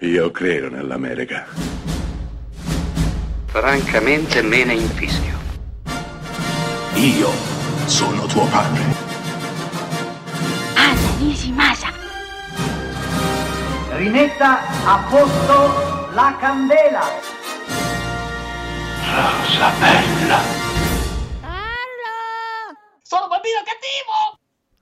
Io 0.00 0.30
credo 0.30 0.70
nell'America. 0.70 1.46
Francamente 3.46 4.42
me 4.42 4.64
ne 4.64 4.74
infischio. 4.74 5.38
Io 6.94 7.30
sono 7.86 8.24
tuo 8.26 8.46
padre. 8.46 8.82
Anna 10.74 11.10
Nishimasa. 11.18 11.92
Rimetta 13.96 14.60
a 14.86 15.06
posto 15.10 16.08
la 16.14 16.36
candela. 16.40 17.04
Rosa 19.14 19.70
bella. 19.80 20.38
Sono 23.02 23.26
bambino 23.28 23.60
cattivo! 23.64 24.38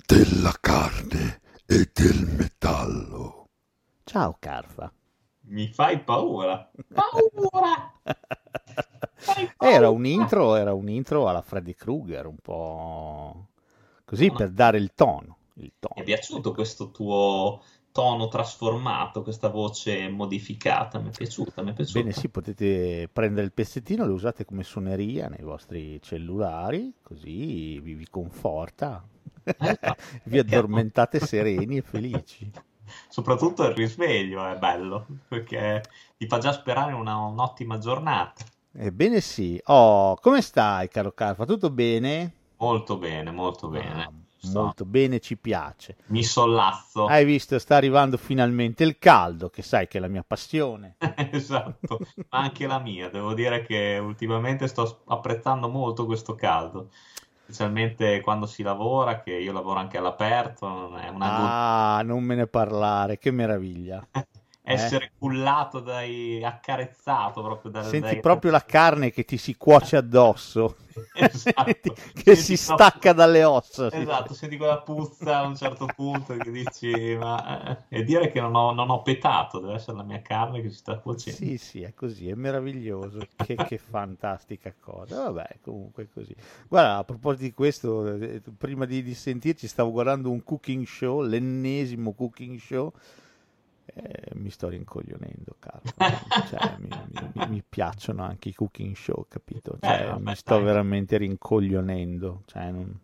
della 0.07 0.55
carne 0.61 1.41
e 1.67 1.91
del 1.93 2.27
metallo. 2.37 3.47
Ciao 4.05 4.37
Carfa. 4.39 4.91
Mi 5.49 5.69
fai 5.73 6.03
paura. 6.03 6.71
Paura! 6.93 7.93
Fai 9.15 9.53
paura. 9.57 9.75
Era 9.75 9.91
un 9.91 10.07
intro, 10.07 10.55
era 10.55 10.73
un 10.75 10.89
intro 10.89 11.29
alla 11.29 11.43
Freddy 11.43 11.75
Krueger, 11.75 12.27
un 12.27 12.39
po' 12.39 13.49
così 14.05 14.31
per 14.31 14.51
dare 14.51 14.79
il 14.79 14.93
tono. 14.95 15.37
Il 15.55 15.63
Mi 15.65 15.73
tono. 15.79 15.95
è 15.95 16.03
piaciuto 16.05 16.53
questo 16.53 16.91
tuo 16.91 17.63
tono 17.91 18.29
trasformato, 18.29 19.23
questa 19.23 19.49
voce 19.49 20.09
modificata. 20.09 20.99
Mi 21.01 21.09
è 21.09 21.13
piaciuta, 21.13 21.63
mi 21.63 21.71
è 21.71 21.75
piaciuta. 21.75 21.99
Bene, 21.99 22.13
sì, 22.13 22.29
potete 22.29 23.09
prendere 23.13 23.47
il 23.47 23.53
pezzettino, 23.53 24.07
lo 24.07 24.15
usate 24.15 24.45
come 24.45 24.63
suoneria 24.63 25.29
nei 25.29 25.43
vostri 25.43 26.01
cellulari, 26.01 26.95
così 27.03 27.81
vi, 27.81 27.95
vi 27.95 28.09
conforta. 28.09 29.07
Esatto. 29.43 29.97
vi 30.25 30.39
addormentate 30.39 31.19
sereni 31.21 31.79
e 31.79 31.83
felici. 31.83 32.51
Soprattutto 33.09 33.65
il 33.65 33.75
risveglio 33.75 34.47
è 34.47 34.57
bello, 34.57 35.07
perché 35.29 35.83
ti 36.17 36.27
fa 36.27 36.39
già 36.39 36.53
sperare 36.53 36.93
una- 36.93 37.17
un'ottima 37.17 37.79
giornata. 37.79 38.45
Ebbene 38.73 39.21
sì. 39.21 39.61
Oh, 39.65 40.17
come 40.17 40.41
stai, 40.43 40.89
caro 40.89 41.13
Carfa? 41.13 41.45
Tutto 41.45 41.71
bene? 41.71 42.33
Molto 42.59 42.97
bene, 42.99 43.31
molto 43.31 43.69
bene. 43.69 44.03
Ah, 44.05 44.11
Sto- 44.41 44.61
molto 44.61 44.85
bene, 44.85 45.21
ci 45.21 45.37
piace. 45.37 45.97
Mi 46.07 46.23
sollazzo. 46.23 47.07
Hai 47.07 47.25
visto, 47.25 47.59
sta 47.59 47.77
arrivando 47.77 48.17
finalmente 48.17 48.85
il 48.85 48.99
caldo, 48.99 49.49
che 49.51 49.63
sai 49.63 49.89
che 49.89 49.99
è 49.99 50.01
la 50.01 50.09
mia 50.09 50.25
passione. 50.27 50.97
Esatto, 51.33 51.99
ma 52.31 52.39
anche 52.39 52.67
la 52.67 52.79
mia. 52.79 53.11
Devo 53.11 53.35
dire 53.35 53.63
che 53.63 53.99
ultimamente 54.01 54.67
sto 54.69 55.03
apprezzando 55.07 55.69
molto 55.69 56.07
questo 56.07 56.35
caldo, 56.35 56.91
specialmente 57.49 58.21
quando 58.21 58.45
si 58.47 58.63
lavora, 58.63 59.21
che 59.23 59.33
io 59.33 59.53
lavoro 59.53 59.79
anche 59.81 59.97
all'aperto, 59.97 60.95
è 60.97 61.09
una 61.09 61.57
Ah, 61.99 62.03
non 62.05 62.23
me 62.23 62.35
ne 62.35 62.47
parlare, 62.47 63.19
che 63.19 63.31
meraviglia. 63.31 64.07
essere 64.73 65.13
cullato 65.19 65.81
dai 65.81 66.43
accarezzato 66.45 67.43
proprio 67.43 67.71
dal, 67.71 67.85
Senti 67.87 67.99
dai- 67.99 68.21
proprio 68.21 68.51
la 68.51 68.65
carne 68.65 69.11
che 69.11 69.25
ti 69.25 69.37
si 69.37 69.57
cuoce 69.57 69.97
addosso, 69.97 70.77
Esatto. 71.13 71.95
che 72.13 72.35
Senti 72.35 72.43
si 72.43 72.57
stacca 72.57 73.13
dalle 73.13 73.45
ossa. 73.45 73.91
sì. 73.91 73.97
Esatto, 74.01 74.35
senti 74.35 74.57
quella 74.57 74.83
puzza 74.83 75.39
a 75.39 75.47
un 75.47 75.57
certo 75.57 75.87
punto 75.87 76.37
che 76.37 76.51
dici, 76.51 77.17
ma 77.17 77.79
eh, 77.89 77.99
e 78.01 78.05
dire 78.05 78.31
che 78.31 78.41
non 78.41 78.55
ho, 78.55 78.73
non 78.73 78.91
ho 78.91 79.03
petato, 79.03 79.61
deve 79.61 79.75
essere 79.75 79.97
la 79.97 80.03
mia 80.05 80.21
carne 80.23 80.61
che 80.61 80.71
si 80.71 80.77
sta 80.77 80.99
cuocendo. 80.99 81.39
Sì, 81.39 81.59
sì, 81.59 81.83
è 81.83 81.93
così, 81.93 82.29
è 82.29 82.35
meraviglioso. 82.35 83.29
Che, 83.37 83.61
che 83.61 83.77
fantastica 83.79 84.75
cosa. 84.81 85.31
Vabbè, 85.31 85.59
comunque 85.61 86.05
è 86.05 86.09
così. 86.13 86.35
Guarda, 86.69 86.97
a 86.97 87.05
proposito 87.05 87.43
di 87.45 87.53
questo, 87.53 88.15
eh, 88.15 88.41
prima 88.57 88.87
di, 88.87 89.03
di 89.03 89.15
sentirci 89.15 89.69
stavo 89.69 89.91
guardando 89.91 90.31
un 90.31 90.43
cooking 90.43 90.87
show, 90.87 91.21
l'ennesimo 91.21 92.15
cooking 92.15 92.59
show. 92.59 92.93
Eh, 93.95 94.33
mi 94.35 94.51
sto 94.51 94.69
rincoglionendo, 94.69 95.57
caro. 95.59 95.83
Cioè, 96.45 96.61
mi, 96.79 96.95
mi- 97.35 97.43
mi 97.49 97.63
piacciono 97.69 98.23
anche 98.25 98.51
i 98.51 98.55
cooking 98.55 98.95
show, 98.97 99.27
capito? 99.29 99.79
Cioè, 99.81 100.07
Eh, 100.07 100.19
mi 100.19 100.35
sto 100.35 100.61
dai. 100.61 100.63
veramente 100.63 101.17
rincoglionendo. 101.19 102.43
Cioè, 102.47 102.71
non- 102.71 102.99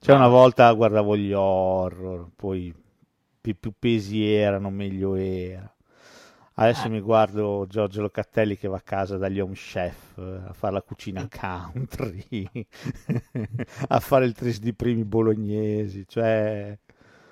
cioè, 0.00 0.14
una 0.16 0.28
volta 0.28 0.72
guardavo 0.72 1.16
gli 1.16 1.32
horror, 1.32 2.28
poi 2.36 2.72
più, 3.40 3.56
più 3.58 3.72
pesi 3.78 4.24
erano, 4.24 4.70
meglio 4.70 5.14
era. 5.16 5.70
Adesso 6.58 6.88
Eh. 6.88 6.90
mi 6.90 7.00
guardo 7.00 7.66
Giorgio 7.68 8.00
Locatelli 8.00 8.56
che 8.56 8.66
va 8.68 8.76
a 8.78 8.80
casa 8.80 9.18
dagli 9.18 9.40
home 9.40 9.52
chef 9.54 10.16
eh, 10.18 10.40
a 10.48 10.52
fare 10.54 10.72
la 10.74 10.82
cucina 10.82 11.28
country, 11.28 12.48
a 13.88 14.00
fare 14.00 14.24
il 14.24 14.32
tris 14.32 14.58
di 14.60 14.72
primi 14.72 15.04
bolognesi, 15.04 16.06
cioè 16.08 16.78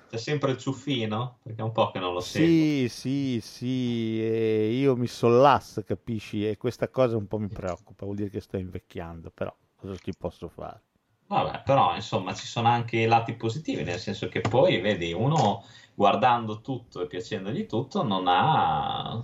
C'è 0.09 0.17
sempre 0.17 0.51
il 0.51 0.57
ciuffino, 0.57 1.39
perché 1.43 1.61
è 1.61 1.63
un 1.63 1.71
po' 1.71 1.91
che 1.91 1.99
non 1.99 2.13
lo 2.13 2.21
seguo. 2.21 2.73
sì, 2.81 2.87
sì, 2.89 3.39
sì, 3.41 4.19
e 4.21 4.71
io 4.73 4.95
mi 4.95 5.07
sollasso, 5.07 5.83
capisci? 5.83 6.47
E 6.47 6.57
questa 6.57 6.89
cosa 6.89 7.17
un 7.17 7.27
po' 7.27 7.37
mi 7.39 7.49
preoccupa, 7.49 8.05
vuol 8.05 8.17
dire 8.17 8.29
che 8.29 8.41
sto 8.41 8.57
invecchiando, 8.57 9.31
però 9.31 9.55
cosa 9.75 9.95
ci 9.97 10.13
posso 10.15 10.47
fare? 10.49 10.81
Vabbè, 11.27 11.63
però 11.63 11.95
insomma 11.95 12.33
ci 12.35 12.45
sono 12.45 12.67
anche 12.67 12.97
i 12.99 13.05
lati 13.07 13.33
positivi, 13.33 13.83
nel 13.83 13.99
senso 13.99 14.27
che 14.27 14.41
poi, 14.41 14.79
vedi, 14.79 15.11
uno 15.11 15.63
guardando 15.95 16.61
tutto 16.61 17.01
e 17.01 17.07
piacendogli 17.07 17.65
tutto 17.65 18.03
non 18.03 18.25
ha, 18.27 19.23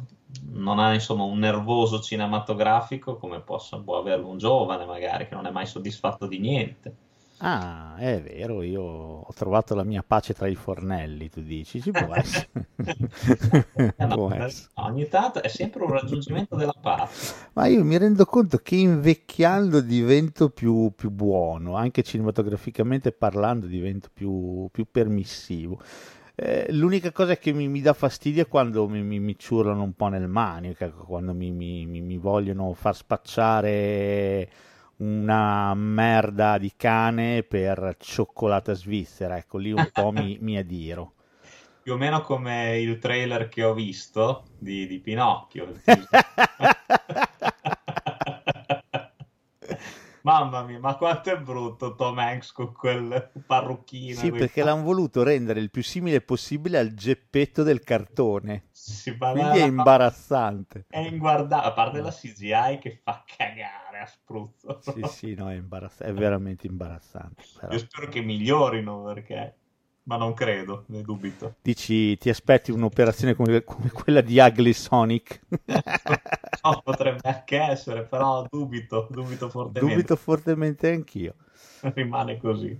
non 0.52 0.80
ha 0.80 0.94
insomma 0.94 1.24
un 1.24 1.38
nervoso 1.40 2.00
cinematografico 2.02 3.18
come 3.18 3.41
possa, 3.41 3.78
può 3.80 3.97
averlo 4.00 4.30
un 4.30 4.38
giovane 4.38 4.86
magari 4.86 5.28
che 5.28 5.36
non 5.36 5.46
è 5.46 5.52
mai 5.52 5.68
soddisfatto 5.68 6.25
di 6.28 6.40
niente. 6.40 6.96
Ah, 7.44 7.96
è 7.97 8.22
vero, 8.22 8.62
io 8.62 8.81
ho 8.84 9.34
trovato 9.34 9.74
la 9.75 9.84
mia 9.84 10.03
pace 10.03 10.34
tra 10.34 10.47
i 10.47 10.56
fornelli, 10.56 11.29
tu 11.29 11.41
dici, 11.41 11.81
ci 11.81 11.91
può 11.94 12.13
essere. 12.16 12.50
No, 13.97 14.07
Può 14.12 14.31
essere. 14.34 14.69
ogni 14.75 15.07
tanto 15.07 15.41
è 15.41 15.47
sempre 15.47 15.84
un 15.84 15.91
raggiungimento 15.91 16.56
della 16.56 16.75
pace. 16.79 17.35
Ma 17.53 17.68
io 17.68 17.84
mi 17.84 17.97
rendo 17.97 18.25
conto 18.25 18.57
che 18.57 18.75
invecchiando 18.75 19.81
divento 19.81 20.50
più, 20.50 20.91
più 20.96 21.09
buono, 21.12 21.75
anche 21.75 22.02
cinematograficamente 22.03 23.12
parlando 23.12 23.68
divento 23.68 24.09
più, 24.13 24.68
più 24.72 24.85
permissivo. 24.90 25.81
Eh, 26.35 26.68
l'unica 26.72 27.12
cosa 27.12 27.35
che 27.38 27.52
mi, 27.52 27.68
mi 27.68 27.81
dà 27.81 27.94
fastidio 27.94 28.44
è 28.44 28.47
quando 28.47 28.88
mi, 28.88 29.03
mi, 29.03 29.19
mi 29.19 29.38
ciurlano 29.38 29.84
un 29.84 29.94
po' 29.94 30.08
nel 30.08 30.28
manico, 30.28 30.84
ecco, 30.85 31.03
quando 31.06 31.34
mi- 31.34 31.52
mi 31.52 32.18
vogliono 32.18 32.73
far 32.73 32.96
spacciare 32.96 34.50
una 35.02 35.74
merda 35.74 36.58
di 36.58 36.74
cane 36.76 37.44
per 37.44 37.96
cioccolata 38.00 38.74
svizzera, 38.74 39.38
ecco, 39.38 39.58
lì 39.58 39.72
un 39.72 39.90
po' 39.92 40.12
mi, 40.12 40.38
mi 40.40 40.58
adiro. 40.58 41.14
Più 41.82 41.94
o 41.94 41.98
meno 41.98 42.22
come 42.22 42.80
il 42.80 43.00
trailer 43.00 43.50
che 43.50 43.64
ho 43.64 43.74
visto 43.74 44.46
di, 44.60 44.86
di 44.86 45.00
Pinocchio. 45.00 45.74
Mamma 50.24 50.62
mia, 50.62 50.78
ma 50.78 50.96
quanto 50.98 51.32
è 51.32 51.38
brutto 51.40 51.96
Tom 51.96 52.20
Hanks 52.20 52.52
con 52.52 52.72
quel 52.72 53.32
parrucchino. 53.44 54.20
Sì, 54.20 54.30
perché 54.30 54.64
l'hanno 54.64 54.84
voluto 54.84 55.24
rendere 55.24 55.60
il 55.60 55.72
più 55.72 55.82
simile 55.82 56.22
possibile 56.22 56.78
al 56.78 56.94
geppetto 56.94 57.64
del 57.64 57.82
cartone. 57.82 58.66
Fa 59.18 59.32
Quindi 59.32 59.60
è 59.60 59.66
imbarazzante. 59.66 60.86
È 60.88 61.00
inguardabile, 61.00 61.68
a 61.68 61.74
parte 61.74 62.02
la 62.02 62.12
CGI 62.12 62.78
che 62.80 63.00
fa 63.02 63.24
cagare 63.26 63.91
a 64.02 64.06
spruzzo. 64.06 64.80
Sì, 64.82 65.02
sì, 65.08 65.34
no, 65.36 65.50
è 65.50 65.56
imbarazzante, 65.56 66.12
è 66.12 66.16
veramente 66.16 66.68
imbarazzante. 66.68 67.44
però. 67.60 67.72
Io 67.74 67.80
spero 67.80 68.08
che 68.08 68.22
migliorino 68.22 69.04
perché, 69.04 69.56
ma 70.04 70.18
non 70.18 70.34
credo, 70.34 70.86
ne 70.88 71.02
dubito. 71.02 71.56
Dici, 71.62 72.18
ti 72.18 72.30
aspetti 72.30 72.72
un'operazione 72.72 73.36
come, 73.36 73.64
come 73.64 73.90
quella 73.92 74.22
di 74.22 74.40
Ugly 74.40 74.74
Sonic? 74.74 75.40
No, 76.64 76.80
potrebbe 76.84 77.28
anche 77.28 77.58
essere, 77.58 78.04
però 78.04 78.46
dubito, 78.48 79.08
dubito 79.10 79.50
fortemente. 79.50 79.96
Dubito 79.96 80.16
fortemente 80.16 80.92
anch'io. 80.92 81.34
Rimane 81.82 82.38
così. 82.38 82.80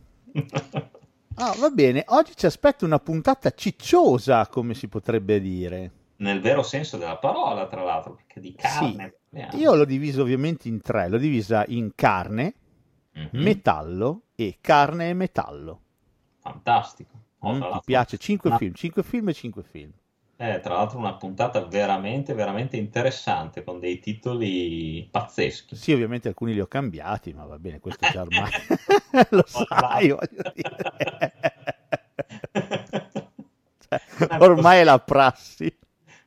Ah, 1.36 1.56
va 1.58 1.70
bene, 1.72 2.04
oggi 2.10 2.36
ci 2.36 2.46
aspetta 2.46 2.86
una 2.86 3.00
puntata 3.00 3.50
cicciosa, 3.50 4.48
come 4.50 4.76
si 4.76 4.88
potrebbe 4.88 5.40
dire. 5.40 5.92
Nel 6.18 6.42
vero 6.42 6.62
senso 6.62 6.98
della 6.98 7.18
parola, 7.18 7.66
tra 7.66 7.82
l'altro, 7.82 8.14
perché 8.14 8.40
di 8.40 8.54
carne. 8.54 9.21
Parliamo. 9.32 9.58
Io 9.58 9.76
l'ho 9.76 9.86
diviso 9.86 10.22
ovviamente 10.22 10.68
in 10.68 10.82
tre, 10.82 11.08
l'ho 11.10 11.18
divisa 11.18 11.64
in 11.68 11.92
carne, 11.96 12.54
Mhm. 13.14 13.30
metallo 13.42 14.22
e 14.36 14.58
carne 14.62 15.10
e 15.10 15.14
metallo. 15.14 15.82
Fantastico. 16.40 17.20
Oh, 17.40 17.54
Mm, 17.54 17.62
ti 17.62 17.80
piace? 17.86 18.18
5 18.18 18.50
una- 18.50 18.58
film, 18.60 18.74
5 18.74 19.04
film 19.04 19.30
e 19.30 19.34
5 19.34 19.64
film. 19.64 19.92
Eh, 20.38 20.60
tra 20.60 20.74
l'altro 20.74 20.98
una 20.98 21.16
puntata 21.16 21.64
veramente, 21.66 22.34
veramente 22.34 22.76
interessante, 22.76 23.64
con 23.64 23.80
dei 23.80 24.00
titoli 24.00 25.08
pazzeschi. 25.10 25.76
Sì, 25.76 25.92
ovviamente 25.94 26.28
alcuni 26.30 26.54
li 26.54 26.60
ho 26.60 26.66
cambiati, 26.68 27.32
ma 27.34 27.46
va 27.46 27.60
bene, 27.60 27.80
questo 27.80 28.08
già 28.10 28.22
ormai 28.22 28.50
lo 29.30 29.44
sai, 29.46 30.10
voglio 30.10 30.52
dire. 30.54 31.34
Cioè, 33.88 34.02
ormai 34.40 34.80
è 34.80 34.84
la 34.84 35.00
prassi. 35.00 35.72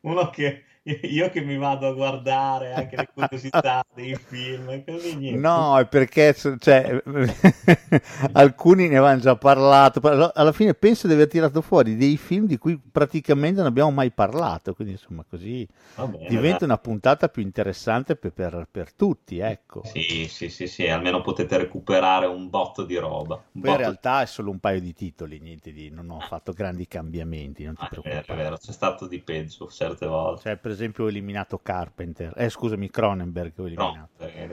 Uno 0.03 0.29
che 0.31 0.65
io 1.09 1.31
che 1.31 1.41
mi 1.41 1.57
vado 1.57 1.89
a 1.89 1.93
guardare 1.93 2.75
anche 2.75 2.97
le 2.97 3.09
curiosità 3.13 3.83
dei 3.95 4.15
film, 4.15 4.85
così 4.85 5.17
niente. 5.17 5.41
No, 5.41 5.79
è 5.79 5.87
perché 5.87 6.35
cioè, 6.35 7.03
alcuni 8.33 8.89
ne 8.89 8.99
avevano 8.99 9.21
già 9.21 9.35
parlato. 9.35 10.01
Alla 10.35 10.53
fine 10.53 10.75
penso 10.75 11.07
di 11.07 11.15
aver 11.15 11.29
tirato 11.29 11.63
fuori 11.63 11.97
dei 11.97 12.19
film 12.19 12.47
di 12.47 12.59
cui 12.59 12.79
praticamente 12.79 13.59
non 13.59 13.67
abbiamo 13.67 13.91
mai 13.93 14.11
parlato. 14.11 14.75
Quindi, 14.75 14.95
insomma, 14.95 15.25
così 15.27 15.67
bene, 15.95 16.29
diventa 16.29 16.59
dai. 16.59 16.69
una 16.69 16.79
puntata 16.79 17.29
più 17.31 17.41
interessante 17.41 18.15
per, 18.17 18.33
per, 18.33 18.69
per, 18.71 18.93
tutti. 18.93 19.39
Ecco. 19.39 19.83
Sì, 19.85 20.27
sì, 20.29 20.51
sì, 20.51 20.67
sì, 20.67 20.87
almeno 20.87 21.23
potete 21.23 21.57
recuperare 21.57 22.27
un 22.27 22.51
botto 22.51 22.85
di 22.85 22.97
roba. 22.97 23.37
Poi 23.37 23.71
in 23.71 23.77
realtà 23.77 24.21
è 24.21 24.27
solo 24.27 24.51
un 24.51 24.59
paio 24.59 24.81
di 24.81 24.93
titoli, 24.93 25.41
niente 25.41 25.73
di, 25.73 25.89
non 25.89 26.11
ho 26.11 26.21
fatto 26.21 26.53
grandi 26.53 26.87
cambiamenti. 26.87 27.65
Non 27.65 27.75
ti 27.75 27.85
ah, 27.85 27.89
preoccupare. 27.89 28.21
È 28.21 28.27
vero, 28.27 28.39
è 28.39 28.43
vero, 28.43 28.57
c'è 28.59 28.73
stato 28.73 29.07
di 29.07 29.19
peggio 29.21 29.67
certe 29.71 30.07
volte. 30.07 30.43
Cioè, 30.43 30.57
per 30.59 30.74
esempio 30.75 31.05
ho 31.05 31.09
eliminato 31.09 31.59
Carpenter, 31.59 32.33
eh 32.37 32.51
scusami 32.51 32.91
Cronenberg 32.91 33.53
ho 33.57 33.67
eliminato. 33.67 34.09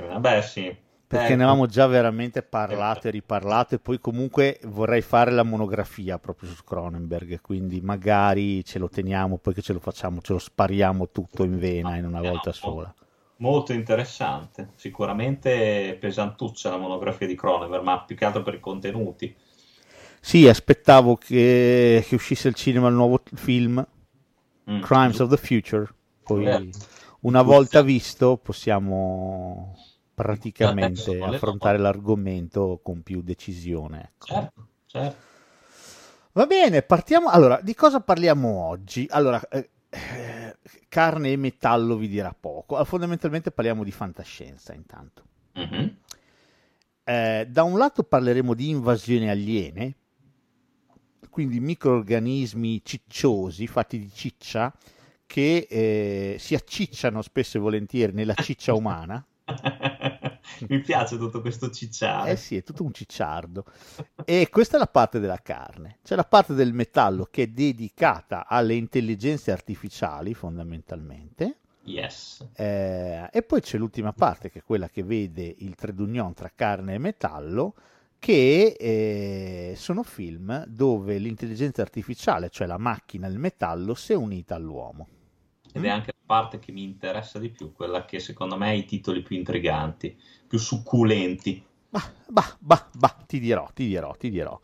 No, 0.10 0.20
beh 0.20 0.42
sì. 0.42 0.76
Perché 1.12 1.34
eh, 1.34 1.36
ne 1.36 1.44
avevamo 1.44 1.66
già 1.66 1.88
veramente 1.88 2.42
parlato 2.42 3.10
e 3.10 3.12
riparlato 3.12 3.76
e 3.76 3.80
poi 3.80 4.00
comunque 4.00 4.60
vorrei 4.64 5.02
fare 5.02 5.30
la 5.32 5.44
monografia 5.44 6.18
proprio 6.18 6.50
su 6.50 6.64
Cronenberg, 6.64 7.42
quindi 7.42 7.82
magari 7.82 8.64
ce 8.64 8.80
lo 8.80 8.88
teniamo, 8.88 9.38
poi 9.38 9.54
che 9.54 9.62
ce 9.62 9.74
lo 9.74 9.80
facciamo, 9.80 10.22
ce 10.22 10.32
lo 10.32 10.40
spariamo 10.40 11.10
tutto 11.10 11.44
in 11.44 11.60
vena 11.60 11.98
in 11.98 12.06
una 12.06 12.22
volta 12.22 12.54
sola. 12.54 12.94
Molto 13.38 13.74
interessante, 13.74 14.70
sicuramente 14.76 15.98
pesantuccia 16.00 16.70
la 16.70 16.78
monografia 16.78 17.28
di 17.28 17.36
Cronenberg, 17.36 17.84
ma 17.84 18.04
più 18.04 18.16
che 18.16 18.24
altro 18.24 18.44
per 18.44 18.54
i 18.54 18.60
contenuti. 18.62 19.36
Sì, 20.22 20.48
aspettavo 20.48 21.18
che, 21.18 22.06
che 22.08 22.16
uscisse 22.16 22.48
al 22.48 22.54
cinema 22.54 22.88
il 22.88 22.94
nuovo 22.94 23.22
film, 23.34 23.86
mm. 24.70 24.82
Crimes 24.82 25.20
of 25.20 25.30
the 25.30 25.38
Future, 25.38 25.90
poi 26.34 26.46
eh, 26.46 26.70
una 27.22 27.42
volta 27.42 27.82
visto 27.82 28.38
possiamo 28.38 29.76
praticamente 30.14 31.18
eh, 31.18 31.24
affrontare 31.24 31.78
l'argomento 31.78 32.80
con 32.84 33.02
più 33.02 33.22
decisione. 33.22 34.12
Ecco. 34.14 34.26
Certo, 34.26 34.68
certo. 34.86 35.30
Va 36.34 36.46
bene, 36.46 36.82
partiamo. 36.82 37.30
Allora, 37.30 37.60
di 37.62 37.74
cosa 37.74 38.00
parliamo 38.00 38.66
oggi? 38.66 39.08
Allora, 39.10 39.42
eh, 39.50 39.70
eh 39.90 40.56
carne 40.88 41.32
e 41.32 41.38
metallo 41.38 41.96
vi 41.96 42.08
dirà 42.08 42.36
poco. 42.38 42.78
Ah, 42.78 42.84
fondamentalmente 42.84 43.52
parliamo 43.52 43.84
di 43.84 43.92
fantascienza 43.92 44.74
intanto. 44.74 45.24
Mm-hmm. 45.58 45.88
Eh, 47.04 47.48
da 47.50 47.64
un 47.64 47.78
lato 47.78 48.04
parleremo 48.04 48.54
di 48.54 48.70
invasioni 48.70 49.30
aliene, 49.30 49.96
quindi 51.30 51.60
microorganismi 51.60 52.82
cicciosi 52.84 53.68
fatti 53.68 53.98
di 53.98 54.12
ciccia 54.14 54.74
che 55.32 55.66
eh, 55.70 56.36
si 56.40 56.56
accicciano 56.56 57.22
spesso 57.22 57.56
e 57.56 57.62
volentieri 57.62 58.12
nella 58.12 58.34
ciccia 58.34 58.74
umana. 58.74 59.26
Mi 60.68 60.82
piace 60.82 61.18
tutto 61.18 61.40
questo 61.40 61.72
cicciare. 61.72 62.32
Eh 62.32 62.36
sì, 62.36 62.58
è 62.58 62.64
tutto 62.64 62.84
un 62.84 62.92
cicciardo. 62.92 63.64
E 64.26 64.50
questa 64.52 64.76
è 64.76 64.80
la 64.80 64.88
parte 64.88 65.22
della 65.22 65.40
carne. 65.42 66.00
C'è 66.04 66.16
la 66.16 66.26
parte 66.26 66.54
del 66.54 66.74
metallo 66.74 67.30
che 67.32 67.44
è 67.44 67.48
dedicata 67.48 68.46
alle 68.46 68.74
intelligenze 68.74 69.54
artificiali, 69.54 70.34
fondamentalmente. 70.34 71.60
Yes. 71.84 72.46
Eh, 72.54 73.30
e 73.32 73.42
poi 73.44 73.62
c'è 73.62 73.78
l'ultima 73.78 74.12
parte, 74.12 74.52
che 74.52 74.60
è 74.60 74.64
quella 74.64 74.90
che 74.90 75.02
vede 75.02 75.56
il 75.60 75.76
trade 75.76 76.02
union 76.02 76.34
tra 76.34 76.52
carne 76.54 76.96
e 76.96 76.98
metallo, 76.98 77.76
che 78.20 78.76
eh, 78.78 79.76
sono 79.78 80.04
film 80.04 80.66
dove 80.66 81.18
l'intelligenza 81.20 81.82
artificiale, 81.82 82.50
cioè 82.50 82.68
la 82.68 82.78
macchina, 82.78 83.28
il 83.28 83.40
metallo, 83.40 83.94
si 83.94 84.12
è 84.12 84.16
unita 84.18 84.56
all'uomo 84.56 85.08
ed 85.74 85.86
è 85.86 85.90
mm. 85.90 85.92
anche 85.92 86.12
la 86.14 86.24
parte 86.26 86.60
che 86.60 86.72
mi 86.72 86.84
interessa 86.84 87.40
di 87.40 87.50
più, 87.50 87.72
quella 87.74 88.06
che 88.06 88.20
secondo 88.20 88.58
me 88.58 88.70
ha 88.70 88.74
i 88.74 88.86
titoli 88.86 89.22
più 89.22 89.36
intriganti, 89.36 90.18
più 90.48 90.58
succulenti. 90.58 91.64
Bah, 91.90 92.12
bah, 92.28 92.56
bah, 92.60 92.88
bah, 92.94 93.18
ti 93.26 93.40
dirò, 93.40 93.70
ti 93.74 93.88
dirò, 93.88 94.16
ti 94.16 94.30
dirò. 94.30 94.60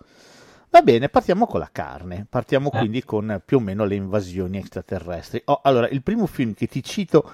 Va 0.69 0.81
bene, 0.81 1.09
partiamo 1.09 1.45
con 1.45 1.59
la 1.59 1.69
carne, 1.71 2.25
partiamo 2.29 2.71
eh. 2.71 2.77
quindi 2.77 3.03
con 3.03 3.41
più 3.45 3.57
o 3.57 3.59
meno 3.59 3.85
le 3.85 3.95
invasioni 3.95 4.57
extraterrestri. 4.57 5.41
Oh, 5.45 5.61
allora, 5.63 5.87
il 5.87 6.03
primo 6.03 6.25
film 6.25 6.53
che 6.53 6.67
ti 6.67 6.83
cito 6.83 7.29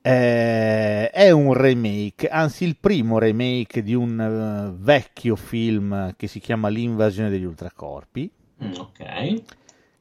eh, 0.00 1.10
è 1.10 1.30
un 1.30 1.52
remake, 1.52 2.28
anzi 2.28 2.64
il 2.64 2.76
primo 2.76 3.18
remake 3.18 3.82
di 3.82 3.94
un 3.94 4.18
uh, 4.18 4.82
vecchio 4.82 5.36
film 5.36 6.14
che 6.16 6.28
si 6.28 6.38
chiama 6.38 6.68
L'invasione 6.68 7.28
degli 7.28 7.44
ultracorpi. 7.44 8.30
Mm, 8.62 8.72
ok 8.72 9.42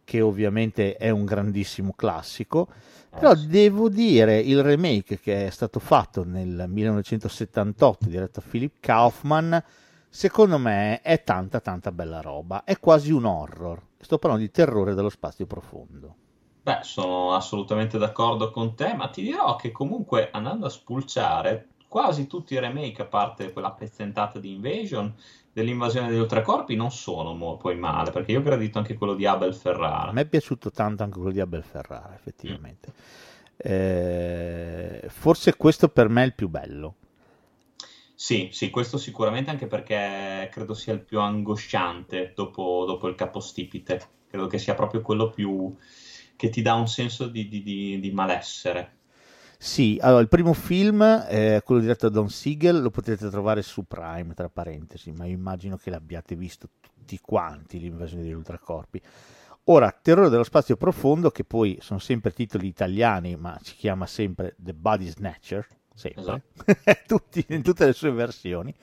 che 0.07 0.21
ovviamente 0.21 0.95
è 0.95 1.09
un 1.09 1.25
grandissimo 1.25 1.91
classico, 1.93 2.69
però 3.09 3.33
devo 3.33 3.89
dire 3.89 4.39
il 4.39 4.63
remake 4.63 5.19
che 5.19 5.47
è 5.47 5.49
stato 5.49 5.79
fatto 5.79 6.23
nel 6.23 6.63
1978 6.65 8.07
diretto 8.07 8.39
da 8.39 8.45
Philip 8.49 8.75
Kaufman, 8.79 9.61
secondo 10.07 10.57
me 10.57 11.01
è 11.01 11.23
tanta 11.25 11.59
tanta 11.59 11.91
bella 11.91 12.21
roba, 12.21 12.63
è 12.63 12.79
quasi 12.79 13.11
un 13.11 13.25
horror, 13.25 13.81
sto 13.99 14.17
parlando 14.17 14.45
di 14.45 14.51
terrore 14.51 14.93
dello 14.93 15.09
spazio 15.09 15.45
profondo. 15.45 16.15
Beh, 16.61 16.79
sono 16.83 17.33
assolutamente 17.33 17.97
d'accordo 17.97 18.49
con 18.49 18.75
te, 18.75 18.93
ma 18.93 19.09
ti 19.09 19.21
dirò 19.21 19.57
che 19.57 19.73
comunque 19.73 20.29
andando 20.31 20.67
a 20.67 20.69
spulciare 20.69 21.67
quasi 21.89 22.27
tutti 22.27 22.53
i 22.53 22.59
remake, 22.59 23.01
a 23.01 23.07
parte 23.07 23.51
quella 23.51 23.71
pezzentata 23.71 24.39
di 24.39 24.53
Invasion, 24.53 25.13
dell'invasione 25.57 26.09
degli 26.09 26.19
ultracorpi 26.19 26.75
non 26.75 26.91
sono 26.91 27.33
mo- 27.33 27.57
poi 27.57 27.75
male, 27.75 28.11
perché 28.11 28.31
io 28.31 28.41
ho 28.41 28.43
gradito 28.43 28.77
anche 28.77 28.93
quello 28.93 29.15
di 29.15 29.25
Abel 29.25 29.55
Ferrara. 29.55 30.09
A 30.09 30.11
me 30.11 30.21
è 30.21 30.27
piaciuto 30.27 30.69
tanto 30.69 31.01
anche 31.01 31.17
quello 31.17 31.33
di 31.33 31.39
Abel 31.39 31.63
Ferrara, 31.63 32.13
effettivamente. 32.13 32.93
Mm. 32.93 33.55
Eh, 33.57 35.01
forse 35.07 35.57
questo 35.57 35.89
per 35.89 36.09
me 36.09 36.21
è 36.21 36.25
il 36.27 36.35
più 36.35 36.47
bello. 36.47 36.95
Sì, 38.13 38.49
sì, 38.51 38.69
questo 38.69 38.99
sicuramente 38.99 39.49
anche 39.49 39.65
perché 39.65 40.47
credo 40.51 40.75
sia 40.75 40.93
il 40.93 41.01
più 41.01 41.19
angosciante 41.19 42.33
dopo, 42.35 42.83
dopo 42.85 43.07
il 43.07 43.15
capostipite. 43.15 44.09
Credo 44.29 44.45
che 44.45 44.59
sia 44.59 44.75
proprio 44.75 45.01
quello 45.01 45.31
più 45.31 45.75
che 46.35 46.49
ti 46.49 46.61
dà 46.61 46.75
un 46.75 46.87
senso 46.87 47.25
di, 47.25 47.47
di, 47.47 47.63
di, 47.63 47.99
di 47.99 48.11
malessere. 48.11 48.96
Sì, 49.59 49.97
allora 50.01 50.21
il 50.21 50.27
primo 50.27 50.53
film, 50.53 51.01
eh, 51.01 51.61
quello 51.65 51.81
diretto 51.81 52.07
da 52.07 52.19
Don 52.19 52.29
Siegel, 52.29 52.79
lo 52.79 52.91
potete 52.91 53.27
trovare 53.29 53.63
su 53.63 53.85
Prime, 53.87 54.35
tra 54.35 54.49
parentesi, 54.49 55.11
ma 55.11 55.25
io 55.25 55.33
immagino 55.33 55.77
che 55.77 55.89
l'abbiate 55.89 56.35
visto 56.35 56.69
tutti 56.79 57.19
quanti, 57.19 57.79
l'invasione 57.79 58.21
degli 58.21 58.33
ultracorpi. 58.33 59.01
Ora, 59.69 59.91
Terrore 59.91 60.29
dello 60.29 60.43
spazio 60.43 60.77
profondo, 60.77 61.31
che 61.31 61.43
poi 61.43 61.77
sono 61.81 61.99
sempre 61.99 62.31
titoli 62.31 62.67
italiani, 62.67 63.35
ma 63.35 63.59
si 63.61 63.75
chiama 63.75 64.05
sempre 64.05 64.53
The 64.57 64.73
Body 64.73 65.09
Snatcher, 65.09 65.67
sempre, 65.93 66.21
esatto. 66.21 67.01
Tutti, 67.07 67.43
in 67.49 67.63
tutte 67.63 67.85
le 67.85 67.93
sue 67.93 68.11
versioni. 68.11 68.73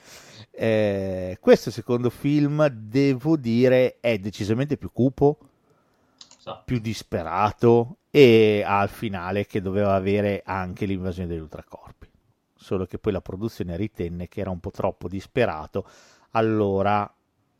Eh, 0.51 1.37
questo 1.39 1.71
secondo 1.71 2.09
film, 2.09 2.67
devo 2.67 3.37
dire, 3.37 3.97
è 4.01 4.19
decisamente 4.19 4.77
più 4.77 4.91
cupo, 4.91 5.37
esatto. 6.45 6.61
più 6.65 6.79
disperato 6.79 7.97
e 8.11 8.63
al 8.65 8.89
finale 8.89 9.45
che 9.45 9.61
doveva 9.61 9.95
avere 9.95 10.43
anche 10.45 10.85
l'invasione 10.85 11.27
degli 11.27 11.39
ultracorpi. 11.39 12.07
Solo 12.55 12.85
che 12.85 12.99
poi 12.99 13.11
la 13.11 13.21
produzione 13.21 13.75
ritenne 13.75 14.27
che 14.27 14.41
era 14.41 14.51
un 14.51 14.59
po' 14.59 14.71
troppo 14.71 15.07
disperato, 15.07 15.87
allora 16.31 17.11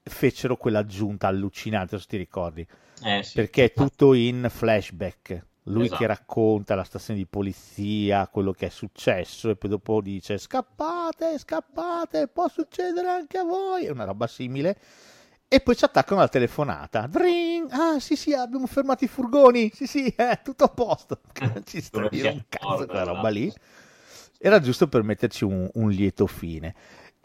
fecero 0.04 0.56
quell'aggiunta 0.56 1.27
allucinante, 1.27 1.98
se 2.00 2.06
ti 2.08 2.18
ricordi, 2.18 2.65
eh, 3.04 3.24
sì, 3.24 3.34
perché 3.34 3.65
è 3.65 3.74
tutto 3.74 4.13
in 4.13 4.48
flashback. 4.50 5.46
Lui 5.68 5.86
esatto. 5.86 6.00
che 6.00 6.08
racconta 6.08 6.75
la 6.75 6.84
stazione 6.84 7.20
di 7.20 7.25
polizia, 7.25 8.27
quello 8.27 8.51
che 8.51 8.68
è 8.68 8.70
successo, 8.70 9.50
e 9.50 9.56
poi 9.56 9.72
dopo 9.72 10.00
dice: 10.00 10.38
Scappate, 10.38 11.39
scappate, 11.39 12.27
può 12.27 12.48
succedere 12.48 13.10
anche 13.10 13.39
a 13.39 13.44
voi. 13.44 13.86
È 13.86 13.89
una 13.89 14.04
roba 14.04 14.27
simile 14.27 14.77
e 15.48 15.62
poi 15.62 15.75
ci 15.75 15.86
attaccano 15.86 16.22
la 16.22 16.28
telefonata. 16.28 17.08
Dring! 17.08 17.70
Ah, 17.72 18.00
sì, 18.00 18.16
sì, 18.16 18.34
abbiamo 18.34 18.66
fermato 18.66 19.04
i 19.04 19.08
furgoni. 19.08 19.72
Sì, 19.74 19.86
sì, 19.86 20.14
è 20.16 20.42
tutto 20.44 20.64
a 20.64 20.70
posto. 20.70 21.22
Non 21.40 21.64
ci 21.66 21.82
sta 21.82 22.00
un 22.00 22.44
cazzo 22.50 22.86
quella 22.86 23.04
roba 23.04 23.30
lì. 23.30 23.54
Era 24.38 24.60
giusto 24.60 24.88
per 24.88 25.04
metterci 25.04 25.44
un, 25.44 25.70
un, 25.74 25.90
lieto 25.90 26.28
fine. 26.28 26.75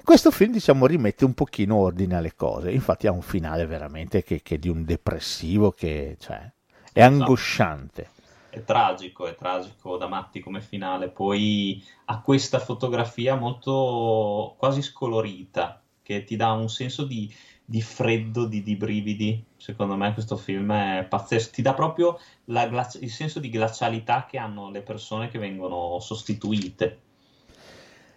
Questo 0.03 0.31
film, 0.31 0.53
diciamo, 0.53 0.87
rimette 0.87 1.25
un 1.25 1.35
pochino 1.35 1.77
ordine 1.77 2.17
alle 2.17 2.35
cose. 2.35 2.71
Infatti 2.71 3.07
ha 3.07 3.13
un 3.13 3.23
finale 3.23 3.67
veramente 3.67 4.23
che, 4.23 4.43
che 4.43 4.59
di 4.59 4.69
un 4.69 4.85
depressivo 4.85 5.71
che, 5.71 6.17
cioè, 6.21 6.51
è 6.93 7.03
angosciante. 7.03 8.11
È 8.51 8.63
tragico, 8.65 9.27
è 9.27 9.35
tragico 9.35 9.97
da 9.97 10.09
matti 10.09 10.41
come 10.41 10.61
finale. 10.61 11.09
Poi 11.09 11.83
ha 12.07 12.21
questa 12.21 12.59
fotografia 12.59 13.35
molto 13.35 14.55
quasi 14.59 14.83
scolorita 14.83 15.83
che 16.03 16.25
ti 16.25 16.37
dà 16.37 16.53
un 16.53 16.69
senso 16.69 17.05
di 17.05 17.33
di 17.71 17.83
freddo, 17.83 18.47
di, 18.47 18.65
di, 18.65 18.75
brividi. 18.75 19.45
Secondo 19.57 19.95
me 19.97 20.13
questo 20.13 20.37
film 20.37 20.73
è 20.73 21.07
pazzesco, 21.09 21.53
ti 21.53 21.63
dà 21.63 21.73
proprio 21.73 22.19
glaci- 22.45 23.03
il 23.05 23.11
senso 23.11 23.39
di 23.39 23.49
glacialità 23.49 24.27
che 24.29 24.39
hanno 24.39 24.71
le 24.71 24.83
persone 24.83 25.29
che 25.29 25.39
vengono 25.39 26.01
sostituite. 26.01 26.99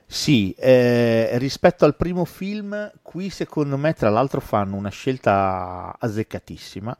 Sì, 0.05 0.51
eh, 0.57 1.37
rispetto 1.37 1.85
al 1.85 1.95
primo 1.95 2.25
film, 2.25 2.91
qui 3.01 3.29
secondo 3.29 3.77
me 3.77 3.93
tra 3.93 4.09
l'altro 4.09 4.39
fanno 4.41 4.75
una 4.75 4.89
scelta 4.89 5.95
azzeccatissima. 5.99 6.95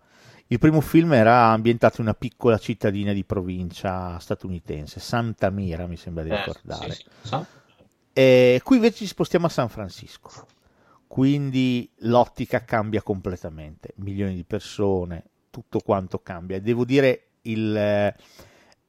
Il 0.47 0.59
primo 0.59 0.81
film 0.81 1.13
era 1.13 1.45
ambientato 1.47 2.01
in 2.01 2.07
una 2.07 2.15
piccola 2.15 2.57
cittadina 2.57 3.13
di 3.13 3.23
provincia 3.23 4.17
statunitense, 4.19 4.99
Santa 4.99 5.49
Mira, 5.49 5.87
mi 5.87 5.97
sembra 5.97 6.23
di 6.23 6.29
Eh, 6.29 6.37
ricordare. 6.37 6.89
sì, 6.89 7.01
sì, 7.01 7.03
so. 7.21 7.45
E 8.13 8.61
qui 8.63 8.75
invece 8.75 8.97
ci 8.97 9.07
spostiamo 9.07 9.47
a 9.47 9.49
San 9.49 9.69
Francisco, 9.69 10.31
quindi 11.13 11.87
l'ottica 11.97 12.63
cambia 12.63 13.03
completamente, 13.03 13.93
milioni 13.97 14.33
di 14.33 14.43
persone, 14.43 15.25
tutto 15.51 15.79
quanto 15.79 16.17
cambia. 16.23 16.59
Devo 16.59 16.85
dire 16.85 17.33
il, 17.41 18.15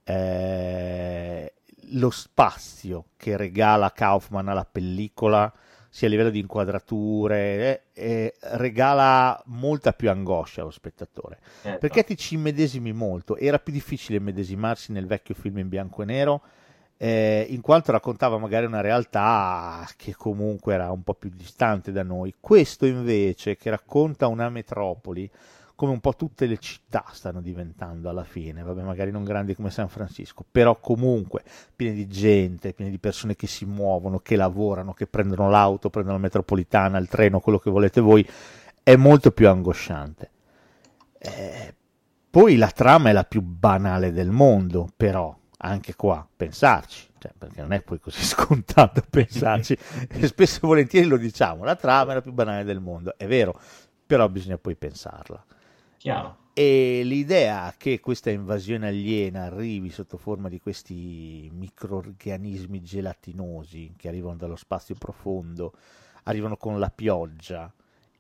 eh, 0.05 1.55
lo 1.91 2.11
spazio 2.11 3.09
che 3.19 3.37
regala 3.37 3.93
Kaufman 3.93 4.49
alla 4.49 4.65
pellicola, 4.65 5.53
sia 5.91 6.09
a 6.09 6.11
livello 6.11 6.31
di 6.31 6.39
inquadrature, 6.39 7.93
eh, 7.93 7.93
eh, 7.93 8.35
regala 8.57 9.39
molta 9.49 9.93
più 9.93 10.09
angoscia 10.09 10.63
allo 10.63 10.71
spettatore 10.71 11.41
Eh, 11.61 11.77
perché 11.77 12.05
ti 12.05 12.17
ci 12.17 12.37
immedesimi 12.37 12.95
molto. 12.95 13.37
Era 13.37 13.59
più 13.59 13.71
difficile 13.75 14.17
immedesimarsi 14.17 14.93
nel 14.93 15.07
vecchio 15.07 15.35
film 15.35 15.59
in 15.59 15.69
bianco 15.69 16.01
e 16.01 16.07
nero, 16.07 16.43
eh, 16.97 17.47
in 17.49 17.61
quanto 17.61 17.93
raccontava 17.93 18.39
magari 18.39 18.67
una 18.67 18.81
realtà 18.81 19.87
che 19.97 20.15
comunque 20.15 20.75
era 20.75 20.91
un 20.91 21.03
po' 21.03 21.15
più 21.15 21.31
distante 21.35 21.93
da 21.93 22.03
noi. 22.03 22.35
Questo 22.41 22.87
invece, 22.87 23.57
che 23.57 23.71
racconta 23.71 24.27
una 24.29 24.49
metropoli, 24.49 25.31
come 25.77 25.91
un 25.91 26.01
po' 26.01 26.15
tutte 26.15 26.47
le 26.47 26.59
città 26.59 27.05
stanno 27.11 27.41
diventando 27.41 28.09
alla 28.09 28.23
fine, 28.23 28.63
vabbè, 28.63 28.83
magari 28.83 29.11
non 29.11 29.25
grandi 29.25 29.57
come 29.57 29.71
San 29.71 29.89
Francisco, 29.89 30.45
però 30.49 30.79
comunque 30.79 31.43
piene 31.75 31.97
di 31.97 32.07
gente, 32.07 32.73
piene 32.73 32.93
di 32.93 32.99
persone 32.99 33.35
che 33.35 33.49
si 33.49 33.65
muovono, 33.65 34.21
che 34.21 34.37
lavorano, 34.37 34.93
che 34.93 35.09
prendono 35.09 35.51
l'auto, 35.51 35.91
prendono 35.91 36.17
la 36.17 36.23
metropolitana, 36.23 36.99
il 36.99 37.09
treno, 37.09 37.41
quello 37.41 37.59
che 37.59 37.71
volete 37.71 38.01
voi, 38.01 38.27
è 38.85 38.95
molto 38.95 39.33
più 39.33 39.49
angosciante. 39.49 40.31
Eh, 41.19 41.75
poi 42.31 42.57
la 42.57 42.71
trama 42.71 43.11
è 43.11 43.13
la 43.13 43.25
più 43.25 43.43
banale 43.43 44.13
del 44.13 44.31
mondo, 44.31 44.89
però 44.97 45.37
anche 45.65 45.95
qua 45.95 46.27
pensarci, 46.35 47.09
cioè, 47.19 47.33
perché 47.37 47.61
non 47.63 47.73
è 47.73 47.81
poi 47.83 47.99
così 47.99 48.23
scontato 48.25 49.03
pensarci, 49.09 49.77
e 50.09 50.27
spesso 50.27 50.59
e 50.63 50.67
volentieri 50.67 51.07
lo 51.07 51.17
diciamo, 51.17 51.65
la 51.65 51.77
trama 51.77 52.13
è 52.13 52.15
la 52.15 52.21
più 52.21 52.33
banale 52.33 52.65
del 52.65 52.81
mondo, 52.81 53.17
è 53.17 53.27
vero, 53.27 53.59
però 54.07 54.29
bisogna 54.29 54.59
poi 54.59 54.77
pensarla. 54.77 55.45
Chiaro. 55.97 56.43
E 56.53 57.01
l'idea 57.03 57.75
che 57.77 57.99
questa 57.99 58.31
invasione 58.31 58.87
aliena 58.87 59.45
arrivi 59.45 59.91
sotto 59.91 60.19
forma 60.19 60.49
di 60.49 60.61
questi 60.61 61.51
microorganismi 61.53 62.81
gelatinosi 62.81 63.95
che 63.97 64.07
arrivano 64.07 64.37
dallo 64.37 64.55
spazio 64.55 64.95
profondo, 64.95 65.73
arrivano 66.25 66.57
con 66.57 66.79
la 66.79 66.91
pioggia 66.91 67.73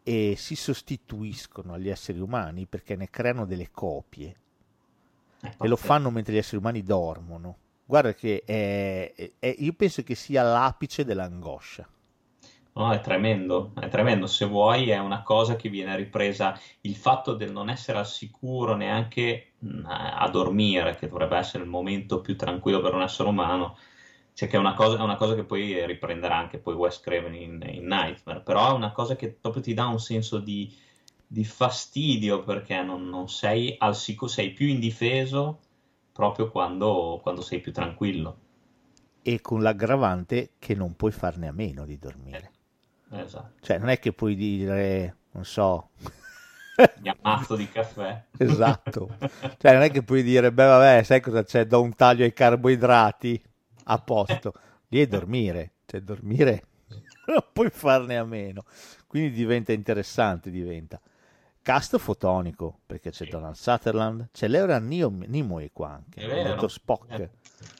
e 0.02 0.34
si 0.36 0.56
sostituiscono 0.56 1.74
agli 1.74 1.88
esseri 1.88 2.18
umani 2.18 2.66
perché 2.66 2.96
ne 2.96 3.08
creano 3.08 3.46
delle 3.46 3.70
copie 3.70 4.34
e 5.60 5.68
lo 5.68 5.76
fanno 5.76 6.10
mentre 6.10 6.34
gli 6.34 6.38
esseri 6.38 6.58
umani 6.58 6.82
dormono. 6.82 7.58
Guarda 7.84 8.14
che 8.14 8.42
è, 8.44 9.12
è- 9.38 9.56
io 9.58 9.72
penso 9.74 10.02
che 10.02 10.14
sia 10.14 10.42
l'apice 10.42 11.04
dell'angoscia. 11.04 11.88
No, 12.76 12.92
è 12.92 13.00
tremendo, 13.00 13.72
è 13.80 13.88
tremendo. 13.88 14.26
Se 14.26 14.46
vuoi, 14.46 14.90
è 14.90 14.98
una 14.98 15.22
cosa 15.22 15.54
che 15.54 15.68
viene 15.68 15.94
ripresa. 15.94 16.58
Il 16.80 16.96
fatto 16.96 17.34
del 17.34 17.52
non 17.52 17.68
essere 17.70 17.98
al 17.98 18.06
sicuro 18.06 18.74
neanche 18.74 19.52
mh, 19.58 19.82
a 19.86 20.28
dormire, 20.28 20.96
che 20.96 21.06
dovrebbe 21.08 21.36
essere 21.36 21.62
il 21.62 21.68
momento 21.68 22.20
più 22.20 22.36
tranquillo 22.36 22.80
per 22.80 22.94
un 22.94 23.02
essere 23.02 23.28
umano, 23.28 23.76
cioè 24.32 24.48
che 24.48 24.56
è 24.56 24.58
una 24.58 24.74
cosa, 24.74 24.98
è 24.98 25.02
una 25.02 25.14
cosa 25.16 25.34
che 25.36 25.44
poi 25.44 25.86
riprenderà 25.86 26.36
anche 26.36 26.58
poi 26.58 26.74
Wes 26.74 26.98
Craven 27.00 27.34
in, 27.34 27.62
in 27.72 27.86
Nightmare. 27.86 28.40
Però 28.40 28.70
è 28.70 28.74
una 28.74 28.90
cosa 28.90 29.14
che 29.14 29.30
proprio 29.30 29.62
ti 29.62 29.72
dà 29.72 29.86
un 29.86 30.00
senso 30.00 30.38
di, 30.40 30.74
di 31.26 31.44
fastidio 31.44 32.42
perché 32.44 32.82
non, 32.82 33.08
non 33.08 33.28
sei 33.28 33.74
al 33.78 33.96
sicuro, 33.96 34.30
sei 34.30 34.52
più 34.52 34.66
indifeso 34.66 35.60
proprio 36.12 36.50
quando, 36.50 37.20
quando 37.22 37.40
sei 37.42 37.60
più 37.60 37.72
tranquillo. 37.72 38.38
E 39.22 39.40
con 39.40 39.62
l'aggravante 39.62 40.52
che 40.58 40.74
non 40.74 40.94
puoi 40.96 41.10
farne 41.10 41.48
a 41.48 41.52
meno 41.52 41.84
di 41.84 41.98
dormire. 41.98 42.52
Esatto. 43.10 43.52
Cioè, 43.60 43.78
non 43.78 43.88
è 43.88 43.98
che 43.98 44.12
puoi 44.12 44.34
dire, 44.34 45.16
non 45.32 45.44
so, 45.44 45.90
Mi 47.02 47.08
ammazzo 47.08 47.56
di 47.56 47.68
caffè. 47.68 48.24
esatto. 48.36 49.16
Cioè, 49.58 49.72
non 49.72 49.82
è 49.82 49.90
che 49.90 50.02
puoi 50.02 50.22
dire, 50.22 50.52
beh, 50.52 50.64
vabbè, 50.64 51.02
sai 51.02 51.20
cosa 51.20 51.44
c'è? 51.44 51.66
Do 51.66 51.80
un 51.82 51.94
taglio 51.94 52.24
ai 52.24 52.32
carboidrati 52.32 53.40
a 53.84 53.98
posto. 53.98 54.52
Lì 54.88 55.00
è 55.00 55.06
dormire, 55.06 55.74
cioè, 55.86 56.00
dormire 56.00 56.64
non 57.26 57.44
puoi 57.52 57.70
farne 57.70 58.16
a 58.16 58.24
meno. 58.24 58.64
Quindi 59.06 59.30
diventa 59.30 59.72
interessante, 59.72 60.50
diventa. 60.50 61.00
Cast 61.64 61.96
fotonico, 61.96 62.80
perché 62.84 63.08
c'è 63.10 63.24
Sì. 63.24 63.30
Donald 63.30 63.54
Sutherland, 63.54 64.28
c'è 64.32 64.48
Neo- 64.48 65.08
Nimoy 65.10 65.70
qua 65.72 65.92
anche, 65.92 66.20
È 66.20 66.26
vero. 66.26 66.50
dottor 66.50 66.70
Spock. 66.70 67.10
Eh, 67.18 67.30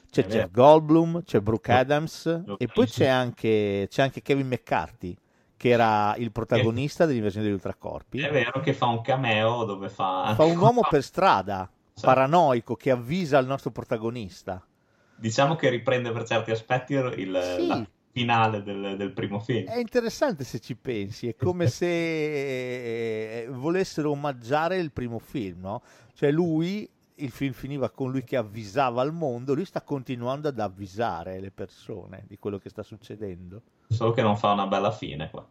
C'è 0.09 0.23
è 0.25 0.27
Jeff. 0.27 0.49
Goldblum, 0.51 1.21
c'è 1.23 1.39
Brooke 1.39 1.71
Adams 1.71 2.41
lo 2.45 2.57
e 2.57 2.65
poi 2.67 2.87
c'è 2.87 3.05
anche, 3.05 3.85
c'è 3.87 4.01
anche 4.01 4.23
Kevin 4.23 4.47
McCarthy, 4.47 5.15
che 5.55 5.69
era 5.69 6.15
il 6.17 6.31
protagonista 6.31 7.05
dell'invasione 7.05 7.45
degli 7.45 7.53
ultracorpi. 7.53 8.21
È 8.21 8.31
vero 8.31 8.59
che 8.59 8.73
fa 8.73 8.87
un 8.87 9.01
cameo 9.01 9.65
dove 9.65 9.87
fa... 9.89 10.33
Fa 10.35 10.43
un 10.45 10.57
uomo 10.57 10.81
per 10.89 11.03
strada, 11.03 11.69
paranoico, 12.01 12.75
che 12.75 12.89
avvisa 12.89 13.37
il 13.37 13.45
nostro 13.45 13.69
protagonista. 13.69 14.65
Diciamo 15.15 15.55
che 15.55 15.69
riprende 15.69 16.11
per 16.11 16.25
certi 16.25 16.49
aspetti 16.49 16.93
il 16.93 17.39
Sì. 17.57 17.67
la 17.67 17.87
finale 18.15 18.63
del, 18.63 18.95
del 18.95 19.11
primo 19.11 19.39
film. 19.39 19.67
È 19.67 19.77
interessante 19.77 20.45
se 20.45 20.61
ci 20.61 20.77
pensi, 20.77 21.27
è 21.27 21.35
come 21.35 21.67
se 21.67 21.85
eh, 23.43 23.47
volessero 23.49 24.11
omaggiare 24.11 24.77
il 24.77 24.93
primo 24.93 25.19
film, 25.19 25.59
no? 25.59 25.81
Cioè 26.13 26.31
lui, 26.31 26.89
il 27.15 27.29
film 27.29 27.51
finiva 27.51 27.89
con 27.89 28.11
lui 28.11 28.23
che 28.23 28.37
avvisava 28.37 29.03
il 29.03 29.11
mondo, 29.11 29.53
lui 29.53 29.65
sta 29.65 29.81
continuando 29.81 30.47
ad 30.47 30.59
avvisare 30.59 31.41
le 31.41 31.51
persone 31.51 32.23
di 32.25 32.37
quello 32.37 32.57
che 32.57 32.69
sta 32.69 32.83
succedendo. 32.83 33.61
Solo 33.89 34.13
che 34.13 34.21
non 34.21 34.37
fa 34.37 34.53
una 34.53 34.67
bella 34.67 34.91
fine 34.91 35.29
qua. 35.29 35.45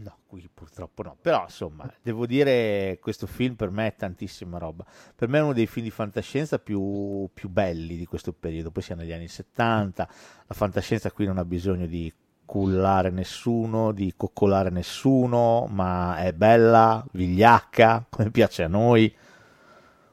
No, 0.00 0.18
qui 0.26 0.48
purtroppo 0.52 1.02
no. 1.02 1.16
Però 1.20 1.42
insomma, 1.42 1.90
devo 2.02 2.26
dire, 2.26 2.98
questo 3.00 3.26
film 3.26 3.54
per 3.54 3.70
me 3.70 3.88
è 3.88 3.96
tantissima 3.96 4.58
roba. 4.58 4.84
Per 5.14 5.28
me 5.28 5.38
è 5.38 5.42
uno 5.42 5.52
dei 5.52 5.66
film 5.66 5.84
di 5.84 5.90
fantascienza 5.90 6.58
più, 6.58 7.28
più 7.32 7.48
belli 7.48 7.96
di 7.96 8.06
questo 8.06 8.32
periodo. 8.32 8.70
Poi 8.70 8.82
siamo 8.82 9.02
negli 9.02 9.12
anni 9.12 9.28
70, 9.28 10.08
la 10.46 10.54
fantascienza 10.54 11.10
qui 11.10 11.26
non 11.26 11.38
ha 11.38 11.44
bisogno 11.44 11.86
di 11.86 12.12
cullare 12.44 13.10
nessuno, 13.10 13.92
di 13.92 14.14
coccolare 14.16 14.70
nessuno, 14.70 15.66
ma 15.68 16.16
è 16.18 16.32
bella, 16.32 17.04
vigliacca, 17.12 18.06
come 18.08 18.30
piace 18.30 18.62
a 18.62 18.68
noi. 18.68 19.14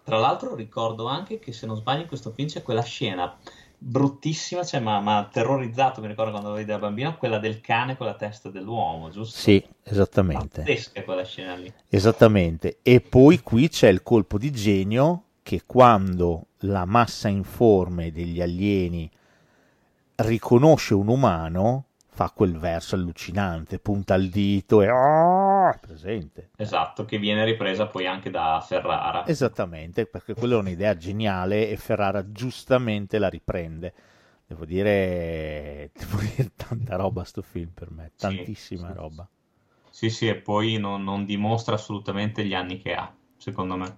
Tra 0.04 0.18
l'altro 0.18 0.54
ricordo 0.54 1.08
anche 1.08 1.39
che 1.39 1.51
se 1.51 1.65
non 1.65 1.77
sbaglio 1.77 2.01
in 2.01 2.08
questo 2.08 2.32
film 2.32 2.48
c'è 2.48 2.62
quella 2.62 2.84
scena 2.84 3.36
bruttissima, 3.88 4.63
cioè 4.63 4.80
ma, 4.80 5.00
ma 5.00 5.30
terrorizzato, 5.32 6.01
mi 6.01 6.08
ricordo 6.08 6.32
quando 6.32 6.50
lo 6.50 6.56
vedi 6.56 6.68
da 6.68 6.80
bambino, 6.80 7.18
quella 7.18 7.38
del 7.38 7.62
cane 7.62 7.96
con 7.96 8.08
la 8.08 8.15
testa 8.15 8.50
dell'uomo, 8.50 9.12
giusto? 9.12 9.38
Sì, 9.38 9.63
esattamente. 9.84 10.62
Pazzesca 10.62 11.04
quella 11.04 11.24
scena 11.24 11.54
lì. 11.54 11.72
Esattamente. 11.88 12.80
E 12.82 13.00
poi 13.01 13.42
qui 13.42 13.70
c'è 13.70 13.89
il 13.89 14.01
colpo 14.01 14.39
di 14.39 14.51
genio 14.51 15.24
che 15.44 15.62
quando 15.68 16.48
la 16.62 16.86
massa 16.86 17.27
informe 17.27 18.12
degli 18.12 18.42
alieni 18.42 19.08
riconosce 20.15 20.96
un 20.96 21.08
umano, 21.08 21.86
fa 22.15 22.31
quel 22.31 22.57
verso 22.57 22.95
allucinante, 22.95 23.79
punta 23.79 24.15
il 24.15 24.29
dito 24.31 24.81
e 24.81 24.88
"Ah!" 24.88 25.72
è 25.74 25.79
presente. 25.79 26.50
Esatto, 26.57 27.05
che 27.05 27.17
viene 27.17 27.45
ripresa 27.45 27.88
poi 27.88 28.07
anche 28.07 28.29
da 28.29 28.60
Ferrara. 28.60 29.25
Esattamente, 29.27 30.05
perché 30.05 30.34
quella 30.36 30.55
è 30.55 30.60
un'idea 30.60 30.95
geniale 30.95 31.69
e 31.69 31.75
Ferrara 31.77 32.31
giustamente 32.31 33.17
la 33.17 33.27
riprende. 33.27 33.93
Devo 34.48 34.65
dire, 34.65 35.89
devo 35.93 36.17
dire 36.22 36.51
tanta 36.55 36.95
roba 36.95 37.24
sto 37.25 37.41
film 37.41 37.72
per 37.72 37.91
me, 37.91 38.13
Sì, 38.15 38.17
tantissima 38.17 38.88
sì, 38.88 38.93
roba. 38.93 39.27
Sì, 39.89 40.10
sì, 40.10 40.27
e 40.27 40.36
poi 40.36 40.77
non, 40.77 41.03
non 41.03 41.24
dimostra 41.25 41.75
assolutamente 41.75 42.45
gli 42.45 42.53
anni 42.53 42.77
che 42.77 42.93
ha, 42.93 43.15
secondo 43.38 43.77
me. 43.77 43.98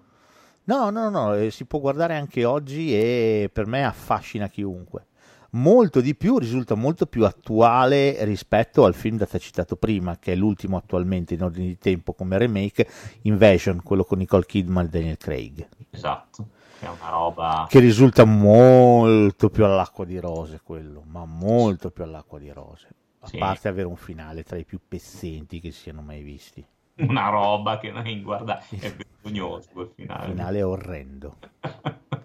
No, 0.65 0.89
no, 0.91 1.09
no, 1.09 1.33
eh, 1.33 1.50
si 1.50 1.65
può 1.65 1.79
guardare 1.79 2.15
anche 2.15 2.43
oggi 2.43 2.93
e 2.93 3.50
per 3.51 3.65
me 3.67 3.86
affascina 3.86 4.50
chiunque. 4.50 5.07
Molto 5.51 6.01
di 6.01 6.13
più, 6.16 6.38
risulta 6.38 6.75
molto 6.75 7.06
più 7.06 7.25
attuale 7.25 8.24
rispetto 8.25 8.84
al 8.86 8.94
film 8.94 9.18
da 9.18 9.25
te 9.25 9.39
citato 9.39 9.75
prima, 9.77 10.18
che 10.20 10.34
è 10.34 10.36
l'ultimo 10.36 10.75
attualmente 10.77 11.34
in 11.36 11.44
ordine 11.44 11.68
di 11.68 11.77
tempo 11.77 12.13
come 12.13 12.38
remake, 12.38 12.88
Invasion, 13.24 13.82
quello 13.82 14.04
con 14.04 14.18
Nicole 14.18 14.46
Kidman 14.46 14.86
e 14.86 14.89
Daniel 14.89 15.18
Craig, 15.18 15.68
Esatto, 15.89 16.48
che 16.80 16.86
è 16.86 16.89
una 16.89 17.10
roba... 17.10 17.66
che 17.70 17.80
risulta 17.80 18.25
molto 18.25 19.50
più 19.50 19.63
all'acqua 19.66 20.04
di 20.06 20.20
rose 20.20 20.60
quello, 20.63 21.04
ma 21.08 21.25
molto 21.25 21.92
più 21.92 22.04
all'acqua 22.04 22.39
di 22.39 22.51
rose, 22.51 22.88
a 23.20 23.27
Sì. 23.27 23.38
parte 23.38 23.68
avere 23.70 23.88
un 23.88 23.96
finale 23.96 24.44
tra 24.44 24.58
i 24.58 24.66
più 24.66 24.80
pezzenti 24.86 25.60
che 25.62 25.72
si 25.72 25.82
siano 25.84 26.01
mai 26.01 26.22
visti. 26.24 26.63
una 27.00 27.30
roba 27.30 27.77
che 27.80 27.92
noi 27.92 28.22
guarda 28.22 28.60
è 28.70 28.92
vergognoso 28.94 29.70
quel 29.72 29.92
finale. 29.96 30.27
Finale 30.27 30.62
orrendo. 30.63 31.38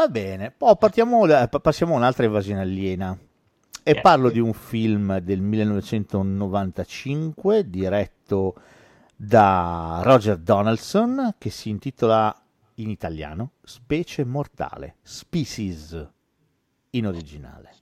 Va 0.00 0.08
bene, 0.08 0.50
poi 0.50 0.74
partiamo, 0.78 1.26
da- 1.26 1.46
passiamo 1.46 1.92
a 1.92 1.98
un'altra 1.98 2.24
invasione 2.24 2.62
aliena. 2.62 3.14
E 3.82 3.90
Eh. 3.90 4.00
parlo 4.00 4.30
di 4.30 4.38
un 4.38 4.54
film 4.54 5.18
del 5.18 5.42
1995 5.42 7.68
diretto 7.68 8.54
da 9.14 10.00
Roger 10.02 10.38
Donaldson 10.38 11.34
che 11.36 11.50
si 11.50 11.68
intitola 11.68 12.34
in 12.76 12.88
italiano 12.88 13.50
Specie 13.62 14.24
mortale, 14.24 14.96
Species 15.02 16.08
in 16.92 17.06
originale. 17.06 17.74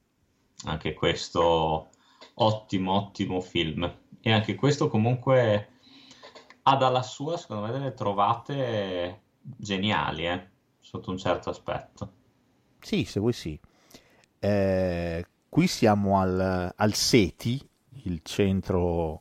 Anche 0.64 0.94
questo 0.94 1.90
ottimo, 2.34 2.94
ottimo 2.94 3.40
film. 3.40 3.88
E 4.20 4.32
anche 4.32 4.56
questo 4.56 4.88
comunque 4.88 5.68
ha 6.62 6.74
dalla 6.74 7.04
sua, 7.04 7.36
secondo 7.36 7.66
me, 7.66 7.70
delle 7.70 7.94
trovate 7.94 9.20
geniali, 9.40 10.26
eh, 10.26 10.48
sotto 10.88 11.10
un 11.10 11.18
certo 11.18 11.50
aspetto. 11.50 12.12
Sì, 12.80 13.04
se 13.04 13.20
vuoi 13.20 13.32
sì. 13.34 13.58
Eh, 14.38 15.26
qui 15.48 15.66
siamo 15.66 16.18
al, 16.20 16.72
al 16.74 16.94
SETI, 16.94 17.68
il 18.04 18.20
centro 18.22 19.20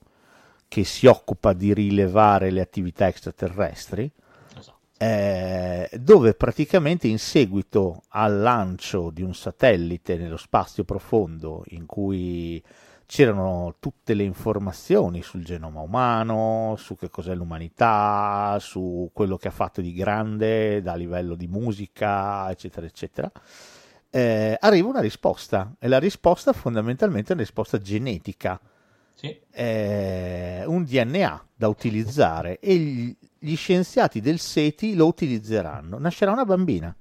che 0.69 0.83
si 0.85 1.07
occupa 1.07 1.53
di 1.53 1.73
rilevare 1.73 2.51
le 2.51 2.61
attività 2.61 3.07
extraterrestri, 3.07 4.09
Esatto. 4.55 4.79
eh, 4.97 5.89
dove 5.99 6.33
praticamente 6.35 7.07
in 7.07 7.19
seguito 7.19 8.03
al 8.09 8.39
lancio 8.39 9.09
di 9.11 9.21
un 9.21 9.33
satellite 9.35 10.15
nello 10.17 10.37
spazio 10.37 10.83
profondo 10.85 11.63
in 11.69 11.85
cui 11.85 12.63
c'erano 13.07 13.75
tutte 13.79 14.13
le 14.13 14.23
informazioni 14.23 15.23
sul 15.23 15.43
genoma 15.43 15.79
umano, 15.79 16.75
su 16.77 16.97
che 16.97 17.09
cos'è 17.09 17.33
l'umanità, 17.33 18.57
su 18.59 19.09
quello 19.13 19.37
che 19.37 19.47
ha 19.47 19.51
fatto 19.51 19.79
di 19.79 19.93
grande 19.93 20.81
da 20.81 20.93
livello 20.93 21.35
di 21.35 21.47
musica, 21.47 22.51
eccetera, 22.51 22.85
eccetera. 22.85 23.31
Eh, 24.09 24.57
arriva 24.59 24.89
una 24.89 24.99
risposta 24.99 25.73
e 25.79 25.87
la 25.87 25.99
risposta 25.99 26.51
fondamentalmente 26.51 27.29
è 27.29 27.33
una 27.33 27.43
risposta 27.43 27.79
genetica, 27.79 28.59
Sì, 29.13 29.39
eh, 29.51 30.63
un 30.67 30.83
DNA 30.83 31.47
da 31.55 31.69
utilizzare 31.69 32.59
e 32.59 32.75
gli, 32.75 33.17
gli 33.39 33.55
scienziati 33.55 34.19
del 34.19 34.39
SETI 34.39 34.95
lo 34.95 35.07
utilizzeranno. 35.07 35.97
Nascerà 35.97 36.31
una 36.31 36.45
bambina 36.45 36.93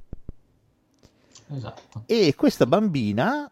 esatto. 1.52 2.02
e 2.06 2.34
questa 2.36 2.66
bambina, 2.66 3.50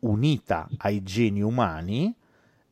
unita 0.00 0.68
ai 0.78 1.02
geni 1.02 1.42
umani, 1.42 2.14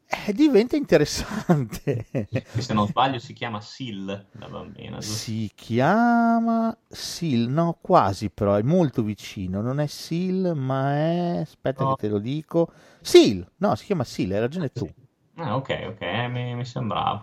eh, 0.06 0.32
diventa 0.32 0.76
interessante. 0.76 2.06
Che 2.28 2.60
se 2.62 2.72
non 2.72 2.86
sbaglio 2.86 3.18
si 3.18 3.32
chiama 3.32 3.60
Sil, 3.60 4.06
la 4.06 4.48
bambina, 4.48 5.02
giusto? 5.02 5.32
Si 5.32 5.50
chiama 5.54 6.76
Sil, 6.90 7.48
no, 7.48 7.78
quasi 7.80 8.30
però, 8.30 8.54
è 8.56 8.62
molto 8.62 9.02
vicino, 9.02 9.60
non 9.62 9.80
è 9.80 9.86
Sil, 9.88 10.52
ma 10.54 10.92
è, 10.94 11.38
aspetta 11.42 11.84
No. 11.84 11.86
che 11.86 11.96
te 11.96 12.08
lo 12.08 12.18
dico, 12.18 12.70
Sil, 13.04 13.40
no, 13.56 13.74
si 13.74 13.84
chiama 13.86 14.04
Sil, 14.04 14.32
hai 14.32 14.40
ragione 14.40 14.72
tu, 14.72 14.90
Ah, 15.36 15.54
ok, 15.56 15.70
ok, 15.88 16.00
eh, 16.02 16.28
mi, 16.28 16.54
mi 16.56 16.64
sembrava. 16.64 17.22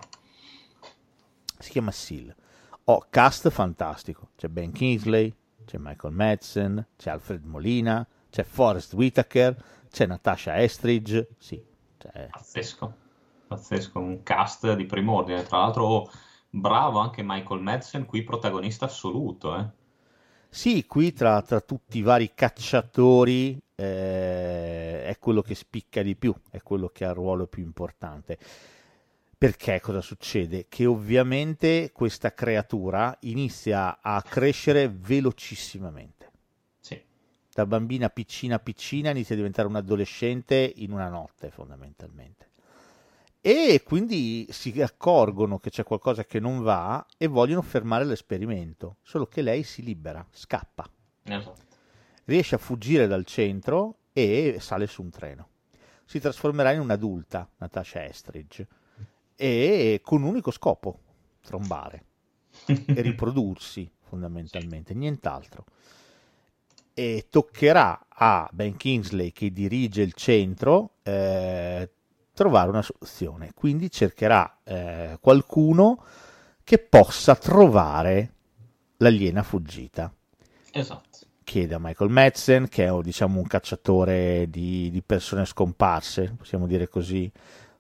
si 1.60 1.70
chiama 1.72 1.92
Sil. 1.92 2.30
Oh, 2.86 3.06
cast 3.10 3.50
fantastico, 3.50 4.30
c'è 4.36 4.48
Ben 4.48 4.72
Kingsley, 4.72 5.34
c'è 5.66 5.78
Michael 5.80 6.14
Madsen, 6.14 6.86
c'è 6.98 7.12
Alfred 7.12 7.44
Molina, 7.46 8.06
c'è 8.30 8.44
Forrest 8.44 8.94
Whitaker, 8.94 9.56
c'è 9.94 10.08
Natasha 10.08 10.60
Estridge, 10.60 11.36
sì, 11.38 11.64
cioè, 12.00 12.30
Pazzesco, 12.32 12.96
pazzesco, 13.48 14.00
un 14.00 14.24
cast 14.24 14.74
di 14.74 14.86
primo 14.88 15.14
ordine. 15.14 15.44
Tra 15.44 15.60
l'altro, 15.60 15.86
oh, 15.86 16.12
bravo 16.50 16.98
anche 16.98 17.22
Michael 17.24 17.62
Madsen, 17.62 18.06
qui 18.08 18.24
protagonista 18.24 18.86
assoluto, 18.86 19.56
eh. 19.56 19.70
Sì, 20.50 20.88
qui 20.88 21.14
tra, 21.14 21.44
tra 21.44 21.62
tutti 21.62 22.00
i 22.00 22.02
vari 22.02 22.32
cacciatori 22.34 23.62
eh, 23.76 25.04
è 25.04 25.16
quello 25.20 25.44
che 25.44 25.54
spicca 25.54 26.02
di 26.02 26.16
più, 26.16 26.34
è 26.50 26.64
quello 26.64 26.90
che 26.90 27.06
ha 27.06 27.10
il 27.10 27.16
ruolo 27.16 27.46
più 27.46 27.62
importante. 27.62 28.40
Perché 29.38 29.80
cosa 29.80 30.02
succede? 30.02 30.66
Che 30.70 30.88
ovviamente 30.88 31.92
questa 31.94 32.34
creatura 32.34 33.16
inizia 33.22 34.00
a 34.02 34.20
crescere 34.24 34.90
velocissimamente. 34.90 36.23
Da 37.54 37.68
bambina 37.68 38.10
piccina 38.10 38.58
piccina 38.58 39.12
inizia 39.12 39.36
a 39.36 39.38
diventare 39.38 39.68
un 39.68 39.76
adolescente 39.76 40.74
in 40.78 40.92
una 40.92 41.08
notte, 41.08 41.52
fondamentalmente. 41.52 42.50
E 43.42 43.84
quindi 43.86 44.48
si 44.50 44.82
accorgono 44.82 45.60
che 45.60 45.70
c'è 45.70 45.84
qualcosa 45.84 46.26
che 46.26 46.40
non 46.40 46.64
va 46.64 47.06
e 47.16 47.28
vogliono 47.28 47.62
fermare 47.62 48.06
l'esperimento. 48.06 48.98
Solo 49.04 49.28
che 49.28 49.44
lei 49.44 49.62
si 49.62 49.84
libera, 49.84 50.26
scappa, 50.32 50.90
esatto. 51.22 51.62
riesce 52.24 52.56
a 52.56 52.58
fuggire 52.58 53.06
dal 53.06 53.26
centro 53.26 53.98
e 54.14 54.58
sale 54.60 54.88
su 54.88 55.04
un 55.04 55.12
treno. 55.12 55.50
Si 56.06 56.20
trasformerà 56.20 56.72
in 56.72 56.80
un'adulta, 56.80 57.48
Natasha 57.58 58.04
Estridge, 58.04 58.68
e 59.36 60.00
con 60.02 60.24
un 60.24 60.30
unico 60.30 60.50
scopo, 60.50 61.00
trombare 61.42 62.06
e 62.66 63.02
riprodursi 63.02 63.88
fondamentalmente, 64.00 64.96
nient'altro. 64.96 65.66
E 66.94 67.28
toccherà 67.30 68.06
a 68.08 68.48
Ben 68.52 68.78
Kingsley 68.78 69.32
che 69.32 69.52
dirige 69.52 70.02
il 70.02 70.14
centro 70.14 70.96
eh, 71.04 71.90
trovare 72.34 72.70
una 72.70 72.82
soluzione. 72.82 73.52
Quindi 73.56 73.90
cercherà 73.90 74.60
eh, 74.64 75.18
qualcuno 75.20 76.04
che 76.64 76.78
possa 76.78 77.36
trovare 77.36 78.34
l'aliena 78.98 79.44
fuggita. 79.44 80.14
Esatto. 80.72 81.20
Chiede 81.44 81.76
a 81.76 81.80
Michael 81.80 82.10
Madsen, 82.10 82.70
che 82.70 82.86
è 82.86 83.02
diciamo, 83.02 83.40
un 83.40 83.48
cacciatore 83.48 84.48
di, 84.50 84.90
di 84.92 85.02
persone 85.02 85.46
scomparse, 85.46 86.34
possiamo 86.38 86.68
dire 86.68 86.88
così. 86.88 87.30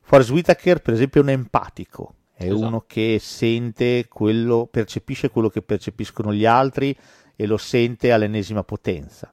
Forrest 0.01 0.31
Whitaker, 0.31 0.81
per 0.81 0.93
esempio, 0.93 1.21
è 1.21 1.23
un 1.23 1.29
empatico, 1.29 2.15
è 2.33 2.43
Esatto. 2.43 2.59
uno 2.59 2.83
che 2.85 3.19
sente 3.21 4.07
quello, 4.09 4.67
percepisce 4.69 5.29
quello 5.29 5.47
che 5.47 5.61
percepiscono 5.61 6.33
gli 6.33 6.45
altri 6.45 6.95
e 7.35 7.45
lo 7.45 7.57
sente 7.57 8.11
all'ennesima 8.11 8.63
potenza. 8.63 9.29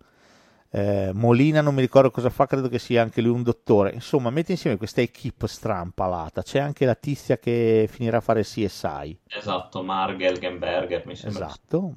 Eh, 0.73 1.11
Molina 1.13 1.61
non 1.61 1.75
mi 1.75 1.81
ricordo 1.81 2.13
cosa 2.13 2.31
fa, 2.31 2.47
credo 2.47 2.69
che 2.69 2.79
sia 2.79 3.03
anche 3.03 3.21
lui 3.21 3.33
un 3.33 3.43
dottore. 3.43 3.93
Insomma, 3.93 4.31
mette 4.31 4.53
insieme 4.53 4.77
questa 4.77 5.01
equipe 5.01 5.49
strampalata. 5.49 6.43
C'è 6.43 6.61
anche 6.61 6.85
la 6.85 6.95
tizia 6.95 7.39
che 7.39 7.89
finirà 7.91 8.19
a 8.19 8.21
fare 8.21 8.43
CSI. 8.43 9.19
Esatto, 9.27 9.83
Marg 9.83 10.21
Elgenberger, 10.21 11.07
mi 11.07 11.17
sembra. 11.17 11.47
Esatto, 11.47 11.95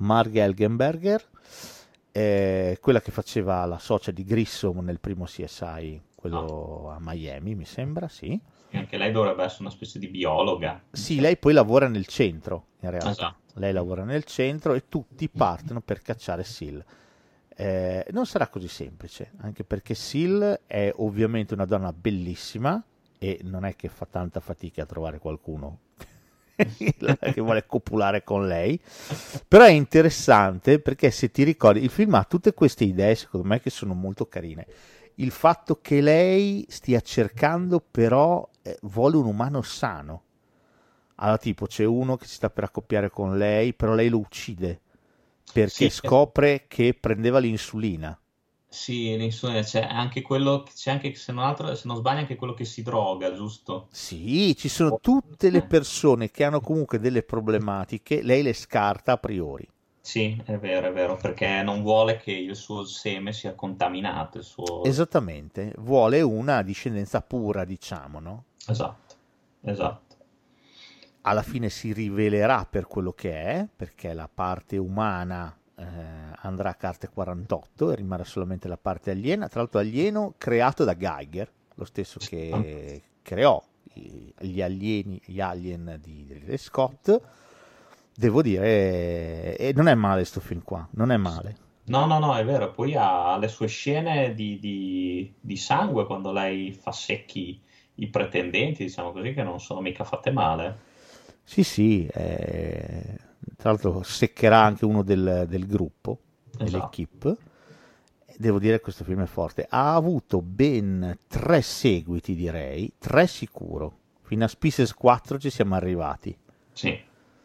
Marge 0.00 0.40
Elgenberger, 0.40 1.28
eh, 2.12 2.78
quella 2.80 3.00
che 3.00 3.10
faceva 3.10 3.64
la 3.64 3.78
socia 3.78 4.10
di 4.10 4.24
Grissom 4.24 4.80
nel 4.80 5.00
primo 5.00 5.24
CSI, 5.24 6.00
quello 6.14 6.90
a 6.90 6.98
Miami, 7.00 7.54
mi 7.54 7.64
sembra, 7.64 8.08
sì. 8.08 8.38
Anche 8.72 8.96
lei 8.96 9.10
dovrebbe 9.12 9.42
essere 9.42 9.62
una 9.62 9.70
specie 9.70 9.98
di 9.98 10.08
biologa. 10.08 10.82
Sì, 10.90 11.20
lei 11.20 11.36
poi 11.36 11.52
lavora 11.52 11.88
nel 11.88 12.06
centro, 12.06 12.66
in 12.80 12.90
realtà. 12.90 13.10
Esatto. 13.10 13.38
Lei 13.54 13.72
lavora 13.72 14.04
nel 14.04 14.24
centro 14.24 14.74
e 14.74 14.88
tutti 14.88 15.28
partono 15.28 15.80
per 15.80 16.02
cacciare 16.02 16.44
Sil. 16.46 16.78
Eh, 17.56 18.06
non 18.10 18.26
sarà 18.26 18.48
così 18.48 18.68
semplice, 18.68 19.32
anche 19.38 19.64
perché 19.64 19.94
Sil 19.94 20.40
è 20.66 20.92
ovviamente 20.96 21.54
una 21.54 21.66
donna 21.66 21.92
bellissima 21.92 22.82
e 23.18 23.40
non 23.42 23.64
è 23.64 23.76
che 23.76 23.88
fa 23.88 24.06
tanta 24.06 24.40
fatica 24.40 24.82
a 24.82 24.86
trovare 24.86 25.18
qualcuno 25.18 25.80
che 27.34 27.40
vuole 27.40 27.66
copulare 27.66 28.22
con 28.22 28.46
lei. 28.46 28.80
Però 29.46 29.64
è 29.64 29.70
interessante 29.70 30.78
perché 30.78 31.10
se 31.10 31.30
ti 31.30 31.42
ricordi, 31.42 31.82
il 31.82 31.90
film 31.90 32.14
ha 32.14 32.24
tutte 32.24 32.54
queste 32.54 32.84
idee, 32.84 33.14
secondo 33.14 33.46
me, 33.46 33.60
che 33.60 33.70
sono 33.70 33.94
molto 33.94 34.26
carine. 34.26 34.66
Il 35.16 35.30
fatto 35.30 35.80
che 35.82 36.00
lei 36.00 36.64
stia 36.68 37.00
cercando, 37.00 37.80
però, 37.80 38.48
eh, 38.62 38.78
vuole 38.82 39.16
un 39.16 39.26
umano 39.26 39.62
sano. 39.62 40.22
Allora, 41.22 41.38
tipo, 41.38 41.66
c'è 41.66 41.84
uno 41.84 42.16
che 42.16 42.26
si 42.26 42.34
sta 42.34 42.50
per 42.50 42.64
accoppiare 42.64 43.10
con 43.10 43.36
lei, 43.36 43.74
però 43.74 43.94
lei 43.94 44.08
lo 44.08 44.18
uccide 44.18 44.80
perché 45.52 45.88
Sì. 45.88 45.90
scopre 45.90 46.64
che 46.66 46.94
prendeva 46.98 47.38
l'insulina. 47.38 48.18
Sì, 48.68 49.16
l'insulina, 49.16 49.62
c'è 49.62 49.82
anche 49.82 50.22
quello, 50.22 50.62
c'è 50.62 50.92
anche, 50.92 51.14
se 51.14 51.32
non 51.32 51.44
altro, 51.44 51.74
se 51.74 51.86
non 51.88 51.96
sbaglio, 51.96 52.20
anche 52.20 52.36
quello 52.36 52.54
che 52.54 52.64
si 52.64 52.82
droga, 52.82 53.34
giusto? 53.34 53.88
Sì, 53.90 54.56
ci 54.56 54.68
sono 54.68 54.98
tutte 55.00 55.50
le 55.50 55.60
persone 55.62 56.30
che 56.30 56.44
hanno 56.44 56.60
comunque 56.60 56.98
delle 56.98 57.22
problematiche, 57.22 58.22
lei 58.22 58.42
le 58.42 58.52
scarta 58.54 59.12
a 59.12 59.18
priori. 59.18 59.68
Sì, 60.00 60.40
è 60.46 60.56
vero, 60.56 60.88
è 60.88 60.92
vero, 60.92 61.16
perché 61.16 61.62
non 61.62 61.82
vuole 61.82 62.16
che 62.16 62.32
il 62.32 62.56
suo 62.56 62.84
seme 62.84 63.32
sia 63.32 63.54
contaminato, 63.54 64.38
il 64.38 64.44
suo... 64.44 64.82
Esattamente, 64.84 65.74
vuole 65.78 66.22
una 66.22 66.62
discendenza 66.62 67.20
pura, 67.20 67.64
diciamo, 67.64 68.20
no? 68.20 68.44
Esatto, 68.66 69.14
esatto. 69.62 70.09
Alla 71.22 71.42
fine 71.42 71.68
si 71.68 71.92
rivelerà 71.92 72.66
per 72.68 72.86
quello 72.86 73.12
che 73.12 73.32
è, 73.32 73.66
perché 73.74 74.14
la 74.14 74.28
parte 74.32 74.76
umana 74.78 75.54
eh, 75.76 75.84
andrà 76.42 76.70
a 76.70 76.74
carte 76.74 77.08
48 77.08 77.92
e 77.92 77.96
rimarrà 77.96 78.24
solamente 78.24 78.68
la 78.68 78.78
parte 78.78 79.10
aliena. 79.10 79.48
Tra 79.48 79.60
l'altro, 79.60 79.80
alieno 79.80 80.34
creato 80.38 80.84
da 80.84 80.96
Geiger, 80.96 81.50
lo 81.74 81.84
stesso 81.84 82.18
che 82.20 83.02
creò 83.22 83.62
gli 83.92 84.62
alieni, 84.62 85.20
gli 85.24 85.40
alien 85.40 85.98
di 86.00 86.26
Ridley 86.30 86.56
Scott. 86.56 87.20
Devo 88.14 88.42
dire, 88.42 89.56
e 89.56 89.72
non 89.74 89.88
è 89.88 89.94
male 89.94 90.24
sto 90.24 90.40
film 90.40 90.62
qua, 90.62 90.86
non 90.92 91.10
è 91.10 91.16
male. 91.16 91.56
No, 91.84 92.06
no, 92.06 92.18
no, 92.18 92.36
è 92.36 92.44
vero, 92.44 92.70
poi 92.70 92.94
ha 92.96 93.36
le 93.38 93.48
sue 93.48 93.66
scene 93.66 94.34
di, 94.34 94.58
di- 94.58 95.32
di 95.40 95.56
sangue 95.56 96.06
quando 96.06 96.30
lei 96.30 96.72
fa 96.72 96.92
secchi 96.92 97.60
i 97.96 98.06
pretendenti, 98.08 98.84
diciamo 98.84 99.12
così, 99.12 99.32
che 99.32 99.42
non 99.42 99.58
sono 99.58 99.80
mica 99.80 100.04
fatte 100.04 100.30
male. 100.30 100.88
Sì, 101.50 101.64
sì, 101.64 102.06
eh, 102.06 103.16
tra 103.56 103.70
l'altro 103.70 104.04
seccherà 104.04 104.62
anche 104.62 104.84
uno 104.84 105.02
del, 105.02 105.46
del 105.48 105.66
gruppo, 105.66 106.20
Esatto. 106.52 106.64
dell'equipe. 106.64 107.36
Devo 108.36 108.60
dire 108.60 108.76
che 108.76 108.82
questo 108.84 109.02
film 109.02 109.22
è 109.22 109.26
forte. 109.26 109.66
Ha 109.68 109.94
avuto 109.96 110.42
ben 110.42 111.18
tre 111.26 111.60
seguiti, 111.60 112.36
direi, 112.36 112.92
tre 112.98 113.26
sicuro. 113.26 113.98
Fino 114.22 114.44
a 114.44 114.48
Species 114.48 114.94
4 114.94 115.40
ci 115.40 115.50
siamo 115.50 115.74
arrivati, 115.74 116.38
Sì, 116.72 116.96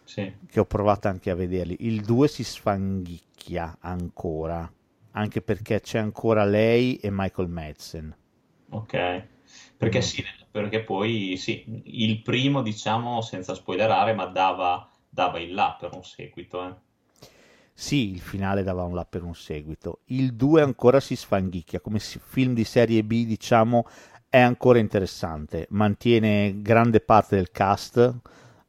sì. 0.03 0.31
che 0.47 0.59
ho 0.59 0.65
provato 0.65 1.07
anche 1.07 1.31
a 1.31 1.35
vederli. 1.35 1.77
Il 1.79 2.01
2 2.03 2.27
si 2.27 2.43
sfanghicchia 2.43 3.77
ancora, 3.79 4.71
anche 5.13 5.41
perché 5.41 5.81
c'è 5.81 5.97
ancora 5.97 6.45
lei 6.45 6.97
e 6.97 7.09
Michael 7.11 7.47
Madsen. 7.49 8.15
Ok, 8.69 9.23
perché 9.77 9.97
Mm. 9.97 10.01
sì, 10.01 10.23
perché 10.55 10.83
poi 10.83 11.35
sì, 11.35 11.65
il 11.83 12.21
primo 12.21 12.61
diciamo 12.61 13.19
senza 13.19 13.53
spoilerare, 13.53 14.13
ma 14.13 14.25
dava, 14.25 14.87
dava 15.09 15.37
il 15.41 15.53
là 15.53 15.75
per 15.77 15.93
un 15.93 16.01
seguito, 16.01 16.65
eh. 16.65 16.73
Sì, 17.73 18.11
il 18.11 18.21
finale 18.21 18.63
dava 18.63 18.83
un 18.83 18.95
là 18.95 19.03
per 19.03 19.23
un 19.23 19.35
seguito. 19.35 19.99
Il 20.05 20.33
2 20.35 20.61
ancora 20.61 21.01
si 21.01 21.17
sfanghicchia, 21.17 21.81
come 21.81 21.99
film 21.99 22.53
di 22.53 22.63
serie 22.63 23.03
B, 23.03 23.25
diciamo, 23.25 23.85
è 24.29 24.39
ancora 24.39 24.79
interessante. 24.79 25.67
Mantiene 25.71 26.61
grande 26.61 27.01
parte 27.01 27.35
del 27.35 27.51
cast, 27.51 28.15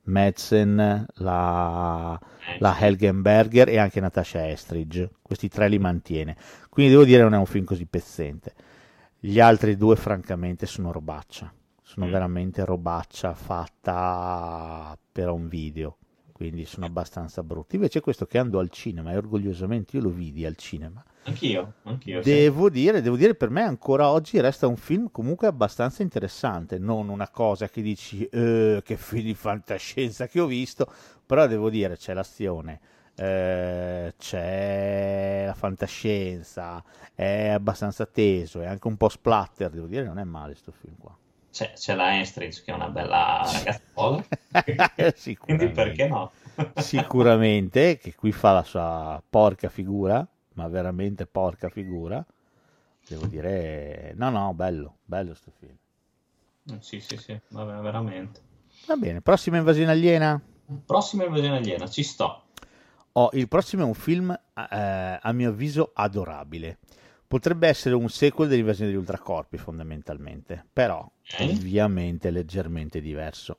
Madsen, 0.03 1.07
la, 1.15 2.21
Eh, 2.49 2.57
la 2.59 2.77
Helgenberger 2.81 3.69
e 3.69 3.79
anche 3.79 4.01
Natasha 4.01 4.49
Estridge. 4.49 5.09
Questi 5.23 5.49
tre 5.49 5.69
li 5.69 5.79
mantiene. 5.79 6.37
Quindi 6.69 6.91
devo 6.91 7.05
dire 7.05 7.23
non 7.23 7.35
è 7.35 7.39
un 7.39 7.47
film 7.47 7.65
così 7.65 7.87
pezzente. 7.87 8.55
Gli 9.21 9.39
altri 9.39 9.77
due, 9.77 9.95
francamente, 9.95 10.67
sono 10.67 10.91
robaccia. 10.91 11.53
Sono 11.89 12.07
Mm. 12.07 12.11
veramente 12.11 12.65
robaccia 12.65 13.33
fatta 13.33 14.99
per 15.13 15.29
un 15.29 15.47
video. 15.47 15.99
Quindi 16.33 16.67
sono 16.67 16.85
abbastanza 16.85 17.45
brutti. 17.45 17.77
Invece 17.77 18.01
questo 18.01 18.27
che 18.27 18.39
andò 18.39 18.59
al 18.59 18.71
cinema, 18.71 19.13
e 19.13 19.17
orgogliosamente 19.17 19.97
io 19.97 20.03
lo 20.03 20.11
vidi 20.11 20.45
al 20.45 20.57
cinema. 20.57 21.03
Anch'io, 21.23 21.75
anch'io, 21.85 22.23
sì. 22.23 22.29
Devo 22.31 22.69
dire, 22.71 23.01
devo 23.01 23.17
dire, 23.17 23.37
per 23.37 23.51
me 23.51 23.63
ancora 23.63 24.11
oggi 24.11 24.41
resta 24.41 24.67
un 24.67 24.77
film 24.77 25.11
comunque 25.13 25.47
abbastanza 25.47 26.03
interessante, 26.03 26.79
non 26.79 27.09
una 27.09 27.29
cosa 27.31 27.69
che 27.69 27.81
dici 27.83 28.25
"Eh, 28.27 28.83
che 28.85 28.97
film 28.97 29.25
di 29.25 29.35
fantascienza 29.35 30.27
che 30.27 30.41
ho 30.41 30.47
visto, 30.47 30.93
però 31.25 31.47
devo 31.47 31.71
dire 31.71 31.97
c'è 31.97 32.13
l'azione, 32.15 32.81
eh, 33.15 34.13
c'è 34.19 35.45
la 35.47 35.55
fantascienza, 35.55 36.83
è 37.15 37.49
abbastanza 37.49 38.05
teso, 38.07 38.61
è 38.61 38.67
anche 38.67 38.89
un 38.89 38.97
po' 38.97 39.09
splatter, 39.09 39.71
devo 39.71 39.87
dire, 39.87 40.05
non 40.05 40.19
è 40.19 40.25
male 40.25 40.55
sto 40.57 40.73
film 40.73 40.97
qua. 40.99 41.17
C'è, 41.57 41.73
c'è 41.73 41.95
la 41.95 42.15
Enstridge 42.19 42.63
che 42.63 42.71
è 42.71 42.75
una 42.75 42.91
bella 42.91 43.41
ragazzola, 43.51 44.23
Sicuramente. 45.15 45.39
quindi 45.39 45.71
perché 45.71 46.07
no? 46.07 46.31
Sicuramente 46.75 47.97
che 47.97 48.15
qui 48.15 48.33
fa 48.33 48.53
la 48.53 48.63
sua 48.63 49.23
porca 49.29 49.69
figura, 49.71 50.27
ma 50.55 50.69
veramente 50.69 51.27
porca 51.27 51.71
figura. 51.71 52.25
Devo 53.09 53.27
dire, 53.27 54.13
no, 54.17 54.31
no, 54.31 54.53
bello, 54.55 54.99
bello 55.05 55.35
sto 55.35 55.51
film. 55.59 55.77
Mm, 56.71 56.79
Sì, 56.81 57.01
sì, 57.01 57.17
sì, 57.17 57.41
vabbè, 57.49 57.81
veramente. 57.81 58.41
Va 58.87 58.97
bene, 58.97 59.21
prossima 59.21 59.59
invasione 59.59 59.91
aliena. 59.91 60.41
Prossima 60.87 61.25
invasione 61.25 61.57
aliena, 61.57 61.89
ci 61.89 62.03
sto. 62.03 62.45
Oh, 63.13 63.31
il 63.33 63.49
prossimo 63.49 63.83
è 63.83 63.87
un 63.87 63.95
film, 63.95 64.31
eh, 64.31 65.19
a 65.23 65.33
mio 65.33 65.49
avviso, 65.51 65.93
adorabile. 65.95 66.79
Potrebbe 67.29 67.67
essere 67.69 67.95
un 67.95 68.09
sequel 68.09 68.49
dell'invasione 68.49 68.91
degli 68.91 68.99
ultracorpi, 68.99 69.59
fondamentalmente, 69.59 70.65
però 70.73 71.01
Ok. 71.01 71.41
ovviamente 71.41 72.31
leggermente 72.31 73.01
diverso. 73.01 73.57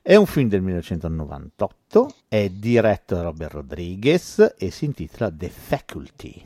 È 0.00 0.14
un 0.16 0.26
film 0.26 0.48
del 0.48 0.60
1998, 0.62 2.14
è 2.28 2.48
diretto 2.48 3.14
da 3.14 3.22
Robert 3.22 3.52
Rodriguez 3.52 4.54
e 4.58 4.70
si 4.70 4.84
intitola 4.86 5.30
The 5.32 5.48
Faculty. 5.48 6.42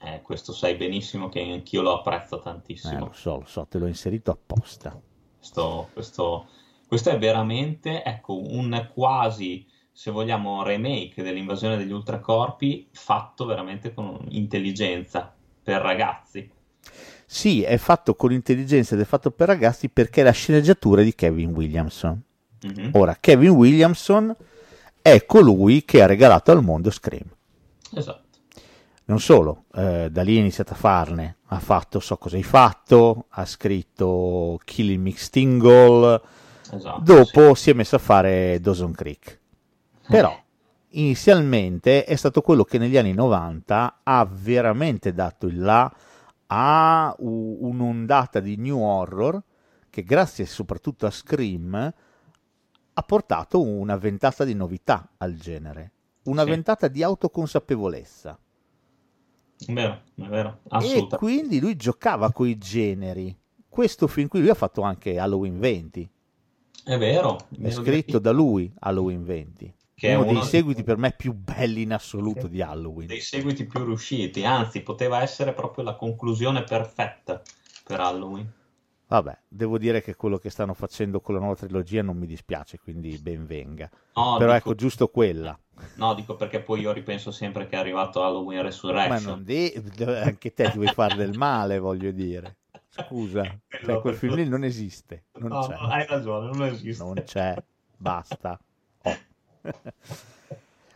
Eh, 0.00 0.20
questo 0.22 0.52
sai 0.52 0.74
benissimo 0.76 1.28
che 1.28 1.40
anch'io 1.40 1.80
lo 1.82 1.98
apprezzo 1.98 2.38
Eh, 2.38 2.42
tantissimo. 2.42 3.06
lo 3.06 3.12
so, 3.12 3.38
lo 3.38 3.46
so, 3.46 3.66
te 3.66 3.78
l'ho 3.78 3.86
inserito 3.86 4.30
apposta. 4.30 5.00
Questo, 5.38 5.88
questo- 5.92 6.46
questo 6.86 7.10
è 7.10 7.18
veramente, 7.18 8.02
ecco, 8.04 8.38
un 8.38 8.90
quasi, 8.92 9.66
se 9.92 10.10
vogliamo, 10.10 10.62
remake 10.62 11.22
dell'invasione 11.22 11.76
degli 11.76 11.92
ultracorpi 11.92 12.88
fatto 12.92 13.44
veramente 13.46 13.92
con 13.94 14.26
intelligenza 14.30 15.33
per 15.64 15.80
ragazzi. 15.80 16.48
Sì, 17.26 17.62
è 17.62 17.78
fatto 17.78 18.14
con 18.14 18.32
intelligenza 18.32 18.94
ed 18.94 19.00
è 19.00 19.04
fatto 19.04 19.30
per 19.30 19.48
ragazzi 19.48 19.88
perché 19.88 20.22
la 20.22 20.30
sceneggiatura 20.30 21.00
è 21.00 21.04
di 21.04 21.14
Kevin 21.14 21.50
Williamson. 21.50 22.22
Mhm. 22.62 22.90
Ora, 22.92 23.16
Kevin 23.18 23.50
Williamson 23.50 24.34
è 25.00 25.24
colui 25.26 25.84
che 25.84 26.02
ha 26.02 26.06
regalato 26.06 26.52
al 26.52 26.62
mondo 26.62 26.90
Scream. 26.90 27.26
Esatto. 27.94 28.22
Non 29.06 29.20
solo, 29.20 29.64
eh, 29.74 30.08
da 30.10 30.22
lì 30.22 30.36
ha 30.36 30.40
iniziato 30.40 30.72
a 30.74 30.76
farne. 30.76 31.38
Ha 31.48 31.58
fatto 31.58 32.00
So 32.00 32.16
cosa 32.16 32.36
hai 32.36 32.42
fatto, 32.42 33.26
ha 33.30 33.44
scritto 33.44 34.58
Killing 34.64 35.02
Me 35.02 35.12
Stingle, 35.16 36.20
esatto, 36.72 37.00
dopo 37.02 37.54
si 37.54 37.70
è 37.70 37.74
messo 37.74 37.96
a 37.96 38.00
fare 38.00 38.58
Dawson 38.60 38.92
Creek. 38.92 39.40
Però 40.08 40.43
inizialmente 40.94 42.04
è 42.04 42.14
stato 42.16 42.40
quello 42.40 42.64
che 42.64 42.78
negli 42.78 42.96
anni 42.96 43.12
90 43.12 44.00
ha 44.02 44.24
veramente 44.30 45.12
dato 45.12 45.46
il 45.46 45.58
là 45.60 45.92
a 46.46 47.14
un'ondata 47.18 48.40
di 48.40 48.56
new 48.56 48.80
horror 48.80 49.42
che 49.90 50.02
grazie 50.02 50.44
soprattutto 50.46 51.06
a 51.06 51.10
Scream 51.10 51.94
ha 52.96 53.02
portato 53.02 53.60
una 53.62 53.96
ventata 53.96 54.44
di 54.44 54.54
novità 54.54 55.08
al 55.18 55.34
genere, 55.34 55.92
una 56.24 56.42
Sì. 56.44 56.50
ventata 56.50 56.88
di 56.88 57.02
autoconsapevolezza. 57.02 58.38
È 59.66 59.72
vero, 59.72 60.00
è 60.16 60.22
vero, 60.22 60.58
E 60.80 61.06
quindi 61.16 61.60
lui 61.60 61.76
giocava 61.76 62.32
con 62.32 62.46
i 62.46 62.58
generi. 62.58 63.36
Questo 63.68 64.06
film 64.06 64.28
qui, 64.28 64.40
lui 64.40 64.50
ha 64.50 64.54
fatto 64.54 64.82
anche 64.82 65.18
Halloween 65.18 65.58
20, 65.58 66.08
È 66.84 66.98
vero. 66.98 67.38
è 67.60 67.70
scritto 67.70 68.18
da 68.20 68.30
lui 68.30 68.72
Halloween 68.80 69.24
20, 69.24 69.74
Che 69.94 70.08
è 70.08 70.14
uno 70.14 70.24
dei 70.24 70.32
uno 70.32 70.42
seguiti 70.42 70.82
per 70.82 70.96
me 70.98 71.12
più 71.12 71.32
belli 71.32 71.82
in 71.82 71.92
assoluto 71.92 72.42
Sì. 72.42 72.50
di 72.50 72.62
Halloween. 72.62 73.06
dei 73.06 73.20
seguiti 73.20 73.64
più 73.64 73.84
riusciti, 73.84 74.44
anzi, 74.44 74.80
poteva 74.82 75.22
essere 75.22 75.52
proprio 75.52 75.84
la 75.84 75.94
conclusione 75.96 76.62
perfetta 76.64 77.42
per 77.84 78.00
Halloween. 78.00 78.52
Vabbè, 79.06 79.38
devo 79.48 79.78
dire 79.78 80.02
che 80.02 80.14
quello 80.14 80.36
che 80.38 80.50
stanno 80.50 80.74
facendo 80.74 81.20
con 81.20 81.34
la 81.34 81.40
nuova 81.40 81.54
trilogia 81.56 82.02
non 82.02 82.16
mi 82.18 82.26
dispiace, 82.26 82.78
quindi 82.78 83.16
ben 83.18 83.46
venga. 83.46 83.88
No, 84.16 84.38
Però 84.38 84.50
dico, 84.50 84.56
ecco, 84.56 84.74
giusto 84.74 85.08
quella. 85.08 85.58
no, 85.94 86.14
dico 86.14 86.36
perché 86.36 86.60
poi 86.60 86.80
io 86.80 86.92
ripenso 86.92 87.30
sempre 87.30 87.66
che 87.66 87.76
è 87.76 87.78
arrivato 87.78 88.22
Halloween 88.24 88.62
Ma 88.62 88.64
Resurrection. 88.64 89.34
non 89.34 89.44
de- 89.44 89.74
anche 90.22 90.52
te 90.52 90.68
ti 90.70 90.76
vuoi 90.76 90.88
fare 90.90 91.14
del 91.14 91.34
male, 91.34 91.78
voglio 91.78 92.10
dire. 92.10 92.56
Scusa, 92.88 93.58
cioè, 93.80 93.98
quel 93.98 94.14
film 94.14 94.34
lì 94.36 94.48
non 94.48 94.64
esiste, 94.64 95.26
non 95.36 95.50
No, 95.50 95.58
c'è. 95.58 95.74
no, 95.74 95.88
hai 95.88 96.06
ragione, 96.06 96.46
non 96.50 96.62
esiste. 96.66 97.02
non 97.02 97.22
c'è, 97.24 97.62
basta. 97.96 98.58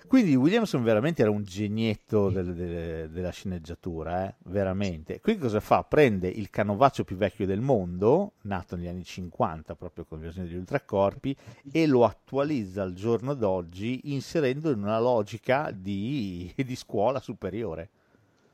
Quindi 0.08 0.34
Williamson 0.34 0.82
veramente 0.82 1.20
era 1.20 1.30
un 1.30 1.42
genietto 1.42 2.30
del- 2.30 2.54
del- 2.54 3.10
della 3.10 3.28
sceneggiatura, 3.28 4.26
eh? 4.26 4.34
veramente. 4.44 5.20
Qui 5.20 5.36
cosa 5.36 5.60
fa? 5.60 5.82
Prende 5.84 6.28
il 6.28 6.48
canovaccio 6.48 7.04
più 7.04 7.16
vecchio 7.16 7.44
del 7.44 7.60
mondo, 7.60 8.32
nato 8.42 8.74
negli 8.74 8.86
anni 8.86 9.04
50 9.04 9.74
proprio 9.74 10.06
con 10.06 10.16
l'invasione 10.18 10.48
degli 10.48 10.56
ultracorpi, 10.56 11.36
e 11.70 11.86
lo 11.86 12.06
attualizza 12.06 12.82
al 12.82 12.94
giorno 12.94 13.34
d'oggi 13.34 14.00
inserendo 14.14 14.70
in 14.70 14.82
una 14.82 14.98
logica 14.98 15.70
di, 15.74 16.50
di 16.56 16.74
scuola 16.74 17.20
superiore, 17.20 17.90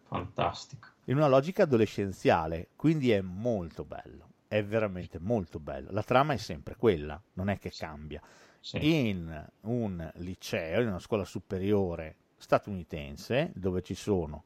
Fantastico. 0.08 0.88
in 1.04 1.18
una 1.18 1.28
logica 1.28 1.62
adolescenziale, 1.62 2.70
quindi 2.74 3.12
è 3.12 3.20
molto 3.20 3.84
bello, 3.84 4.30
è 4.48 4.64
veramente 4.64 5.20
molto 5.20 5.60
bello. 5.60 5.92
La 5.92 6.02
trama 6.02 6.32
è 6.32 6.36
sempre 6.36 6.74
quella, 6.74 7.20
non 7.34 7.48
è 7.48 7.60
che 7.60 7.70
cambia 7.70 8.20
Sì. 8.64 9.00
in 9.08 9.46
un 9.64 10.10
liceo, 10.14 10.80
in 10.80 10.88
una 10.88 10.98
scuola 10.98 11.26
superiore 11.26 12.16
statunitense, 12.38 13.50
dove 13.54 13.82
ci 13.82 13.94
sono 13.94 14.44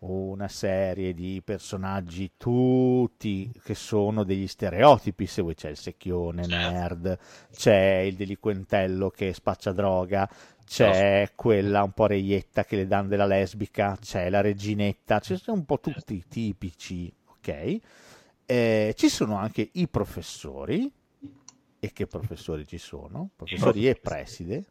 una 0.00 0.46
serie 0.46 1.12
di 1.12 1.42
personaggi 1.44 2.30
tutti 2.36 3.50
che 3.64 3.74
sono 3.74 4.22
degli 4.22 4.46
stereotipi, 4.46 5.26
se 5.26 5.42
vuoi 5.42 5.56
c'è 5.56 5.68
il 5.68 5.76
secchione 5.76 6.44
Certo. 6.46 6.68
nerd, 6.68 7.18
c'è 7.50 7.96
il 8.06 8.14
delinquentello 8.14 9.10
che 9.10 9.32
spaccia 9.34 9.72
droga, 9.72 10.30
c'è 10.64 11.32
quella 11.34 11.82
un 11.82 11.90
po' 11.90 12.06
reietta 12.06 12.64
che 12.64 12.76
le 12.76 12.86
danno 12.86 13.08
della 13.08 13.26
lesbica, 13.26 13.98
c'è 14.00 14.30
la 14.30 14.40
reginetta, 14.40 15.18
ci 15.18 15.36
sono 15.36 15.56
un 15.58 15.64
po' 15.64 15.80
tutti 15.80 16.24
tipici, 16.28 17.12
ok? 17.26 17.78
Eh, 18.46 18.94
ci 18.96 19.08
sono 19.08 19.36
anche 19.36 19.70
i 19.72 19.88
professori, 19.88 20.90
e 21.80 21.92
che 21.92 22.06
professori 22.06 22.66
ci 22.66 22.78
sono? 22.78 23.30
Professori 23.34 23.88
e 23.88 23.94
preside, 23.96 24.66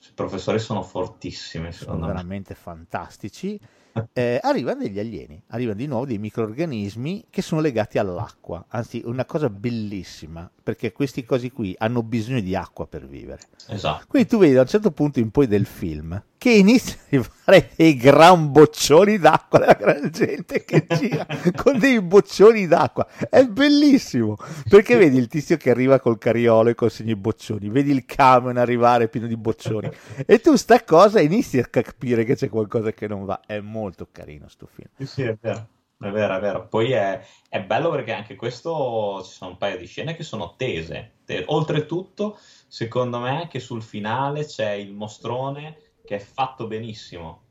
I 0.00 0.12
professori 0.14 0.58
sono 0.58 0.82
fortissimi, 0.82 1.72
sono 1.72 1.98
me. 1.98 2.06
veramente 2.06 2.54
fantastici. 2.54 3.58
eh, 4.12 4.38
arrivano 4.42 4.82
degli 4.82 4.98
alieni, 4.98 5.42
arrivano 5.48 5.76
di 5.76 5.86
nuovo 5.86 6.06
dei 6.06 6.18
microorganismi 6.18 7.26
che 7.30 7.42
sono 7.42 7.60
legati 7.60 7.98
all'acqua, 7.98 8.64
anzi 8.68 9.02
una 9.04 9.24
cosa 9.24 9.50
bellissima, 9.50 10.50
perché 10.62 10.92
questi 10.92 11.24
cosi 11.24 11.50
qui 11.50 11.74
hanno 11.78 12.02
bisogno 12.02 12.40
di 12.40 12.54
acqua 12.54 12.86
per 12.86 13.06
vivere. 13.06 13.42
Esatto. 13.68 14.04
Quindi 14.08 14.28
tu 14.28 14.38
vedi 14.38 14.54
da 14.54 14.62
un 14.62 14.68
certo 14.68 14.90
punto 14.90 15.18
in 15.18 15.30
poi 15.30 15.46
del 15.46 15.66
film 15.66 16.22
che 16.38 16.52
inizia 16.52 16.94
a 16.94 17.04
arrivare 17.08 17.70
dei 17.76 17.96
gran 17.96 18.52
boccioni 18.52 19.18
d'acqua 19.18 19.58
della 19.58 19.74
gran 19.74 20.10
gente 20.10 20.64
che 20.64 20.86
gira 20.96 21.26
con 21.56 21.78
dei 21.78 22.00
boccioni 22.00 22.66
d'acqua. 22.66 23.06
È 23.28 23.44
bellissimo 23.44 24.36
perché 24.68 24.96
vedi 24.96 25.18
il 25.18 25.26
tizio 25.26 25.56
che 25.56 25.70
arriva 25.70 25.98
col 25.98 26.16
cariolo 26.16 26.70
e 26.70 26.74
consegna 26.74 27.12
i 27.12 27.16
boccioni, 27.16 27.68
vedi 27.68 27.90
il 27.90 28.04
camion 28.06 28.56
arrivare 28.56 29.08
pieno 29.08 29.26
di 29.26 29.36
boccioni 29.36 29.90
e 30.24 30.40
tu 30.40 30.54
sta 30.54 30.82
cosa 30.84 31.20
inizi 31.20 31.58
a 31.58 31.66
capire 31.66 32.24
che 32.24 32.36
c'è 32.36 32.48
qualcosa 32.48 32.92
che 32.92 33.08
non 33.08 33.24
va. 33.24 33.40
È 33.44 33.58
molto 33.58 34.08
carino 34.12 34.48
sto 34.48 34.66
film. 34.66 34.88
Sì, 35.04 35.22
è 35.22 35.36
vero. 35.40 35.68
È 36.00 36.10
vero, 36.10 36.36
è 36.36 36.40
vero. 36.40 36.68
Poi 36.68 36.92
è, 36.92 37.20
è 37.48 37.60
bello 37.60 37.90
perché 37.90 38.12
anche 38.12 38.36
questo 38.36 39.20
ci 39.24 39.32
sono 39.32 39.50
un 39.50 39.56
paio 39.56 39.76
di 39.76 39.86
scene 39.86 40.14
che 40.14 40.22
sono 40.22 40.54
tese. 40.56 41.14
Te- 41.24 41.42
Oltretutto, 41.48 42.38
secondo 42.68 43.18
me, 43.18 43.48
che 43.50 43.58
sul 43.58 43.82
finale 43.82 44.44
c'è 44.46 44.70
il 44.70 44.92
mostrone 44.92 45.87
che 46.08 46.16
è 46.16 46.18
fatto 46.20 46.66
benissimo. 46.66 47.42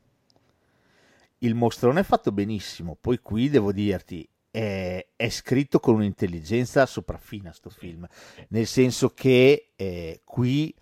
Il 1.40 1.54
mostrone 1.54 2.00
è 2.00 2.02
fatto 2.02 2.32
benissimo, 2.32 2.96
poi 3.00 3.20
qui 3.20 3.48
devo 3.48 3.70
dirti, 3.72 4.28
è, 4.50 5.06
è 5.14 5.28
scritto 5.28 5.78
con 5.78 5.94
un'intelligenza 5.94 6.84
sopraffina 6.84 7.52
sto 7.52 7.70
film, 7.70 8.06
nel 8.48 8.66
senso 8.66 9.10
che 9.10 9.70
eh, 9.76 10.20
qui 10.24 10.74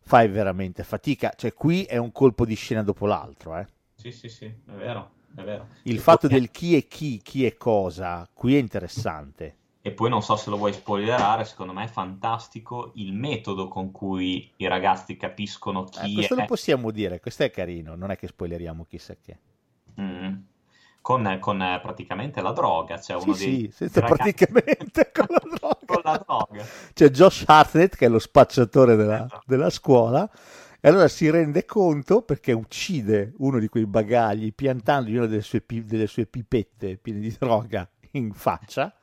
fai 0.00 0.28
veramente 0.28 0.84
fatica, 0.84 1.32
cioè 1.36 1.52
qui 1.52 1.82
è 1.84 1.96
un 1.96 2.12
colpo 2.12 2.44
di 2.46 2.54
scena 2.54 2.84
dopo 2.84 3.06
l'altro, 3.06 3.56
eh. 3.58 3.66
Sì, 3.94 4.12
sì, 4.12 4.28
sì, 4.28 4.44
è 4.46 4.72
vero, 4.72 5.10
è 5.34 5.42
vero. 5.42 5.68
Il 5.82 5.98
E 5.98 6.00
fatto 6.00 6.28
poi- 6.28 6.28
del 6.28 6.50
chi 6.50 6.76
è 6.76 6.86
chi, 6.88 7.22
chi 7.22 7.46
è 7.46 7.56
cosa, 7.56 8.28
qui 8.34 8.56
è 8.56 8.58
interessante. 8.58 9.56
E 9.86 9.92
poi 9.92 10.08
non 10.08 10.22
so 10.22 10.34
se 10.36 10.48
lo 10.50 10.56
vuoi 10.56 10.72
spoilerare, 10.72 11.44
secondo 11.44 11.72
me 11.74 11.84
è 11.84 11.88
fantastico 11.88 12.90
il 12.94 13.12
metodo 13.12 13.68
con 13.68 13.90
cui 13.92 14.50
i 14.56 14.66
ragazzi 14.66 15.16
capiscono 15.16 15.90
Eh, 15.96 16.08
chi 16.08 16.12
questo 16.12 16.34
è. 16.34 16.36
lo 16.36 16.44
possiamo 16.44 16.90
dire, 16.90 17.20
questo 17.20 17.42
è 17.44 17.50
carino, 17.50 17.94
non 17.96 18.10
è 18.10 18.16
che 18.16 18.26
spoileriamo 18.28 18.84
chissà 18.84 19.16
che. 19.20 19.38
Mm. 20.00 20.34
Con, 21.00 21.38
con, 21.40 21.60
eh, 21.62 21.80
praticamente 21.80 22.40
la 22.40 22.52
droga, 22.52 22.98
c'è 22.98 23.14
uno 23.14 23.34
Sì, 23.34 23.34
dei 23.34 23.66
sì, 23.70 23.70
senza 23.70 24.00
ragazzi 24.00 24.46
praticamente 24.46 25.10
con 25.12 25.26
la 25.28 25.40
droga. 25.58 25.84
con 25.84 26.00
la 26.04 26.16
droga. 26.26 26.70
C'è 26.92 27.08
Josh 27.10 27.44
Hartnett 27.46 27.96
che 27.96 28.06
è 28.06 28.08
lo 28.08 28.18
spacciatore 28.18 28.96
della, 28.96 29.28
Esatto. 29.28 29.44
della 29.44 29.70
scuola 29.70 30.28
e 30.80 30.88
allora 30.88 31.08
si 31.08 31.30
rende 31.30 31.64
conto 31.64 32.22
perché 32.22 32.52
uccide 32.52 33.32
uno 33.38 33.58
di 33.58 33.68
quei 33.68 33.86
bagagli 33.86 34.52
piantandogli 34.54 35.16
una 35.16 35.26
delle 35.26 35.42
sue, 35.42 35.64
delle 35.66 36.06
sue 36.06 36.26
pipette 36.26 36.96
piene 36.98 37.20
di 37.20 37.34
droga 37.38 37.88
in 38.12 38.32
faccia. 38.32 38.94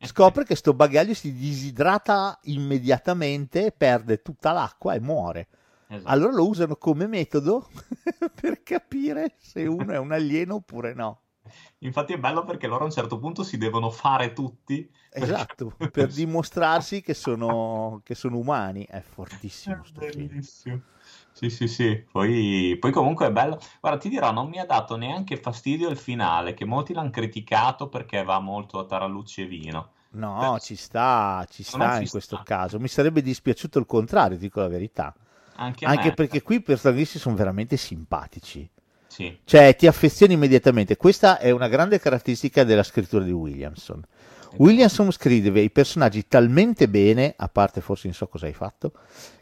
Scopre 0.00 0.44
che 0.44 0.54
sto 0.54 0.74
bagaglio 0.74 1.14
si 1.14 1.32
disidrata 1.32 2.38
immediatamente, 2.44 3.72
perde 3.76 4.22
tutta 4.22 4.52
l'acqua 4.52 4.94
e 4.94 5.00
muore. 5.00 5.48
Esatto. 5.88 6.08
Allora 6.08 6.32
lo 6.32 6.48
usano 6.48 6.76
come 6.76 7.06
metodo 7.06 7.68
per 8.40 8.62
capire 8.62 9.34
se 9.38 9.66
uno 9.66 9.92
è 9.92 9.98
un 9.98 10.12
alieno 10.12 10.56
oppure 10.56 10.94
no. 10.94 11.20
Infatti 11.78 12.12
è 12.12 12.18
bello 12.18 12.44
perché 12.44 12.66
loro 12.66 12.82
a 12.82 12.86
un 12.86 12.92
certo 12.92 13.18
punto 13.18 13.42
si 13.42 13.58
devono 13.58 13.90
fare 13.90 14.32
tutti. 14.32 14.90
Esatto, 15.10 15.76
per 15.90 16.08
dimostrarsi 16.08 17.02
che 17.02 17.14
sono, 17.14 18.00
che 18.04 18.14
sono 18.14 18.38
umani. 18.38 18.86
È 18.88 19.00
fortissimo 19.00 19.84
sto 19.84 20.00
film. 20.00 20.40
Sì, 21.42 21.50
sì, 21.50 21.66
sì. 21.68 22.04
Poi, 22.10 22.76
poi 22.78 22.90
comunque 22.92 23.26
è 23.26 23.32
bello. 23.32 23.58
Guarda, 23.80 23.98
ti 23.98 24.08
dirò, 24.08 24.30
non 24.32 24.48
mi 24.48 24.58
ha 24.60 24.64
dato 24.64 24.96
neanche 24.96 25.36
fastidio 25.36 25.88
il 25.90 25.96
finale, 25.96 26.54
che 26.54 26.64
molti 26.64 26.92
l'hanno 26.94 27.10
criticato 27.10 27.88
perché 27.88 28.22
va 28.22 28.38
molto 28.38 28.78
a 28.78 28.86
tarallucci 28.86 29.42
e 29.42 29.46
vino. 29.46 29.92
No, 30.14 30.36
Beh, 30.36 30.60
ci 30.60 30.76
sta, 30.76 31.46
ci 31.50 31.62
sta 31.62 31.96
ci 31.96 32.02
in 32.02 32.08
questo 32.08 32.36
sta. 32.36 32.42
caso. 32.42 32.78
Mi 32.78 32.88
sarebbe 32.88 33.22
dispiaciuto 33.22 33.78
il 33.78 33.86
contrario, 33.86 34.36
dico 34.36 34.60
la 34.60 34.68
verità. 34.68 35.14
Anche 35.54 35.86
Anche 35.86 36.12
perché 36.12 36.42
qui 36.42 36.56
i 36.56 36.62
protagonisti 36.62 37.18
sono 37.18 37.34
veramente 37.34 37.76
simpatici. 37.76 38.68
Sì, 39.06 39.38
Cioè, 39.44 39.76
ti 39.76 39.86
affezioni 39.86 40.34
immediatamente. 40.34 40.96
Questa 40.96 41.38
è 41.38 41.50
una 41.50 41.68
grande 41.68 41.98
caratteristica 42.00 42.64
della 42.64 42.82
scrittura 42.82 43.24
di 43.24 43.32
Williamson. 43.32 44.02
Williamson 44.56 45.10
scrive 45.10 45.60
i 45.60 45.70
personaggi 45.70 46.26
talmente 46.26 46.88
bene, 46.88 47.34
a 47.36 47.48
parte 47.48 47.80
forse 47.80 48.08
non 48.08 48.16
so 48.16 48.28
cosa 48.28 48.46
hai 48.46 48.52
fatto, 48.52 48.92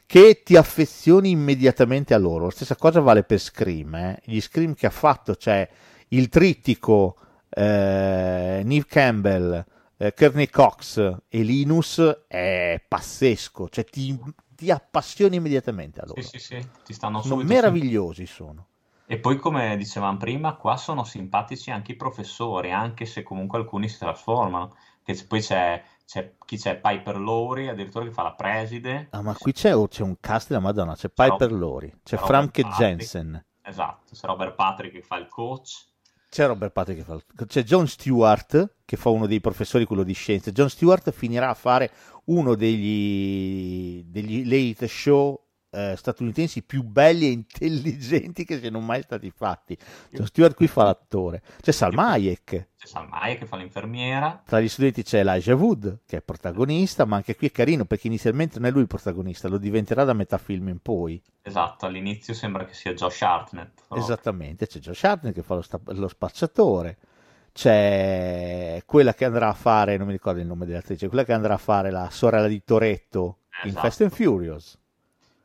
che 0.06 0.42
ti 0.44 0.56
affezioni 0.56 1.30
immediatamente 1.30 2.14
a 2.14 2.18
loro. 2.18 2.46
La 2.46 2.50
stessa 2.50 2.76
cosa 2.76 3.00
vale 3.00 3.22
per 3.22 3.38
Scream. 3.38 3.94
eh. 3.94 4.20
Gli 4.24 4.40
Scream 4.40 4.74
che 4.74 4.86
ha 4.86 4.90
fatto, 4.90 5.36
cioè 5.36 5.68
il 6.08 6.28
trittico 6.28 7.16
eh, 7.48 8.62
Neve 8.64 8.86
Campbell, 8.86 9.64
eh, 9.96 10.14
Kearney 10.14 10.48
Cox 10.48 11.16
e 11.28 11.42
Linus 11.42 12.24
è 12.26 12.82
pazzesco. 12.86 13.68
Cioè 13.68 13.84
ti, 13.84 14.18
ti 14.48 14.70
appassioni 14.70 15.36
immediatamente 15.36 16.00
a 16.00 16.04
loro. 16.06 16.22
sì, 16.22 16.38
sì, 16.38 16.38
sì. 16.38 16.68
Ti 16.84 16.92
stanno 16.92 17.22
Sono 17.22 17.42
meravigliosi, 17.42 18.26
sono. 18.26 18.66
E 19.06 19.18
poi, 19.18 19.36
come 19.36 19.76
dicevamo 19.76 20.16
prima, 20.18 20.54
qua 20.54 20.76
sono 20.76 21.02
simpatici 21.02 21.72
anche 21.72 21.92
i 21.92 21.96
professori, 21.96 22.70
anche 22.70 23.06
se 23.06 23.24
comunque 23.24 23.58
alcuni 23.58 23.88
si 23.88 23.98
trasformano. 23.98 24.76
Che 25.02 25.24
poi 25.26 25.40
c'è, 25.40 25.82
c'è 26.06 26.34
chi 26.44 26.56
c'è 26.58 26.78
Piper 26.80 27.18
Laurie, 27.18 27.70
addirittura 27.70 28.04
che 28.04 28.10
fa 28.10 28.22
la 28.22 28.34
preside. 28.34 29.08
Ah, 29.10 29.22
ma 29.22 29.34
qui 29.34 29.52
c'è, 29.52 29.72
c'è 29.88 30.02
un 30.02 30.16
cast 30.20 30.48
della 30.48 30.60
Madonna, 30.60 30.94
c'è 30.94 31.08
Piper 31.08 31.50
Rob- 31.50 31.58
Lori, 31.58 31.88
c'è 32.02 32.16
c'è 32.16 32.24
Frank 32.24 32.56
Robert 32.56 32.68
Patrick. 32.78 32.78
Jensen, 32.98 33.44
Esatto, 33.62 34.14
c'è 34.14 34.26
Robert 34.26 34.54
Patrick 34.54 34.94
che 34.94 35.02
fa 35.02 35.16
il 35.16 35.28
coach. 35.28 35.86
c'è 36.28 36.46
Robert 36.46 36.72
Patrick 36.72 37.00
che 37.00 37.04
fa 37.04 37.14
il- 37.14 37.46
c'è 37.46 37.62
John 37.64 37.86
Stewart 37.88 38.76
che 38.84 38.96
fa 38.96 39.08
uno 39.08 39.26
dei 39.26 39.40
professori, 39.40 39.84
quello 39.84 40.02
di 40.04 40.12
scienze. 40.12 40.52
John 40.52 40.68
Stewart 40.68 41.10
finirà 41.12 41.48
a 41.50 41.54
fare 41.54 41.90
uno 42.26 42.54
degli, 42.54 44.02
degli 44.04 44.44
late 44.48 44.86
show 44.88 45.40
eh, 45.70 45.94
statunitensi 45.96 46.62
più 46.62 46.82
belli 46.82 47.26
e 47.26 47.30
intelligenti 47.30 48.44
che 48.44 48.58
siano 48.58 48.80
mai 48.80 49.02
stati 49.02 49.30
fatti. 49.30 49.76
John 50.10 50.26
Stewart 50.26 50.54
qui 50.56 50.66
fa 50.66 50.84
l'attore. 50.84 51.42
C'è 51.60 51.70
Salma 51.72 52.08
Hayek. 52.10 52.68
C'è 52.76 52.86
Salmaia 52.86 53.36
che 53.36 53.46
fa 53.46 53.56
l'infermiera. 53.56 54.42
Tra 54.44 54.58
gli 54.60 54.68
studenti 54.68 55.02
c'è 55.02 55.18
Elijah 55.18 55.54
Wood, 55.54 55.98
che 56.06 56.16
è 56.16 56.22
protagonista, 56.22 57.04
ma 57.04 57.16
anche 57.16 57.36
qui 57.36 57.48
è 57.48 57.50
carino 57.52 57.84
perché 57.84 58.06
inizialmente 58.06 58.58
non 58.58 58.68
è 58.68 58.72
lui 58.72 58.80
il 58.80 58.86
protagonista, 58.86 59.48
lo 59.48 59.58
diventerà 59.58 60.04
da 60.04 60.12
metà 60.14 60.38
film 60.38 60.68
in 60.68 60.78
poi. 60.80 61.22
Esatto, 61.42 61.84
all'inizio 61.86 62.32
sembra 62.34 62.64
che 62.64 62.72
sia 62.74 62.92
Josh 62.94 63.20
Hartnett. 63.22 63.82
però- 63.86 64.00
Esattamente, 64.00 64.66
c'è 64.66 64.78
Josh 64.78 65.04
Hartnett 65.04 65.34
che 65.34 65.42
fa 65.42 65.54
lo, 65.56 65.62
sta- 65.62 65.80
lo 65.84 66.08
spacciatore, 66.08 66.96
c'è 67.52 68.82
quella 68.86 69.14
che 69.14 69.24
andrà 69.24 69.48
a 69.48 69.54
fare, 69.54 69.96
non 69.96 70.06
mi 70.06 70.12
ricordo 70.12 70.40
il 70.40 70.46
nome 70.46 70.66
dell'attrice, 70.66 71.08
quella 71.08 71.24
che 71.24 71.32
andrà 71.32 71.54
a 71.54 71.58
fare 71.58 71.90
la 71.90 72.08
sorella 72.10 72.46
di 72.48 72.62
Toretto 72.64 73.38
in 73.64 73.70
Esatto. 73.70 73.84
Fast 73.86 74.00
and 74.00 74.10
Furious. 74.12 74.78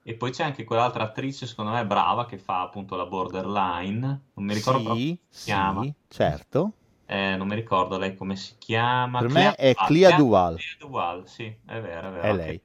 E 0.08 0.16
poi 0.16 0.32
c'è 0.32 0.44
anche 0.44 0.64
quell'altra 0.64 1.04
attrice, 1.04 1.48
secondo 1.48 1.72
me, 1.72 1.86
brava, 1.86 2.26
che 2.26 2.38
fa 2.38 2.62
appunto 2.62 2.96
la 2.96 3.06
borderline. 3.08 4.00
Non 4.36 4.46
mi 4.46 4.54
ricordo 4.54 4.82
proprio 4.82 5.04
Sì, 5.04 5.18
come 5.18 5.28
si 5.30 5.42
chiama. 5.42 5.84
sì, 5.84 5.94
certo. 6.08 6.74
Eh, 7.08 7.36
non 7.38 7.48
mi 7.48 7.56
ricordo 7.56 7.98
lei 7.98 8.16
come 8.16 8.36
si 8.36 8.58
chiama. 8.58 9.24
Per 9.24 9.28
Clea 9.28 9.54
me 9.54 9.56
è. 9.56 9.78
Clea 9.82 10.12
Duval. 10.14 10.56
Clea 10.56 10.76
Duval, 10.80 11.28
sì, 11.28 11.46
è 11.46 11.80
vero, 11.82 12.10
è 12.10 12.12
vero. 12.12 12.20
È 12.20 12.34
lei. 12.34 12.62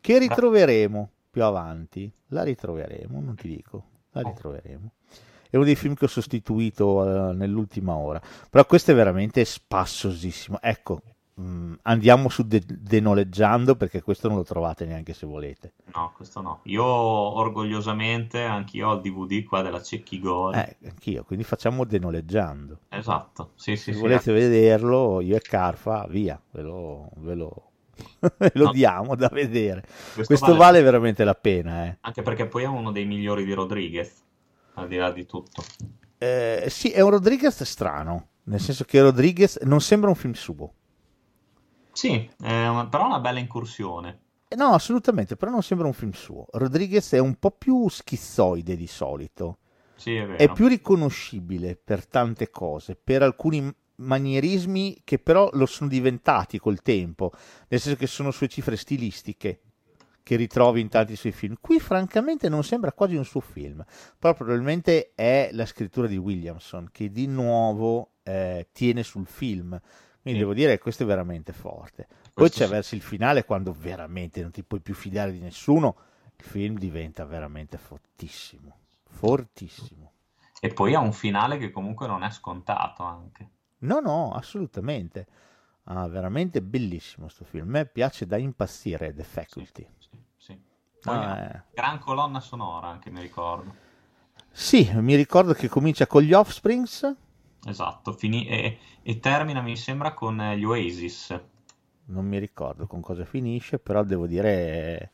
Che 0.00 0.18
ritroveremo 0.18 1.10
più 1.30 1.42
avanti. 1.44 2.12
La 2.28 2.42
ritroveremo, 2.42 3.20
non 3.20 3.34
ti 3.36 3.48
dico. 3.48 3.90
La 4.10 4.22
Oh. 4.24 4.40
ritroveremo. 4.40 4.92
È 5.50 5.56
uno 5.56 5.64
dei 5.64 5.76
film 5.76 5.94
che 5.94 6.04
ho 6.06 6.08
sostituito 6.08 7.30
eh, 7.30 7.34
nell'ultima 7.34 7.94
ora. 7.94 8.20
Però 8.50 8.64
questo 8.66 8.90
è 8.90 8.94
veramente 8.94 9.44
spassosissimo. 9.44 10.58
Ecco, 10.60 11.00
mh, 11.34 11.74
andiamo 11.82 12.28
su 12.28 12.46
de- 12.46 12.62
denoleggiando 12.66 13.76
perché 13.76 14.02
questo 14.02 14.28
non 14.28 14.36
lo 14.38 14.44
trovate 14.44 14.84
neanche 14.86 15.12
se 15.14 15.26
volete. 15.26 15.72
No, 15.94 16.12
questo 16.16 16.40
no. 16.40 16.60
Io 16.64 16.84
orgogliosamente, 16.84 18.42
anch'io 18.42 18.88
ho 18.88 18.94
il 18.94 19.00
DVD 19.00 19.44
qua 19.44 19.62
della 19.62 19.82
Cecchi 19.82 20.20
Gore. 20.20 20.76
Eh, 20.80 20.88
anch'io, 20.88 21.24
quindi 21.24 21.44
facciamo 21.44 21.84
denoleggiando. 21.84 22.80
Esatto, 22.88 23.50
sì, 23.54 23.76
sì, 23.76 23.90
Se 23.90 23.94
sì. 23.94 24.00
volete 24.00 24.32
vederlo, 24.32 25.20
io 25.20 25.36
e 25.36 25.40
Carfa, 25.40 26.06
via, 26.08 26.40
ve 26.52 26.62
lo, 26.62 27.08
ve 27.16 27.34
lo- 27.34 27.70
lo 28.54 28.64
No. 28.64 28.70
diamo 28.72 29.14
da 29.14 29.28
vedere. 29.32 29.80
Questo 29.82 30.24
Questo 30.24 30.46
vale- 30.46 30.58
vale 30.58 30.82
veramente 30.82 31.24
la 31.24 31.34
pena, 31.34 31.84
eh. 31.86 31.98
Anche 32.00 32.22
perché 32.22 32.46
poi 32.46 32.64
è 32.64 32.66
uno 32.66 32.90
dei 32.90 33.04
migliori 33.04 33.44
di 33.44 33.52
Rodriguez, 33.52 34.22
al 34.74 34.88
di 34.88 34.96
là 34.96 35.10
di 35.12 35.24
tutto. 35.26 35.62
Eh, 36.18 36.64
sì, 36.68 36.90
è 36.90 37.00
un 37.00 37.10
Rodriguez 37.10 37.62
strano, 37.64 38.28
nel 38.44 38.60
senso 38.60 38.84
che 38.84 39.00
Rodriguez 39.00 39.58
non 39.62 39.80
sembra 39.80 40.08
un 40.08 40.16
film 40.16 40.32
suo. 40.32 40.72
Sì, 41.94 42.28
una- 42.38 42.86
però 42.88 43.04
è 43.04 43.06
una 43.06 43.20
bella 43.20 43.38
incursione. 43.38 44.20
Eh, 44.48 44.56
No, 44.56 44.72
assolutamente, 44.74 45.36
però 45.36 45.50
non 45.50 45.62
sembra 45.62 45.86
un 45.86 45.92
film 45.92 46.12
suo. 46.12 46.46
Rodriguez 46.52 47.12
è 47.12 47.18
un 47.18 47.36
po' 47.36 47.50
più 47.52 47.88
schizzoide 47.88 48.76
di 48.76 48.86
solito, 48.86 49.58
Sì, 49.96 50.14
è 50.16 50.26
vero. 50.26 50.36
è 50.36 50.48
più 50.50 50.66
riconoscibile 50.68 51.76
per 51.76 52.06
tante 52.06 52.50
cose, 52.50 52.96
per 52.96 53.22
alcuni 53.22 53.72
manierismi 53.96 55.02
che 55.04 55.18
però 55.18 55.48
lo 55.52 55.66
sono 55.66 55.88
diventati 55.88 56.58
col 56.58 56.82
tempo, 56.82 57.32
nel 57.68 57.80
senso 57.80 57.98
che 57.98 58.06
sono 58.06 58.30
sue 58.32 58.48
cifre 58.48 58.76
stilistiche 58.76 59.60
che 60.22 60.36
ritrovi 60.36 60.80
in 60.80 60.88
tanti 60.88 61.16
suoi 61.16 61.32
film. 61.32 61.56
Qui 61.60 61.78
francamente 61.80 62.48
non 62.48 62.64
sembra 62.64 62.92
quasi 62.92 63.14
un 63.14 63.24
suo 63.24 63.40
film, 63.40 63.84
però 64.18 64.34
probabilmente 64.34 65.12
è 65.14 65.50
la 65.52 65.66
scrittura 65.66 66.06
di 66.06 66.16
Williamson 66.16 66.88
che 66.90 67.10
di 67.10 67.26
nuovo 67.26 68.14
eh, 68.22 68.68
tiene 68.72 69.02
sul 69.02 69.26
film. 69.26 69.78
Quindi 70.24 70.40
Sì. 70.40 70.46
devo 70.46 70.54
dire 70.54 70.72
che 70.72 70.78
questo 70.82 71.02
è 71.02 71.06
veramente 71.06 71.52
forte. 71.52 72.06
Poi 72.08 72.32
Questo 72.32 72.60
c'è 72.60 72.64
sì. 72.64 72.70
verso 72.72 72.94
il 72.94 73.02
finale 73.02 73.44
quando 73.44 73.74
veramente 73.78 74.40
non 74.40 74.50
ti 74.50 74.62
puoi 74.62 74.80
più 74.80 74.94
fidare 74.94 75.32
di 75.32 75.38
nessuno, 75.38 75.96
il 76.36 76.44
film 76.44 76.78
diventa 76.78 77.26
veramente 77.26 77.76
fortissimo, 77.76 78.78
fortissimo. 79.10 80.12
E 80.60 80.72
poi 80.72 80.94
ha 80.94 81.00
un 81.00 81.12
finale 81.12 81.58
che 81.58 81.70
comunque 81.70 82.06
non 82.06 82.22
è 82.22 82.30
scontato 82.30 83.02
anche. 83.02 83.48
No, 83.80 84.00
no, 84.00 84.32
assolutamente. 84.32 85.26
Ah, 85.84 86.08
veramente 86.08 86.62
bellissimo 86.62 87.28
sto 87.28 87.44
film. 87.44 87.66
A 87.66 87.70
me 87.70 87.84
piace 87.86 88.26
da 88.26 88.38
impazzire 88.38 89.12
The 89.14 89.24
Faculty. 89.24 89.86
Sì, 89.98 90.18
sì. 90.38 90.58
Poi 91.02 91.14
Ah, 91.16 91.38
eh. 91.38 91.62
gran 91.74 91.98
colonna 91.98 92.40
sonora 92.40 92.86
anche, 92.86 93.10
mi 93.10 93.20
ricordo. 93.20 93.74
Sì, 94.50 94.90
mi 94.94 95.16
ricordo 95.16 95.52
che 95.52 95.68
comincia 95.68 96.06
con 96.06 96.22
gli 96.22 96.32
Offsprings. 96.32 97.14
Esatto, 97.66 98.12
fini- 98.12 98.46
e, 98.46 98.78
e 99.02 99.18
termina, 99.18 99.60
mi 99.60 99.76
sembra, 99.76 100.14
con 100.14 100.40
eh, 100.40 100.56
gli 100.56 100.64
Oasis. 100.64 101.38
Non 102.06 102.26
mi 102.26 102.38
ricordo 102.38 102.86
con 102.86 103.00
cosa 103.00 103.24
finisce, 103.24 103.78
però 103.78 104.02
devo 104.04 104.26
dire 104.26 105.12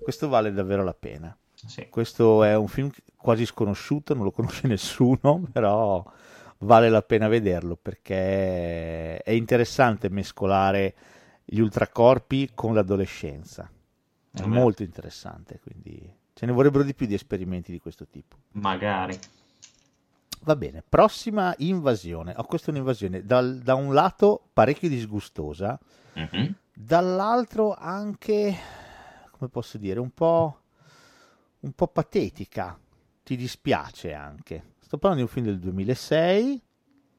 questo 0.00 0.28
vale 0.28 0.52
davvero 0.52 0.82
la 0.82 0.94
pena. 0.94 1.36
Sì. 1.64 1.88
Questo 1.88 2.42
è 2.42 2.56
un 2.56 2.66
film 2.68 2.90
quasi 3.16 3.46
sconosciuto, 3.46 4.14
non 4.14 4.24
lo 4.24 4.32
conosce 4.32 4.66
nessuno, 4.68 5.42
però 5.52 6.04
vale 6.58 6.88
la 6.88 7.02
pena 7.02 7.28
vederlo 7.28 7.76
perché 7.76 9.18
è 9.18 9.30
interessante 9.30 10.08
mescolare 10.10 10.94
gli 11.44 11.60
ultracorpi 11.60 12.50
con 12.54 12.74
l'adolescenza. 12.74 13.70
È 14.32 14.42
Eh 14.42 14.46
molto 14.46 14.82
interessante, 14.82 15.60
quindi 15.60 16.12
ce 16.34 16.44
ne 16.46 16.52
vorrebbero 16.52 16.82
di 16.84 16.94
più 16.94 17.06
di 17.06 17.14
esperimenti 17.14 17.70
di 17.72 17.78
questo 17.78 18.06
tipo. 18.06 18.36
Magari. 18.54 19.16
Va 20.42 20.54
bene, 20.56 20.82
prossima 20.88 21.54
invasione. 21.58 22.32
Ho 22.36 22.44
questa 22.44 22.68
è 22.68 22.70
un'invasione 22.70 23.24
dal- 23.24 23.58
da 23.58 23.74
un 23.74 23.92
lato 23.92 24.48
parecchio 24.52 24.88
disgustosa, 24.88 25.78
Mhm. 26.14 26.54
dall'altro 26.72 27.74
anche, 27.74 28.54
come 29.32 29.50
posso 29.50 29.76
dire, 29.78 29.98
un 29.98 30.10
po', 30.10 30.60
un 31.60 31.72
po' 31.72 31.88
patetica. 31.88 32.78
Ti 33.24 33.36
dispiace 33.36 34.12
anche. 34.12 34.74
Sto 34.78 34.98
parlando 34.98 35.24
di 35.24 35.28
un 35.28 35.34
film 35.34 35.46
del 35.46 35.58
2006, 35.58 36.62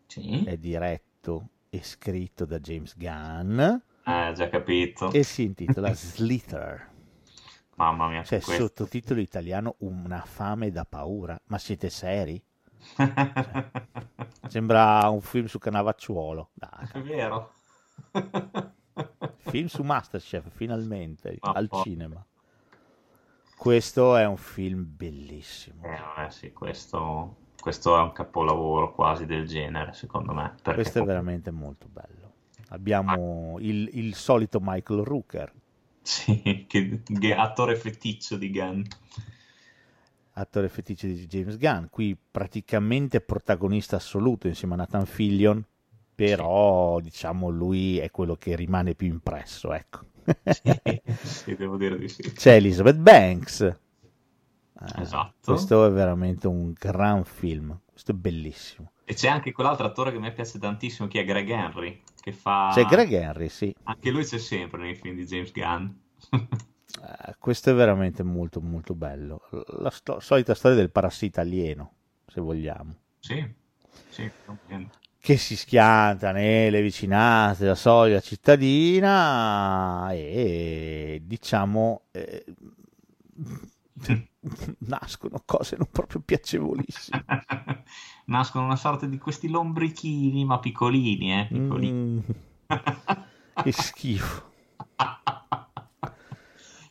Sì. 0.05 0.43
è 0.45 0.55
diretto 0.57 1.49
e 1.69 1.83
scritto 1.83 2.45
da 2.45 2.59
James 2.59 2.95
Gunn 2.95 3.59
Eh, 3.59 4.33
già 4.33 4.47
capito. 4.47 5.11
e 5.11 5.23
si 5.23 5.43
intitola 5.43 5.93
Slither. 5.93 6.91
Mamma 7.75 8.07
mia, 8.07 8.23
Cioè, 8.23 8.39
questo. 8.41 8.63
sottotitolo 8.67 9.19
italiano 9.19 9.75
Una 9.79 10.21
fame 10.21 10.71
da 10.71 10.85
paura. 10.85 11.37
Ma 11.47 11.57
siete 11.57 11.89
seri? 11.89 12.41
Sembra 14.47 15.07
un 15.09 15.21
film 15.21 15.45
su 15.45 15.59
Canavacciuolo. 15.59 16.51
Dai, 16.53 16.87
È 16.91 17.01
vero. 17.01 17.53
film 19.37 19.67
su 19.67 19.83
Masterchef, 19.83 20.49
finalmente, 20.49 21.37
Ma 21.41 21.51
al 21.51 21.67
po- 21.67 21.81
cinema. 21.81 22.25
Questo 23.55 24.15
è 24.15 24.25
un 24.25 24.37
film 24.37 24.85
bellissimo. 24.87 25.83
Eh, 25.83 25.97
vabbè, 25.99 26.29
sì, 26.29 26.53
questo, 26.53 27.35
questo 27.59 27.97
è 27.97 28.01
un 28.01 28.11
capolavoro 28.11 28.93
quasi 28.93 29.25
del 29.25 29.47
genere, 29.47 29.93
secondo 29.93 30.33
me. 30.33 30.55
Questo 30.61 30.99
è 30.99 31.03
veramente 31.03 31.51
molto 31.51 31.87
bello. 31.89 32.33
Abbiamo 32.69 33.57
il, 33.59 33.89
il 33.93 34.13
solito 34.13 34.59
Michael 34.61 35.03
Rooker, 35.03 35.53
Sì, 36.01 36.65
che, 36.67 37.01
che 37.03 37.33
attore 37.35 37.75
feticcio 37.75 38.37
di 38.37 38.51
Gunn. 38.51 38.83
Attore 40.37 40.69
feticcio 40.69 41.07
di 41.07 41.25
James 41.27 41.57
Gunn, 41.57 41.85
qui 41.89 42.17
praticamente 42.31 43.21
protagonista 43.21 43.95
assoluto 43.95 44.47
insieme 44.47 44.75
a 44.75 44.77
Nathan 44.77 45.05
Fillion, 45.05 45.63
però 46.13 46.99
diciamo 46.99 47.49
lui 47.49 47.97
è 47.97 48.11
quello 48.11 48.35
che 48.35 48.55
rimane 48.55 48.95
più 48.95 49.07
impresso, 49.07 49.73
ecco. 49.73 50.05
Sì, 50.43 51.01
sì, 51.23 51.55
devo 51.55 51.77
dire 51.77 51.97
di 51.97 52.07
sì. 52.07 52.21
C'è 52.33 52.55
Elizabeth 52.55 52.97
Banks. 52.97 53.61
Eh, 53.61 55.01
Esatto. 55.01 55.53
Questo 55.53 55.85
è 55.85 55.91
veramente 55.91 56.47
un 56.47 56.73
gran 56.73 57.23
film, 57.23 57.79
questo 57.85 58.11
è 58.11 58.13
bellissimo. 58.15 58.91
E 59.05 59.13
c'è 59.13 59.29
anche 59.29 59.51
quell'altro 59.51 59.87
attore 59.87 60.11
che 60.11 60.17
a 60.17 60.19
me 60.19 60.33
piace 60.33 60.59
tantissimo, 60.59 61.07
che 61.07 61.21
è 61.21 61.25
Greg 61.25 61.49
Henry, 61.49 62.03
che 62.19 62.31
fa... 62.31 62.71
C'è 62.73 62.83
Greg 62.83 63.11
Henry, 63.11 63.47
sì. 63.47 63.73
Anche 63.83 64.11
lui 64.11 64.23
c'è 64.25 64.37
sempre 64.37 64.81
nei 64.81 64.95
film 64.95 65.15
di 65.15 65.25
James 65.25 65.51
Gunn. 65.51 65.87
Eh, 67.03 67.35
questo 67.37 67.69
è 67.69 67.73
veramente 67.73 68.23
molto 68.23 68.61
molto 68.61 68.95
bello. 68.95 69.41
La 69.79 69.89
sto- 69.89 70.19
solita 70.19 70.53
storia 70.55 70.77
del 70.77 70.89
parassita 70.89 71.41
alieno, 71.41 71.91
se 72.27 72.41
vogliamo, 72.41 72.95
sì, 73.19 73.45
sì, 74.09 74.29
che 75.19 75.37
si 75.37 75.57
schianta 75.57 76.31
nelle 76.31 76.81
vicinanze 76.81 77.63
della 77.63 77.75
solita 77.75 78.21
cittadina 78.21 80.11
e 80.13 81.21
diciamo 81.23 82.03
eh, 82.11 82.45
nascono 84.79 85.41
cose 85.45 85.75
non 85.77 85.89
proprio 85.91 86.21
piacevolissime. 86.21 87.25
Nascono 88.27 88.65
una 88.65 88.75
sorta 88.75 89.05
di 89.05 89.17
questi 89.17 89.47
lombrichini, 89.47 90.43
ma 90.43 90.59
piccolini, 90.59 91.39
eh, 91.39 91.47
piccolini. 91.49 91.91
Mm, 91.91 92.19
che 93.63 93.71
schifo. 93.71 94.51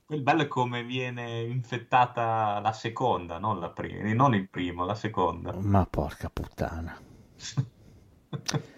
Il 0.09 0.23
bello 0.23 0.43
è 0.43 0.47
come 0.47 0.85
viene 0.85 1.41
infettata 1.41 2.61
la 2.61 2.73
seconda, 2.73 3.39
non 3.39 3.59
la 3.59 3.71
prima, 3.71 4.13
non 4.13 4.35
il 4.35 4.49
primo, 4.49 4.85
la 4.85 4.95
seconda. 4.95 5.53
Ma 5.59 5.85
porca 5.85 6.31
puttana. 6.31 6.97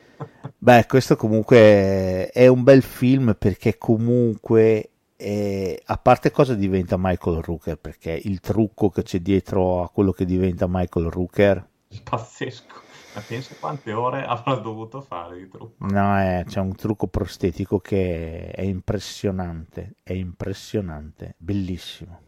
Beh, 0.56 0.86
questo 0.86 1.16
comunque 1.16 2.28
è 2.30 2.46
un 2.46 2.62
bel 2.62 2.82
film 2.82 3.36
perché 3.38 3.76
comunque, 3.76 4.90
eh, 5.16 5.82
a 5.84 5.98
parte 5.98 6.30
cosa 6.30 6.54
diventa 6.54 6.96
Michael 6.98 7.42
Rooker, 7.42 7.76
perché 7.76 8.18
il 8.24 8.40
trucco 8.40 8.88
che 8.88 9.02
c'è 9.02 9.20
dietro 9.20 9.82
a 9.82 9.90
quello 9.90 10.12
che 10.12 10.24
diventa 10.24 10.66
Michael 10.66 11.10
Rooker, 11.10 11.68
Pazzesco. 12.02 12.86
Ma 13.18 13.24
penso 13.26 13.56
quante 13.58 13.92
ore 13.92 14.22
avrà 14.24 14.54
dovuto 14.54 15.00
fare 15.00 15.38
di 15.38 15.48
trucco. 15.48 15.84
no, 15.86 16.16
è- 16.18 16.44
c'è 16.46 16.60
un 16.60 16.74
trucco 16.76 17.08
prostetico 17.08 17.80
che 17.80 18.50
è 18.50 18.62
impressionante, 18.62 19.96
è 20.04 20.12
impressionante, 20.12 21.34
bellissimo. 21.36 22.20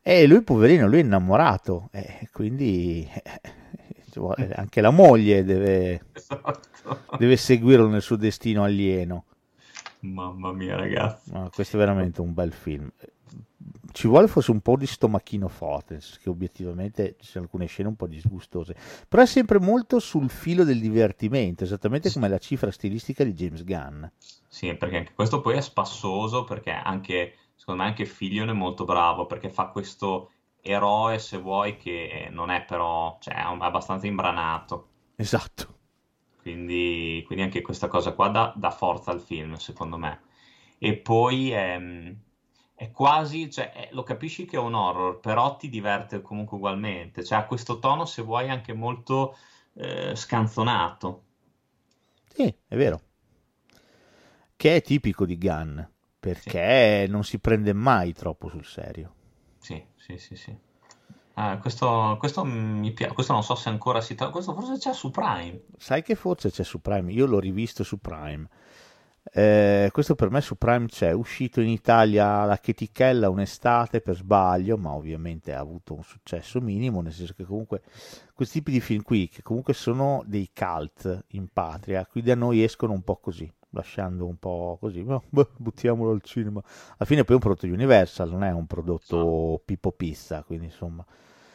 E 0.00 0.26
lui, 0.26 0.42
poverino, 0.42 0.88
lui 0.88 0.98
è 0.98 1.02
innamorato, 1.02 1.88
eh, 1.92 2.28
quindi 2.32 3.06
eh, 3.12 3.22
anche 4.56 4.80
la 4.80 4.90
moglie 4.90 5.44
deve... 5.44 6.06
Esatto. 6.12 6.60
deve 7.18 7.36
seguirlo 7.36 7.88
nel 7.88 8.02
suo 8.02 8.16
destino 8.16 8.64
alieno. 8.64 9.26
Mamma 10.00 10.52
mia, 10.52 10.76
ragazzi. 10.76 11.30
No, 11.30 11.50
questo 11.54 11.76
è 11.76 11.78
veramente 11.78 12.22
un 12.22 12.32
bel 12.32 12.52
film. 12.52 12.90
Ci 13.92 14.08
vuole 14.08 14.26
forse 14.26 14.50
un 14.50 14.60
po' 14.60 14.76
di 14.76 14.86
stomachino 14.86 15.48
forte, 15.48 16.00
che 16.20 16.28
obiettivamente 16.28 17.16
ci 17.20 17.30
sono 17.30 17.44
alcune 17.44 17.66
scene 17.66 17.88
un 17.88 17.96
po' 17.96 18.06
disgustose, 18.06 18.74
però 19.06 19.22
è 19.22 19.26
sempre 19.26 19.60
molto 19.60 19.98
sul 19.98 20.30
filo 20.30 20.64
del 20.64 20.80
divertimento, 20.80 21.64
esattamente 21.64 22.10
come 22.10 22.28
la 22.28 22.38
cifra 22.38 22.70
stilistica 22.70 23.22
di 23.22 23.34
James 23.34 23.64
Gunn. 23.64 24.04
Sì, 24.48 24.74
perché 24.74 24.96
anche 24.96 25.12
questo 25.14 25.40
poi 25.40 25.56
è 25.56 25.60
spassoso, 25.60 26.44
perché 26.44 26.70
anche, 26.70 27.34
secondo 27.54 27.82
me, 27.82 27.88
anche 27.88 28.04
Fillion 28.04 28.48
è 28.48 28.54
molto 28.54 28.84
bravo, 28.84 29.26
perché 29.26 29.48
fa 29.48 29.66
questo 29.66 30.30
eroe, 30.62 31.18
se 31.18 31.38
vuoi, 31.38 31.76
che 31.76 32.28
non 32.30 32.50
è 32.50 32.64
però, 32.64 33.18
cioè, 33.20 33.34
è 33.34 33.40
abbastanza 33.40 34.06
imbranato. 34.06 34.88
Esatto. 35.16 35.78
Quindi, 36.40 37.22
quindi 37.26 37.44
anche 37.44 37.60
questa 37.60 37.88
cosa 37.88 38.12
qua 38.14 38.28
dà, 38.28 38.52
dà 38.56 38.70
forza 38.70 39.10
al 39.10 39.20
film, 39.20 39.54
secondo 39.54 39.96
me. 39.96 40.22
E 40.78 40.96
poi 40.96 41.50
è, 41.50 41.80
è 42.82 42.90
quasi, 42.90 43.50
cioè, 43.50 43.72
è- 43.72 43.88
lo 43.92 44.02
capisci 44.02 44.44
che 44.44 44.56
è 44.56 44.60
un 44.60 44.74
horror, 44.74 45.20
però 45.20 45.56
ti 45.56 45.68
diverte 45.68 46.20
comunque 46.22 46.56
ugualmente. 46.56 47.24
Cioè, 47.24 47.38
ha 47.38 47.46
questo 47.46 47.78
tono, 47.78 48.04
se 48.04 48.22
vuoi, 48.22 48.48
anche 48.50 48.72
molto 48.72 49.36
eh, 49.74 50.14
scanzonato. 50.16 51.22
Sì, 52.34 52.52
è 52.66 52.76
vero. 52.76 53.00
Che 54.56 54.76
è 54.76 54.80
tipico 54.82 55.26
di 55.26 55.36
Gunn, 55.36 55.78
perché 56.18 57.06
non 57.08 57.24
si 57.24 57.38
prende 57.38 57.72
mai 57.72 58.12
troppo 58.12 58.48
sul 58.48 58.64
serio. 58.64 59.14
Sì, 59.58 59.82
sì, 59.96 60.18
sì, 60.18 60.36
sì. 60.36 60.54
Ah, 61.34 61.58
questo, 61.58 62.16
questo 62.18 62.44
mi 62.44 62.92
piace, 62.92 63.14
questo 63.14 63.32
non 63.32 63.42
so 63.42 63.54
se 63.54 63.68
ancora 63.70 64.00
si 64.02 64.14
trova, 64.14 64.32
questo 64.32 64.52
forse 64.54 64.76
c'è 64.78 64.92
su 64.92 65.10
Prime. 65.10 65.62
Sai 65.76 66.02
che 66.02 66.14
forse 66.14 66.50
c'è 66.50 66.64
su 66.64 66.80
Prime? 66.80 67.12
Io 67.12 67.26
l'ho 67.26 67.38
rivisto 67.38 67.84
su 67.84 67.98
Prime. 68.00 68.48
Eh, 69.34 69.88
questo 69.92 70.14
per 70.14 70.30
me 70.30 70.42
su 70.42 70.56
Prime 70.58 70.86
c'è, 70.86 71.08
è 71.08 71.12
uscito 71.12 71.62
in 71.62 71.68
Italia 71.68 72.44
la 72.44 72.58
chetichella 72.58 73.30
un'estate 73.30 74.02
per 74.02 74.16
sbaglio, 74.16 74.76
ma 74.76 74.92
ovviamente 74.92 75.54
ha 75.54 75.58
avuto 75.60 75.94
un 75.94 76.02
successo 76.02 76.60
minimo, 76.60 77.00
nel 77.00 77.12
senso 77.14 77.32
che 77.34 77.44
comunque 77.44 77.80
questi 78.34 78.58
tipi 78.58 78.72
di 78.72 78.80
film 78.80 79.02
qui, 79.02 79.28
che 79.28 79.40
comunque 79.42 79.72
sono 79.72 80.22
dei 80.26 80.50
cult 80.54 81.24
in 81.28 81.48
patria, 81.50 82.04
qui 82.04 82.20
da 82.20 82.34
noi 82.34 82.62
escono 82.62 82.92
un 82.92 83.02
po' 83.02 83.16
così, 83.16 83.50
lasciando 83.70 84.26
un 84.26 84.36
po' 84.38 84.76
così, 84.78 85.02
ma 85.02 85.18
beh, 85.26 85.48
buttiamolo 85.56 86.10
al 86.10 86.22
cinema. 86.22 86.60
Alla 86.98 87.06
fine 87.06 87.24
poi 87.24 87.30
è 87.36 87.38
un 87.38 87.40
prodotto 87.40 87.66
Universal, 87.66 88.30
non 88.30 88.44
è 88.44 88.50
un 88.52 88.66
prodotto 88.66 89.62
Pippo 89.64 89.92
Pizza, 89.92 90.42
quindi 90.42 90.66
insomma... 90.66 91.04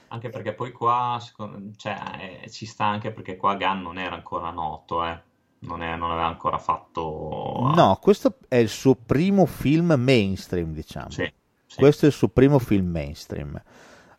Anche 0.10 0.30
perché 0.30 0.54
poi 0.54 0.72
qua 0.72 1.18
secondo- 1.22 1.76
cioè, 1.76 2.42
eh, 2.44 2.50
ci 2.50 2.66
sta 2.66 2.86
anche 2.86 3.12
perché 3.12 3.36
qua 3.38 3.56
Gunn 3.56 3.82
non 3.82 3.98
era 3.98 4.16
ancora 4.16 4.52
noto, 4.52 5.06
eh. 5.06 5.22
Non, 5.60 5.82
è- 5.82 5.96
non 5.96 6.12
aveva 6.12 6.28
ancora 6.28 6.58
fatto... 6.58 7.72
No, 7.76 7.98
questo 8.02 8.36
è 8.48 8.58
il 8.58 8.70
suo 8.70 8.96
primo 8.96 9.46
film 9.46 9.94
mainstream, 9.98 10.72
diciamo. 10.72 11.10
Sì, 11.10 11.32
sì. 11.66 11.80
Questo 11.80 12.06
è 12.06 12.08
il 12.10 12.14
suo 12.14 12.28
primo 12.30 12.60
film 12.60 12.88
mainstream. 12.88 13.60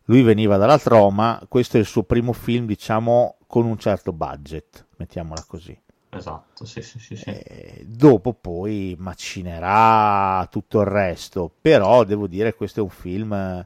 Lui 0.05 0.21
veniva 0.23 0.57
dalla 0.57 0.79
Troma, 0.79 1.41
questo 1.47 1.77
è 1.77 1.79
il 1.79 1.85
suo 1.85 2.03
primo 2.03 2.33
film, 2.33 2.65
diciamo, 2.65 3.37
con 3.47 3.65
un 3.65 3.77
certo 3.77 4.11
budget, 4.11 4.87
mettiamola 4.97 5.43
così. 5.47 5.79
Esatto, 6.11 6.65
sì, 6.65 6.81
sì, 6.81 6.97
sì, 6.99 7.15
sì. 7.15 7.29
Eh, 7.29 7.85
dopo 7.85 8.33
poi 8.33 8.95
macinerà 8.97 10.47
tutto 10.49 10.79
il 10.81 10.87
resto, 10.87 11.51
però 11.61 12.03
devo 12.03 12.25
dire 12.25 12.55
questo 12.55 12.79
è 12.79 12.83
un 12.83 12.89
film 12.89 13.65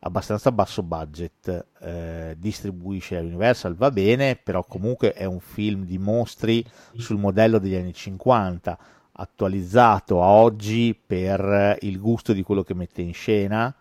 abbastanza 0.00 0.52
basso 0.52 0.82
budget, 0.82 1.66
eh, 1.80 2.34
distribuisce 2.38 3.18
Universal, 3.18 3.74
va 3.74 3.90
bene, 3.90 4.36
però 4.36 4.64
comunque 4.64 5.12
è 5.12 5.24
un 5.24 5.40
film 5.40 5.84
di 5.84 5.98
mostri 5.98 6.64
sul 6.96 7.18
modello 7.18 7.58
degli 7.58 7.74
anni 7.74 7.92
50, 7.92 8.78
attualizzato 9.12 10.22
a 10.22 10.26
oggi 10.26 10.94
per 10.94 11.76
il 11.80 12.00
gusto 12.00 12.32
di 12.32 12.42
quello 12.42 12.62
che 12.62 12.74
mette 12.74 13.02
in 13.02 13.12
scena, 13.12 13.74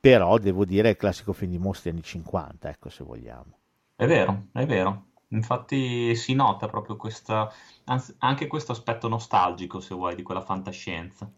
però 0.00 0.38
devo 0.38 0.64
dire 0.64 0.88
è 0.88 0.90
il 0.92 0.96
classico 0.96 1.32
film 1.32 1.52
di 1.52 1.58
mostri 1.58 1.90
anni 1.90 2.02
50, 2.02 2.68
ecco 2.68 2.88
se 2.88 3.04
vogliamo. 3.04 3.58
È 3.94 4.06
vero, 4.06 4.46
è 4.52 4.66
vero. 4.66 5.04
Infatti 5.28 6.14
si 6.14 6.34
nota 6.34 6.68
proprio 6.68 6.96
questa, 6.96 7.50
anzi, 7.84 8.14
anche 8.18 8.46
questo 8.46 8.72
aspetto 8.72 9.08
nostalgico, 9.08 9.80
se 9.80 9.94
vuoi, 9.94 10.14
di 10.14 10.22
quella 10.22 10.40
fantascienza. 10.40 11.28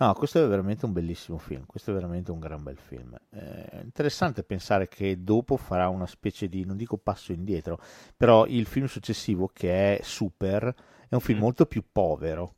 No, 0.00 0.12
questo 0.14 0.42
è 0.44 0.46
veramente 0.46 0.86
un 0.86 0.92
bellissimo 0.92 1.38
film, 1.38 1.66
questo 1.66 1.90
è 1.90 1.94
veramente 1.94 2.30
un 2.30 2.38
gran 2.38 2.62
bel 2.62 2.78
film. 2.78 3.18
È 3.30 3.80
interessante 3.82 4.44
pensare 4.44 4.86
che 4.86 5.24
dopo 5.24 5.56
farà 5.56 5.88
una 5.88 6.06
specie 6.06 6.48
di, 6.48 6.64
non 6.64 6.76
dico 6.76 6.98
passo 6.98 7.32
indietro, 7.32 7.80
però 8.16 8.46
il 8.46 8.66
film 8.66 8.86
successivo 8.86 9.50
che 9.52 9.96
è 9.98 10.02
Super 10.02 10.72
è 11.08 11.14
un 11.14 11.20
film 11.20 11.38
Mm. 11.38 11.42
molto 11.42 11.66
più 11.66 11.82
povero. 11.90 12.54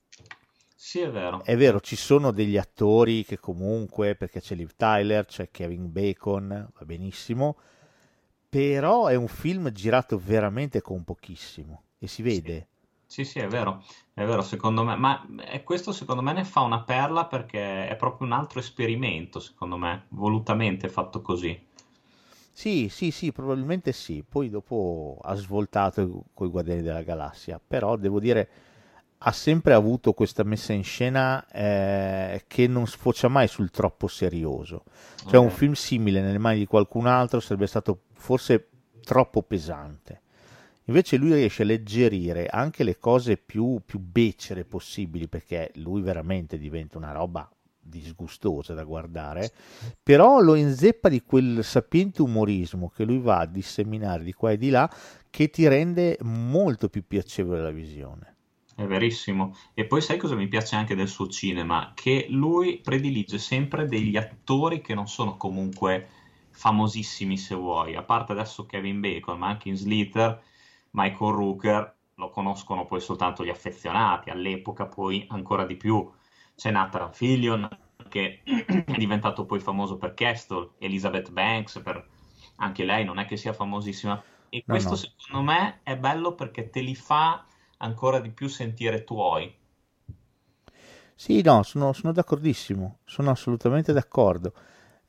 Sì, 0.74 1.00
è 1.00 1.10
vero. 1.10 1.42
È 1.44 1.56
vero, 1.56 1.80
ci 1.80 1.96
sono 1.96 2.30
degli 2.30 2.56
attori 2.58 3.24
che 3.24 3.38
comunque, 3.38 4.16
perché 4.16 4.40
c'è 4.40 4.54
Liv 4.54 4.72
Tyler, 4.76 5.24
c'è 5.26 5.50
Kevin 5.50 5.90
Bacon, 5.92 6.48
va 6.48 6.84
benissimo, 6.84 7.56
però 8.48 9.06
è 9.06 9.14
un 9.14 9.28
film 9.28 9.70
girato 9.72 10.18
veramente 10.18 10.80
con 10.82 11.04
pochissimo 11.04 11.84
e 11.98 12.06
si 12.06 12.22
vede. 12.22 12.68
Sì, 12.68 12.79
sì, 13.24 13.38
è 13.40 13.46
vero, 13.48 13.82
è 14.14 14.24
vero, 14.24 14.40
secondo 14.40 14.84
me, 14.84 14.96
ma 14.96 15.26
eh, 15.44 15.62
questo 15.64 15.92
secondo 15.92 16.22
me 16.22 16.32
ne 16.32 16.44
fa 16.44 16.60
una 16.60 16.82
perla 16.82 17.26
perché 17.26 17.86
è 17.88 17.96
proprio 17.96 18.26
un 18.26 18.32
altro 18.32 18.58
esperimento, 18.60 19.38
secondo 19.40 19.76
me, 19.76 20.06
volutamente 20.10 20.88
fatto 20.88 21.20
così. 21.20 21.60
Sì, 22.52 22.88
sì, 22.90 23.10
sì, 23.10 23.32
probabilmente 23.32 23.92
sì. 23.92 24.22
Poi 24.28 24.50
dopo 24.50 25.18
ha 25.22 25.34
svoltato 25.34 26.24
con 26.34 26.46
i 26.48 26.50
Guardiani 26.50 26.82
della 26.82 27.02
Galassia, 27.02 27.60
però 27.64 27.96
devo 27.96 28.20
dire 28.20 28.48
ha 29.22 29.32
sempre 29.32 29.74
avuto 29.74 30.12
questa 30.14 30.44
messa 30.44 30.72
in 30.72 30.84
scena 30.84 31.46
eh, 31.50 32.44
che 32.46 32.66
non 32.66 32.86
sfocia 32.86 33.28
mai 33.28 33.48
sul 33.48 33.70
troppo 33.70 34.08
serioso. 34.08 34.84
Cioè 35.24 35.40
un 35.40 35.50
Ok. 35.50 35.52
film 35.52 35.72
simile 35.72 36.20
nelle 36.20 36.38
mani 36.38 36.58
di 36.58 36.66
qualcun 36.66 37.06
altro 37.06 37.40
sarebbe 37.40 37.66
stato 37.66 38.02
forse 38.14 38.68
troppo 39.04 39.42
pesante. 39.42 40.22
Invece 40.84 41.16
lui 41.16 41.34
riesce 41.34 41.62
a 41.62 41.64
alleggerire 41.64 42.46
anche 42.46 42.82
le 42.82 42.98
cose 42.98 43.36
più, 43.36 43.80
più 43.84 43.98
becere 43.98 44.64
possibili, 44.64 45.28
perché 45.28 45.70
lui 45.76 46.00
veramente 46.00 46.58
diventa 46.58 46.98
una 46.98 47.12
roba 47.12 47.48
disgustosa 47.82 48.74
da 48.74 48.84
guardare, 48.84 49.52
però 50.02 50.40
lo 50.40 50.54
inzeppa 50.54 51.08
di 51.08 51.22
quel 51.22 51.64
sapiente 51.64 52.22
umorismo 52.22 52.88
che 52.88 53.04
lui 53.04 53.18
va 53.18 53.40
a 53.40 53.46
disseminare 53.46 54.22
di 54.22 54.32
qua 54.32 54.52
e 54.52 54.58
di 54.58 54.70
là, 54.70 54.90
che 55.28 55.50
ti 55.50 55.66
rende 55.66 56.18
molto 56.22 56.88
più 56.88 57.04
piacevole 57.06 57.62
la 57.62 57.70
visione. 57.70 58.34
È 58.74 58.86
verissimo. 58.86 59.54
E 59.74 59.84
poi 59.84 60.00
sai 60.00 60.16
cosa 60.16 60.34
mi 60.34 60.48
piace 60.48 60.74
anche 60.74 60.94
del 60.94 61.08
suo 61.08 61.28
cinema? 61.28 61.92
Che 61.94 62.26
lui 62.30 62.78
predilige 62.78 63.38
sempre 63.38 63.86
degli 63.86 64.16
attori 64.16 64.80
che 64.80 64.94
non 64.94 65.06
sono 65.06 65.36
comunque 65.36 66.08
famosissimi, 66.50 67.36
se 67.36 67.54
vuoi. 67.54 67.94
A 67.94 68.02
parte 68.02 68.32
adesso 68.32 68.64
Kevin 68.64 69.00
Bacon, 69.00 69.38
ma 69.38 69.48
anche 69.48 69.68
in 69.68 69.76
Slither, 69.76 70.42
Michael 70.90 71.32
Rooker 71.34 71.96
lo 72.14 72.30
conoscono 72.30 72.84
poi 72.84 73.00
soltanto 73.00 73.44
gli 73.44 73.48
affezionati, 73.50 74.30
all'epoca 74.30 74.86
poi 74.86 75.26
ancora 75.30 75.64
di 75.64 75.76
più. 75.76 76.10
C'è 76.54 76.70
Nathan 76.70 77.12
Fillion 77.12 77.68
che 78.08 78.42
è 78.44 78.96
diventato 78.96 79.46
poi 79.46 79.60
famoso 79.60 79.96
per 79.96 80.14
Castle, 80.14 80.70
Elizabeth 80.78 81.30
Banks, 81.30 81.80
per... 81.82 82.06
anche 82.56 82.84
lei 82.84 83.04
non 83.04 83.18
è 83.18 83.26
che 83.26 83.36
sia 83.36 83.52
famosissima. 83.52 84.22
E 84.48 84.64
No, 84.66 84.78
questo 84.78 84.94
no. 84.94 84.96
secondo 84.96 85.42
me 85.42 85.80
è 85.82 85.96
bello 85.96 86.34
perché 86.34 86.70
te 86.70 86.80
li 86.80 86.94
fa 86.94 87.44
ancora 87.78 88.20
di 88.20 88.30
più 88.30 88.48
sentire 88.48 89.04
tuoi. 89.04 89.52
Sì, 91.14 91.42
no, 91.42 91.62
sono, 91.62 91.92
sono 91.92 92.12
d'accordissimo, 92.12 93.00
sono 93.04 93.30
assolutamente 93.30 93.92
d'accordo. 93.92 94.54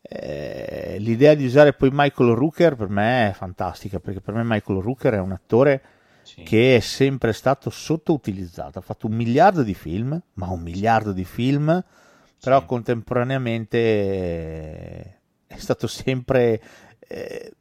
Eh, 0.03 0.97
l'idea 0.99 1.35
di 1.35 1.45
usare 1.45 1.73
poi 1.73 1.89
Michael 1.91 2.31
Rooker 2.33 2.75
per 2.75 2.89
me 2.89 3.29
è 3.29 3.33
fantastica, 3.33 3.99
perché 3.99 4.19
per 4.19 4.33
me 4.33 4.43
Michael 4.43 4.79
Rooker 4.81 5.13
è 5.13 5.19
un 5.19 5.31
attore 5.31 5.81
Sì. 6.23 6.43
che 6.43 6.75
è 6.77 6.79
sempre 6.79 7.33
stato 7.33 7.69
sottoutilizzato. 7.69 8.79
Ha 8.79 8.81
fatto 8.81 9.07
un 9.07 9.13
miliardo 9.13 9.63
di 9.63 9.73
film, 9.73 10.19
ma 10.33 10.49
un 10.49 10.61
miliardo 10.61 11.11
di 11.13 11.25
film, 11.25 11.83
però 12.39 12.59
Sì. 12.61 12.65
contemporaneamente 12.65 13.77
eh, 13.77 15.19
è 15.47 15.57
stato 15.57 15.87
sempre 15.87 16.61
eh, 17.07 17.53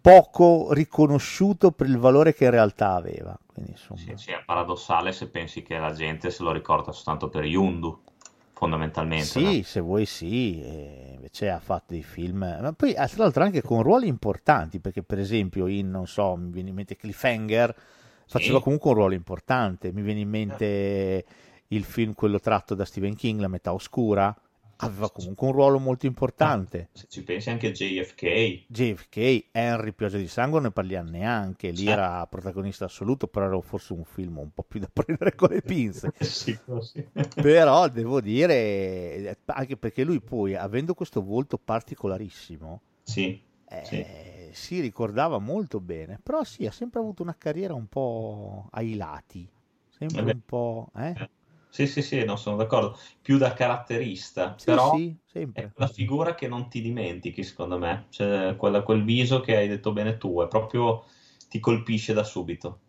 poco 0.00 0.72
riconosciuto 0.72 1.72
per 1.72 1.86
il 1.88 1.98
valore 1.98 2.34
che 2.34 2.44
in 2.44 2.50
realtà 2.50 2.94
aveva. 2.94 3.36
Quindi, 3.46 3.72
insomma, 3.72 4.00
Sì, 4.00 4.12
sì, 4.16 4.30
è 4.30 4.42
paradossale 4.44 5.12
se 5.12 5.28
pensi 5.28 5.62
che 5.62 5.78
la 5.78 5.92
gente 5.92 6.30
se 6.30 6.42
lo 6.42 6.52
ricorda 6.52 6.92
soltanto 6.92 7.28
per 7.28 7.44
Yundu, 7.44 8.02
fondamentalmente. 8.56 9.38
no? 9.38 9.46
Sì, 9.50 9.62
se 9.62 9.80
vuoi 9.80 10.06
sì, 10.06 10.62
e 10.62 11.10
invece 11.14 11.50
ha 11.50 11.60
fatto 11.60 11.92
dei 11.92 12.02
film, 12.02 12.38
ma 12.38 12.72
poi 12.72 12.94
ah, 12.94 13.06
tra 13.06 13.24
l'altro 13.24 13.42
anche 13.42 13.60
con 13.62 13.82
ruoli 13.82 14.08
importanti, 14.08 14.80
perché 14.80 15.02
per 15.02 15.18
esempio 15.18 15.66
in, 15.66 15.90
non 15.90 16.06
so, 16.06 16.34
mi 16.36 16.50
viene 16.50 16.70
in 16.70 16.74
mente 16.74 16.96
Cliffhanger, 16.96 17.74
faceva 18.26 18.56
Sì. 18.58 18.64
comunque 18.64 18.90
un 18.90 18.96
ruolo 18.96 19.14
importante, 19.14 19.92
mi 19.92 20.00
viene 20.02 20.20
in 20.20 20.28
mente 20.30 21.24
il 21.68 21.84
film 21.84 22.14
quello 22.14 22.40
tratto 22.40 22.74
da 22.74 22.84
Stephen 22.84 23.14
King, 23.14 23.40
La 23.40 23.48
metà 23.48 23.72
oscura, 23.74 24.34
aveva 24.78 25.10
comunque 25.10 25.46
un 25.46 25.52
ruolo 25.52 25.78
molto 25.78 26.06
importante. 26.06 26.88
Se 26.92 27.06
ci 27.08 27.22
pensi 27.22 27.50
anche 27.50 27.68
a 27.68 27.70
JFK, 27.70 28.64
JFK, 28.68 29.48
Henry, 29.52 29.92
Pioggia 29.92 30.18
di 30.18 30.28
Sangue, 30.28 30.54
non 30.58 30.68
ne 30.68 30.72
parliamo 30.72 31.10
neanche, 31.10 31.70
lì 31.70 31.76
Sì. 31.76 31.88
era 31.88 32.26
protagonista 32.26 32.84
assoluto, 32.86 33.26
però 33.28 33.46
era 33.46 33.60
forse 33.60 33.92
un 33.92 34.04
film 34.04 34.38
un 34.38 34.50
po' 34.52 34.62
più 34.64 34.80
da 34.80 34.88
prendere 34.92 35.34
con 35.34 35.48
le 35.50 35.62
pinze. 35.62 36.12
sì, 36.20 36.56
sì. 36.80 37.08
però 37.40 37.88
devo 37.88 38.20
dire 38.20 39.38
anche 39.46 39.76
perché 39.76 40.04
lui 40.04 40.20
poi 40.20 40.54
avendo 40.54 40.94
questo 40.94 41.22
volto 41.22 41.58
particolarissimo 41.58 42.80
Sì, 43.04 43.42
eh, 43.68 44.50
si 44.52 44.80
ricordava 44.80 45.38
molto 45.38 45.80
bene 45.80 46.18
però 46.22 46.44
sì 46.44 46.66
ha 46.66 46.70
sempre 46.70 47.00
avuto 47.00 47.22
una 47.22 47.36
carriera 47.36 47.74
un 47.74 47.86
po' 47.88 48.68
ai 48.72 48.94
lati 48.94 49.48
sempre 49.88 50.20
Eh 50.20 50.24
beh. 50.24 50.32
un 50.34 50.40
po' 50.44 50.90
eh? 50.96 51.18
Sì, 51.76 51.86
sì, 51.86 52.00
sì, 52.00 52.24
non 52.24 52.38
sono 52.38 52.56
d'accordo. 52.56 52.96
Più 53.20 53.36
da 53.36 53.52
caratterista, 53.52 54.56
sì 54.56 54.64
però 54.64 54.88
sì 54.88 55.18
è 55.52 55.70
quella 55.70 55.90
figura 55.92 56.34
che 56.34 56.48
non 56.48 56.70
ti 56.70 56.80
dimentichi, 56.80 57.42
secondo 57.42 57.76
me. 57.78 58.06
Cioè, 58.08 58.56
quella- 58.56 58.82
quel 58.82 59.04
viso 59.04 59.40
che 59.40 59.56
hai 59.56 59.68
detto 59.68 59.92
bene 59.92 60.16
tu, 60.16 60.40
è 60.42 60.48
proprio 60.48 61.04
ti 61.50 61.58
colpisce 61.60 62.14
da 62.14 62.24
subito. 62.24 62.80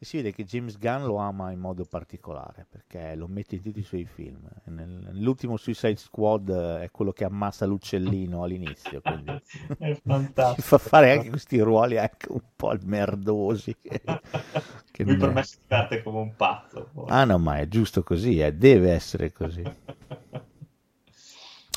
E 0.00 0.04
si 0.04 0.16
vede 0.18 0.32
che 0.32 0.44
James 0.44 0.78
Gunn 0.78 1.04
lo 1.04 1.16
ama 1.16 1.50
in 1.50 1.58
modo 1.58 1.84
particolare 1.84 2.66
perché 2.68 3.14
lo 3.16 3.26
mette 3.26 3.56
in 3.56 3.62
tutti 3.62 3.80
i 3.80 3.82
suoi 3.82 4.04
film 4.04 4.48
Nel- 4.66 4.88
nell'ultimo 5.12 5.56
Suicide 5.56 5.96
Squad 5.96 6.48
eh, 6.50 6.84
è 6.84 6.90
quello 6.90 7.12
che 7.12 7.24
ammassa 7.24 7.66
l'uccellino 7.66 8.42
all'inizio 8.42 9.02
quindi 9.02 9.28
È 9.78 10.00
fantastico. 10.04 10.62
fa 10.62 10.78
fare 10.78 11.12
anche 11.12 11.30
questi 11.30 11.58
ruoli 11.60 11.98
anche 11.98 12.30
un 12.30 12.42
po' 12.54 12.76
merdosi 12.84 13.76
che, 13.80 14.00
che 14.92 15.04
Lui 15.04 15.16
per 15.16 15.32
me 15.32 15.42
si 15.42 15.56
diverte 15.66 16.02
come 16.02 16.18
un 16.18 16.34
pazzo. 16.36 16.88
poi. 16.92 17.06
Ah 17.08 17.24
no, 17.24 17.38
ma 17.38 17.58
è 17.58 17.68
giusto 17.68 18.02
così, 18.02 18.38
eh, 18.40 18.52
deve 18.52 18.92
essere 18.92 19.32
così. 19.32 19.62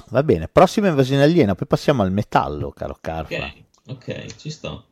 Va 0.10 0.24
bene, 0.24 0.48
prossima 0.50 0.90
invasione 0.90 1.24
aliena, 1.24 1.56
poi 1.56 1.68
passiamo 1.68 2.04
al 2.04 2.12
metallo, 2.12 2.72
caro 2.72 2.98
Carfa. 3.00 3.46
Ok, 3.46 3.64
ok, 3.88 4.36
ci 4.36 4.50
sto. 4.50 4.86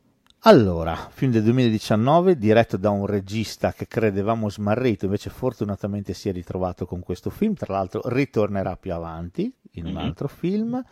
Allora, 0.44 0.96
film 1.12 1.32
del 1.32 1.42
2019, 1.42 2.36
diretto 2.38 2.78
da 2.78 2.88
un 2.88 3.04
regista 3.04 3.72
che 3.74 3.86
credevamo 3.86 4.48
smarrito, 4.48 5.04
invece 5.04 5.28
fortunatamente 5.28 6.14
si 6.14 6.30
è 6.30 6.32
ritrovato 6.32 6.86
con 6.86 7.00
questo 7.00 7.28
film, 7.28 7.52
tra 7.54 7.74
l'altro 7.74 8.00
ritornerà 8.06 8.76
più 8.76 8.94
avanti 8.94 9.52
in 9.72 9.84
un 9.86 9.92
Mhm. 9.92 9.98
altro 9.98 10.28
film. 10.28 10.82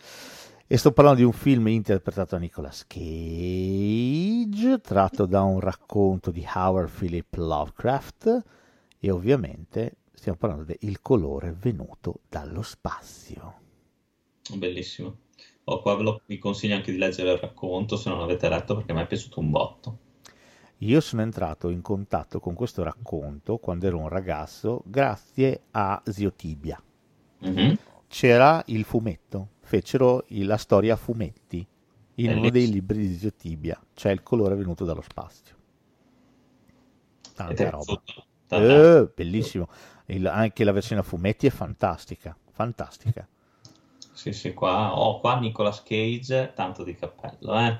E 0.66 0.76
sto 0.76 0.92
parlando 0.92 1.20
di 1.20 1.24
un 1.24 1.32
film 1.32 1.66
interpretato 1.68 2.34
da 2.34 2.40
Nicolas 2.42 2.86
Cage, 2.86 4.80
tratto 4.82 5.24
da 5.24 5.40
un 5.42 5.60
racconto 5.60 6.30
di 6.30 6.46
Howard 6.54 6.90
Philip 6.90 7.34
Lovecraft, 7.36 8.42
E 9.00 9.10
ovviamente 9.12 9.98
stiamo 10.12 10.36
parlando 10.36 10.64
del 10.64 11.00
colore 11.00 11.52
venuto 11.56 12.22
dallo 12.28 12.62
spazio. 12.62 13.54
Bellissimo. 14.56 15.16
Oh, 15.70 15.82
qua 15.82 16.18
vi 16.24 16.38
consiglio 16.38 16.74
anche 16.76 16.92
di 16.92 16.96
leggere 16.96 17.32
il 17.32 17.38
racconto 17.38 17.96
se 17.96 18.08
non 18.08 18.20
l'avete 18.20 18.48
letto 18.48 18.74
perché 18.74 18.94
mi 18.94 19.00
è 19.02 19.06
piaciuto 19.06 19.40
un 19.40 19.50
botto. 19.50 19.98
Io 20.78 21.00
sono 21.00 21.22
entrato 21.22 21.68
in 21.68 21.82
contatto 21.82 22.40
con 22.40 22.54
questo 22.54 22.82
racconto 22.82 23.58
quando 23.58 23.86
ero 23.86 23.98
un 23.98 24.08
ragazzo 24.08 24.82
grazie 24.86 25.64
a 25.72 26.00
Zio 26.06 26.32
Tibia. 26.32 26.82
Mhm. 27.40 27.76
C'era 28.06 28.62
il 28.66 28.84
fumetto, 28.84 29.48
fecero 29.60 30.24
la 30.28 30.56
storia 30.56 30.94
a 30.94 30.96
fumetti 30.96 31.66
in 32.14 32.36
uno 32.36 32.48
dei 32.48 32.70
libri 32.70 33.06
di 33.06 33.14
Zio 33.14 33.34
Tibia, 33.34 33.78
c'è 33.92 34.10
il 34.10 34.22
colore 34.22 34.54
venuto 34.54 34.86
dallo 34.86 35.02
spazio. 35.02 35.54
Tanta 37.34 37.70
roba. 37.70 38.02
Eh, 38.48 39.10
bellissimo. 39.14 39.68
Il- 40.06 40.26
anche 40.26 40.64
la 40.64 40.72
versione 40.72 41.02
a 41.02 41.04
fumetti 41.04 41.46
è 41.46 41.50
fantastica, 41.50 42.34
fantastica. 42.50 43.28
Sì, 44.18 44.32
sì, 44.32 44.52
qua, 44.52 44.98
oh, 44.98 45.20
qua 45.20 45.38
Nicolas 45.38 45.80
Cage, 45.84 46.50
tanto 46.52 46.82
di 46.82 46.96
cappello, 46.96 47.56
eh. 47.56 47.78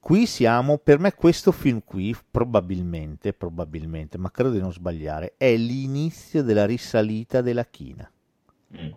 Qui 0.00 0.24
siamo, 0.24 0.78
per 0.78 0.98
me 0.98 1.12
questo 1.12 1.52
film 1.52 1.82
qui 1.84 2.16
probabilmente, 2.30 3.34
probabilmente, 3.34 4.16
ma 4.16 4.30
credo 4.30 4.52
di 4.52 4.58
non 4.58 4.72
sbagliare, 4.72 5.34
è 5.36 5.54
l'inizio 5.54 6.42
della 6.42 6.64
risalita 6.64 7.42
della 7.42 7.66
china. 7.66 8.10
Mm. 8.74 8.92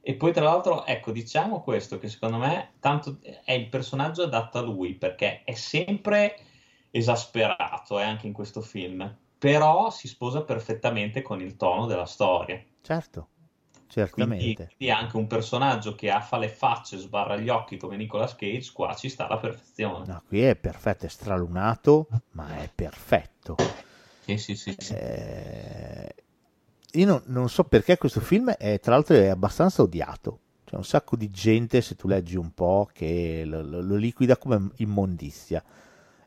E 0.00 0.14
poi 0.14 0.32
tra 0.32 0.44
l'altro, 0.44 0.86
ecco, 0.86 1.12
diciamo 1.12 1.60
questo, 1.60 1.98
che 1.98 2.08
secondo 2.08 2.38
me 2.38 2.70
tanto 2.80 3.18
è 3.44 3.52
il 3.52 3.68
personaggio 3.68 4.22
adatto 4.22 4.56
a 4.56 4.62
lui, 4.62 4.94
perché 4.94 5.42
è 5.44 5.52
sempre 5.52 6.38
esasperato, 6.90 8.00
eh, 8.00 8.02
anche 8.02 8.26
in 8.26 8.32
questo 8.32 8.62
film, 8.62 9.14
però 9.36 9.90
si 9.90 10.08
sposa 10.08 10.40
perfettamente 10.40 11.20
con 11.20 11.42
il 11.42 11.54
tono 11.56 11.84
della 11.84 12.06
storia. 12.06 12.64
Certo, 12.80 13.28
certamente. 13.88 14.72
quindi 14.76 14.94
anche 14.94 15.16
un 15.16 15.26
personaggio 15.26 15.94
che 15.94 16.10
ha 16.10 16.20
fa 16.20 16.38
le 16.38 16.48
facce, 16.48 16.96
sbarra 16.98 17.36
gli 17.36 17.48
occhi 17.48 17.76
come 17.76 17.96
Nicolas 17.96 18.34
Cage, 18.34 18.70
qua 18.72 18.94
ci 18.94 19.08
sta 19.08 19.26
alla 19.26 19.38
perfezione. 19.38 20.06
No, 20.06 20.22
qui 20.26 20.42
è 20.42 20.56
perfetto, 20.56 21.06
è 21.06 21.08
stralunato, 21.08 22.08
ma 22.32 22.58
è 22.58 22.70
perfetto. 22.74 23.56
Sì, 24.24 24.38
sì, 24.38 24.56
sì, 24.56 24.74
sì. 24.78 24.94
Eh, 24.94 26.14
io 26.92 27.06
non, 27.06 27.22
non 27.26 27.48
so 27.48 27.64
perché 27.64 27.96
questo 27.98 28.20
film 28.20 28.50
è, 28.50 28.80
tra 28.80 28.92
l'altro, 28.92 29.16
è 29.16 29.26
abbastanza 29.28 29.82
odiato. 29.82 30.40
C'è 30.64 30.74
un 30.76 30.84
sacco 30.84 31.14
di 31.14 31.30
gente, 31.30 31.80
se 31.80 31.94
tu 31.94 32.08
leggi 32.08 32.36
un 32.36 32.52
po', 32.52 32.88
che 32.92 33.44
lo, 33.44 33.62
lo- 33.62 33.80
lo 33.82 33.94
liquida 33.96 34.36
come 34.36 34.70
immondizia. 34.76 35.62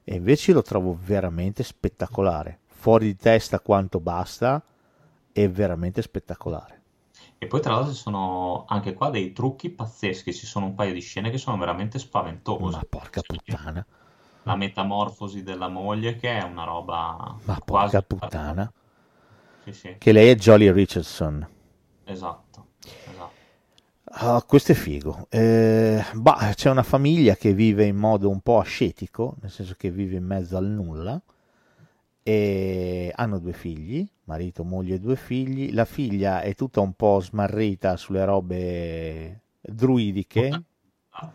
E 0.04 0.16
invece 0.16 0.54
lo 0.54 0.62
trovo 0.62 0.98
veramente 1.00 1.64
spettacolare. 1.64 2.60
Fuori 2.68 3.08
di 3.08 3.16
testa 3.18 3.60
quanto 3.60 4.00
basta, 4.00 4.64
è 5.32 5.50
veramente 5.50 6.02
spettacolare. 6.02 6.79
E 7.40 7.48
poi 7.48 7.60
tra 7.62 7.74
l'altro 7.74 7.94
ci 7.94 8.00
sono 8.02 8.66
anche 8.68 8.94
qua 8.94 9.10
dei 9.10 9.32
trucchi 9.34 9.70
pazzeschi, 9.72 10.32
ci 10.34 10.46
sono 10.46 10.68
un 10.68 10.76
paio 10.76 10.94
di 10.94 11.00
scene 11.02 11.32
che 11.32 11.38
sono 11.40 11.58
veramente 11.58 11.98
spaventose. 11.98 12.78
Ma 12.78 12.84
porca 12.90 13.22
puttana, 13.22 13.86
La 14.44 14.56
metamorfosi 14.58 15.44
della 15.44 15.70
moglie 15.70 16.18
che 16.18 16.38
è 16.38 16.44
una 16.44 16.66
roba 16.66 17.36
ma 17.46 17.58
porca 17.66 18.02
puttana. 18.02 18.72
Sì, 19.64 19.74
sì, 19.74 19.96
Che 20.00 20.12
lei 20.12 20.30
è 20.30 20.36
Jolly 20.36 20.72
Richardson. 20.72 21.48
esatto, 22.04 22.74
esatto. 23.06 23.38
Ah, 24.12 24.44
questo 24.46 24.72
è 24.72 24.76
figo. 24.76 25.28
Eh, 25.30 26.04
bah, 26.16 26.52
c'è 26.56 26.70
una 26.70 26.84
famiglia 26.84 27.36
che 27.36 27.54
vive 27.54 27.86
in 27.86 27.96
modo 27.96 28.30
un 28.30 28.42
po' 28.42 28.60
ascetico, 28.60 29.36
nel 29.42 29.52
senso 29.52 29.76
che 29.78 29.92
vive 29.92 30.16
in 30.18 30.26
mezzo 30.26 30.58
al 30.58 30.66
nulla, 30.66 31.22
e 32.24 33.12
hanno 33.16 33.40
due 33.40 33.54
figli, 33.54 34.08
marito, 34.26 34.64
moglie 34.64 34.96
e 34.96 35.00
due 35.00 35.16
figli. 35.16 35.74
La 35.74 35.86
figlia 35.86 36.42
è 36.42 36.54
tutta 36.56 36.82
un 36.82 36.94
po' 36.94 37.20
smarrita 37.20 37.98
sulle 37.98 38.26
robe 38.26 39.42
druidiche, 39.62 40.64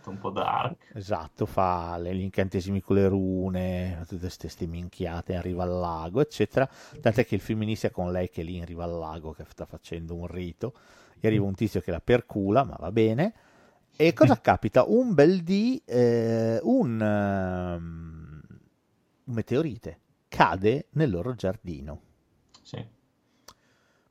un 0.06 0.18
po' 0.18 0.30
dark. 0.30 0.92
esatto, 0.94 1.46
fa 1.46 1.98
gli 1.98 2.20
incantesimi 2.20 2.80
con 2.80 2.96
le 2.96 3.08
rune, 3.08 4.04
tutte 4.06 4.30
queste 4.36 4.66
minchiate 4.66 5.34
in 5.34 5.42
riva 5.42 5.64
al 5.64 5.78
lago, 5.78 6.20
eccetera. 6.20 6.68
Tant'è 7.00 7.26
che 7.26 7.34
il 7.34 7.40
film 7.40 7.62
inizia 7.62 7.90
con 7.90 8.12
lei 8.12 8.30
che 8.30 8.42
è 8.42 8.44
lì 8.44 8.56
in 8.56 8.64
riva 8.64 8.84
al 8.84 8.96
lago, 8.98 9.32
che 9.32 9.44
sta 9.48 9.66
facendo 9.66 10.14
un 10.14 10.26
rito, 10.26 10.74
e 11.18 11.26
arriva 11.26 11.44
un 11.44 11.54
tizio 11.54 11.80
che 11.80 11.90
la 11.90 12.00
percula, 12.00 12.64
ma 12.64 12.76
va 12.78 12.92
bene. 12.92 13.34
E 13.96 14.12
cosa 14.12 14.38
capita? 14.40 14.84
Un 14.84 15.14
bel 15.14 15.42
dì, 15.42 15.80
eh, 15.84 16.60
un, 16.62 17.00
ehm, 17.00 18.42
un 19.24 19.34
meteorite 19.34 19.98
cade 20.34 20.88
nel 20.92 21.10
loro 21.10 21.34
giardino. 21.34 22.00
Sì, 22.62 22.84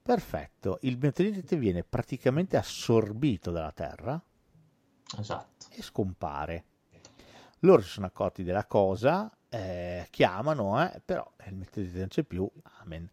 Perfetto, 0.03 0.79
il 0.81 0.97
meteorite 0.97 1.55
viene 1.55 1.85
praticamente 1.85 2.57
assorbito 2.57 3.51
dalla 3.51 3.71
Terra 3.71 4.21
esatto. 5.17 5.67
e 5.71 5.81
scompare. 5.81 6.65
Loro 7.59 7.81
si 7.81 7.87
sono 7.87 8.07
accorti 8.07 8.43
della 8.43 8.65
cosa, 8.65 9.31
eh, 9.47 10.07
chiamano, 10.09 10.83
eh, 10.83 11.01
però 11.03 11.25
il 11.45 11.55
meteorite 11.55 11.99
non 11.99 12.07
c'è 12.09 12.23
più, 12.23 12.49
amen. 12.81 13.09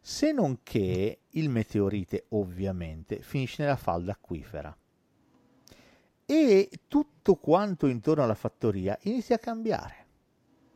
Se 0.00 0.30
non 0.32 0.58
che 0.62 1.20
il 1.26 1.48
meteorite 1.48 2.26
ovviamente 2.30 3.22
finisce 3.22 3.62
nella 3.62 3.76
falda 3.76 4.12
acquifera 4.12 4.76
e 6.26 6.70
tutto 6.88 7.36
quanto 7.36 7.86
intorno 7.86 8.22
alla 8.22 8.34
fattoria 8.34 8.98
inizia 9.04 9.36
a 9.36 9.38
cambiare. 9.38 9.97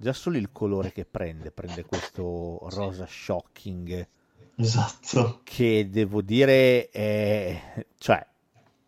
Già 0.02 0.12
solo 0.12 0.36
il 0.36 0.50
colore 0.50 0.90
che 0.90 1.04
prende, 1.04 1.52
prende 1.52 1.84
questo 1.84 2.58
rosa 2.70 3.06
shocking 3.08 4.08
Esatto. 4.56 5.40
che 5.44 5.88
devo 5.88 6.22
dire 6.22 6.90
è, 6.90 7.86
cioè 7.98 8.26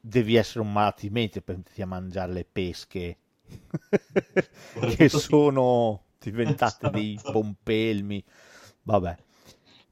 devi 0.01 0.35
essere 0.35 0.59
un 0.61 0.73
malato 0.73 1.03
di 1.03 1.11
mente 1.11 1.41
per 1.41 1.57
metterti 1.57 1.83
a 1.83 1.87
mangiare 1.87 2.33
le 2.33 2.45
pesche 2.45 3.17
che 4.97 5.09
sono 5.09 6.03
diventate 6.19 6.91
dei 6.91 7.15
Esatto. 7.15 7.31
pompelmi 7.31 8.25
vabbè 8.83 9.17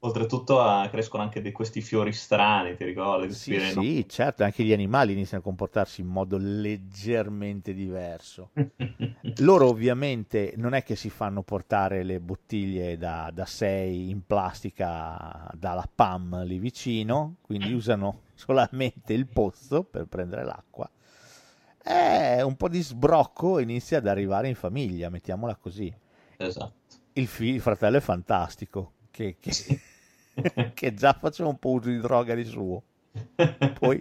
Oltretutto 0.04 0.60
ah, 0.60 0.88
crescono 0.88 1.22
anche 1.22 1.40
di 1.40 1.52
questi 1.52 1.80
fiori 1.80 2.12
strani, 2.12 2.74
ti 2.76 2.84
ricordi? 2.84 3.32
Sì 3.32 3.58
sì 3.60 4.04
certo 4.08 4.42
anche 4.42 4.64
gli 4.64 4.72
animali 4.72 5.12
iniziano 5.12 5.42
a 5.42 5.46
comportarsi 5.46 6.00
in 6.00 6.08
modo 6.08 6.36
leggermente 6.38 7.72
diverso 7.72 8.50
loro 9.38 9.68
ovviamente 9.68 10.54
non 10.56 10.74
è 10.74 10.82
che 10.82 10.96
si 10.96 11.08
fanno 11.08 11.42
portare 11.42 12.02
le 12.02 12.20
bottiglie 12.20 12.98
da, 12.98 13.30
da 13.32 13.46
6 13.46 14.10
in 14.10 14.26
plastica 14.26 15.48
dalla 15.54 15.88
PAM 15.92 16.44
lì 16.44 16.58
vicino, 16.58 17.36
quindi 17.40 17.72
usano 17.72 18.22
solamente 18.34 19.12
il 19.12 19.26
pozzo 19.26 19.84
per 19.84 20.06
prendere 20.06 20.44
l'acqua. 20.44 20.90
E 21.84 22.42
un 22.42 22.56
po' 22.56 22.68
di 22.68 22.82
sbrocco 22.82 23.58
inizia 23.58 23.98
ad 23.98 24.06
arrivare 24.06 24.48
in 24.48 24.54
famiglia, 24.54 25.08
mettiamola 25.08 25.56
così. 25.56 25.92
Esatto. 26.36 26.72
Il, 27.14 27.26
fi- 27.26 27.54
il 27.54 27.60
fratello 27.60 27.96
è 27.98 28.00
fantastico, 28.00 28.92
che, 29.10 29.36
che-. 29.38 29.80
che 30.74 30.94
già 30.94 31.12
faceva 31.12 31.48
un 31.48 31.58
po' 31.58 31.70
uso 31.70 31.88
di 31.88 31.98
droga 31.98 32.34
di 32.34 32.44
suo. 32.44 32.82
Poi 33.78 34.00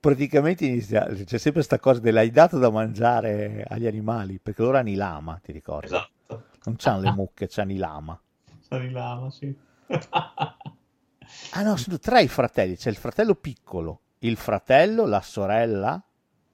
praticamente 0.00 0.64
inizia, 0.64 1.04
c'è 1.06 1.38
sempre 1.38 1.52
questa 1.52 1.78
cosa 1.78 2.00
dell'hai 2.00 2.30
dato 2.30 2.58
da 2.58 2.70
mangiare 2.70 3.64
agli 3.68 3.86
animali, 3.86 4.38
perché 4.38 4.62
loro 4.62 4.78
hanno 4.78 4.88
i 4.90 4.94
lama, 4.94 5.38
ti 5.42 5.52
ricordi? 5.52 5.86
Esatto. 5.86 6.44
Non 6.64 6.76
c'hanno 6.76 7.00
le 7.02 7.12
mucche, 7.16 7.48
c'hanno 7.48 7.72
i 7.72 7.76
lama. 7.76 8.20
Sali 8.60 8.90
lama, 8.90 9.30
sì. 9.30 9.54
Ah 11.52 11.62
no, 11.62 11.76
sono 11.76 11.98
tre 11.98 12.22
i 12.22 12.28
fratelli, 12.28 12.76
c'è 12.76 12.90
il 12.90 12.96
fratello 12.96 13.34
piccolo, 13.34 14.00
il 14.20 14.36
fratello, 14.36 15.06
la 15.06 15.20
sorella 15.20 16.02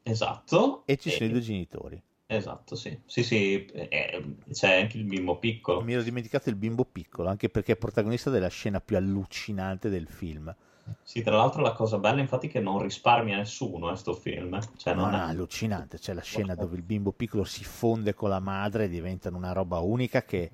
Esatto. 0.02 0.82
e 0.86 0.96
ci 0.96 1.10
sono 1.10 1.28
i 1.28 1.32
due 1.32 1.40
genitori. 1.40 2.02
Esatto, 2.28 2.74
sì. 2.76 3.00
Sì, 3.04 3.22
sì, 3.24 3.64
eh, 3.66 4.36
c'è 4.52 4.80
anche 4.80 4.96
il 4.98 5.04
bimbo 5.04 5.38
piccolo. 5.38 5.80
Mi 5.80 5.92
ero 5.94 6.02
dimenticato 6.02 6.48
il 6.50 6.56
bimbo 6.56 6.84
piccolo, 6.84 7.28
anche 7.30 7.48
perché 7.48 7.72
è 7.72 7.76
protagonista 7.76 8.28
della 8.30 8.48
scena 8.48 8.80
più 8.80 8.96
allucinante 8.96 9.88
del 9.88 10.06
film. 10.08 10.54
Sì, 11.02 11.22
tra 11.22 11.36
l'altro 11.36 11.62
la 11.62 11.72
cosa 11.72 11.98
bella 11.98 12.20
infatti 12.20 12.48
è 12.48 12.50
che 12.50 12.60
non 12.60 12.82
risparmia 12.82 13.36
nessuno, 13.38 13.90
eh, 13.90 13.96
sto 13.96 14.14
film. 14.14 14.58
Cioè, 14.76 14.94
No, 14.94 15.08
non 15.08 15.10
no, 15.10 15.16
è... 15.16 15.20
allucinante, 15.28 15.98
c'è 15.98 16.12
la 16.12 16.22
scena 16.22 16.54
dove 16.56 16.74
il 16.76 16.82
bimbo 16.82 17.12
piccolo 17.12 17.44
si 17.44 17.62
fonde 17.64 18.14
con 18.14 18.28
la 18.30 18.40
madre 18.40 18.84
e 18.84 18.88
diventano 18.88 19.36
una 19.36 19.52
roba 19.52 19.78
unica 19.80 20.22
che... 20.24 20.50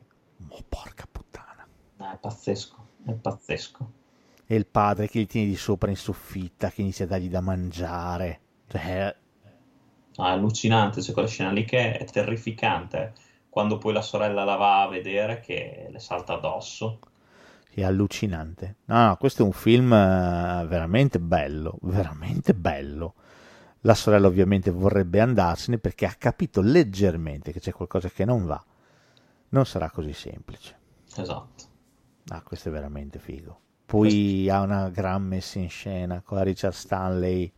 Oh, 0.48 0.62
porca 0.68 1.06
puttana. 1.10 1.66
è 1.96 2.18
pazzesco, 2.20 2.88
è 3.06 3.12
pazzesco. 3.14 3.92
E 4.46 4.54
il 4.54 4.66
padre 4.66 5.08
che 5.08 5.20
gli 5.20 5.26
tiene 5.26 5.48
di 5.48 5.56
sopra 5.56 5.90
in 5.90 5.96
soffitta, 5.96 6.70
che 6.70 6.82
inizia 6.82 7.06
a 7.06 7.08
dargli 7.08 7.28
da 7.28 7.40
mangiare. 7.40 8.40
Cioè, 8.68 9.16
allucinante, 10.16 11.00
c'è 11.00 11.12
quella 11.12 11.28
scena 11.28 11.50
lì 11.50 11.64
che 11.64 11.96
è 11.96 12.04
terrificante. 12.04 13.14
Quando 13.48 13.78
poi 13.78 13.92
la 13.92 14.02
sorella 14.02 14.44
la 14.44 14.56
va 14.56 14.82
a 14.82 14.88
vedere 14.88 15.40
che 15.40 15.88
le 15.90 15.98
salta 16.00 16.34
addosso. 16.34 16.98
è 17.74 17.82
allucinante. 17.82 18.76
No, 18.86 19.06
no, 19.06 19.16
questo 19.16 19.42
è 19.42 19.46
un 19.46 19.52
film 19.52 19.92
eh, 19.92 20.64
veramente 20.66 21.18
bello, 21.18 21.78
veramente 21.82 22.54
bello. 22.54 23.14
La 23.80 23.94
sorella 23.94 24.26
ovviamente 24.28 24.70
vorrebbe 24.70 25.20
andarsene 25.20 25.78
perché 25.78 26.06
ha 26.06 26.14
capito 26.16 26.60
leggermente 26.60 27.52
che 27.52 27.60
c'è 27.60 27.72
qualcosa 27.72 28.08
che 28.10 28.24
non 28.24 28.44
va. 28.46 28.62
Non 29.50 29.66
sarà 29.66 29.90
così 29.90 30.12
semplice. 30.12 30.78
Esatto. 31.16 31.64
Ah, 32.28 32.42
questo 32.42 32.68
è 32.68 32.72
veramente 32.72 33.18
figo. 33.18 33.60
Poi 33.84 34.48
ha 34.48 34.60
una 34.60 34.88
gran 34.90 35.22
messa 35.22 35.58
in 35.58 35.68
scena 35.68 36.22
con 36.22 36.42
Richard 36.42 36.74
Stanley. 36.74 37.52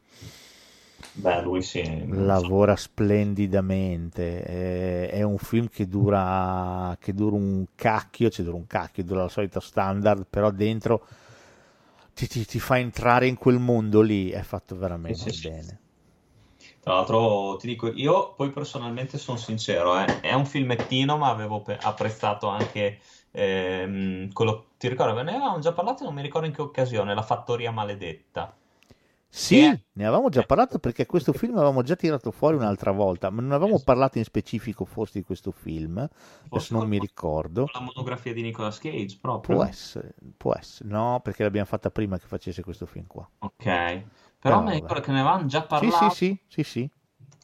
Beh, 1.15 1.43
lui 1.43 1.63
sì. 1.63 1.83
lavora 2.07 2.77
splendidamente. 2.77 4.43
È, 4.43 5.11
è 5.11 5.23
un 5.23 5.39
film 5.39 5.69
che 5.69 5.89
dura, 5.89 6.97
che 7.01 7.15
dura 7.15 7.37
un 7.37 7.65
cacchio, 7.75 8.31
cioè 8.31 8.45
dura 8.45 8.57
un 8.57 8.67
cacchio, 8.67 9.05
dura 9.05 9.23
la 9.23 9.29
solita 9.29 9.61
standard, 9.61 10.27
però 10.29 10.51
dentro 10.51 11.07
ti, 12.15 12.27
ti- 12.29 12.45
ti 12.47 12.59
fa 12.61 12.79
entrare 12.79 13.27
in 13.27 13.37
quel 13.37 13.59
mondo 13.59 14.01
lì. 14.01 14.31
È 14.31 14.43
fatto 14.43 14.77
veramente 14.77 15.33
Sì, 15.33 15.33
sì, 15.33 15.53
sì. 15.61 15.73
bene. 15.73 15.81
Tra 16.81 16.95
l'altro, 16.95 17.57
ti 17.57 17.67
dico, 17.67 17.89
io 17.93 18.35
poi 18.35 18.51
personalmente 18.53 19.19
sono 19.19 19.37
sincero, 19.39 19.99
eh, 19.99 20.21
è 20.21 20.33
un 20.35 20.47
filmettino, 20.47 21.17
ma 21.17 21.29
avevo 21.31 21.63
pe- 21.63 21.77
apprezzato 21.81 22.47
anche 22.49 23.01
ehm, 23.33 24.31
quello. 24.33 24.75
Ti 24.79 24.89
ricordo, 24.89 25.15
ne 25.23 25.31
avevamo 25.33 25.59
già 25.59 25.73
parlato, 25.73 26.05
non 26.05 26.15
mi 26.15 26.23
ricordo 26.23 26.47
in 26.47 26.53
che 26.53 26.63
occasione, 26.63 27.15
La 27.15 27.23
Fattoria 27.23 27.71
Maledetta. 27.73 28.57
Sì, 29.37 29.59
è- 29.59 29.81
ne 29.93 30.07
avevamo 30.07 30.29
già 30.29 30.43
parlato 30.45 30.79
perché 30.79 31.07
questo 31.07 31.33
film 31.33 31.57
avevamo 31.57 31.83
già 31.83 31.97
tirato 31.97 32.31
fuori 32.31 32.57
un'altra 32.57 32.93
volta, 32.93 33.31
ma 33.31 33.43
non 33.43 33.53
avevamo 33.53 33.81
parlato 33.81 34.19
in 34.19 34.25
specifico 34.25 34.85
forse 34.85 35.19
di 35.19 35.25
questo 35.25 35.51
film. 35.51 36.09
Forse 36.49 36.75
non 36.75 36.89
mi 36.89 36.99
ricordo. 36.99 37.69
La 37.73 37.81
monografia 37.81 38.33
di 38.33 38.43
Nicolas 38.43 38.79
Cage, 38.79 39.19
proprio. 39.21 39.57
Può 39.57 39.65
essere, 39.65 40.15
può 40.37 40.55
essere. 40.55 40.89
No, 40.89 41.21
perché 41.23 41.43
l'abbiamo 41.43 41.67
fatta 41.67 41.91
prima 41.91 42.19
che 42.19 42.27
facesse 42.27 42.63
questo 42.63 42.87
film 42.87 43.07
qua. 43.07 43.29
Ok. 43.41 43.65
Però 43.65 44.05
Però 44.41 44.63
mi 44.63 44.73
ricordo 44.73 45.01
che 45.01 45.13
ne 45.13 45.21
avevamo 45.21 45.47
già 45.47 45.61
Sì, 45.61 45.67
parlato, 45.69 46.15
sì, 46.15 46.27
sì, 46.27 46.39
sì, 46.47 46.63
sì. 46.63 46.91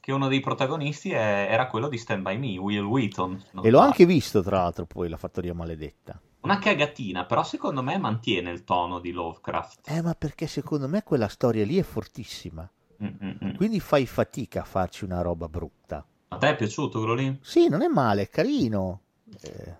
che 0.00 0.12
uno 0.12 0.28
dei 0.28 0.40
protagonisti 0.40 1.10
è- 1.12 1.46
era 1.50 1.66
quello 1.68 1.88
di 1.88 1.96
Stand 1.98 2.22
By 2.22 2.36
Me, 2.38 2.58
Will 2.58 2.84
Wheaton. 2.84 3.42
E 3.62 3.70
l'ho 3.70 3.78
anche 3.78 4.06
visto, 4.06 4.42
tra 4.42 4.58
l'altro, 4.62 4.86
poi 4.86 5.08
La 5.08 5.16
Fattoria 5.16 5.54
Maledetta. 5.54 6.20
Una 6.42 6.58
cagatina, 6.58 7.26
però 7.26 7.42
secondo 7.42 7.82
me 7.82 7.98
mantiene 7.98 8.50
il 8.50 8.64
tono 8.64 8.98
di 8.98 9.12
Lovecraft. 9.12 9.88
Eh, 9.88 10.00
ma 10.00 10.14
perché 10.14 10.46
secondo 10.46 10.88
me 10.88 11.02
quella 11.02 11.28
storia 11.28 11.64
lì 11.64 11.76
è 11.76 11.82
fortissima. 11.82 12.68
Mm, 13.02 13.06
mm, 13.06 13.30
mm. 13.44 13.54
Quindi 13.56 13.80
fai 13.80 14.06
fatica 14.06 14.62
a 14.62 14.64
farci 14.64 15.04
una 15.04 15.20
roba 15.20 15.48
brutta. 15.48 16.04
A 16.28 16.36
te 16.36 16.48
è 16.50 16.56
piaciuto 16.56 16.98
quello 16.98 17.14
lì? 17.14 17.38
Sì, 17.42 17.68
non 17.68 17.82
è 17.82 17.88
male, 17.88 18.22
è 18.22 18.28
carino. 18.28 19.00
Eh, 19.40 19.74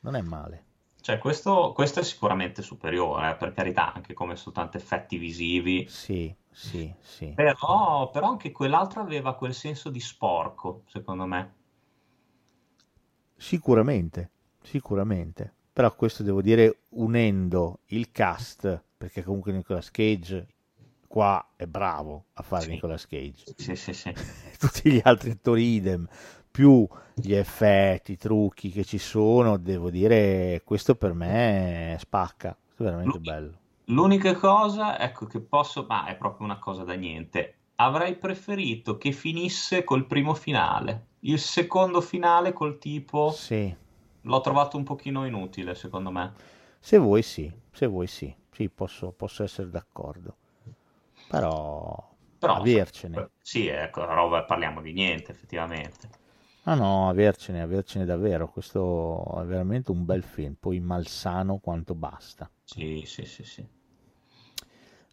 non 0.00 0.16
è 0.16 0.22
male. 0.22 0.64
Cioè, 1.00 1.18
questo, 1.18 1.72
questo 1.74 2.00
è 2.00 2.02
sicuramente 2.02 2.62
superiore, 2.62 3.30
eh, 3.30 3.34
per 3.34 3.52
carità, 3.52 3.92
anche 3.92 4.14
come 4.14 4.36
soltanto 4.36 4.76
effetti 4.76 5.16
visivi. 5.16 5.86
Sì, 5.88 6.34
sì, 6.50 6.92
sì. 7.00 7.32
Però, 7.34 8.10
però 8.10 8.28
anche 8.28 8.52
quell'altro 8.52 9.00
aveva 9.00 9.34
quel 9.34 9.54
senso 9.54 9.90
di 9.90 10.00
sporco, 10.00 10.82
secondo 10.86 11.24
me. 11.26 11.54
Sicuramente, 13.36 14.30
sicuramente. 14.62 15.54
Però 15.72 15.94
questo 15.94 16.22
devo 16.22 16.42
dire 16.42 16.80
unendo 16.90 17.80
il 17.86 18.10
cast, 18.10 18.82
perché 18.96 19.22
comunque 19.22 19.52
Nicolas 19.52 19.90
Cage 19.90 20.46
qua 21.06 21.52
è 21.56 21.66
bravo 21.66 22.26
a 22.34 22.42
fare 22.42 22.64
Sì. 22.64 22.70
Nicolas 22.70 23.06
Cage. 23.06 23.44
Sì, 23.56 23.74
sì, 23.76 23.92
sì. 23.92 24.12
Tutti 24.58 24.90
gli 24.90 25.00
altri 25.02 25.30
attori 25.30 25.74
idem, 25.74 26.06
più 26.50 26.86
gli 27.14 27.32
effetti, 27.34 28.12
i 28.12 28.16
trucchi 28.16 28.70
che 28.70 28.84
ci 28.84 28.98
sono, 28.98 29.56
devo 29.56 29.90
dire, 29.90 30.62
questo 30.64 30.94
per 30.96 31.12
me 31.14 31.96
spacca. 31.98 32.56
Questo 32.64 32.82
è 32.82 32.86
veramente 32.86 33.16
L'unica- 33.16 33.32
bello. 33.34 33.58
L'unica 33.86 34.34
cosa, 34.36 35.00
ecco, 35.00 35.26
che 35.26 35.40
posso, 35.40 35.84
ma 35.88 36.06
è 36.06 36.16
proprio 36.16 36.46
una 36.46 36.58
cosa 36.60 36.84
da 36.84 36.94
niente. 36.94 37.54
Avrei 37.76 38.14
preferito 38.16 38.98
che 38.98 39.10
finisse 39.10 39.82
col 39.84 40.06
primo 40.06 40.34
finale. 40.34 41.06
Il 41.20 41.38
secondo 41.40 42.00
finale 42.00 42.52
col 42.52 42.78
tipo 42.78 43.32
Sì, 43.32 43.74
l'ho 44.22 44.40
trovato 44.40 44.76
un 44.76 44.84
pochino 44.84 45.26
inutile, 45.26 45.74
secondo 45.74 46.10
me. 46.10 46.32
se 46.80 46.98
vuoi 46.98 47.22
sì, 47.22 47.50
se 47.72 47.86
vuoi 47.86 48.06
sì, 48.06 48.34
sì, 48.52 48.68
posso, 48.68 49.12
posso 49.12 49.42
essere 49.42 49.70
d'accordo. 49.70 50.36
Però, 51.26 52.16
Però, 52.38 52.56
avercene. 52.56 53.28
Sì, 53.40 53.68
ecco, 53.68 54.04
roba, 54.04 54.42
parliamo 54.44 54.80
di 54.82 54.92
niente, 54.92 55.30
effettivamente. 55.30 56.10
Ah 56.62 56.74
no, 56.74 57.08
avercene, 57.10 57.60
avercene 57.60 58.06
davvero. 58.06 58.48
Questo 58.48 59.42
è 59.42 59.44
veramente 59.44 59.90
un 59.90 60.06
bel 60.06 60.22
film, 60.22 60.54
poi 60.58 60.80
malsano 60.80 61.58
quanto 61.58 61.94
basta. 61.94 62.50
Sì, 62.64 63.02
sì, 63.04 63.26
sì, 63.26 63.44
sì. 63.44 63.68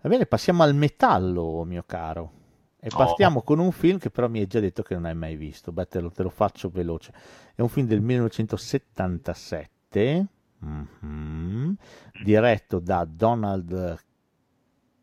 Va 0.01 0.09
bene, 0.09 0.25
passiamo 0.25 0.63
al 0.63 0.73
metallo, 0.75 1.63
mio 1.63 1.83
caro. 1.85 2.31
E 2.79 2.89
Oh. 2.93 2.97
partiamo 2.97 3.41
con 3.41 3.57
un 3.59 3.71
film 3.71 3.97
che 3.97 4.09
però 4.11 4.27
mi 4.29 4.39
hai 4.39 4.45
già 4.47 4.59
detto 4.59 4.83
che 4.83 4.93
non 4.93 5.05
hai 5.05 5.15
mai 5.15 5.35
visto. 5.35 5.71
Beh, 5.71 5.87
te 5.87 5.99
lo, 5.99 6.11
te 6.11 6.21
lo 6.23 6.29
faccio 6.29 6.69
veloce. 6.69 7.11
È 7.55 7.61
un 7.61 7.69
film 7.69 7.87
del 7.87 8.01
1977, 8.01 10.27
mhm, 10.59 11.75
diretto 12.23 12.79
da 12.79 13.03
Donald 13.05 13.97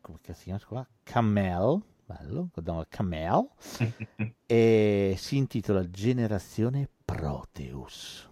come 0.01 0.19
si 0.33 0.43
chiama 0.43 0.59
qua? 0.67 0.87
Camel, 1.03 1.81
bello, 2.05 2.49
Donald 2.53 2.87
Camel, 2.89 3.47
e 4.45 5.15
si 5.17 5.37
intitola 5.37 5.89
Generazione 5.89 6.87
Proteus. 7.03 8.29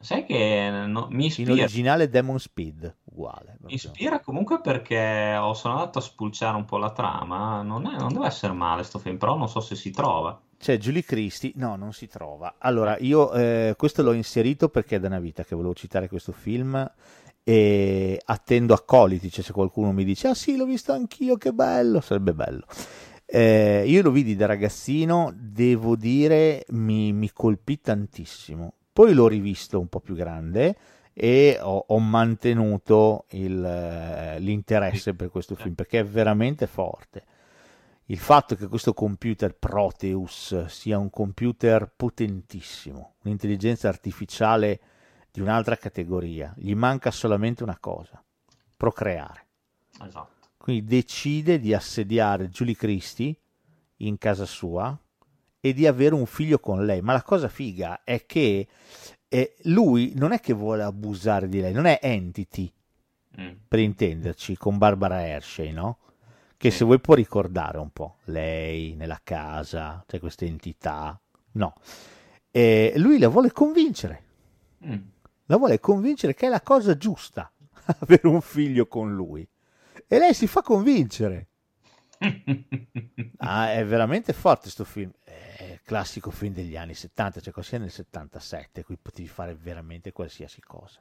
Sai 0.00 0.24
che 0.24 0.70
no- 0.86 1.08
mi 1.10 1.24
In 1.24 1.30
ispira, 1.30 1.52
originale 1.52 2.08
Demon 2.08 2.38
Speed, 2.38 2.96
uguale. 3.04 3.52
mi 3.52 3.56
proprio. 3.58 3.76
ispira 3.76 4.20
comunque 4.20 4.60
perché 4.60 5.36
ho, 5.36 5.54
sono 5.54 5.74
andato 5.74 5.98
a 5.98 6.02
spulciare 6.02 6.56
un 6.56 6.64
po' 6.64 6.78
la 6.78 6.92
trama. 6.92 7.62
Non, 7.62 7.86
è- 7.86 7.96
non 7.98 8.12
deve 8.12 8.26
essere 8.26 8.52
male 8.52 8.84
sto 8.84 8.98
film, 8.98 9.16
però 9.18 9.36
non 9.36 9.48
so 9.48 9.60
se 9.60 9.74
si 9.74 9.90
trova. 9.90 10.40
C'è 10.56 10.76
Julie 10.78 11.02
Christie, 11.04 11.52
no, 11.56 11.76
non 11.76 11.92
si 11.92 12.06
trova. 12.08 12.56
Allora, 12.58 12.96
io 12.98 13.32
eh, 13.32 13.74
questo 13.76 14.02
l'ho 14.02 14.12
inserito 14.12 14.68
perché 14.68 14.96
è 14.96 15.00
da 15.00 15.06
una 15.08 15.20
vita 15.20 15.44
che 15.44 15.54
volevo 15.54 15.74
citare 15.74 16.08
questo 16.08 16.32
film 16.32 16.90
e 17.44 18.20
attendo 18.24 18.74
accoliti, 18.74 19.30
cioè 19.30 19.44
se 19.44 19.52
qualcuno 19.52 19.92
mi 19.92 20.04
dice, 20.04 20.28
ah 20.28 20.34
sì, 20.34 20.56
l'ho 20.56 20.64
visto 20.66 20.92
anch'io, 20.92 21.36
che 21.36 21.52
bello, 21.52 22.00
sarebbe 22.00 22.34
bello. 22.34 22.64
Eh, 23.24 23.84
io 23.86 24.02
lo 24.02 24.10
vidi 24.10 24.34
da 24.36 24.46
ragazzino, 24.46 25.32
devo 25.36 25.94
dire, 25.96 26.64
mi, 26.70 27.12
mi 27.12 27.30
colpì 27.32 27.80
tantissimo. 27.80 28.72
Poi 28.98 29.14
l'ho 29.14 29.28
rivisto 29.28 29.78
un 29.78 29.86
po' 29.86 30.00
più 30.00 30.16
grande 30.16 30.76
e 31.12 31.56
ho, 31.62 31.84
ho 31.86 32.00
mantenuto 32.00 33.26
il, 33.28 33.64
eh, 33.64 34.40
l'interesse 34.40 35.14
per 35.14 35.30
questo 35.30 35.54
film 35.54 35.74
perché 35.74 36.00
è 36.00 36.04
veramente 36.04 36.66
forte. 36.66 37.24
Il 38.06 38.18
fatto 38.18 38.56
che 38.56 38.66
questo 38.66 38.94
computer 38.94 39.54
Proteus 39.54 40.64
sia 40.64 40.98
un 40.98 41.10
computer 41.10 41.92
potentissimo, 41.94 43.14
un'intelligenza 43.22 43.86
artificiale 43.86 44.80
di 45.30 45.40
un'altra 45.40 45.76
categoria, 45.76 46.52
gli 46.56 46.74
manca 46.74 47.12
solamente 47.12 47.62
una 47.62 47.78
cosa, 47.78 48.20
procreare. 48.76 49.46
Esatto. 50.04 50.48
Quindi 50.56 50.84
decide 50.84 51.60
di 51.60 51.72
assediare 51.72 52.48
Julie 52.48 52.74
Christie 52.74 53.36
in 53.98 54.18
casa 54.18 54.44
sua 54.44 54.98
e 55.60 55.72
di 55.72 55.86
avere 55.86 56.14
un 56.14 56.26
figlio 56.26 56.58
con 56.58 56.84
lei. 56.84 57.00
Ma 57.00 57.12
la 57.12 57.22
cosa 57.22 57.48
figa 57.48 58.02
è 58.04 58.24
che 58.26 58.66
eh, 59.28 59.54
lui 59.64 60.12
non 60.16 60.32
è 60.32 60.40
che 60.40 60.52
vuole 60.52 60.82
abusare 60.82 61.48
di 61.48 61.60
lei, 61.60 61.72
non 61.72 61.86
è 61.86 61.98
Entity, 62.02 62.72
Mm. 63.40 63.52
per 63.68 63.78
intenderci, 63.78 64.56
con 64.56 64.78
Barbara 64.78 65.24
Hershey, 65.24 65.70
no? 65.70 65.98
Che 66.56 66.72
se 66.72 66.84
vuoi 66.84 66.98
può 66.98 67.14
ricordare 67.14 67.78
un 67.78 67.90
po' 67.90 68.16
lei 68.24 68.96
nella 68.96 69.20
casa, 69.22 70.02
c'è 70.08 70.18
questa 70.18 70.44
entità, 70.44 71.20
no. 71.52 71.74
E 72.50 72.94
lui 72.96 73.18
la 73.18 73.28
vuole 73.28 73.52
convincere, 73.52 74.22
Mm. 74.84 74.96
la 75.46 75.56
vuole 75.56 75.78
convincere 75.78 76.34
che 76.34 76.46
è 76.46 76.48
la 76.48 76.62
cosa 76.62 76.96
giusta 76.96 77.52
avere 78.00 78.26
un 78.26 78.40
figlio 78.40 78.86
con 78.88 79.14
lui. 79.14 79.46
E 80.08 80.18
lei 80.18 80.34
si 80.34 80.48
fa 80.48 80.62
convincere. 80.62 81.46
Ah, 83.40 83.72
è 83.72 83.84
veramente 83.86 84.32
forte 84.32 84.68
sto 84.68 84.84
film. 84.84 85.12
È 85.22 85.80
classico 85.84 86.30
film 86.30 86.52
degli 86.54 86.76
anni 86.76 86.94
70, 86.94 87.40
cioè 87.40 87.54
è 87.54 87.78
nel 87.78 87.90
77, 87.90 88.84
qui 88.84 88.96
potevi 88.96 89.28
fare 89.28 89.54
veramente 89.54 90.12
qualsiasi 90.12 90.60
cosa. 90.60 91.00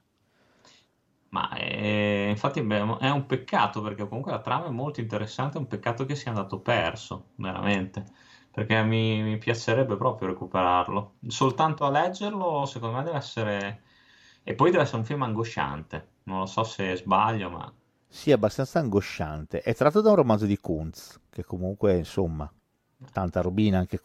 Ma 1.29 1.49
eh, 1.57 2.27
infatti 2.29 2.61
beh, 2.61 2.97
è 2.99 3.09
un 3.09 3.25
peccato 3.25 3.81
perché 3.81 4.07
comunque 4.07 4.31
la 4.31 4.39
trama 4.39 4.67
è 4.67 4.69
molto 4.69 5.01
interessante, 5.01 5.57
è 5.57 5.59
un 5.59 5.67
peccato 5.67 6.05
che 6.05 6.15
sia 6.15 6.31
andato 6.31 6.59
perso, 6.61 7.31
veramente, 7.35 8.05
perché 8.51 8.81
mi, 8.83 9.21
mi 9.21 9.37
piacerebbe 9.37 9.97
proprio 9.97 10.29
recuperarlo. 10.29 11.15
Soltanto 11.27 11.85
a 11.85 11.89
leggerlo, 11.89 12.65
secondo 12.65 12.97
me 12.97 13.03
deve 13.03 13.17
essere... 13.17 13.83
E 14.43 14.55
poi 14.55 14.71
deve 14.71 14.83
essere 14.83 14.99
un 14.99 15.05
film 15.05 15.23
angosciante, 15.23 16.07
non 16.23 16.39
lo 16.39 16.45
so 16.45 16.63
se 16.63 16.95
sbaglio, 16.95 17.49
ma... 17.49 17.73
È 18.09 18.31
abbastanza 18.31 18.79
angosciante. 18.79 19.61
È 19.61 19.75
tratto 19.75 20.01
da 20.01 20.09
un 20.09 20.15
romanzo 20.15 20.45
di 20.45 20.57
Kuntz, 20.57 21.19
che 21.29 21.43
comunque, 21.43 21.97
insomma, 21.97 22.51
tanta 23.11 23.41
robina 23.41 23.79
anche 23.79 23.99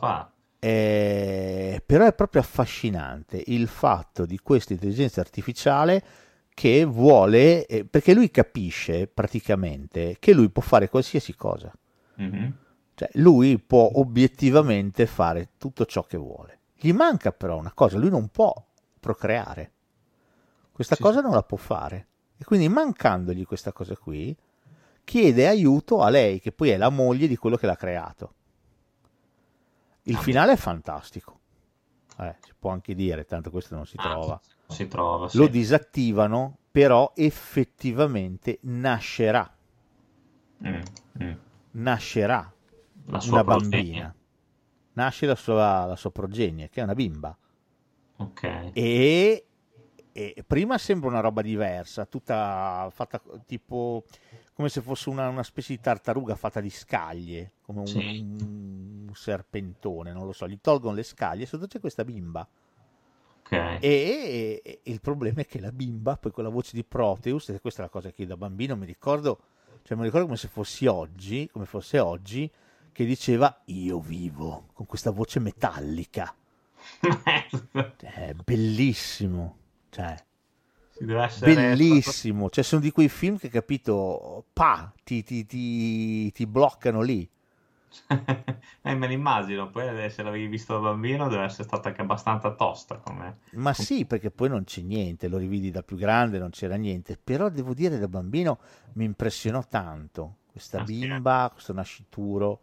fare. 0.00 0.32
Eh, 0.58 1.82
però 1.86 2.04
è 2.04 2.12
proprio 2.12 2.42
affascinante 2.42 3.42
il 3.46 3.66
fatto 3.66 4.26
di 4.26 4.38
questa 4.38 4.74
intelligenza 4.74 5.20
artificiale 5.20 6.04
che 6.52 6.84
vuole, 6.84 7.64
eh, 7.66 7.86
perché 7.86 8.12
lui 8.12 8.30
capisce 8.30 9.06
praticamente 9.06 10.16
che 10.18 10.34
lui 10.34 10.50
può 10.50 10.60
fare 10.60 10.90
qualsiasi 10.90 11.34
cosa. 11.34 11.72
Mhm. 12.16 12.56
Cioè, 12.94 13.08
lui 13.14 13.58
può 13.58 13.90
obiettivamente 13.94 15.06
fare 15.06 15.52
tutto 15.56 15.86
ciò 15.86 16.02
che 16.02 16.18
vuole. 16.18 16.58
Gli 16.74 16.92
manca 16.92 17.32
però 17.32 17.56
una 17.56 17.72
cosa, 17.72 17.96
lui 17.96 18.10
non 18.10 18.28
può 18.28 18.52
procreare. 19.00 19.72
Questa 20.70 20.96
Sì, 20.96 21.02
cosa 21.02 21.20
non 21.22 21.32
la 21.32 21.42
può 21.42 21.56
fare. 21.56 22.08
E 22.40 22.44
quindi 22.44 22.68
mancandogli 22.70 23.44
questa 23.44 23.70
cosa 23.70 23.94
qui, 23.96 24.34
chiede 25.04 25.46
aiuto 25.46 26.00
a 26.00 26.08
lei, 26.08 26.40
che 26.40 26.52
poi 26.52 26.70
è 26.70 26.78
la 26.78 26.88
moglie 26.88 27.28
di 27.28 27.36
quello 27.36 27.56
che 27.56 27.66
l'ha 27.66 27.76
creato. 27.76 28.34
Il 30.04 30.16
finale 30.16 30.52
è 30.52 30.56
fantastico. 30.56 31.38
Eh, 32.18 32.36
si 32.42 32.52
può 32.58 32.70
anche 32.70 32.94
dire, 32.94 33.26
tanto 33.26 33.50
questo 33.50 33.74
non 33.74 33.84
si 33.86 33.96
Ah, 33.98 34.02
trova. 34.10 34.40
si 34.68 34.88
trova, 34.88 35.28
sì. 35.28 35.36
Lo 35.36 35.48
disattivano, 35.48 36.56
però 36.70 37.12
effettivamente 37.14 38.58
nascerà. 38.62 39.54
Mm, 40.66 40.80
mm. 41.22 41.32
Nascerà 41.72 42.52
una 43.06 43.44
progenie. 43.44 43.44
bambina. 43.44 44.14
Nasce 44.94 45.26
la 45.26 45.34
sua, 45.34 45.84
la 45.84 45.96
sua 45.96 46.10
progenie, 46.10 46.70
che 46.70 46.80
è 46.80 46.84
una 46.84 46.94
bimba. 46.94 47.36
Ok. 48.16 48.70
E, 48.72 49.46
e 50.12 50.44
prima 50.46 50.76
sembra 50.78 51.08
una 51.08 51.20
roba 51.20 51.42
diversa, 51.42 52.04
tutta 52.06 52.88
fatta 52.92 53.20
tipo 53.46 54.04
come 54.52 54.68
se 54.68 54.80
fosse 54.82 55.08
una, 55.08 55.28
una 55.28 55.42
specie 55.42 55.74
di 55.74 55.80
tartaruga 55.80 56.34
fatta 56.34 56.60
di 56.60 56.68
scaglie, 56.70 57.52
come 57.62 57.80
un, 57.80 57.86
Sì. 57.86 57.98
un 57.98 59.10
serpentone, 59.14 60.12
non 60.12 60.26
lo 60.26 60.32
so. 60.32 60.46
Gli 60.46 60.58
tolgono 60.60 60.94
le 60.94 61.02
scaglie 61.02 61.44
e 61.44 61.46
sotto 61.46 61.66
c'è 61.66 61.80
questa 61.80 62.04
bimba. 62.04 62.46
Ok. 63.42 63.52
E, 63.52 63.80
e- 63.80 64.62
e 64.64 64.80
il 64.82 65.00
problema 65.00 65.40
è 65.40 65.46
che 65.46 65.60
la 65.60 65.72
bimba, 65.72 66.16
poi 66.16 66.30
con 66.30 66.44
la 66.44 66.50
voce 66.50 66.72
di 66.74 66.84
Proteus, 66.84 67.48
e 67.48 67.60
questa 67.60 67.80
è 67.80 67.84
la 67.84 67.90
cosa 67.90 68.10
che 68.10 68.22
io 68.22 68.28
da 68.28 68.36
bambino 68.36 68.76
mi 68.76 68.84
ricordo, 68.86 69.40
cioè 69.82 69.96
mi 69.96 70.04
ricordo 70.04 70.26
come 70.26 70.36
se 70.38 70.48
fossi 70.48 70.86
oggi, 70.86 71.48
come 71.50 71.64
fosse 71.64 71.98
oggi, 71.98 72.50
che 72.92 73.04
diceva 73.06 73.62
io 73.66 73.98
vivo, 73.98 74.66
con 74.74 74.84
questa 74.84 75.10
voce 75.10 75.40
metallica. 75.40 76.34
È 77.96 78.34
bellissimo, 78.44 79.56
cioè, 79.90 80.16
bellissimo. 81.34 82.50
Cioè, 82.50 82.62
sono 82.64 82.80
di 82.80 82.90
quei 82.90 83.08
film 83.08 83.36
che, 83.38 83.48
capito, 83.48 84.44
pa, 84.52 84.92
ti, 85.04 85.22
ti- 85.22 85.46
ti- 85.46 86.30
ti 86.32 86.46
bloccano 86.46 87.00
lì. 87.02 87.28
Eh, 88.82 88.94
me 88.94 89.06
l'immagino, 89.08 89.70
poi 89.70 90.04
eh, 90.04 90.10
se 90.10 90.22
l'avevi 90.22 90.46
visto 90.46 90.74
da 90.74 90.80
bambino 90.90 91.28
deve 91.28 91.44
essere 91.44 91.64
stata 91.64 91.88
anche 91.88 92.00
abbastanza 92.02 92.54
tosta 92.54 92.98
come... 92.98 93.38
Ma 93.52 93.72
sì, 93.74 94.06
perché 94.06 94.30
poi 94.30 94.48
non 94.48 94.62
c'è 94.64 94.80
niente, 94.82 95.26
lo 95.28 95.36
rividi 95.36 95.70
da 95.72 95.82
più 95.82 95.96
grande, 95.96 96.38
non 96.38 96.50
c'era 96.50 96.76
niente, 96.76 97.16
però 97.22 97.48
devo 97.48 97.74
dire 97.74 97.98
da 97.98 98.06
bambino 98.08 98.58
mi 98.94 99.04
impressionò 99.04 99.64
tanto 99.68 100.36
questa 100.46 100.78
Ah, 100.78 100.86
sì, 100.86 101.06
eh? 101.06 101.22
bimba, 101.22 101.50
questo 101.52 101.72
nascituro, 101.72 102.60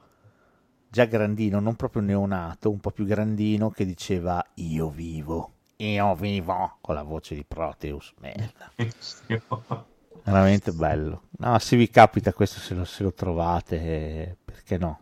già 0.90 1.06
grandino, 1.06 1.60
non 1.60 1.76
proprio 1.76 2.02
neonato, 2.02 2.72
un 2.72 2.80
po' 2.80 2.92
più 2.92 3.06
grandino, 3.06 3.70
che 3.70 3.86
diceva 3.86 4.46
io 4.56 4.90
vivo, 4.90 5.54
io 5.78 6.16
vivo, 6.16 6.78
con 6.82 6.96
la 6.96 7.04
voce 7.04 7.36
di 7.36 7.44
Proteus, 7.46 8.14
merda. 8.20 8.72
Veramente 10.24 10.72
bello. 10.72 11.24
No, 11.38 11.58
se 11.60 11.78
vi 11.78 11.90
capita 11.90 12.34
questo, 12.34 12.60
se 12.60 12.74
lo, 12.74 12.84
se 12.84 13.04
lo 13.04 13.14
trovate, 13.14 13.80
eh, 13.80 14.36
perché 14.44 14.78
no? 14.78 15.02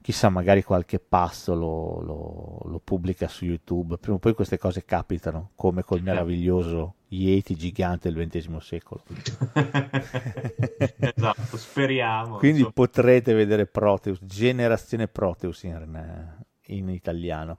Chissà, 0.00 0.28
magari 0.28 0.62
qualche 0.62 0.98
passo 0.98 1.54
lo, 1.54 2.00
lo- 2.00 2.60
lo 2.64 2.78
pubblica 2.78 3.26
su 3.26 3.44
YouTube. 3.46 3.96
Prima 3.98 4.16
o 4.16 4.20
poi 4.20 4.34
queste 4.34 4.58
cose 4.58 4.84
capitano, 4.84 5.50
come 5.54 5.82
col 5.82 6.02
meraviglioso 6.02 6.96
Yeti 7.08 7.56
gigante 7.56 8.12
del 8.12 8.28
XX 8.28 8.56
secolo. 8.58 9.02
esatto, 10.98 11.56
speriamo. 11.56 12.36
Quindi 12.36 12.58
insomma. 12.58 12.72
potrete 12.72 13.32
vedere 13.34 13.66
Proteus, 13.66 14.18
generazione 14.22 15.08
Proteus 15.08 15.62
in, 15.64 16.34
in 16.66 16.88
italiano. 16.90 17.56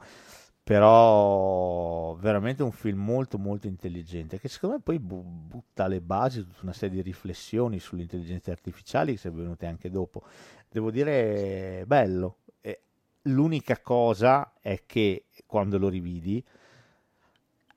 Però 0.66 2.16
veramente 2.16 2.64
un 2.64 2.72
film 2.72 3.00
molto 3.00 3.38
molto 3.38 3.68
intelligente 3.68 4.40
che 4.40 4.48
secondo 4.50 4.78
me 4.78 4.82
poi 4.82 4.98
bu- 4.98 5.22
butta 5.24 5.86
le 5.86 6.02
basi 6.02 6.42
tutta 6.42 6.62
una 6.64 6.74
serie 6.74 6.96
di 6.96 7.02
riflessioni 7.04 7.80
sulle 7.80 8.02
intelligenze 8.02 8.50
artificiali 8.50 9.12
che 9.14 9.20
sono 9.20 9.36
venute 9.36 9.68
anche 9.68 9.92
dopo. 9.92 10.24
Devo 10.68 10.90
dire 10.90 11.84
bello. 11.86 12.38
E 12.62 12.82
l'unica 13.24 13.80
cosa 13.80 14.54
è 14.60 14.82
che 14.88 15.26
quando 15.46 15.78
lo 15.78 15.88
rividi 15.88 16.44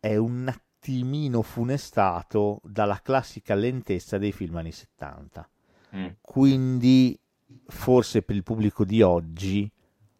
è 0.00 0.16
un 0.16 0.48
attimino 0.48 1.42
funestato 1.42 2.60
dalla 2.64 3.00
classica 3.02 3.54
lentezza 3.54 4.16
dei 4.16 4.32
film 4.32 4.56
anni 4.56 4.72
70 4.72 5.48
Mm. 5.96 6.06
quindi 6.20 7.18
forse 7.66 8.20
per 8.20 8.36
il 8.36 8.42
pubblico 8.42 8.84
di 8.84 9.00
oggi 9.00 9.70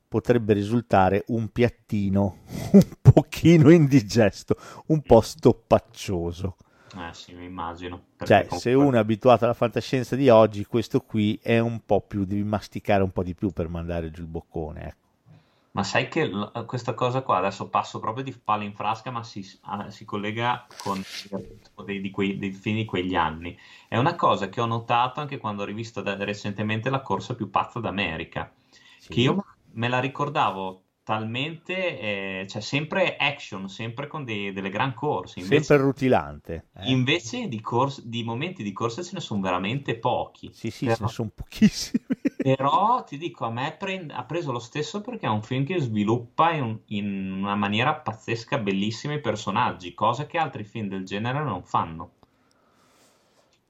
potrebbe 0.09 0.55
risultare 0.55 1.25
un 1.29 1.49
piattino 1.51 2.39
un 2.73 2.87
pochino 3.01 3.71
indigesto, 3.71 4.57
un 4.87 5.03
po' 5.03 5.21
stoppaccioso. 5.21 6.57
Eh 6.97 7.13
sì, 7.13 7.35
mi 7.35 7.45
immagino. 7.45 8.05
Cioè, 8.19 8.43
comunque- 8.47 8.59
se 8.59 8.73
uno 8.73 8.97
è 8.97 8.99
abituato 8.99 9.45
alla 9.45 9.55
fantascienza 9.55 10.17
di 10.17 10.31
oggi, 10.31 10.65
questo 10.65 11.01
qui 11.03 11.39
è 11.43 11.59
un 11.59 11.81
po' 11.85 12.01
più, 12.01 12.25
devi 12.25 12.43
masticare 12.43 13.03
un 13.03 13.11
po' 13.13 13.23
di 13.23 13.35
più 13.35 13.51
per 13.51 13.69
mandare 13.69 14.11
giù 14.11 14.23
il 14.23 14.29
boccone. 14.29 14.83
Ecco. 14.87 15.07
Ma 15.73 15.85
sai 15.85 16.09
che 16.09 16.27
l- 16.27 16.65
questa 16.67 16.95
cosa 16.95 17.21
qua, 17.21 17.37
adesso 17.37 17.69
passo 17.69 18.01
proprio 18.01 18.25
di 18.25 18.33
palla 18.33 18.65
in 18.65 18.75
frasca, 18.75 19.11
ma 19.11 19.23
si, 19.23 19.47
ah, 19.65 19.91
si 19.91 20.05
collega 20.07 20.67
con 20.83 21.01
dei, 21.85 22.01
di 22.01 22.11
quei, 22.11 22.39
dei 22.39 22.51
film 22.53 22.77
di 22.77 22.85
quegli 22.87 23.15
anni. 23.15 23.57
È 23.87 23.97
una 23.97 24.17
cosa 24.17 24.49
che 24.49 24.61
ho 24.61 24.67
notato 24.67 25.21
anche 25.21 25.37
quando 25.39 25.63
ho 25.63 25.67
rivisto 25.67 26.01
da- 26.01 26.17
recentemente 26.25 26.91
La 26.91 27.01
corsa 27.03 27.35
più 27.35 27.51
pazza 27.51 27.79
d'America, 27.81 28.51
Sì. 28.99 29.09
che 29.11 29.21
io 29.21 29.45
me 29.79 29.89
la 29.89 30.01
ricordavo 30.01 30.83
talmente, 31.03 31.99
eh, 32.43 32.47
cioè 32.49 32.61
sempre 32.61 33.17
action, 33.17 33.69
sempre 33.69 34.07
con 34.09 34.25
dei- 34.25 34.53
delle 34.53 34.69
gran 34.69 34.93
corse. 34.93 35.41
Invece, 35.41 35.63
Sempre 35.65 35.85
rutilante. 35.87 36.67
eh. 36.77 36.91
invece 36.91 37.49
di, 37.49 37.61
cors- 37.61 38.03
di 38.05 38.23
momenti 38.25 38.63
di 38.63 38.73
corsa 38.73 39.03
ce 39.03 39.13
ne 39.15 39.21
sono 39.21 39.41
veramente 39.41 39.97
pochi. 39.97 40.51
Sì, 40.53 40.71
sì, 40.71 40.85
Però- 40.85 40.97
ce 40.97 41.03
ne 41.05 41.09
sono 41.09 41.31
pochissimi. 41.35 42.05
Però 42.39 43.03
ti 43.05 43.17
dico, 43.19 43.47
a 43.47 43.51
me 43.51 43.75
prend- 43.79 44.11
ha 44.11 44.25
preso 44.25 44.53
lo 44.53 44.59
stesso 44.59 45.01
perché 45.01 45.27
è 45.27 45.31
un 45.31 45.43
film 45.43 45.65
che 45.65 45.81
sviluppa 45.81 46.53
in, 46.53 46.79
in 46.89 47.33
una 47.33 47.55
maniera 47.57 47.95
pazzesca, 47.95 48.59
bellissima 48.59 49.15
i 49.15 49.21
personaggi, 49.21 49.95
cosa 49.95 50.27
che 50.27 50.39
altri 50.39 50.65
film 50.65 50.89
del 50.89 51.05
genere 51.05 51.43
non 51.43 51.65
fanno. 51.65 52.13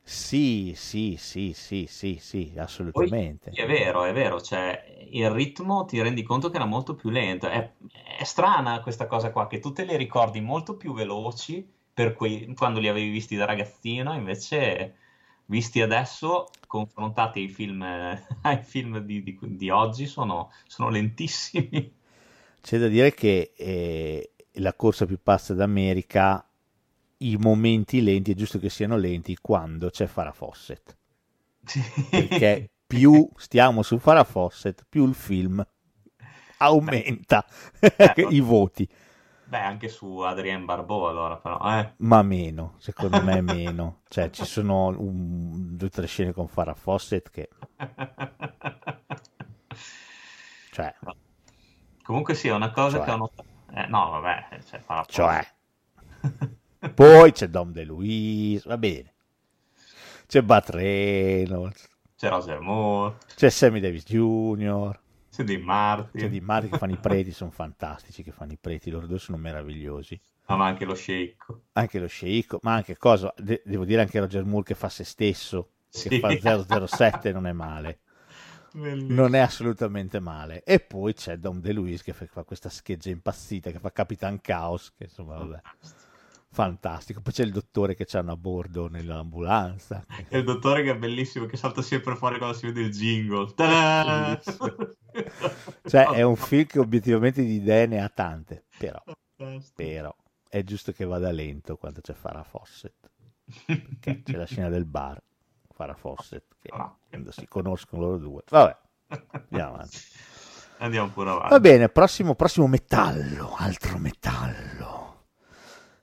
Sì, 0.09 0.73
sì, 0.75 1.15
sì, 1.17 1.53
sì, 1.55 1.87
sì, 1.89 2.19
sì, 2.21 2.53
Poi 2.91 3.13
assolutamente. 3.13 3.61
è 3.63 3.67
vero, 3.67 4.05
è 4.05 4.13
vero, 4.13 4.41
cioè 4.41 5.07
il 5.11 5.31
ritmo 5.31 5.85
ti 5.85 6.01
rendi 6.03 6.23
conto 6.23 6.51
che 6.51 6.57
era 6.57 6.65
molto 6.67 6.95
più 6.95 7.11
lento. 7.11 7.49
È, 7.49 7.73
è 8.19 8.25
strana 8.25 8.81
questa 8.81 9.07
cosa 9.07 9.31
qua, 9.33 9.47
che 9.47 9.59
tu 9.59 9.73
te 9.73 9.85
li 9.85 9.97
ricordi 9.97 10.41
molto 10.41 10.77
più 10.77 10.93
veloci 10.95 11.67
per 11.93 12.15
quei- 12.15 12.55
quando 12.55 12.81
li 12.81 12.89
avevi 12.89 13.09
visti 13.11 13.37
da 13.37 13.45
ragazzino, 13.47 14.15
invece 14.15 14.97
visti 15.47 15.81
adesso, 15.81 16.59
confrontati 16.67 17.41
ai 17.41 17.49
film, 17.49 17.83
ai 18.43 18.63
film 18.63 18.99
di, 19.01 19.23
di- 19.23 19.39
di 19.41 19.71
oggi, 19.71 20.07
sono, 20.07 20.51
sono 20.67 20.89
lentissimi. 20.91 21.97
C'è 22.61 22.79
da 22.79 22.89
dire 22.89 23.15
che 23.15 23.53
eh, 23.57 24.33
la 24.55 24.75
corsa 24.75 25.07
più 25.07 25.19
pazza 25.23 25.55
d'America, 25.55 26.48
i 27.19 27.37
momenti 27.37 28.03
lenti, 28.03 28.33
è 28.33 28.35
giusto 28.35 28.59
che 28.59 28.71
siano 28.71 28.97
lenti 28.97 29.37
quando 29.41 29.91
c'è 29.91 30.07
Farah 30.07 30.33
Fawcett, 30.33 30.97
perché 32.09 32.71
più 32.87 33.29
stiamo 33.37 33.83
su 33.83 33.99
Farah 33.99 34.25
Fawcett, 34.25 34.83
più 34.89 35.07
il 35.07 35.14
film 35.14 35.64
aumenta 36.59 37.45
i 38.31 38.41
voti, 38.41 38.89
Beh, 39.43 39.59
anche 39.59 39.89
su 39.89 40.19
Adrien 40.21 40.64
Barbeau 40.64 41.03
allora 41.09 41.39
però, 41.39 41.59
eh. 41.81 41.97
ma 41.99 42.23
meno, 42.23 42.75
secondo 42.79 43.21
me 43.23 43.41
meno. 43.41 44.03
Cioè, 44.09 44.31
ci 44.31 44.45
sono 44.45 44.87
un- 44.89 45.77
due 45.77 45.87
o 45.89 45.91
tre 45.91 46.07
scene 46.07 46.33
con 46.33 46.49
Farah 46.49 46.75
Fawcett 46.75 47.31
che, 47.31 47.49
cioè, 50.71 50.95
Comunque 52.03 52.35
sì, 52.35 52.49
è 52.49 52.53
una 52.53 52.71
cosa 52.73 52.99
Cioè. 52.99 53.03
che 53.03 53.11
ho 53.12 53.16
notato. 53.16 53.49
eh, 53.71 53.87
no, 53.87 54.11
vabbè, 54.11 54.61
cioè, 54.64 54.81
farà 54.81 55.07
cioè. 55.07 55.45
Poi 56.95 57.33
c'è 57.33 57.49
Dom 57.49 57.72
DeLuise, 57.72 58.68
va 58.68 58.79
bene. 58.79 59.14
C'è 60.26 60.43
Bat 60.43 60.68
Reynolds, 60.70 61.89
C'è 62.16 62.29
Roger 62.29 62.61
Moore, 62.61 63.16
c'è 63.35 63.49
Sammy 63.49 63.81
Davis 63.81 64.05
Jr., 64.05 64.99
c'è 65.31 65.43
Dean 65.43 65.62
Martin, 65.62 66.20
c'è 66.20 66.29
Di 66.29 66.41
Mari 66.41 66.68
che 66.68 66.76
fanno 66.76 66.93
i 66.93 66.99
preti, 66.99 67.33
sono 67.33 67.51
fantastici 67.51 68.22
che 68.22 68.31
fanno 68.33 68.53
i 68.53 68.59
preti, 68.61 68.91
loro 68.91 69.07
due 69.07 69.18
sono 69.18 69.39
meravigliosi. 69.39 70.20
Ah, 70.47 70.57
ma 70.57 70.66
anche 70.66 70.85
lo 70.85 70.95
sceicco. 70.95 71.62
Anche 71.72 71.99
lo 71.99 72.07
sceicco, 72.07 72.59
ma 72.62 72.74
anche 72.74 72.97
cosa, 72.97 73.33
de- 73.39 73.62
devo 73.64 73.85
dire 73.85 74.03
anche 74.03 74.18
Roger 74.18 74.45
Moore 74.45 74.64
che 74.64 74.74
fa 74.74 74.89
se 74.89 75.05
stesso, 75.05 75.70
che 75.91 75.99
Sì. 76.11 76.18
fa 76.20 76.37
007 76.39 77.33
non 77.33 77.47
è 77.47 77.53
male. 77.53 78.01
Bellissimo. 78.72 79.14
Non 79.22 79.35
è 79.35 79.39
assolutamente 79.39 80.20
male. 80.20 80.62
E 80.62 80.81
poi 80.81 81.14
c'è 81.14 81.37
Dom 81.39 81.61
DeLuise 81.61 82.03
che 82.03 82.12
fa, 82.12 82.26
fa 82.26 82.45
questa 82.45 82.68
scheggia 82.68 83.09
impazzita, 83.11 83.70
che 83.70 83.79
fa 83.79 83.93
Capitan 83.93 84.41
Chaos, 84.43 84.93
che 84.97 85.05
insomma, 85.05 85.37
vabbè, 85.39 85.61
fantastico. 86.59 87.21
Poi 87.21 87.33
c'è 87.33 87.45
il 87.45 87.53
dottore 87.53 87.95
che 87.95 88.05
c'hanno 88.05 88.33
a 88.33 88.37
bordo 88.37 88.89
nell'ambulanza. 88.89 90.05
Il 90.31 90.43
dottore 90.43 90.83
che 90.83 90.91
è 90.91 90.97
bellissimo, 90.97 91.47
che 91.47 91.57
salta 91.57 91.83
sempre 91.83 92.17
fuori 92.17 92.39
quando 92.39 92.57
si 92.57 92.67
vede 92.67 92.81
il 92.81 92.91
jingle. 92.91 93.55
Ta-da! 93.55 94.41
Cioè, 95.87 96.09
è 96.09 96.23
un 96.23 96.35
film 96.35 96.67
che 96.67 96.81
obiettivamente 96.81 97.43
di 97.43 97.55
idee 97.55 97.87
ne 97.87 98.03
ha 98.03 98.09
tante, 98.09 98.65
però, 98.77 99.01
però 99.73 100.13
è 100.49 100.65
giusto 100.65 100.91
che 100.91 101.05
vada 101.05 101.31
lento 101.31 101.77
quando 101.77 102.01
c'è 102.01 102.15
Farah 102.15 102.43
Fawcett. 102.43 103.09
Perché 103.65 104.23
c'è 104.25 104.37
la 104.37 104.45
scena 104.45 104.69
del 104.69 104.85
bar, 104.85 105.23
Farah 105.73 105.95
Fawcett, 105.95 106.57
che 106.61 106.71
Ah. 106.73 106.93
quando 107.09 107.31
si 107.31 107.47
conoscono 107.47 108.03
loro 108.03 108.19
due. 108.19 108.43
Vabbè, 108.49 108.77
andiamo 109.49 109.75
avanti. 109.75 109.99
Andiamo 110.79 111.09
pure 111.11 111.31
avanti. 111.31 111.51
Va 111.51 111.61
bene, 111.61 111.89
prossimo, 111.89 112.35
prossimo 112.35 112.67
metallo, 112.67 113.55
altro 113.57 113.99
metallo. 113.99 114.98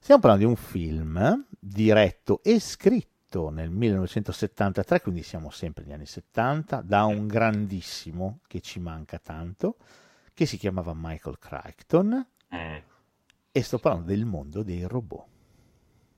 Stiamo 0.05 0.21
parlando 0.21 0.45
di 0.45 0.51
un 0.51 0.55
film 0.55 1.47
diretto 1.59 2.43
e 2.43 2.59
scritto 2.59 3.49
nel 3.49 3.71
1973, 3.71 5.01
quindi 5.01 5.23
siamo 5.23 5.49
sempre 5.49 5.83
negli 5.83 5.93
anni 5.93 6.05
70, 6.05 6.81
da 6.81 7.05
un 7.05 7.25
grandissimo 7.25 8.41
che 8.45 8.61
ci 8.61 8.79
manca 8.79 9.17
tanto, 9.17 9.77
che 10.35 10.45
si 10.45 10.57
chiamava 10.57 10.93
Michael 10.95 11.39
Crichton, 11.39 12.23
Eh, 12.51 12.83
e 13.51 13.63
sto 13.63 13.79
parlando 13.79 14.11
del 14.11 14.25
mondo 14.25 14.61
dei 14.61 14.83
robot. 14.83 15.25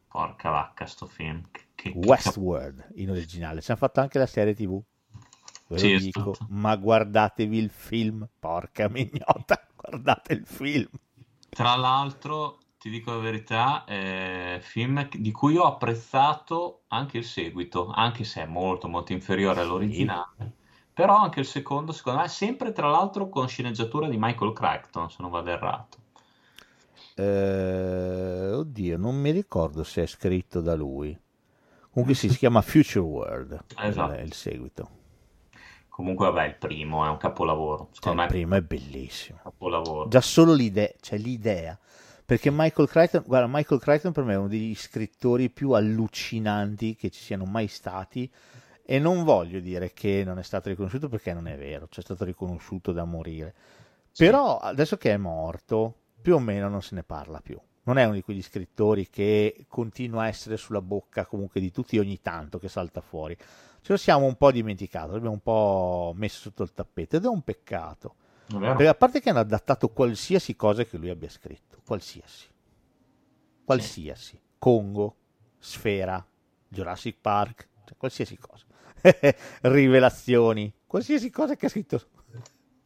porca 0.09 0.49
vacca 0.49 0.85
sto 0.85 1.05
film. 1.05 1.47
Che, 1.51 1.61
che- 1.75 1.93
Westworld 1.95 2.89
in 2.95 3.09
originale, 3.09 3.61
ci 3.61 3.71
hanno 3.71 3.79
fatto 3.79 4.01
anche 4.01 4.19
la 4.19 4.25
serie 4.25 4.53
TV. 4.53 4.81
Ve 5.69 5.79
Sì, 5.79 5.93
lo 5.93 5.99
dico, 5.99 6.21
stato. 6.31 6.45
ma 6.49 6.75
guardatevi 6.75 7.57
il 7.57 7.69
film, 7.69 8.27
porca 8.37 8.89
mignota, 8.89 9.65
guardate 9.75 10.33
il 10.33 10.45
film. 10.45 10.89
Tra 11.49 11.75
l'altro, 11.75 12.59
ti 12.87 12.93
dico 12.97 13.11
la 13.11 13.17
verità, 13.19 13.83
eh, 13.85 14.59
film 14.61 15.07
di 15.09 15.31
cui 15.31 15.57
ho 15.57 15.65
apprezzato 15.65 16.83
anche 16.87 17.17
il 17.17 17.25
seguito, 17.25 17.89
anche 17.89 18.23
se 18.23 18.41
è 18.43 18.45
molto 18.45 18.87
molto 18.87 19.11
inferiore 19.13 19.61
all'originale. 19.61 20.53
Però 20.93 21.15
anche 21.17 21.39
il 21.41 21.45
secondo, 21.45 21.91
secondo 21.91 22.21
me, 22.21 22.27
sempre 22.27 22.71
tra 22.71 22.89
l'altro 22.89 23.29
con 23.29 23.47
sceneggiatura 23.47 24.07
di 24.07 24.17
Michael 24.17 24.53
Crichton, 24.53 25.09
se 25.09 25.17
non 25.19 25.31
vado 25.31 25.49
errato. 25.49 25.97
Eh, 27.15 28.51
oddio, 28.53 28.97
non 28.97 29.15
mi 29.15 29.31
ricordo 29.31 29.83
se 29.83 30.03
è 30.03 30.05
scritto 30.05 30.61
da 30.61 30.75
lui. 30.75 31.17
Comunque 31.91 32.15
si 32.15 32.27
chiama 32.29 32.61
Future 32.61 32.99
World, 33.05 33.63
Esatto. 33.77 34.13
il, 34.19 34.25
il 34.25 34.33
seguito. 34.33 34.89
Comunque, 35.89 36.27
vabbè, 36.27 36.45
il 36.47 36.55
primo 36.55 37.05
è 37.05 37.09
un 37.09 37.17
capolavoro. 37.17 37.89
Cioè, 37.99 38.13
Secondo 38.13 38.15
il 38.15 38.21
me 38.21 38.27
è 38.27 38.27
primo 38.27 38.55
è 38.55 38.61
bellissimo. 38.61 39.39
capolavoro. 39.41 40.07
Già 40.07 40.21
solo 40.21 40.53
l'idea, 40.53 40.91
cioè 41.01 41.17
l'idea. 41.19 41.77
Perché 42.27 42.51
Michael 42.51 42.89
Crichton, 42.89 43.23
guarda, 43.25 43.47
Michael 43.49 43.79
Crichton 43.79 44.11
per 44.11 44.25
me 44.25 44.33
è 44.33 44.35
uno 44.35 44.49
degli 44.49 44.75
scrittori 44.75 45.49
più 45.49 45.71
allucinanti 45.71 46.97
che 46.97 47.09
ci 47.09 47.21
siano 47.21 47.45
mai 47.45 47.67
stati. 47.69 48.29
E 48.83 48.99
non 48.99 49.23
voglio 49.23 49.61
dire 49.61 49.93
che 49.93 50.23
non 50.25 50.37
è 50.37 50.43
stato 50.43 50.67
riconosciuto 50.67 51.07
perché 51.07 51.31
non 51.31 51.47
è 51.47 51.57
vero, 51.57 51.87
cioè 51.87 51.99
è 51.99 52.05
stato 52.05 52.25
riconosciuto 52.25 52.91
da 52.91 53.05
morire. 53.05 53.55
Sì. 54.11 54.25
Però 54.25 54.57
adesso 54.57 54.97
che 54.97 55.13
è 55.13 55.17
morto, 55.17 55.95
più 56.21 56.35
o 56.35 56.39
meno 56.39 56.67
non 56.67 56.81
se 56.81 56.95
ne 56.95 57.03
parla 57.03 57.39
più. 57.39 57.57
Non 57.83 57.97
è 57.97 58.03
uno 58.03 58.15
di 58.15 58.21
quegli 58.21 58.43
scrittori 58.43 59.07
che 59.09 59.63
continua 59.69 60.23
a 60.23 60.27
essere 60.27 60.57
sulla 60.57 60.81
bocca 60.81 61.25
comunque 61.25 61.61
di 61.61 61.71
tutti 61.71 61.97
ogni 61.97 62.19
tanto 62.21 62.59
che 62.59 62.67
salta 62.67 62.99
fuori. 62.99 63.37
Ce 63.37 63.93
lo 63.93 63.97
siamo 63.97 64.25
un 64.25 64.35
po' 64.35 64.51
dimenticato, 64.51 65.13
l'abbiamo 65.13 65.35
un 65.35 65.41
po' 65.41 66.11
messo 66.13 66.41
sotto 66.41 66.63
il 66.63 66.73
tappeto 66.73 67.15
ed 67.15 67.23
è 67.23 67.29
un 67.29 67.41
peccato. 67.41 68.15
Perché 68.47 68.87
a 68.87 68.95
parte 68.95 69.19
che 69.19 69.29
hanno 69.29 69.39
adattato 69.39 69.89
qualsiasi 69.89 70.55
cosa 70.55 70.83
che 70.85 70.97
lui 70.97 71.09
abbia 71.09 71.29
scritto, 71.29 71.81
qualsiasi. 71.85 72.47
Qualsiasi. 73.65 74.39
Congo, 74.57 75.15
Sfera, 75.59 76.25
Jurassic 76.67 77.17
Park, 77.19 77.67
cioè 77.85 77.97
qualsiasi 77.97 78.37
cosa. 78.37 78.65
Rivelazioni, 79.61 80.73
qualsiasi 80.85 81.29
cosa 81.29 81.55
che 81.55 81.65
ha 81.65 81.69
scritto. 81.69 82.01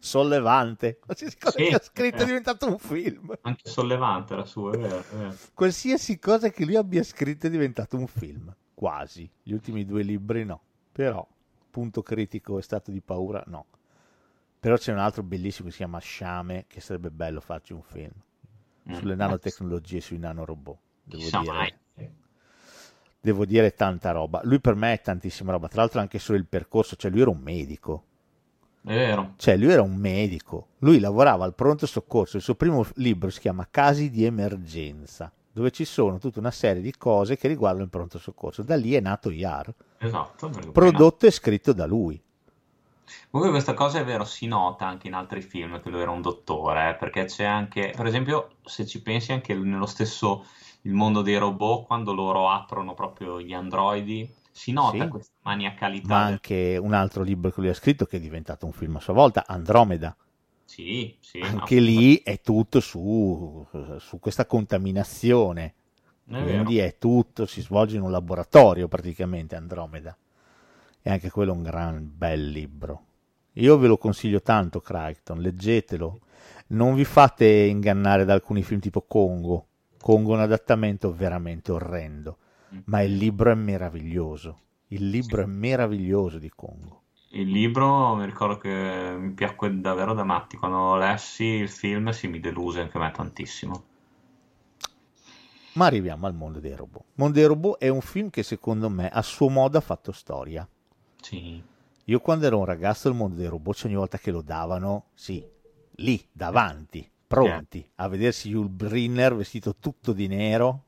Sollevante, 0.03 0.97
qualsiasi 0.97 1.37
cosa 1.37 1.59
Sì. 1.59 1.65
che 1.65 1.75
ha 1.75 1.81
scritto 1.81 2.23
è 2.23 2.25
diventato 2.25 2.65
un 2.67 2.79
film. 2.79 3.37
Anche 3.41 3.69
sollevante 3.69 4.33
era 4.33 4.45
suo, 4.45 4.71
è 4.73 4.77
vero, 4.79 4.97
è 4.99 5.15
vero. 5.15 5.35
Qualsiasi 5.53 6.17
cosa 6.17 6.49
che 6.49 6.65
lui 6.65 6.75
abbia 6.75 7.03
scritto 7.03 7.45
è 7.45 7.49
diventato 7.51 7.97
un 7.97 8.07
film. 8.07 8.53
Quasi. 8.73 9.29
Gli 9.43 9.51
ultimi 9.51 9.85
due 9.85 10.01
libri 10.01 10.43
no. 10.43 10.59
Però, 10.91 11.25
punto 11.69 12.01
critico 12.01 12.57
è 12.57 12.63
stato 12.63 12.89
di 12.89 12.99
paura, 12.99 13.43
no. 13.45 13.67
Però 14.61 14.77
c'è 14.77 14.91
un 14.91 14.99
altro 14.99 15.23
bellissimo 15.23 15.65
che 15.65 15.71
si 15.71 15.77
chiama 15.79 15.97
Sciame, 15.97 16.65
che 16.67 16.81
sarebbe 16.81 17.09
bello 17.09 17.41
farci 17.41 17.73
un 17.73 17.81
film. 17.81 18.11
Mm. 18.89 18.93
Sulle 18.93 19.15
nanotecnologie 19.15 19.97
e 19.97 20.01
sui 20.01 20.19
nanorobot. 20.19 20.77
Devo 21.03 21.21
Chissà 21.23 21.39
dire, 21.39 21.51
mai. 21.51 21.73
devo 23.19 23.45
dire 23.45 23.73
tanta 23.73 24.11
roba. 24.11 24.41
Lui 24.43 24.59
per 24.59 24.75
me 24.75 24.93
è 24.93 25.01
tantissima 25.01 25.51
roba. 25.51 25.67
Tra 25.67 25.81
l'altro 25.81 25.99
anche 25.99 26.19
solo 26.19 26.37
il 26.37 26.45
percorso, 26.45 26.95
cioè 26.95 27.09
lui 27.09 27.21
era 27.21 27.31
un 27.31 27.39
medico. 27.39 28.03
È 28.83 28.93
vero. 28.93 29.33
Cioè, 29.37 29.57
lui 29.57 29.71
era 29.71 29.81
un 29.81 29.95
medico, 29.95 30.67
lui 30.79 30.99
lavorava 30.99 31.43
al 31.43 31.55
pronto 31.55 31.87
soccorso. 31.87 32.37
Il 32.37 32.43
suo 32.43 32.53
primo 32.55 32.85
libro 32.95 33.31
si 33.31 33.39
chiama 33.39 33.67
Casi 33.69 34.11
di 34.11 34.25
emergenza, 34.25 35.31
dove 35.51 35.71
ci 35.71 35.85
sono 35.85 36.19
tutta 36.19 36.39
una 36.39 36.51
serie 36.51 36.83
di 36.83 36.95
cose 36.97 37.35
che 37.35 37.47
riguardano 37.47 37.83
il 37.83 37.89
pronto 37.89 38.19
soccorso. 38.19 38.61
Da 38.61 38.75
lì 38.75 38.93
è 38.93 38.99
nato 38.99 39.31
IAR, 39.31 39.73
Esatto. 39.97 40.49
prodotto 40.71 41.25
e 41.25 41.31
scritto 41.31 41.73
da 41.73 41.85
lui. 41.87 42.21
Comunque 43.29 43.55
questa 43.55 43.73
cosa 43.73 43.99
è 43.99 44.03
vero, 44.05 44.23
si 44.25 44.45
nota 44.47 44.85
anche 44.87 45.07
in 45.07 45.13
altri 45.13 45.41
film 45.41 45.81
che 45.81 45.89
lui 45.89 46.01
era 46.01 46.11
un 46.11 46.21
dottore, 46.21 46.89
eh, 46.91 46.95
perché 46.95 47.25
c'è 47.25 47.43
anche, 47.45 47.93
per 47.95 48.05
esempio, 48.05 48.57
se 48.63 48.85
ci 48.85 49.01
pensi 49.01 49.31
anche 49.31 49.53
nello 49.55 49.85
stesso 49.85 50.45
il 50.83 50.93
mondo 50.93 51.21
dei 51.21 51.37
robot, 51.37 51.85
quando 51.87 52.13
loro 52.13 52.49
aprono 52.49 52.93
proprio 52.93 53.41
gli 53.41 53.53
androidi, 53.53 54.29
si 54.51 54.71
nota 54.71 55.05
Sì. 55.05 55.09
questa 55.09 55.33
maniacalità. 55.43 56.07
Ma 56.07 56.25
anche 56.25 56.77
un 56.77 56.93
altro 56.93 57.23
libro 57.23 57.51
che 57.51 57.61
lui 57.61 57.69
ha 57.69 57.73
scritto, 57.73 58.05
che 58.05 58.17
è 58.17 58.19
diventato 58.19 58.65
un 58.65 58.71
film 58.73 58.95
a 58.95 58.99
sua 58.99 59.13
volta, 59.13 59.45
Andromeda. 59.47 60.15
Sì, 60.65 61.17
sì, 61.21 61.39
Anche 61.43 61.79
lì 61.81 62.21
è 62.23 62.39
tutto 62.39 62.79
su, 62.79 63.67
su 63.99 64.19
questa 64.19 64.45
contaminazione. 64.45 65.75
È 66.25 66.41
vero. 66.43 66.63
Quindi 66.63 66.77
è 66.77 66.97
tutto, 66.97 67.45
si 67.45 67.61
svolge 67.61 67.97
in 67.97 68.01
un 68.03 68.11
laboratorio 68.11 68.87
praticamente 68.87 69.55
Andromeda. 69.55 70.17
E 71.01 71.09
anche 71.09 71.29
quello 71.29 71.51
è 71.51 71.55
un 71.55 71.63
gran 71.63 72.11
bel 72.15 72.49
libro. 72.49 73.05
Io 73.53 73.77
ve 73.77 73.87
lo 73.87 73.97
consiglio 73.97 74.41
tanto, 74.41 74.79
Crichton, 74.79 75.39
leggetelo. 75.39 76.19
Non 76.67 76.95
vi 76.95 77.03
fate 77.03 77.45
ingannare 77.45 78.23
da 78.23 78.33
alcuni 78.33 78.63
film 78.63 78.79
tipo 78.79 79.01
Congo. 79.01 79.65
Congo 79.99 80.31
è 80.31 80.35
un 80.35 80.41
adattamento 80.41 81.13
veramente 81.13 81.71
orrendo, 81.71 82.37
ma 82.85 83.01
il 83.01 83.15
libro 83.15 83.51
è 83.51 83.55
meraviglioso. 83.55 84.59
Il 84.87 85.09
libro 85.09 85.41
è 85.41 85.45
meraviglioso 85.45 86.39
di 86.39 86.49
Congo. 86.49 87.01
Il 87.33 87.49
libro 87.49 88.15
mi 88.15 88.25
ricordo 88.25 88.57
che 88.57 89.15
mi 89.17 89.31
piacque 89.31 89.79
davvero 89.79 90.13
da 90.13 90.23
matti. 90.23 90.57
Quando 90.57 90.95
lessi 90.95 91.43
il 91.43 91.69
film, 91.69 92.09
sì, 92.09 92.27
mi 92.27 92.39
deluse 92.39 92.81
anche 92.81 92.97
a 92.97 93.01
me 93.01 93.11
tantissimo. 93.11 93.83
Ma 95.73 95.85
arriviamo 95.85 96.27
al 96.27 96.33
mondo 96.33 96.59
dei 96.59 96.75
robot. 96.75 97.03
Mondo 97.15 97.35
dei 97.35 97.45
robot 97.45 97.79
è 97.79 97.87
un 97.87 98.01
film 98.01 98.29
che 98.29 98.43
secondo 98.43 98.89
me 98.89 99.09
a 99.09 99.21
suo 99.21 99.49
modo 99.49 99.77
ha 99.77 99.81
fatto 99.81 100.11
storia. 100.11 100.67
Sì, 101.21 101.61
Io 102.05 102.19
quando 102.19 102.45
ero 102.45 102.57
un 102.57 102.65
ragazzo 102.65 103.07
il 103.07 103.15
mondo 103.15 103.35
dei 103.35 103.47
robot 103.47 103.83
ogni 103.85 103.95
volta 103.95 104.17
che 104.17 104.31
lo 104.31 104.41
davano, 104.41 105.05
sì, 105.13 105.43
lì, 105.97 106.27
davanti, 106.31 107.09
pronti 107.27 107.89
a 107.95 108.07
vedersi 108.07 108.49
Yul 108.49 108.67
Brynner 108.69 109.35
vestito 109.35 109.75
tutto 109.77 110.11
di 110.11 110.27
nero. 110.27 110.83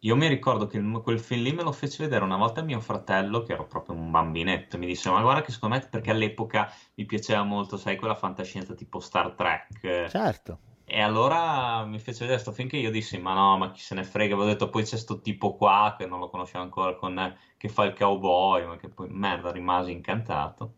Io 0.00 0.16
mi 0.16 0.28
ricordo 0.28 0.66
che 0.66 0.80
quel 1.02 1.18
film 1.18 1.42
lì 1.42 1.52
me 1.52 1.62
lo 1.62 1.72
fece 1.72 2.04
vedere 2.04 2.24
una 2.24 2.36
volta 2.36 2.62
mio 2.62 2.80
fratello, 2.80 3.42
che 3.42 3.52
ero 3.54 3.66
proprio 3.66 3.96
un 3.96 4.10
bambinetto, 4.10 4.78
mi 4.78 4.86
disse: 4.86 5.10
Ma 5.10 5.20
guarda, 5.20 5.42
che 5.42 5.50
secondo 5.52 5.76
me, 5.76 5.86
perché 5.88 6.10
all'epoca 6.10 6.70
mi 6.94 7.04
piaceva 7.04 7.42
molto, 7.42 7.76
sai, 7.76 7.96
quella 7.96 8.14
fantascienza 8.14 8.74
tipo 8.74 9.00
Star 9.00 9.32
Trek. 9.32 10.08
Certo, 10.08 10.58
E 10.94 11.00
allora 11.02 11.84
mi 11.84 11.98
fece 11.98 12.20
vedere 12.20 12.40
questo 12.40 12.52
film 12.52 12.68
che 12.70 12.78
io 12.78 12.90
dissi: 12.90 13.18
Ma 13.18 13.34
no, 13.34 13.58
ma 13.58 13.70
chi 13.70 13.80
se 13.82 13.94
ne 13.94 14.02
frega? 14.04 14.34
Avevo 14.34 14.48
detto, 14.48 14.70
poi 14.70 14.84
c'è 14.84 14.96
sto 14.96 15.20
tipo 15.20 15.56
qua 15.56 15.94
che 15.98 16.06
non 16.06 16.20
lo 16.20 16.30
conoscevo 16.30 16.62
ancora, 16.64 16.94
con, 16.96 17.36
che 17.58 17.68
fa 17.68 17.84
il 17.84 17.94
cowboy, 17.94 18.64
ma 18.64 18.76
che 18.76 18.88
poi 18.88 19.08
merda, 19.10 19.50
rimasi 19.52 19.90
incantato. 19.92 20.74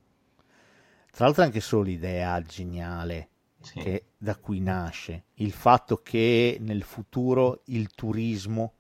tra 1.11 1.25
l'altro 1.25 1.43
anche 1.43 1.61
solo 1.61 1.83
l'idea 1.83 2.41
geniale 2.43 3.29
Sì, 3.63 3.79
che 3.79 4.07
da 4.17 4.37
cui 4.37 4.61
nasce, 4.61 5.25
il 5.35 5.53
fatto 5.53 6.01
che 6.03 6.57
nel 6.61 6.83
futuro 6.83 7.63
il 7.67 7.89
turismo 7.95 8.75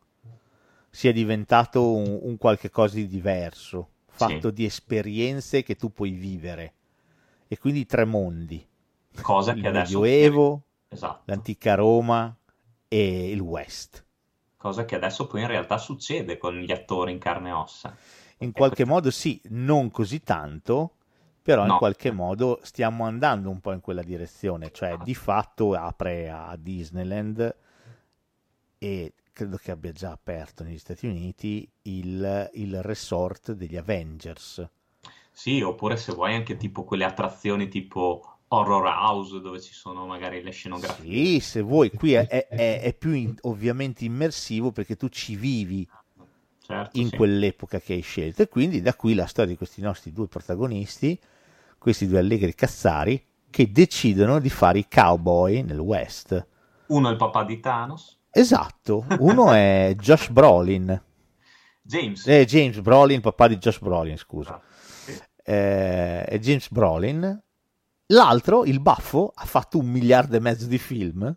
sia 0.90 1.12
diventato 1.12 1.94
un, 1.94 2.18
un 2.22 2.36
qualche 2.38 2.70
cosa 2.70 2.96
di 2.96 3.06
diverso, 3.06 3.90
fatto 4.06 4.50
Sì. 4.50 4.50
di 4.50 4.64
esperienze 4.64 5.62
che 5.62 5.76
tu 5.76 5.92
puoi 5.92 6.10
vivere. 6.12 6.72
E 7.48 7.58
quindi 7.58 7.84
tre 7.86 8.04
mondi, 8.04 8.66
cosa 9.20 9.56
il 9.56 9.58
che 9.58 9.66
adesso. 9.68 10.08
Medioevo, 10.08 10.65
Esatto. 10.96 11.22
l'antica 11.26 11.74
Roma 11.74 12.34
e 12.88 13.30
il 13.30 13.40
West. 13.40 14.04
Cosa 14.56 14.84
che 14.84 14.96
adesso 14.96 15.26
poi 15.26 15.42
in 15.42 15.46
realtà 15.46 15.78
succede 15.78 16.38
con 16.38 16.54
gli 16.58 16.72
attori 16.72 17.12
in 17.12 17.18
carne 17.18 17.50
e 17.50 17.52
ossa. 17.52 17.96
In 18.38 18.52
qualche 18.52 18.76
questo- 18.84 18.92
modo 18.92 19.10
sì, 19.10 19.40
non 19.50 19.90
così 19.90 20.20
tanto, 20.22 20.92
però 21.42 21.62
in 21.62 21.68
No. 21.68 21.78
qualche 21.78 22.10
modo 22.10 22.58
stiamo 22.62 23.04
andando 23.04 23.48
un 23.50 23.60
po' 23.60 23.72
in 23.72 23.80
quella 23.80 24.02
direzione, 24.02 24.72
cioè 24.72 24.96
di 24.98 25.14
fatto 25.14 25.74
apre 25.74 26.28
a 26.30 26.56
Disneyland 26.58 27.54
e 28.78 29.12
credo 29.32 29.56
che 29.56 29.70
abbia 29.70 29.92
già 29.92 30.10
aperto 30.12 30.64
negli 30.64 30.78
Stati 30.78 31.06
Uniti 31.06 31.68
il, 31.82 32.50
il 32.54 32.82
resort 32.82 33.52
degli 33.52 33.76
Avengers. 33.76 34.66
Sì, 35.30 35.60
oppure 35.60 35.96
se 35.98 36.12
vuoi 36.14 36.34
anche 36.34 36.56
tipo 36.56 36.84
quelle 36.84 37.04
attrazioni 37.04 37.68
tipo 37.68 38.35
Horror 38.48 38.86
House 38.86 39.40
dove 39.40 39.60
ci 39.60 39.72
sono 39.74 40.06
magari 40.06 40.42
le 40.42 40.50
scenografie. 40.50 41.12
Sì, 41.14 41.40
se 41.40 41.60
vuoi, 41.62 41.90
qui 41.90 42.12
è, 42.14 42.26
è- 42.26 42.46
è- 42.80 42.94
più 42.94 43.12
in- 43.12 43.34
ovviamente 43.42 44.04
immersivo 44.04 44.72
perché 44.72 44.96
tu 44.96 45.08
ci 45.08 45.36
vivi 45.36 45.88
certo, 46.58 46.98
in 46.98 47.08
sì. 47.08 47.16
quell'epoca 47.16 47.80
che 47.80 47.94
hai 47.94 48.00
scelto. 48.02 48.42
E 48.42 48.48
quindi 48.48 48.80
da 48.80 48.94
qui 48.94 49.14
la 49.14 49.26
storia 49.26 49.50
di 49.52 49.56
questi 49.56 49.80
nostri 49.80 50.12
due 50.12 50.26
protagonisti, 50.28 51.18
questi 51.78 52.06
due 52.06 52.18
allegri 52.18 52.54
cazzari, 52.54 53.24
che 53.50 53.70
decidono 53.70 54.38
di 54.38 54.50
fare 54.50 54.78
i 54.78 54.86
cowboy 54.88 55.62
nel 55.62 55.78
West. 55.78 56.46
Uno 56.86 57.08
è 57.08 57.12
il 57.12 57.16
papà 57.16 57.44
di 57.44 57.60
Thanos, 57.60 58.18
Esatto, 58.30 59.04
uno 59.20 59.50
è 59.52 59.94
Josh 59.98 60.28
Brolin, 60.30 61.02
James. 61.84 62.26
eh, 62.26 62.44
James 62.44 62.80
Brolin, 62.80 63.20
papà 63.20 63.48
di 63.48 63.56
Josh 63.58 63.78
Brolin, 63.80 64.16
scusa. 64.16 64.54
Ah, 64.54 64.62
sì. 64.94 65.22
Eh, 65.42 66.24
è 66.24 66.38
James 66.38 66.68
Brolin. 66.70 67.42
L'altro, 68.06 68.64
il 68.64 68.80
baffo, 68.80 69.32
ha 69.34 69.44
fatto 69.44 69.78
un 69.78 69.86
miliardo 69.86 70.36
e 70.36 70.40
mezzo 70.40 70.66
di 70.66 70.78
film. 70.78 71.34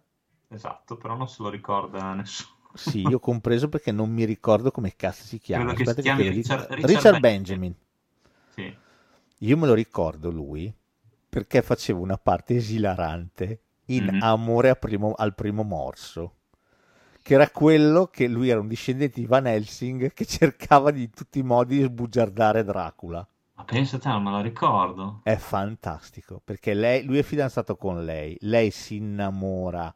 Esatto, 0.50 0.98
però 0.98 1.16
non 1.16 1.28
se 1.28 1.42
lo 1.42 1.50
ricorda 1.50 2.14
nessuno. 2.14 2.58
Sì, 2.74 3.02
io 3.08 3.18
ho 3.18 3.20
compreso 3.20 3.70
perché 3.70 3.92
non 3.92 4.10
mi 4.12 4.24
ricordo 4.26 4.72
come 4.72 4.96
cazzo 4.96 5.24
si 5.24 5.40
chiama. 5.40 5.74
Credo 5.74 5.78
che 5.84 5.90
Aspetta 5.90 6.02
si 6.02 6.16
chiami. 6.16 6.30
Richard- 6.36 6.68
Richard, 6.70 6.86
Richard 6.92 7.20
Benjamin. 7.20 7.74
Sì. 8.54 8.76
Io 9.40 9.58
me 9.58 9.68
lo 9.68 9.74
ricordo 9.74 10.30
lui 10.30 10.72
perché 11.30 11.62
faceva 11.62 12.00
una 12.00 12.18
parte 12.18 12.56
esilarante 12.56 13.62
in 13.86 14.06
Mhm. 14.06 14.22
Amore 14.22 14.76
primo- 14.76 15.14
al 15.16 15.34
primo 15.34 15.64
morso. 15.64 16.34
Che 17.22 17.34
era 17.34 17.50
quello 17.50 18.08
che 18.08 18.28
lui 18.28 18.50
era 18.50 18.60
un 18.60 18.68
discendente 18.68 19.20
di 19.20 19.26
Van 19.26 19.46
Helsing 19.48 20.14
che 20.14 20.26
cercava 20.28 20.92
di 20.92 21.04
in 21.04 21.10
tutti 21.12 21.40
i 21.40 21.44
modi 21.44 21.78
di 21.78 21.84
sbugiardare 21.84 22.64
Dracula. 22.64 23.28
Ma 23.60 23.66
pensa 23.66 23.98
te, 24.00 24.08
non 24.08 24.24
me 24.24 24.32
lo 24.32 24.40
ricordo. 24.40 25.20
È 25.22 25.36
fantastico 25.36 26.42
perché 26.42 26.74
lei, 26.74 27.04
lui 27.04 27.18
è 27.18 27.24
fidanzato 27.24 27.76
con 27.76 28.06
lei, 28.06 28.38
lei 28.40 28.72
si 28.72 28.96
innamora 28.96 29.94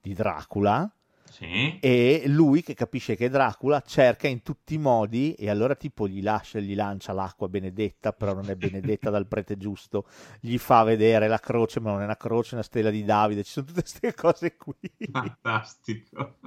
di 0.00 0.12
Dracula 0.14 0.92
Sì. 1.30 1.78
e 1.78 2.24
lui 2.26 2.62
che 2.64 2.74
capisce 2.74 3.14
che 3.14 3.26
è 3.26 3.30
Dracula 3.30 3.80
cerca 3.82 4.26
in 4.26 4.42
tutti 4.42 4.74
i 4.74 4.78
modi 4.78 5.32
e 5.34 5.48
allora 5.48 5.76
tipo 5.76 6.08
gli 6.08 6.22
lascia, 6.24 6.58
gli 6.58 6.74
lancia 6.74 7.12
l'acqua 7.12 7.48
benedetta, 7.48 8.12
però 8.12 8.34
non 8.34 8.50
è 8.50 8.56
benedetta 8.56 9.10
dal 9.10 9.28
prete 9.28 9.56
giusto, 9.56 10.06
gli 10.40 10.58
fa 10.58 10.82
vedere 10.82 11.28
la 11.28 11.38
croce, 11.38 11.78
ma 11.78 11.92
non 11.92 12.00
è 12.00 12.04
una 12.04 12.16
croce, 12.16 12.50
è 12.50 12.54
una 12.54 12.62
stella 12.64 12.90
di 12.90 13.04
Davide, 13.04 13.44
ci 13.44 13.52
sono 13.52 13.66
tutte 13.66 13.82
queste 13.82 14.12
cose 14.12 14.56
qui. 14.56 14.74
Fantastico. 15.12 16.38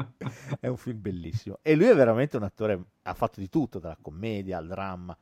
è 0.60 0.68
un 0.68 0.76
film 0.78 1.00
bellissimo 1.00 1.60
e 1.62 1.76
lui 1.76 1.86
è 1.86 1.96
veramente 1.96 2.36
un 2.36 2.44
attore, 2.44 2.78
ha 3.04 3.14
fatto 3.14 3.40
di 3.40 3.48
tutto, 3.48 3.80
dalla 3.80 3.98
commedia 4.02 4.58
al 4.58 4.68
dramma 4.68 5.18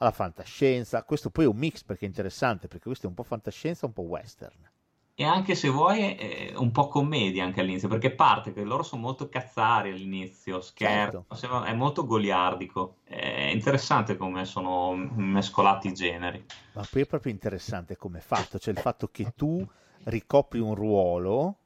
alla 0.00 0.10
fantascienza. 0.12 1.02
Questo 1.04 1.30
poi 1.30 1.44
è 1.44 1.48
un 1.48 1.56
mix 1.56 1.82
perché 1.82 2.04
è 2.04 2.08
interessante, 2.08 2.68
perché 2.68 2.86
questo 2.86 3.06
è 3.06 3.08
un 3.08 3.14
po' 3.14 3.22
fantascienza, 3.22 3.86
un 3.86 3.92
po' 3.92 4.02
western. 4.02 4.68
E 5.14 5.24
anche 5.24 5.54
se 5.54 5.68
vuoi, 5.68 6.14
è 6.14 6.52
un 6.56 6.70
po' 6.70 6.88
commedia 6.88 7.44
anche 7.44 7.60
all'inizio, 7.60 7.88
perché 7.88 8.10
parte 8.10 8.54
che 8.54 8.64
loro 8.64 8.82
sono 8.82 9.02
molto 9.02 9.28
cazzari 9.28 9.90
all'inizio, 9.90 10.62
scherzano, 10.62 11.26
Certo. 11.34 11.64
è 11.64 11.74
molto 11.74 12.06
goliardico. 12.06 12.96
È 13.04 13.50
interessante 13.52 14.16
come 14.16 14.46
sono 14.46 14.94
mescolati 14.94 15.88
i 15.88 15.92
generi. 15.92 16.42
Ma 16.72 16.86
poi 16.90 17.02
è 17.02 17.06
proprio 17.06 17.32
interessante 17.32 17.98
come 17.98 18.18
è 18.18 18.22
fatto, 18.22 18.58
cioè 18.58 18.72
il 18.72 18.80
fatto 18.80 19.08
che 19.08 19.34
tu 19.36 19.66
ricopri 20.04 20.58
un 20.58 20.74
ruolo 20.74 21.56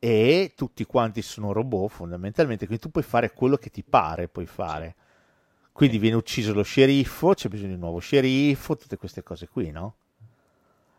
e 0.00 0.54
tutti 0.56 0.84
quanti 0.84 1.22
sono 1.22 1.52
robot 1.52 1.90
fondamentalmente, 1.90 2.66
quindi 2.66 2.82
tu 2.82 2.90
puoi 2.90 3.04
fare 3.04 3.32
quello 3.32 3.56
che 3.56 3.70
ti 3.70 3.84
pare 3.84 4.26
puoi 4.26 4.46
fare. 4.46 4.96
Quindi 5.72 5.98
viene 5.98 6.16
ucciso 6.16 6.52
lo 6.52 6.62
sceriffo, 6.62 7.32
c'è 7.34 7.48
bisogno 7.48 7.68
di 7.68 7.74
un 7.74 7.80
nuovo 7.80 7.98
sceriffo, 8.00 8.76
tutte 8.76 8.96
queste 8.96 9.22
cose 9.22 9.48
qui, 9.48 9.70
no? 9.70 9.94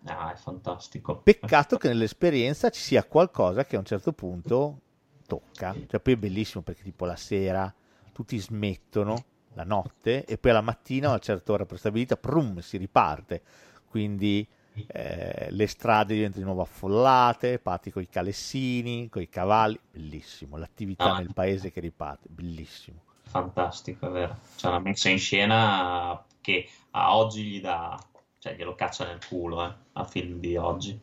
Ah, 0.06 0.32
è 0.34 0.36
fantastico. 0.36 1.18
Peccato 1.22 1.78
che 1.78 1.88
nell'esperienza 1.88 2.70
ci 2.70 2.82
sia 2.82 3.04
qualcosa 3.04 3.66
che 3.66 3.76
a 3.76 3.80
un 3.80 3.86
certo 3.86 4.14
punto 4.14 4.80
tocca. 5.28 5.76
Cioè, 5.88 6.00
poi 6.00 6.14
è 6.14 6.18
bellissimo 6.18 6.64
perché 6.64 6.82
tipo 6.82 7.06
la 7.06 7.16
sera 7.16 7.72
tutti 8.12 8.38
smettono 8.40 9.24
la 9.54 9.64
notte 9.64 10.26
e 10.26 10.38
poi 10.38 10.52
alla 10.52 10.62
mattina 10.62 11.08
a 11.08 11.10
una 11.12 11.20
certa 11.20 11.52
ora 11.52 11.66
prestabilita, 11.66 12.18
prum, 12.18 12.60
si 12.60 12.78
riparte. 12.78 13.44
Quindi 13.88 14.48
eh, 14.88 15.48
le 15.52 15.68
strade 15.68 16.14
diventano 16.16 16.40
di 16.42 16.46
nuovo 16.50 16.64
affollate, 16.64 17.60
parti 17.60 17.92
con 17.92 18.02
i 18.02 18.10
calessini, 18.10 19.10
con 19.10 19.22
i 19.22 19.30
cavalli, 19.30 19.80
bellissimo. 19.92 20.58
L'attività 20.58 21.14
Ah. 21.14 21.18
nel 21.20 21.34
paese 21.34 21.70
che 21.72 21.80
riparte, 21.82 22.28
bellissimo. 22.30 23.04
Fantastico, 23.32 24.08
è 24.08 24.10
vero. 24.10 24.38
C'è 24.58 24.68
una 24.68 24.80
messa 24.80 25.08
in 25.08 25.18
scena 25.18 26.22
che 26.42 26.68
a 26.92 27.16
oggi 27.16 27.44
gli 27.44 27.62
dà, 27.62 27.98
cioè 28.38 28.56
glielo 28.56 28.76
caccia 28.76 29.06
nel 29.06 29.26
culo, 29.26 29.66
eh, 29.66 29.74
a 29.94 30.04
film 30.04 30.40
di 30.40 30.58
oggi. 30.58 31.00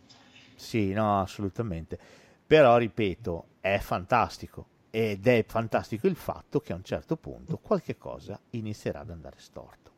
Sì, 0.54 0.92
no, 0.92 1.22
assolutamente. 1.22 1.98
Però, 2.46 2.76
ripeto, 2.76 3.46
è 3.60 3.78
fantastico. 3.78 4.66
Ed 4.90 5.26
è 5.26 5.42
fantastico 5.48 6.06
il 6.06 6.16
fatto 6.16 6.60
che 6.60 6.74
a 6.74 6.76
un 6.76 6.84
certo 6.84 7.16
punto 7.16 7.56
qualche 7.56 7.96
cosa 7.96 8.38
inizierà 8.50 9.00
ad 9.00 9.10
andare 9.10 9.36
storto. 9.38 9.92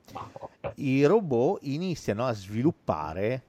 I 0.76 1.04
robot 1.04 1.58
iniziano 1.62 2.26
a 2.26 2.32
sviluppare 2.32 3.42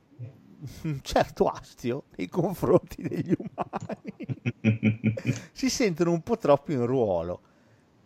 un 0.83 0.99
certo 1.03 1.45
astio 1.45 2.05
nei 2.15 2.27
confronti 2.29 3.03
degli 3.03 3.35
umani. 3.37 5.13
si 5.51 5.69
sentono 5.69 6.11
un 6.11 6.21
po' 6.21 6.37
troppo 6.37 6.71
in 6.71 6.83
ruolo. 6.83 7.41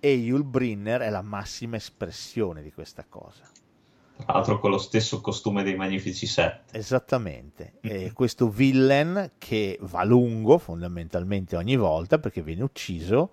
E 0.05 0.11
Yul 0.11 0.43
Brinner 0.43 1.01
è 1.01 1.09
la 1.09 1.23
massima 1.23 1.77
espressione 1.77 2.61
di 2.61 2.71
questa 2.71 3.07
cosa. 3.09 3.41
Tra 4.17 4.33
l'altro 4.33 4.59
con 4.59 4.69
lo 4.69 4.77
stesso 4.77 5.19
costume 5.19 5.63
dei 5.63 5.75
Magnifici 5.75 6.27
7. 6.27 6.77
Esattamente, 6.77 7.79
e 7.81 8.13
questo 8.13 8.47
villain 8.47 9.31
che 9.39 9.79
va 9.81 10.03
lungo 10.03 10.59
fondamentalmente 10.59 11.55
ogni 11.55 11.75
volta 11.75 12.19
perché 12.19 12.43
viene 12.43 12.61
ucciso 12.61 13.31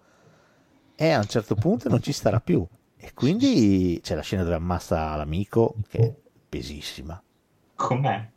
e 0.95 1.11
a 1.11 1.19
un 1.19 1.27
certo 1.27 1.57
punto 1.57 1.91
non 1.91 2.01
ci 2.01 2.13
starà 2.13 2.41
più. 2.41 2.67
E 2.97 3.13
quindi 3.13 4.01
c'è 4.03 4.15
la 4.15 4.23
scena 4.23 4.43
dove 4.43 4.55
ammazza 4.55 5.15
l'amico 5.15 5.75
che 5.91 5.99
è 5.99 6.15
pesissima. 6.49 7.23
Com'è? 7.75 8.31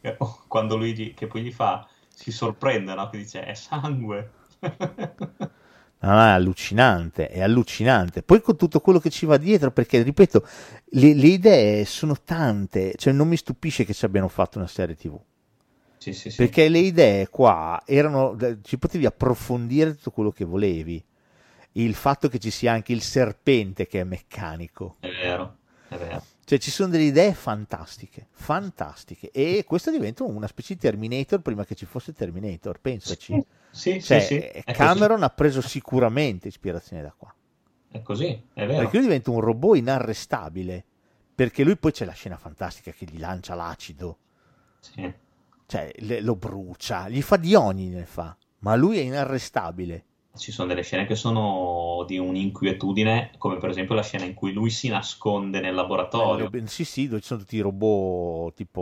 Eh, 0.00 0.14
oh, 0.20 0.44
Quando 0.48 0.78
lui 0.78 0.94
gli- 0.94 1.12
che 1.12 1.26
poi 1.26 1.42
gli 1.42 1.52
fa, 1.52 1.86
si 2.08 2.32
sorprende, 2.32 2.94
no? 2.94 3.10
Che 3.10 3.18
dice, 3.18 3.44
è 3.44 3.52
sangue. 3.52 4.30
No, 6.04 6.22
è 6.22 6.30
allucinante, 6.30 7.28
è 7.28 7.40
allucinante. 7.40 8.22
Poi 8.22 8.42
con 8.42 8.56
tutto 8.56 8.80
quello 8.80 8.98
che 8.98 9.08
ci 9.08 9.24
va 9.24 9.38
dietro, 9.38 9.70
perché 9.70 10.02
ripeto, 10.02 10.46
le, 10.84 11.14
le 11.14 11.26
idee 11.26 11.84
sono 11.86 12.14
tante, 12.22 12.92
cioè 12.96 13.12
non 13.12 13.26
mi 13.26 13.36
stupisce 13.36 13.84
che 13.84 13.94
ci 13.94 14.04
abbiano 14.04 14.28
fatto 14.28 14.58
una 14.58 14.66
serie 14.66 14.96
TV. 14.96 15.18
Sì, 15.96 16.12
sì, 16.12 16.28
sì. 16.28 16.36
Perché 16.36 16.68
le 16.68 16.80
idee 16.80 17.28
qua 17.28 17.82
erano, 17.86 18.36
ci 18.62 18.76
potevi 18.76 19.06
approfondire 19.06 19.94
tutto 19.96 20.10
quello 20.10 20.30
che 20.30 20.44
volevi. 20.44 21.02
Il 21.72 21.94
fatto 21.94 22.28
che 22.28 22.38
ci 22.38 22.50
sia 22.50 22.72
anche 22.72 22.92
il 22.92 23.00
serpente 23.00 23.86
che 23.86 24.00
è 24.00 24.04
meccanico. 24.04 24.96
È 25.00 25.08
vero, 25.08 25.56
è 25.88 25.96
vero. 25.96 26.22
Cioè 26.44 26.58
ci 26.58 26.70
sono 26.70 26.90
delle 26.90 27.04
idee 27.04 27.32
fantastiche, 27.32 28.26
fantastiche. 28.32 29.30
E 29.30 29.64
questo 29.66 29.90
diventa 29.90 30.24
una 30.24 30.46
specie 30.46 30.74
di 30.74 30.80
Terminator 30.80 31.40
prima 31.40 31.64
che 31.64 31.74
ci 31.74 31.86
fosse 31.86 32.12
Terminator, 32.12 32.78
pensaci. 32.78 33.32
Sì, 33.32 33.44
Cioè, 33.74 34.00
sì, 34.00 34.20
sì. 34.20 34.36
È 34.38 34.62
così. 34.64 34.72
Cameron 34.72 35.22
ha 35.22 35.30
preso 35.30 35.60
sicuramente 35.60 36.48
ispirazione 36.48 37.02
da 37.02 37.12
qua. 37.16 37.34
È 37.90 38.02
così, 38.02 38.40
è 38.52 38.66
vero. 38.66 38.78
Perché 38.82 38.96
lui 38.96 39.06
diventa 39.06 39.30
un 39.30 39.40
robot 39.40 39.76
inarrestabile. 39.76 40.84
Perché 41.34 41.64
lui 41.64 41.76
poi 41.76 41.90
c'è 41.90 42.04
la 42.04 42.12
scena 42.12 42.36
fantastica 42.36 42.92
che 42.92 43.06
gli 43.06 43.18
lancia 43.18 43.54
l'acido, 43.56 44.18
Sì. 44.78 45.12
cioè 45.66 45.90
le- 45.96 46.20
lo 46.20 46.36
brucia, 46.36 47.08
gli 47.08 47.20
fa 47.22 47.36
di 47.36 47.56
ogni 47.56 47.88
ne 47.88 48.04
fa, 48.04 48.36
ma 48.60 48.76
lui 48.76 48.98
è 48.98 49.00
inarrestabile. 49.00 50.04
Ci 50.36 50.52
sono 50.52 50.68
delle 50.68 50.82
scene 50.82 51.06
che 51.06 51.16
sono 51.16 52.04
di 52.06 52.18
un'inquietudine, 52.18 53.32
come 53.38 53.58
per 53.58 53.70
esempio 53.70 53.94
la 53.96 54.02
scena 54.02 54.24
in 54.24 54.34
cui 54.34 54.52
lui 54.52 54.70
si 54.70 54.88
nasconde 54.88 55.60
nel 55.60 55.74
laboratorio. 55.74 56.50
Eh, 56.52 56.66
Sì, 56.68 56.84
sì, 56.84 57.08
dove 57.08 57.20
ci 57.20 57.26
sono 57.26 57.40
tutti 57.40 57.56
i 57.56 57.60
robot 57.60 58.54
tipo 58.54 58.80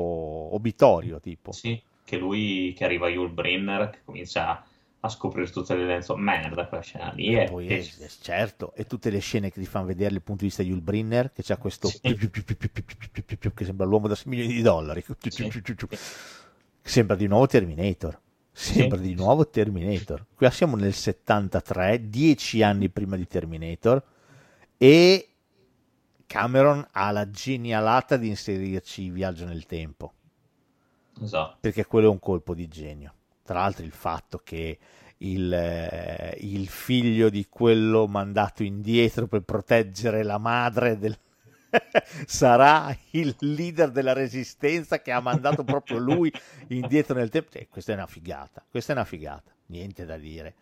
obitorio, 0.53 1.20
tipo. 1.20 1.53
Sì, 1.53 1.80
che 2.05 2.16
lui, 2.18 2.74
che 2.76 2.84
arriva 2.84 3.09
Yul 3.09 3.30
Brynner, 3.30 3.88
che 3.90 3.99
comincia 4.05 4.62
a 5.05 5.09
scoprire 5.09 5.50
tutto 5.50 5.74
l'elenco 5.74 6.14
merda 6.14 6.66
quella 6.68 6.82
scena 6.82 7.11
lì 7.12 7.34
e 7.34 7.46
poi, 7.46 7.66
e... 7.66 7.90
certo 8.20 8.72
e 8.74 8.86
tutte 8.86 9.11
le 9.11 9.18
scene 9.18 9.50
che 9.50 9.59
ti 9.59 9.66
fanno 9.66 9.86
vedere 9.86 10.11
dal 10.11 10.22
punto 10.22 10.42
di 10.42 10.46
vista 10.46 10.62
di 10.62 10.68
Yul 10.68 10.80
Brinner 10.80 11.32
che 11.32 11.42
c'ha 11.42 11.57
questo 11.57 11.88
che 11.90 13.64
sembra 13.64 13.84
l'uomo 13.84 14.07
da 14.07 14.14
6 14.14 14.26
milioni 14.28 14.53
di 14.53 14.62
dollari 14.62 15.05
sembra 16.80 17.16
di 17.16 17.26
nuovo 17.26 17.48
Terminator 17.48 18.20
sembra 18.53 18.98
di 18.98 19.14
nuovo 19.14 19.48
Terminator 19.48 20.24
qui 20.36 20.48
siamo 20.53 20.76
nel 20.76 20.94
73 20.94 22.09
10 22.09 22.62
anni 22.62 22.88
prima 22.88 23.16
di 23.16 23.26
Terminator 23.26 24.00
e 24.76 25.28
Cameron 26.26 26.86
ha 26.92 27.11
la 27.11 27.28
genialata 27.28 28.16
di 28.16 28.28
inserirci 28.28 29.11
viaggio 29.11 29.46
nel 29.46 29.66
tempo 29.66 30.12
esatto 31.20 31.57
perché 31.59 31.86
quello 31.86 32.07
è 32.07 32.11
un 32.11 32.20
colpo 32.20 32.55
di 32.55 32.68
genio 32.68 33.14
tra 33.43 33.61
l'altro 33.61 33.84
il 33.84 33.93
fatto 33.93 34.40
che 34.43 34.78
il, 35.18 35.53
eh, 35.53 36.36
il 36.40 36.68
figlio 36.68 37.28
di 37.28 37.47
quello 37.49 38.07
mandato 38.07 38.62
indietro 38.62 39.26
per 39.26 39.43
proteggere 39.43 40.22
la 40.22 40.38
madre 40.38 40.99
del... 40.99 41.16
sarà 42.26 42.95
il 43.11 43.34
leader 43.40 43.90
della 43.90 44.12
resistenza 44.12 45.01
che 45.01 45.11
ha 45.11 45.20
mandato 45.20 45.64
proprio 45.64 45.99
lui 45.99 46.32
indietro 46.68 47.14
nel 47.14 47.30
tempo. 47.30 47.51
Eh, 47.53 47.68
questa 47.68 47.93
è 47.93 47.95
una 47.95 48.07
figata, 48.07 48.64
questa 48.68 48.93
è 48.93 48.97
una 48.97 49.05
figata, 49.05 49.53
niente 49.66 50.05
da 50.05 50.16
dire. 50.16 50.55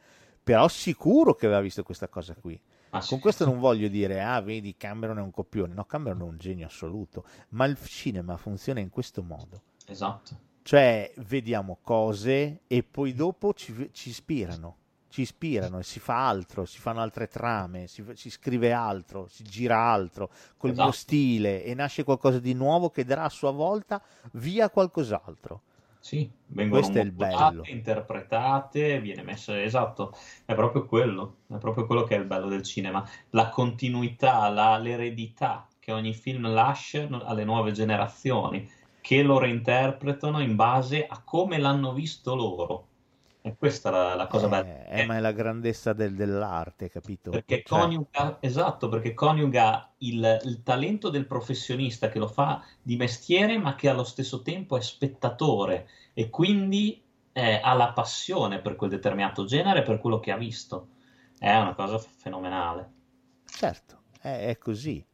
Però 0.43 0.69
sicuro 0.69 1.35
che 1.35 1.47
aveva 1.47 1.61
visto 1.61 1.83
questa 1.83 2.09
cosa 2.09 2.35
qui. 2.35 2.59
Ma 2.91 3.01
sì, 3.01 3.11
Con 3.11 3.21
questo 3.21 3.45
sì. 3.45 3.51
non 3.51 3.61
voglio 3.61 3.89
dire, 3.89 4.23
ah, 4.23 4.41
vedi, 4.41 4.77
Cameron 4.77 5.19
è 5.19 5.23
un 5.23 5.31
copione. 5.31 5.75
No, 5.75 5.85
Cameron 5.85 6.21
è 6.21 6.25
un 6.25 6.39
genio 6.39 6.67
assoluto, 6.67 7.25
ma 7.51 7.65
il 7.67 7.79
cinema 7.85 8.37
funziona 8.37 8.81
in 8.81 8.91
questo 8.91 9.23
modo. 9.23 9.63
Esatto. 9.87 10.49
Cioè, 10.63 11.13
vediamo 11.19 11.79
cose 11.83 12.61
e 12.67 12.83
poi 12.83 13.13
dopo 13.15 13.53
ci, 13.55 13.91
ci 13.93 14.11
ispirano, 14.11 14.77
ci 15.09 15.23
ispirano 15.23 15.79
e 15.79 15.83
si 15.83 15.99
fa 16.01 16.29
altro, 16.29 16.65
si 16.65 16.79
fanno 16.79 17.01
altre 17.01 17.29
trame, 17.29 17.87
si, 17.89 18.05
si 18.15 18.31
scrive 18.31 18.73
altro, 18.73 19.27
si 19.29 19.43
gira 19.45 19.79
altro, 19.79 20.31
col 20.57 20.75
mio 20.75 20.93
Esatto. 20.93 20.93
stile 20.93 21.65
e 21.65 21.75
nasce 21.75 22.05
qualcosa 22.05 22.39
di 22.39 22.53
nuovo 22.55 22.91
che 22.91 23.05
darà 23.05 23.25
a 23.25 23.29
sua 23.31 23.51
volta 23.51 24.03
via 24.33 24.71
qualcos'altro. 24.71 25.63
Sì, 26.03 26.31
vengono 26.47 26.87
Questo 26.87 26.99
è 26.99 27.03
il 27.03 27.13
bello. 27.13 27.71
interpretate, 27.71 29.01
viene 29.01 29.23
messo 29.23 29.53
esatto, 29.55 30.13
è 30.47 30.55
proprio 30.55 30.87
quello, 30.87 31.41
è 31.49 31.59
proprio 31.59 31.85
quello 31.87 32.05
che 32.05 32.17
è 32.17 32.19
il 32.19 32.25
bello 32.25 32.49
del 32.49 32.63
cinema, 32.63 33.07
la 33.31 33.51
continuità, 33.51 34.49
la- 34.49 34.79
l'eredità 34.79 35.69
che 35.79 35.93
ogni 35.93 36.15
film 36.15 36.51
lascia 36.53 37.07
alle 37.25 37.45
nuove 37.45 37.73
generazioni, 37.73 38.67
che 39.11 39.23
lo 39.25 39.39
reinterpretano 39.41 40.41
in 40.41 40.55
base 40.55 41.05
a 41.05 41.21
come 41.25 41.59
l'hanno 41.59 41.93
visto 41.93 42.37
loro. 42.37 42.87
E 43.41 43.57
questa 43.57 43.89
è 43.89 43.93
la, 43.93 44.15
la 44.15 44.27
cosa 44.29 44.47
bella. 44.49 44.69
Eh, 44.89 45.01
eh, 45.01 45.03
ma 45.03 45.17
è 45.17 45.21
la 45.21 45.33
grandezza 45.33 45.93
del- 45.93 46.15
dell'arte, 46.15 46.89
capito? 46.89 47.31
Perché 47.31 47.63
Cioè, 47.63 47.65
coniuga, 47.81 48.37
esatto, 48.41 48.89
perché 48.91 49.15
coniuga 49.15 49.95
il, 49.99 50.41
il 50.45 50.63
talento 50.63 51.09
del 51.11 51.27
professionista 51.27 52.09
che 52.11 52.19
lo 52.19 52.27
fa 52.29 52.63
di 52.83 52.97
mestiere, 52.97 53.57
ma 53.57 53.75
che 53.75 53.89
allo 53.89 54.05
stesso 54.05 54.43
tempo 54.43 54.77
è 54.77 54.81
spettatore 54.83 55.89
e 56.13 56.29
quindi 56.29 57.03
eh, 57.33 57.61
ha 57.63 57.73
la 57.75 57.93
passione 57.93 58.61
per 58.61 58.77
quel 58.77 58.91
determinato 58.91 59.45
genere, 59.45 59.83
per 59.83 59.99
quello 59.99 60.19
che 60.21 60.31
ha 60.33 60.37
visto. 60.37 60.89
È 61.39 61.55
una 61.57 61.75
cosa 61.75 61.99
fenomenale. 61.99 62.93
Certo, 63.45 64.05
è, 64.21 64.47
è 64.49 64.59
così, 64.59 65.05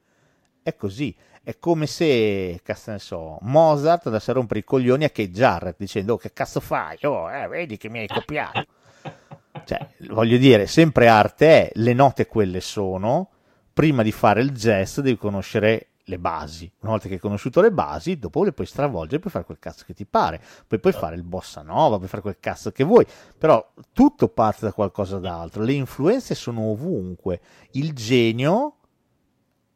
è 0.62 0.74
così. 0.76 1.14
È 1.46 1.60
come 1.60 1.86
se, 1.86 2.58
cazzo 2.64 2.90
ne 2.90 2.98
so, 2.98 3.38
Mozart 3.42 4.06
andasse 4.06 4.32
a 4.32 4.34
rompere 4.34 4.58
i 4.58 4.64
coglioni 4.64 5.04
a 5.04 5.10
Keith 5.10 5.30
Jarrett 5.30 5.76
dicendo 5.78 6.14
"Oh, 6.14 6.16
che 6.16 6.32
cazzo 6.32 6.58
fai? 6.58 6.98
Oh, 7.02 7.30
eh, 7.30 7.46
vedi 7.46 7.76
che 7.76 7.88
mi 7.88 8.00
hai 8.00 8.08
copiato. 8.08 8.66
Cioè, 9.64 9.90
voglio 10.08 10.38
dire, 10.38 10.66
sempre 10.66 11.06
arte 11.06 11.68
è, 11.68 11.70
le 11.74 11.92
note 11.92 12.26
quelle 12.26 12.60
sono, 12.60 13.30
prima 13.72 14.02
di 14.02 14.10
fare 14.10 14.40
il 14.40 14.50
jazz 14.50 14.98
devi 14.98 15.16
conoscere 15.16 15.90
le 16.02 16.18
basi. 16.18 16.68
Una 16.80 16.90
volta 16.90 17.06
che 17.06 17.14
hai 17.14 17.20
conosciuto 17.20 17.60
le 17.60 17.70
basi, 17.70 18.18
dopo 18.18 18.42
le 18.42 18.52
puoi 18.52 18.66
stravolgere, 18.66 19.20
puoi 19.20 19.32
fare 19.32 19.44
quel 19.44 19.60
cazzo 19.60 19.84
che 19.86 19.94
ti 19.94 20.04
pare. 20.04 20.42
Poi 20.66 20.80
puoi 20.80 20.92
fare 20.92 21.14
il 21.14 21.22
bossa 21.22 21.62
nova, 21.62 21.96
puoi 21.96 22.08
fare 22.08 22.22
quel 22.22 22.38
cazzo 22.40 22.72
che 22.72 22.82
vuoi. 22.82 23.06
Però 23.38 23.72
tutto 23.92 24.26
parte 24.28 24.66
da 24.66 24.72
qualcosa 24.72 25.20
d'altro. 25.20 25.62
Le 25.62 25.74
influenze 25.74 26.34
sono 26.34 26.62
ovunque. 26.62 27.40
Il 27.70 27.92
genio 27.92 28.78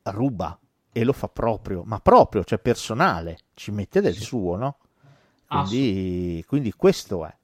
ruba 0.03 0.59
e 0.93 1.05
lo 1.05 1.13
fa 1.13 1.29
proprio, 1.29 1.83
ma 1.85 2.01
proprio, 2.01 2.45
cioè 2.45 2.59
personale, 2.59 3.39
ci 3.55 3.71
mette 3.71 4.01
del 4.01 4.15
Sì. 4.15 4.25
suo, 4.25 4.57
no? 4.57 4.77
Quindi, 5.49 6.45
quindi 6.47 6.73
questo 6.73 7.25
è. 7.27 7.35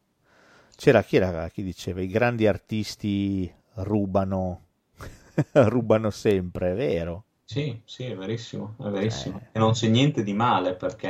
C'era 0.76 1.02
chi, 1.02 1.16
era, 1.16 1.48
chi 1.48 1.62
diceva 1.62 2.00
i 2.02 2.06
grandi 2.08 2.46
artisti 2.46 3.52
rubano, 3.76 4.62
rubano 5.52 6.10
sempre, 6.10 6.72
è 6.72 6.74
vero? 6.74 7.24
Sì, 7.44 7.80
sì, 7.84 8.04
è 8.04 8.16
verissimo, 8.16 8.74
è 8.80 8.88
verissimo. 8.90 9.38
Eh. 9.38 9.50
E 9.52 9.58
non 9.58 9.72
c'è 9.72 9.88
niente 9.88 10.22
di 10.24 10.32
male 10.32 10.74
perché 10.74 11.08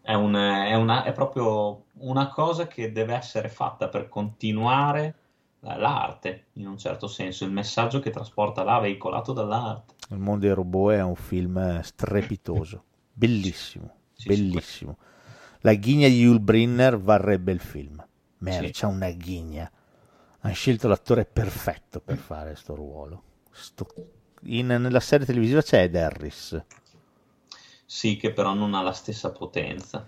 è, 0.00 0.14
un- 0.14 0.34
è 0.34 0.74
una- 0.74 1.04
è 1.04 1.12
proprio 1.12 1.84
una 1.98 2.28
cosa 2.28 2.66
che 2.66 2.92
deve 2.92 3.14
essere 3.14 3.48
fatta 3.48 3.88
per 3.88 4.08
continuare 4.08 5.14
l'arte, 5.62 6.46
in 6.54 6.66
un 6.66 6.78
certo 6.78 7.06
senso, 7.08 7.44
il 7.44 7.52
messaggio 7.52 8.00
che 8.00 8.10
trasporta 8.10 8.62
là, 8.62 8.78
veicolato 8.78 9.32
dall'arte. 9.32 9.94
Il 10.10 10.18
mondo 10.18 10.46
dei 10.46 10.54
robot 10.54 10.92
è 10.94 11.02
un 11.02 11.16
film 11.16 11.80
strepitoso, 11.80 12.84
bellissimo, 13.12 13.96
Sì, 14.14 14.30
sì, 14.32 14.48
bellissimo. 14.50 14.98
La 15.60 15.74
ghigna 15.74 16.08
di 16.08 16.20
Yul 16.20 16.40
Brynner 16.40 16.98
varrebbe 16.98 17.52
il 17.52 17.60
film. 17.60 18.04
Merda, 18.38 18.70
Sì. 18.72 18.84
una 18.86 19.10
ghigna. 19.10 19.70
Hanno 20.40 20.54
scelto 20.54 20.88
l'attore 20.88 21.24
perfetto 21.24 22.00
per 22.00 22.16
fare 22.18 22.56
sto 22.56 22.74
ruolo. 22.74 23.22
Sto- 23.50 23.86
in- 24.44 24.66
nella 24.66 25.00
serie 25.00 25.26
televisiva 25.26 25.62
c'è 25.62 25.82
Ed 25.84 25.96
Harris. 25.96 26.64
Sì, 27.86 28.16
che 28.16 28.32
però 28.32 28.54
non 28.54 28.74
ha 28.74 28.82
la 28.82 28.92
stessa 28.92 29.30
potenza, 29.30 30.04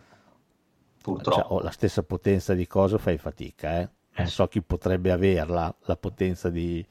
Cioè, 1.29 1.45
purtroppo. 1.45 1.55
ho 1.55 1.61
la 1.61 1.71
stessa 1.71 2.03
potenza 2.03 2.55
di 2.55 2.67
cosa 2.67 2.99
fai 2.99 3.19
fatica, 3.19 3.81
eh? 3.81 3.91
Non 4.17 4.27
Eh. 4.27 4.31
so 4.31 4.47
chi 4.49 4.63
potrebbe 4.63 5.11
averla, 5.11 5.75
la 5.87 5.97
potenza 5.97 6.49
di, 6.51 6.85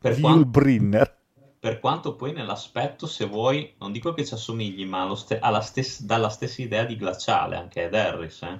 Per 0.00 0.14
di 0.14 0.20
quanto- 0.20 0.38
Yul 0.40 0.46
Brynner. 0.48 1.16
Per 1.60 1.78
quanto 1.78 2.16
poi 2.16 2.32
nell'aspetto, 2.32 3.06
se 3.06 3.26
vuoi, 3.26 3.74
non 3.78 3.92
dico 3.92 4.14
che 4.14 4.24
ci 4.24 4.32
assomigli, 4.34 4.86
ma 4.86 5.14
ste- 5.14 5.38
alla 5.38 5.60
stes- 5.60 6.02
dalla 6.02 6.30
stessa 6.30 6.62
idea 6.62 6.84
di 6.84 6.96
glaciale, 6.96 7.56
anche 7.56 7.84
Ed 7.84 7.94
Harris, 7.94 8.42
eh. 8.42 8.58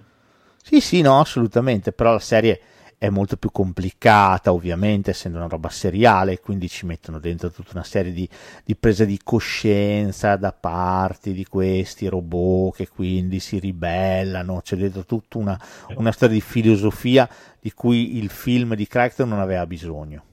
Sì, 0.63 0.81
sì, 0.81 1.01
no, 1.01 1.19
assolutamente, 1.19 1.93
però 1.93 2.13
la 2.13 2.19
serie 2.19 2.61
è 3.01 3.09
molto 3.09 3.39
più 3.39 3.51
complicata, 3.51 4.53
ovviamente, 4.53 5.11
essendo 5.11 5.39
una 5.39 5.47
roba 5.47 5.71
seriale, 5.71 6.39
quindi 6.39 6.69
ci 6.69 6.85
mettono 6.85 7.19
dentro 7.19 7.51
tutta 7.51 7.71
una 7.73 7.83
serie 7.83 8.13
di, 8.13 8.29
di 8.63 8.77
prese 8.77 9.07
di 9.07 9.19
coscienza 9.25 10.37
da 10.37 10.53
parte 10.53 11.33
di 11.33 11.47
questi 11.47 12.09
robot 12.09 12.77
che 12.77 12.89
quindi 12.89 13.41
si 13.41 13.59
ribellano, 13.59 14.61
c'è 14.63 14.77
dentro 14.77 15.07
tutta 15.07 15.39
una, 15.39 15.59
una 15.95 16.13
storia 16.13 16.35
di 16.35 16.43
filosofia 16.43 17.27
di 17.59 17.73
cui 17.73 18.19
il 18.19 18.29
film 18.29 18.75
di 18.75 18.87
Crichton 18.87 19.31
non 19.31 19.39
aveva 19.41 19.67
bisogno. 19.67 20.25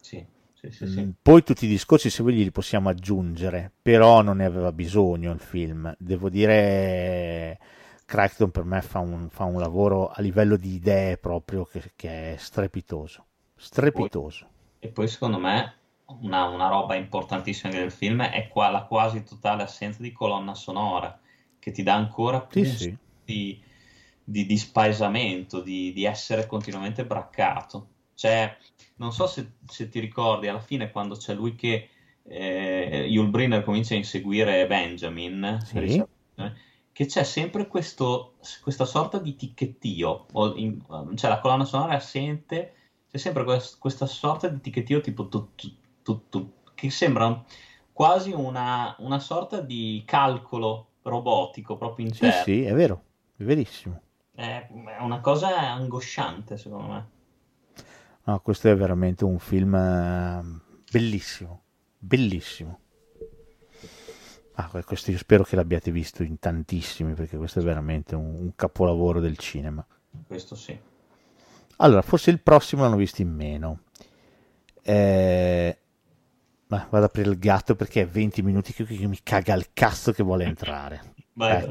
Sì, 0.00 0.24
sì, 0.54 0.70
sì, 0.70 0.86
sì. 0.86 1.02
Mm, 1.02 1.10
Poi 1.22 1.42
tutti 1.42 1.64
i 1.64 1.68
discorsi, 1.68 2.10
se 2.10 2.22
vuoi, 2.22 2.34
li 2.36 2.50
possiamo 2.50 2.88
aggiungere, 2.88 3.72
però 3.80 4.22
non 4.22 4.38
ne 4.38 4.44
aveva 4.44 4.72
bisogno 4.72 5.32
il 5.32 5.40
film. 5.40 5.94
Devo 5.98 6.28
dire, 6.28 7.58
Crichton 8.06 8.50
per 8.50 8.64
me 8.64 8.80
fa 8.80 9.00
un, 9.00 9.28
fa 9.28 9.44
un 9.44 9.60
lavoro 9.60 10.08
a 10.08 10.22
livello 10.22 10.56
di 10.56 10.74
idee 10.74 11.18
proprio 11.18 11.64
che, 11.66 11.92
che 11.94 12.34
è 12.34 12.36
strepitoso. 12.38 13.26
Strepitoso. 13.54 14.48
E 14.78 14.88
poi 14.88 15.08
secondo 15.08 15.38
me 15.38 15.74
una, 16.22 16.44
una 16.46 16.68
roba 16.68 16.94
importantissima 16.94 17.72
del 17.72 17.90
film 17.90 18.22
è 18.22 18.48
qua 18.48 18.68
la 18.70 18.84
quasi 18.84 19.22
totale 19.24 19.62
assenza 19.62 20.02
di 20.02 20.12
colonna 20.12 20.54
sonora, 20.54 21.18
che 21.58 21.72
ti 21.72 21.82
dà 21.82 21.94
ancora 21.94 22.40
più 22.40 22.62
Sì, 22.64 22.76
sì. 22.76 22.96
di, 23.24 23.60
di, 24.22 24.46
di 24.46 24.56
spaesamento, 24.56 25.60
di, 25.60 25.92
di 25.92 26.04
essere 26.04 26.46
continuamente 26.46 27.04
braccato. 27.04 27.88
Cioè, 28.14 28.56
non 28.96 29.12
so 29.12 29.26
se, 29.26 29.54
se 29.66 29.88
ti 29.88 29.98
ricordi, 30.00 30.46
alla 30.48 30.60
fine 30.60 30.90
quando 30.90 31.16
c'è 31.16 31.34
lui 31.34 31.54
che 31.54 31.88
eh, 32.22 33.06
Yul 33.08 33.28
Brynner 33.30 33.64
comincia 33.64 33.94
a 33.94 33.96
inseguire 33.98 34.66
Benjamin, 34.66 35.68
Sì. 35.70 35.78
riesce- 35.78 36.08
eh, 36.36 36.52
che 36.96 37.04
c'è 37.04 37.24
sempre 37.24 37.66
questo, 37.66 38.36
questa 38.62 38.86
sorta 38.86 39.18
di 39.18 39.36
ticchettio, 39.36 40.24
in- 40.56 40.82
cioè 41.14 41.28
la 41.30 41.40
colonna 41.40 41.66
sonora 41.66 41.92
è 41.92 41.96
assente, 41.96 42.74
c'è 43.10 43.18
sempre 43.18 43.44
quest- 43.44 43.78
questa 43.78 44.06
sorta 44.06 44.48
di 44.48 44.60
ticchettio 44.62 45.02
tipo 45.02 45.28
tu, 45.28 45.50
tu, 46.02 46.28
tu, 46.30 46.52
che 46.74 46.88
sembra 46.90 47.44
quasi 47.92 48.32
una, 48.32 48.96
una 49.00 49.18
sorta 49.18 49.60
di 49.60 50.02
calcolo 50.06 50.92
robotico 51.02 51.76
proprio 51.76 52.06
Sì, 52.10 52.32
interno. 52.32 52.32
sì, 52.32 52.62
è 52.64 52.72
vero, 52.74 53.04
è 53.36 53.44
verissimo. 53.44 54.00
È, 54.30 54.68
è 54.68 55.00
una 55.02 55.18
cosa 55.20 55.58
angosciante, 55.72 56.56
secondo 56.56 56.92
me. 56.92 57.10
No, 58.26 58.40
questo 58.40 58.68
è 58.68 58.76
veramente 58.76 59.24
un 59.24 59.38
film 59.38 59.74
eh, 59.74 60.42
bellissimo, 60.90 61.62
bellissimo. 61.98 62.80
Ah, 64.58 64.70
questo 64.84 65.10
io 65.10 65.18
spero 65.18 65.44
che 65.44 65.54
l'abbiate 65.54 65.90
visto 65.90 66.22
in 66.22 66.38
tantissimi, 66.38 67.12
perché 67.12 67.36
questo 67.36 67.58
è 67.58 67.62
veramente 67.62 68.14
un, 68.14 68.34
un 68.34 68.54
capolavoro 68.54 69.20
del 69.20 69.36
cinema. 69.36 69.86
Questo 70.26 70.54
sì. 70.54 70.78
Allora, 71.76 72.00
forse 72.00 72.30
il 72.30 72.40
prossimo 72.40 72.82
l'hanno 72.82 72.96
visto 72.96 73.20
in 73.20 73.34
meno. 73.34 73.80
Eh, 74.82 75.78
ma 76.68 76.78
vado 76.78 76.96
ad 76.96 77.02
aprire 77.02 77.28
il 77.28 77.38
gatto 77.38 77.76
perché 77.76 78.02
è 78.02 78.06
20 78.06 78.42
minuti 78.42 78.72
che, 78.72 78.84
che 78.84 79.06
mi 79.06 79.18
caga 79.22 79.52
il 79.54 79.68
cazzo 79.74 80.12
che 80.12 80.22
vuole 80.22 80.44
entrare. 80.44 81.14
Vai, 81.36 81.70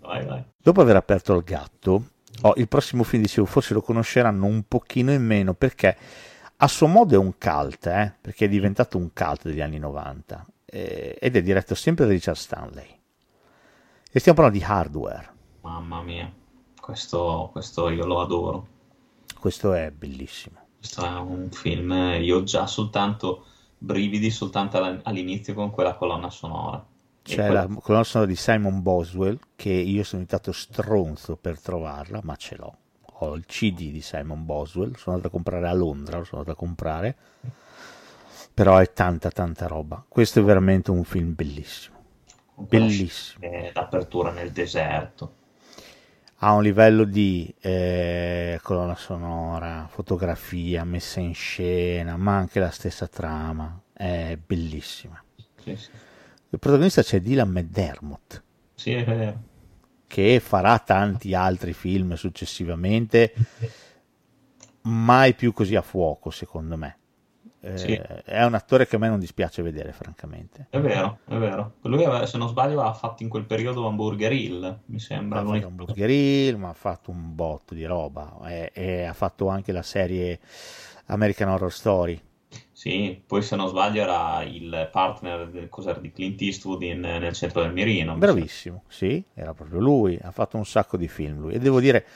vai, 0.00 0.26
vai. 0.26 0.44
Dopo 0.60 0.80
aver 0.80 0.96
aperto 0.96 1.36
il 1.36 1.44
gatto, 1.44 2.04
oh, 2.40 2.54
il 2.56 2.66
prossimo 2.66 3.04
film 3.04 3.22
dicevo, 3.22 3.46
forse 3.46 3.72
lo 3.72 3.82
conosceranno 3.82 4.46
un 4.46 4.64
pochino 4.66 5.12
in 5.12 5.24
meno 5.24 5.54
perché 5.54 5.96
a 6.56 6.66
suo 6.66 6.88
modo 6.88 7.14
è 7.14 7.18
un 7.18 7.38
cult, 7.38 7.86
eh, 7.86 8.12
perché 8.20 8.46
è 8.46 8.48
diventato 8.48 8.98
un 8.98 9.12
cult 9.12 9.44
degli 9.44 9.60
anni 9.60 9.78
90 9.78 10.44
eh, 10.70 11.16
ed 11.20 11.36
è 11.36 11.42
diretto 11.42 11.74
sempre 11.74 12.06
da 12.06 12.12
Richard 12.12 12.36
Stanley. 12.36 12.98
E 14.12 14.18
stiamo 14.18 14.40
parlando 14.40 14.64
di 14.64 14.70
Hardware. 14.70 15.28
Mamma 15.62 16.02
mia, 16.02 16.32
questo, 16.80 17.48
questo 17.52 17.88
io 17.90 18.06
lo 18.06 18.20
adoro. 18.20 18.66
Questo 19.38 19.72
è 19.72 19.90
bellissimo. 19.90 20.58
Questo 20.78 21.04
è 21.04 21.10
un 21.10 21.50
film, 21.50 21.92
io 22.20 22.38
ho 22.38 22.42
già 22.42 22.66
soltanto 22.66 23.44
brividi 23.82 24.30
soltanto 24.30 25.00
all'inizio 25.02 25.54
con 25.54 25.70
quella 25.70 25.94
colonna 25.94 26.30
sonora. 26.30 26.84
C'è 27.22 27.46
quella- 27.46 27.66
la 27.66 27.74
colonna 27.80 28.04
sonora 28.04 28.30
di 28.30 28.36
Simon 28.36 28.82
Boswell 28.82 29.38
che 29.56 29.70
io 29.70 30.02
sono 30.04 30.22
diventato 30.22 30.52
stronzo 30.52 31.36
per 31.36 31.60
trovarla, 31.60 32.20
ma 32.22 32.36
ce 32.36 32.56
l'ho. 32.56 32.76
Ho 33.22 33.34
il 33.34 33.44
CD 33.46 33.90
di 33.90 34.00
Simon 34.00 34.44
Boswell, 34.46 34.94
sono 34.94 35.16
andato 35.16 35.28
a 35.28 35.30
comprare 35.30 35.68
a 35.68 35.72
Londra, 35.74 36.18
lo 36.18 36.24
sono 36.24 36.40
andato 36.40 36.56
a 36.56 36.60
comprare. 36.60 37.16
Però 38.60 38.76
è 38.76 38.92
tanta 38.92 39.30
tanta 39.30 39.66
roba. 39.66 40.04
Questo 40.06 40.40
è 40.40 40.42
veramente 40.42 40.90
un 40.90 41.02
film 41.04 41.32
bellissimo. 41.34 41.96
Bellissimo. 42.56 43.70
L'apertura 43.72 44.32
nel 44.32 44.50
deserto. 44.52 45.36
Ha 46.42 46.52
un 46.52 46.62
livello 46.62 47.04
di 47.04 47.54
eh, 47.58 48.60
colonna 48.62 48.96
sonora, 48.96 49.88
fotografia, 49.90 50.84
messa 50.84 51.20
in 51.20 51.34
scena, 51.34 52.18
ma 52.18 52.36
anche 52.36 52.60
la 52.60 52.68
stessa 52.68 53.06
trama. 53.08 53.80
È 53.94 54.36
bellissima. 54.44 55.24
Sì, 55.56 55.76
sì. 55.76 55.88
Il 56.50 56.58
protagonista 56.58 57.02
c'è 57.02 57.22
Dylan 57.22 57.48
McDermott, 57.48 58.42
Sì, 58.74 58.92
è 58.92 59.04
vero. 59.06 59.40
che 60.06 60.38
farà 60.38 60.78
tanti 60.80 61.32
altri 61.32 61.72
film 61.72 62.12
successivamente, 62.12 63.32
mai 64.82 65.32
più 65.32 65.54
così 65.54 65.76
a 65.76 65.82
fuoco, 65.82 66.28
secondo 66.28 66.76
me. 66.76 66.99
Eh, 67.62 67.76
Sì. 67.76 67.92
È 67.92 68.42
un 68.42 68.54
attore 68.54 68.86
che 68.86 68.96
a 68.96 68.98
me 68.98 69.08
non 69.08 69.18
dispiace 69.18 69.62
vedere, 69.62 69.92
francamente. 69.92 70.66
È 70.70 70.80
vero, 70.80 71.18
è 71.26 71.36
vero. 71.36 71.74
Lui, 71.82 72.04
aveva- 72.04 72.24
se 72.26 72.38
non 72.38 72.48
sbaglio, 72.48 72.80
ha 72.80 72.92
fatto 72.94 73.22
in 73.22 73.28
quel 73.28 73.44
periodo 73.44 73.86
Hamburger 73.86 74.32
Hill, 74.32 74.80
mi 74.86 74.98
sembra. 74.98 75.40
Ha 75.40 75.44
fatto 75.44 75.66
Hamburger 75.66 76.10
Hill, 76.10 76.56
ma 76.56 76.70
ha 76.70 76.74
fatto 76.74 77.10
un 77.10 77.34
botto 77.34 77.74
di 77.74 77.84
roba. 77.84 78.38
E, 78.46 78.70
e 78.72 79.02
ha 79.04 79.12
fatto 79.12 79.48
anche 79.48 79.72
la 79.72 79.82
serie 79.82 80.40
American 81.06 81.48
Horror 81.48 81.72
Story. 81.72 82.20
Sì, 82.72 83.22
poi 83.26 83.42
se 83.42 83.56
non 83.56 83.68
sbaglio 83.68 84.00
era 84.00 84.42
il 84.42 84.88
partner 84.90 85.50
di 86.00 86.12
Clint 86.12 86.40
Eastwood 86.40 86.80
in- 86.80 87.00
nel 87.00 87.34
centro 87.34 87.60
del 87.60 87.74
mirino. 87.74 88.14
mi 88.14 88.18
Bravissimo, 88.20 88.84
sì, 88.88 89.22
era 89.34 89.52
proprio 89.52 89.80
lui. 89.80 90.18
Ha 90.20 90.30
fatto 90.30 90.56
un 90.56 90.64
sacco 90.64 90.96
di 90.96 91.06
film 91.06 91.40
lui. 91.40 91.52
E 91.52 91.58
devo 91.58 91.78
dire, 91.78 92.06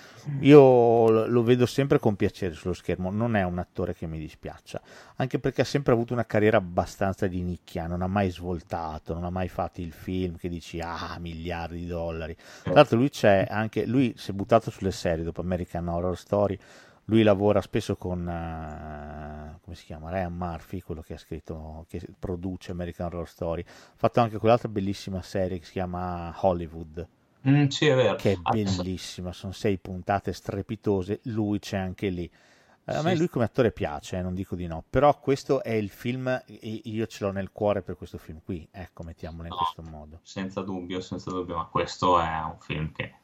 io 0.40 1.26
lo 1.26 1.42
vedo 1.42 1.66
sempre 1.66 1.98
con 1.98 2.16
piacere 2.16 2.54
sullo 2.54 2.72
schermo. 2.72 3.10
Non 3.10 3.36
è 3.36 3.42
un 3.42 3.58
attore 3.58 3.94
che 3.94 4.06
mi 4.06 4.18
dispiaccia, 4.18 4.80
anche 5.16 5.38
perché 5.38 5.60
ha 5.60 5.66
sempre 5.66 5.92
avuto 5.92 6.14
una 6.14 6.24
carriera 6.24 6.56
abbastanza 6.56 7.26
di 7.26 7.42
nicchia. 7.42 7.86
Non 7.86 8.00
ha 8.00 8.06
mai 8.06 8.30
svoltato, 8.30 9.12
non 9.12 9.24
ha 9.24 9.30
mai 9.30 9.48
fatto 9.48 9.82
il 9.82 9.92
film 9.92 10.38
che 10.38 10.48
dici 10.48 10.80
ah, 10.80 11.18
miliardi 11.20 11.80
di 11.80 11.86
dollari. 11.86 12.34
Tra 12.62 12.72
l'altro, 12.72 12.96
lui 12.96 13.10
c'è 13.10 13.46
anche 13.50 13.84
lui 13.84 14.14
si 14.16 14.30
è 14.30 14.34
buttato 14.34 14.70
sulle 14.70 14.92
serie 14.92 15.24
dopo 15.24 15.42
American 15.42 15.88
Horror 15.88 16.16
Story. 16.16 16.58
Lui 17.06 17.22
lavora 17.22 17.60
spesso 17.60 17.96
con 17.96 18.26
eh, 18.28 19.58
come 19.62 19.76
si 19.76 19.84
chiama? 19.84 20.10
Ryan 20.10 20.32
Murphy, 20.34 20.80
quello 20.80 21.02
che 21.02 21.14
ha 21.14 21.18
scritto, 21.18 21.84
che 21.88 22.00
produce 22.18 22.70
American 22.72 23.06
Horror 23.06 23.28
Story. 23.28 23.62
Ha 23.66 23.92
fatto 23.96 24.20
anche 24.20 24.38
quell'altra 24.38 24.68
bellissima 24.68 25.20
serie 25.22 25.58
che 25.58 25.64
si 25.66 25.72
chiama 25.72 26.34
Hollywood. 26.40 27.06
Mm, 27.46 27.66
sì, 27.66 27.86
è 27.86 27.94
vero. 27.94 28.14
che 28.16 28.32
è 28.32 28.38
Adesso- 28.42 28.82
bellissima. 28.82 29.32
Sono 29.32 29.52
sei 29.52 29.76
puntate 29.78 30.32
strepitose. 30.32 31.20
Lui 31.24 31.58
c'è 31.58 31.76
anche 31.76 32.08
lì. 32.08 32.24
Eh, 32.86 32.94
A 32.94 33.02
me 33.02 33.12
Sì. 33.12 33.18
lui 33.18 33.28
come 33.28 33.44
attore 33.44 33.70
piace, 33.72 34.16
eh, 34.18 34.22
non 34.22 34.34
dico 34.34 34.54
di 34.56 34.66
no. 34.66 34.82
Però 34.88 35.18
questo 35.18 35.62
è 35.62 35.72
il 35.72 35.88
film, 35.90 36.26
e 36.46 36.80
io 36.84 37.06
ce 37.06 37.24
l'ho 37.24 37.32
nel 37.32 37.50
cuore 37.50 37.82
per 37.82 37.96
questo 37.96 38.16
film 38.18 38.40
qui. 38.44 38.66
Ecco, 38.70 39.02
mettiamolo 39.02 39.44
in 39.44 39.50
No. 39.50 39.56
questo 39.56 39.82
modo. 39.82 40.20
Senza 40.22 40.60
dubbio, 40.62 41.00
senza 41.00 41.30
dubbio, 41.30 41.56
ma 41.56 41.64
questo 41.64 42.18
è 42.20 42.40
un 42.44 42.56
film 42.60 42.92
che 42.92 43.14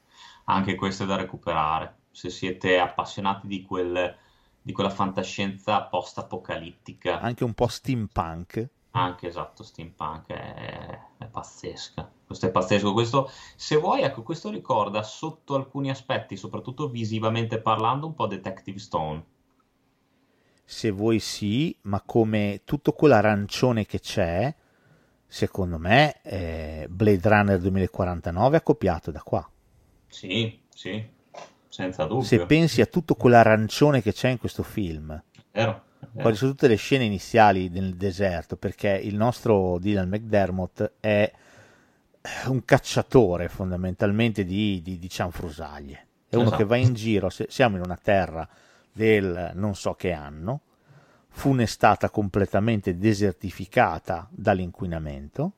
anche 0.44 0.74
questo 0.77 1.05
è 1.05 1.07
da 1.07 1.16
recuperare. 1.16 1.94
Se 2.11 2.31
siete 2.31 2.78
appassionati 2.78 3.47
di 3.47 3.62
quel, 3.62 4.16
di 4.62 4.73
quella 4.73 4.91
fantascienza 4.91 5.82
post-apocalittica, 5.85 7.27
Anche 7.27 7.45
un 7.45 7.55
po' 7.55 7.69
steampunk. 7.69 8.69
anche 8.93 9.27
esatto, 9.27 9.65
steampunk 9.65 10.28
è, 10.28 11.01
è 11.19 11.27
pazzesca. 11.27 12.09
Questo 12.24 12.47
è 12.47 12.51
pazzesco. 12.53 12.93
Questo, 12.93 13.28
se 13.57 13.74
vuoi, 13.77 14.03
ecco, 14.03 14.23
questo 14.23 14.49
ricorda 14.51 15.03
sotto 15.03 15.55
alcuni 15.57 15.91
aspetti, 15.91 16.37
soprattutto 16.37 16.89
visivamente 16.89 17.61
parlando, 17.61 18.07
un 18.07 18.15
po' 18.15 18.27
Detective 18.28 18.78
Stone. 18.78 19.24
Se 20.65 20.91
vuoi 20.91 21.19
sì, 21.19 21.77
ma 21.82 22.01
come 22.01 22.62
tutto 22.65 22.93
quell'arancione 22.93 23.85
che 23.85 24.01
c'è, 24.01 24.55
secondo 25.27 25.78
me 25.78 26.20
eh, 26.23 26.87
Blade 26.89 27.28
Runner 27.28 27.59
2049 27.61 28.59
è 28.59 28.62
copiato 28.62 29.11
da 29.11 29.23
qua. 29.23 29.51
Sì, 30.09 30.61
sì, 30.69 31.03
senza 31.70 32.05
dubbio. 32.05 32.24
Se 32.24 32.44
pensi 32.47 32.80
a 32.80 32.86
tutto 32.86 33.14
quell'arancione 33.14 34.02
che 34.02 34.12
c'è 34.12 34.28
in 34.28 34.38
questo 34.38 34.64
film, 34.64 35.09
vero, 35.52 35.82
vero. 36.01 36.20
quali 36.20 36.36
sono 36.36 36.51
tutte 36.51 36.66
le 36.68 36.74
scene 36.74 37.05
iniziali 37.05 37.68
nel 37.68 37.94
deserto, 37.94 38.56
perché 38.56 38.88
il 38.90 39.14
nostro 39.14 39.78
Dylan 39.78 40.09
McDermott 40.09 40.92
è 41.01 41.32
un 42.47 42.64
cacciatore 42.64 43.48
fondamentalmente 43.48 44.44
di, 44.44 44.82
di, 44.82 44.98
di 44.98 45.09
cianfrusaglie. 45.09 46.06
È 46.28 46.34
uno 46.34 46.47
Esatto. 46.47 46.56
che 46.59 46.64
va 46.64 46.76
in 46.76 46.92
giro, 46.92 47.30
se- 47.30 47.47
siamo 47.48 47.76
in 47.76 47.82
una 47.82 47.98
terra 48.01 48.47
del 48.92 49.52
non 49.55 49.74
so 49.76 49.94
che 49.94 50.12
anno, 50.12 50.62
funestata 51.28 52.10
completamente 52.10 52.98
desertificata 52.98 54.28
dall'inquinamento. 54.30 55.52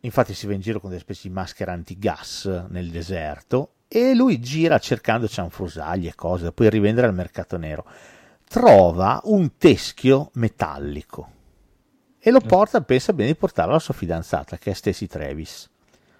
Infatti 0.00 0.34
si 0.34 0.46
va 0.48 0.54
in 0.54 0.60
giro 0.60 0.80
con 0.80 0.90
delle 0.90 1.02
specie 1.02 1.28
di 1.28 1.34
maschere 1.34 1.70
antigas 1.70 2.44
nel 2.68 2.90
deserto 2.90 3.74
e 3.88 4.14
lui 4.14 4.38
gira 4.38 4.78
cercando 4.78 5.26
cianfrusaglie 5.26 6.10
e 6.10 6.14
cose 6.14 6.44
da 6.44 6.52
poi 6.52 6.68
rivendere 6.68 7.06
al 7.06 7.14
mercato 7.14 7.56
nero. 7.56 7.84
Trova 8.46 9.20
un 9.24 9.56
teschio 9.56 10.30
metallico 10.34 11.36
e 12.18 12.30
lo 12.30 12.40
porta, 12.40 12.82
pensa 12.82 13.12
bene 13.12 13.30
di 13.30 13.36
portarlo 13.36 13.70
alla 13.70 13.80
sua 13.80 13.94
fidanzata 13.94 14.58
che 14.58 14.72
è 14.72 14.74
Stacy 14.74 15.06
Travis. 15.06 15.70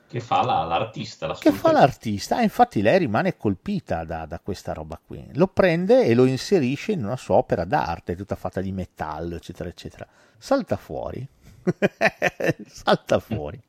Che 0.09 0.21
fa 0.21 0.43
la- 0.43 0.65
l'artista, 0.65 1.27
la 1.27 1.35
che 1.35 1.53
fa 1.53 1.71
l'artista. 1.71 2.41
E 2.41 2.45
infatti 2.45 2.81
lei 2.81 2.99
rimane 2.99 3.37
colpita 3.37 4.05
da, 4.05 4.25
da 4.25 4.41
questa 4.41 4.73
roba 4.73 4.99
qui. 5.05 5.23
Lo 5.35 5.49
prende 5.49 6.05
e 6.05 6.15
lo 6.15 6.25
inserisce 6.25 6.93
in 6.93 7.05
una 7.05 7.17
sua 7.17 7.37
opera 7.37 7.65
d'arte 7.65 8.17
tutta 8.17 8.35
fatta 8.35 8.63
di 8.63 8.73
metallo 8.73 9.37
eccetera 9.37 9.69
eccetera. 9.69 10.07
Salta 10.39 10.77
fuori. 10.77 11.29
Salta 12.67 13.19
fuori 13.19 13.61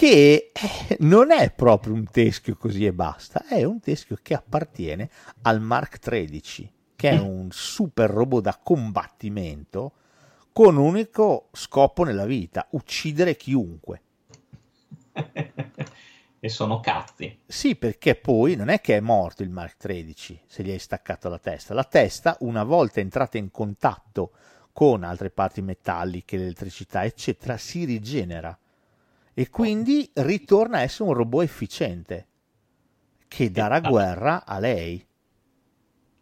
che 0.00 0.50
eh, 0.54 0.96
non 1.00 1.30
è 1.30 1.52
proprio 1.52 1.92
un 1.92 2.08
teschio 2.10 2.56
così 2.56 2.86
e 2.86 2.92
basta 2.94 3.44
è 3.46 3.64
un 3.64 3.80
teschio 3.80 4.16
che 4.22 4.32
appartiene 4.32 5.10
al 5.42 5.60
Mark 5.60 5.98
XIII 5.98 6.72
che 6.96 7.10
è 7.10 7.18
un 7.18 7.48
super 7.50 8.08
robot 8.08 8.42
da 8.44 8.58
combattimento 8.62 9.92
con 10.52 10.78
un 10.78 10.86
unico 10.86 11.50
scopo 11.52 12.04
nella 12.04 12.24
vita 12.24 12.66
uccidere 12.70 13.36
chiunque 13.36 14.00
e 16.40 16.48
sono 16.48 16.80
cazzi. 16.80 17.40
Sì, 17.44 17.76
perché 17.76 18.14
poi 18.14 18.56
non 18.56 18.70
è 18.70 18.80
che 18.80 18.96
è 18.96 19.00
morto 19.00 19.42
il 19.42 19.50
Mark 19.50 19.76
XIII 19.76 20.40
se 20.46 20.62
gli 20.62 20.70
hai 20.70 20.78
staccato 20.78 21.28
la 21.28 21.38
testa. 21.38 21.74
La 21.74 21.84
testa, 21.84 22.38
una 22.40 22.64
volta 22.64 23.00
entrata 23.00 23.36
in 23.36 23.50
contatto 23.50 24.32
con 24.72 25.02
altre 25.04 25.28
parti 25.28 25.60
metalliche, 25.60 26.38
l'elettricità, 26.38 27.04
eccetera, 27.04 27.58
si 27.58 27.84
rigenera 27.84 28.58
e 29.40 29.48
quindi 29.48 30.10
ritorna 30.16 30.76
a 30.76 30.82
essere 30.82 31.08
un 31.08 31.14
robot 31.14 31.42
efficiente 31.42 32.26
che 33.26 33.50
darà 33.50 33.80
guerra 33.80 34.44
a 34.44 34.58
lei. 34.58 35.02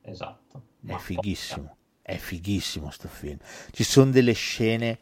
Esatto. 0.03 0.63
È 0.87 0.95
fighissimo, 0.95 1.77
è 2.01 2.17
fighissimo 2.17 2.91
sto 2.91 3.09
film. 3.09 3.39
Ci 3.73 3.83
sono 3.83 4.13
delle 4.13 4.35
scene, 4.35 5.01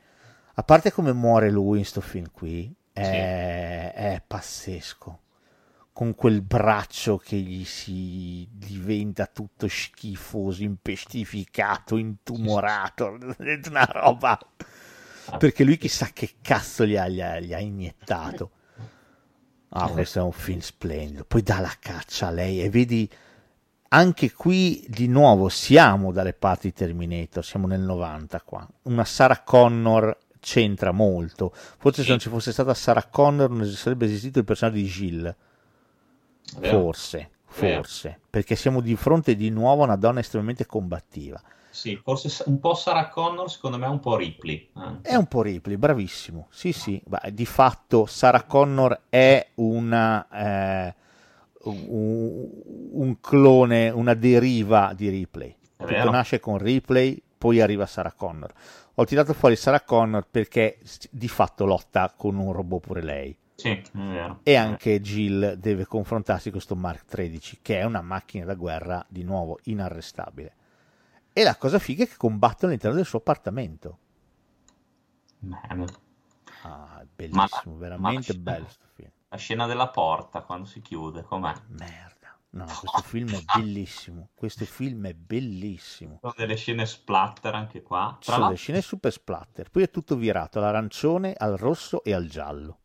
a 0.54 0.62
parte 0.62 0.92
come 0.92 1.12
muore 1.12 1.50
lui 1.50 1.80
in 1.80 1.84
sto 1.84 2.00
film 2.00 2.30
qui, 2.32 2.74
è, 2.90 3.92
è 3.94 4.22
pazzesco. 4.26 5.20
Con 5.92 6.14
quel 6.14 6.40
braccio 6.40 7.18
che 7.18 7.36
gli 7.36 7.66
si 7.66 8.48
diventa 8.50 9.26
tutto 9.26 9.68
schifoso, 9.68 10.62
impestificato, 10.62 11.98
intumorato, 11.98 13.18
una 13.68 13.84
roba. 13.84 14.38
Perché 15.38 15.64
lui 15.64 15.76
chissà 15.76 16.10
che 16.12 16.34
cazzo 16.40 16.86
gli 16.86 16.96
ha, 16.96 17.08
gli 17.08 17.20
ha- 17.20 17.40
gli 17.40 17.52
ha 17.52 17.58
iniettato. 17.58 18.50
Ah, 19.70 19.88
questo 19.90 20.20
è 20.20 20.22
un 20.22 20.32
film 20.32 20.60
splendido. 20.60 21.24
Poi 21.24 21.42
dà 21.42 21.60
la 21.60 21.74
caccia 21.78 22.28
a 22.28 22.30
lei 22.30 22.62
e 22.62 22.70
vedi 22.70 23.10
anche 23.88 24.32
qui 24.32 24.84
di 24.88 25.06
nuovo 25.06 25.48
siamo 25.48 26.12
dalle 26.12 26.32
parti 26.32 26.68
di 26.68 26.72
Terminator, 26.72 27.44
siamo 27.44 27.66
nel 27.66 27.80
90 27.80 28.40
qua. 28.40 28.66
Una 28.82 29.04
Sarah 29.04 29.42
Connor 29.42 30.18
c'entra 30.40 30.92
molto. 30.92 31.52
Forse 31.52 32.02
se 32.02 32.08
non 32.10 32.18
ci 32.18 32.28
fosse 32.28 32.52
stata 32.52 32.74
Sarah 32.74 33.06
Connor 33.06 33.50
non 33.50 33.66
sarebbe 33.66 34.06
esistito 34.06 34.38
il 34.38 34.44
personaggio 34.44 34.78
di 34.78 34.86
Jill. 34.86 35.34
Forse, 36.60 37.30
forse, 37.46 38.20
perché 38.30 38.54
siamo 38.54 38.80
di 38.80 38.94
fronte 38.96 39.34
di 39.34 39.50
nuovo 39.50 39.82
a 39.82 39.86
una 39.86 39.96
donna 39.96 40.20
estremamente 40.20 40.66
combattiva. 40.66 41.40
Sì, 41.76 42.00
forse 42.02 42.42
un 42.46 42.58
po' 42.58 42.74
Sarah 42.74 43.10
Connor, 43.10 43.50
secondo 43.50 43.76
me 43.76 43.86
un 43.86 44.00
po' 44.00 44.16
Ripley. 44.16 44.70
anche. 44.72 45.10
È 45.10 45.14
un 45.14 45.26
po' 45.26 45.42
Ripley, 45.42 45.76
bravissimo. 45.76 46.46
Sì, 46.50 46.72
sì, 46.72 47.00
Beh, 47.04 47.34
di 47.34 47.44
fatto 47.44 48.06
Sarah 48.06 48.44
Connor 48.44 49.02
è 49.10 49.50
una, 49.56 50.26
eh, 50.32 50.94
un, 51.64 52.48
un 52.92 53.20
clone, 53.20 53.90
una 53.90 54.14
deriva 54.14 54.94
di 54.96 55.10
Ripley. 55.10 55.54
È 55.76 55.84
Tutto 55.84 56.10
nasce 56.10 56.40
con 56.40 56.56
Ripley, 56.56 57.22
poi 57.36 57.60
arriva 57.60 57.84
Sarah 57.84 58.12
Connor. 58.12 58.54
Ho 58.94 59.04
tirato 59.04 59.34
fuori 59.34 59.54
Sarah 59.54 59.82
Connor 59.82 60.26
perché 60.30 60.78
di 61.10 61.28
fatto 61.28 61.66
lotta 61.66 62.10
con 62.16 62.36
un 62.36 62.54
robot 62.54 62.80
pure 62.80 63.02
lei. 63.02 63.36
Sì, 63.54 63.82
è. 63.92 64.40
E 64.42 64.54
anche 64.54 65.02
Jill 65.02 65.52
deve 65.56 65.84
confrontarsi 65.84 66.44
con 66.44 66.52
questo 66.52 66.74
Mark 66.74 67.04
XIII, 67.04 67.58
che 67.60 67.80
è 67.80 67.84
una 67.84 68.00
macchina 68.00 68.46
da 68.46 68.54
guerra, 68.54 69.04
di 69.10 69.24
nuovo, 69.24 69.58
inarrestabile. 69.64 70.55
E 71.38 71.42
la 71.42 71.56
cosa 71.56 71.78
figa 71.78 72.02
è 72.02 72.08
che 72.08 72.16
combattono 72.16 72.68
all'interno 72.68 72.96
del 72.96 73.04
suo 73.04 73.18
appartamento. 73.18 73.98
Man. 75.40 75.84
Ah, 76.62 77.02
è 77.02 77.06
bellissimo, 77.14 77.74
Ma- 77.74 77.78
veramente 77.78 78.32
ma- 78.32 78.40
bello 78.40 78.68
sto 78.70 78.86
film. 78.94 79.10
La 79.28 79.36
scena 79.36 79.66
della 79.66 79.88
porta 79.88 80.40
quando 80.40 80.64
si 80.64 80.80
chiude, 80.80 81.24
com'è? 81.24 81.52
Merda. 81.66 82.38
No, 82.52 82.64
questo 82.64 83.02
film 83.02 83.34
è 83.34 83.42
bellissimo. 83.54 84.30
Questo 84.34 84.64
film 84.64 85.08
è 85.08 85.12
bellissimo. 85.12 86.20
Sono 86.22 86.32
delle 86.34 86.56
scene 86.56 86.86
splatter 86.86 87.54
anche 87.54 87.82
qua. 87.82 88.16
Tra 88.18 88.32
sono 88.32 88.36
l'altro, 88.38 88.50
le 88.52 88.56
scene 88.56 88.80
super 88.80 89.12
splatter. 89.12 89.68
Poi 89.68 89.82
è 89.82 89.90
tutto 89.90 90.16
virato 90.16 90.58
all'arancione, 90.58 91.34
al 91.36 91.58
rosso 91.58 92.02
e 92.02 92.14
al 92.14 92.28
giallo. 92.28 92.78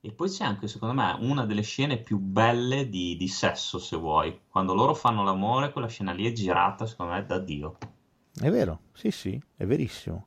E 0.00 0.12
poi 0.12 0.28
c'è 0.28 0.42
anche, 0.44 0.66
secondo 0.66 0.94
me, 0.94 1.16
una 1.20 1.46
delle 1.46 1.62
scene 1.62 1.98
più 1.98 2.18
belle 2.18 2.88
di, 2.88 3.16
di 3.16 3.28
sesso, 3.28 3.78
se 3.78 3.96
vuoi. 3.96 4.40
Quando 4.48 4.74
loro 4.74 4.92
fanno 4.92 5.22
l'amore, 5.22 5.70
quella 5.70 5.86
scena 5.86 6.12
lì 6.12 6.26
è 6.26 6.32
girata, 6.32 6.84
secondo 6.84 7.12
me, 7.12 7.24
da 7.24 7.38
Dio. 7.38 7.76
È 8.40 8.50
vero, 8.50 8.80
sì, 8.92 9.10
sì, 9.10 9.40
è 9.56 9.66
verissimo. 9.66 10.26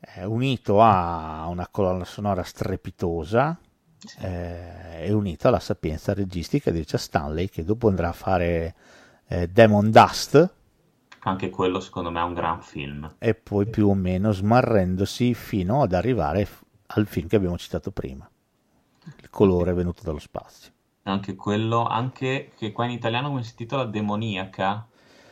È 0.00 0.22
unito 0.24 0.80
a 0.80 1.46
una 1.48 1.68
colonna 1.68 2.04
sonora 2.04 2.42
strepitosa, 2.42 3.58
eh, 4.20 5.00
è 5.04 5.10
unito 5.12 5.48
alla 5.48 5.60
sapienza 5.60 6.14
registica 6.14 6.70
di 6.70 6.78
Richard 6.78 7.02
Stanley, 7.02 7.48
che 7.48 7.64
dopo 7.64 7.88
andrà 7.88 8.08
a 8.08 8.12
fare 8.12 8.74
eh, 9.26 9.48
Demon 9.48 9.90
Dust 9.90 10.54
Anche 11.20 11.48
quello, 11.50 11.78
secondo 11.78 12.10
me, 12.10 12.18
è 12.18 12.24
un 12.24 12.34
gran 12.34 12.60
film. 12.60 13.14
e 13.18 13.34
poi 13.34 13.66
più 13.66 13.88
o 13.88 13.94
meno 13.94 14.32
smarrendosi 14.32 15.34
fino 15.34 15.82
ad 15.82 15.92
arrivare 15.92 16.48
al 16.88 17.06
film 17.06 17.28
che 17.28 17.36
abbiamo 17.36 17.58
citato 17.58 17.90
prima, 17.90 18.28
Il 19.20 19.30
colore 19.30 19.72
venuto 19.72 20.02
dallo 20.02 20.18
spazio. 20.18 20.72
Anche 21.04 21.34
quello, 21.34 21.86
anche 21.86 22.52
che 22.56 22.72
qua 22.72 22.84
in 22.84 22.90
italiano 22.92 23.28
come 23.28 23.42
si 23.42 23.54
titola 23.54 23.84
Demoniaca. 23.84 24.86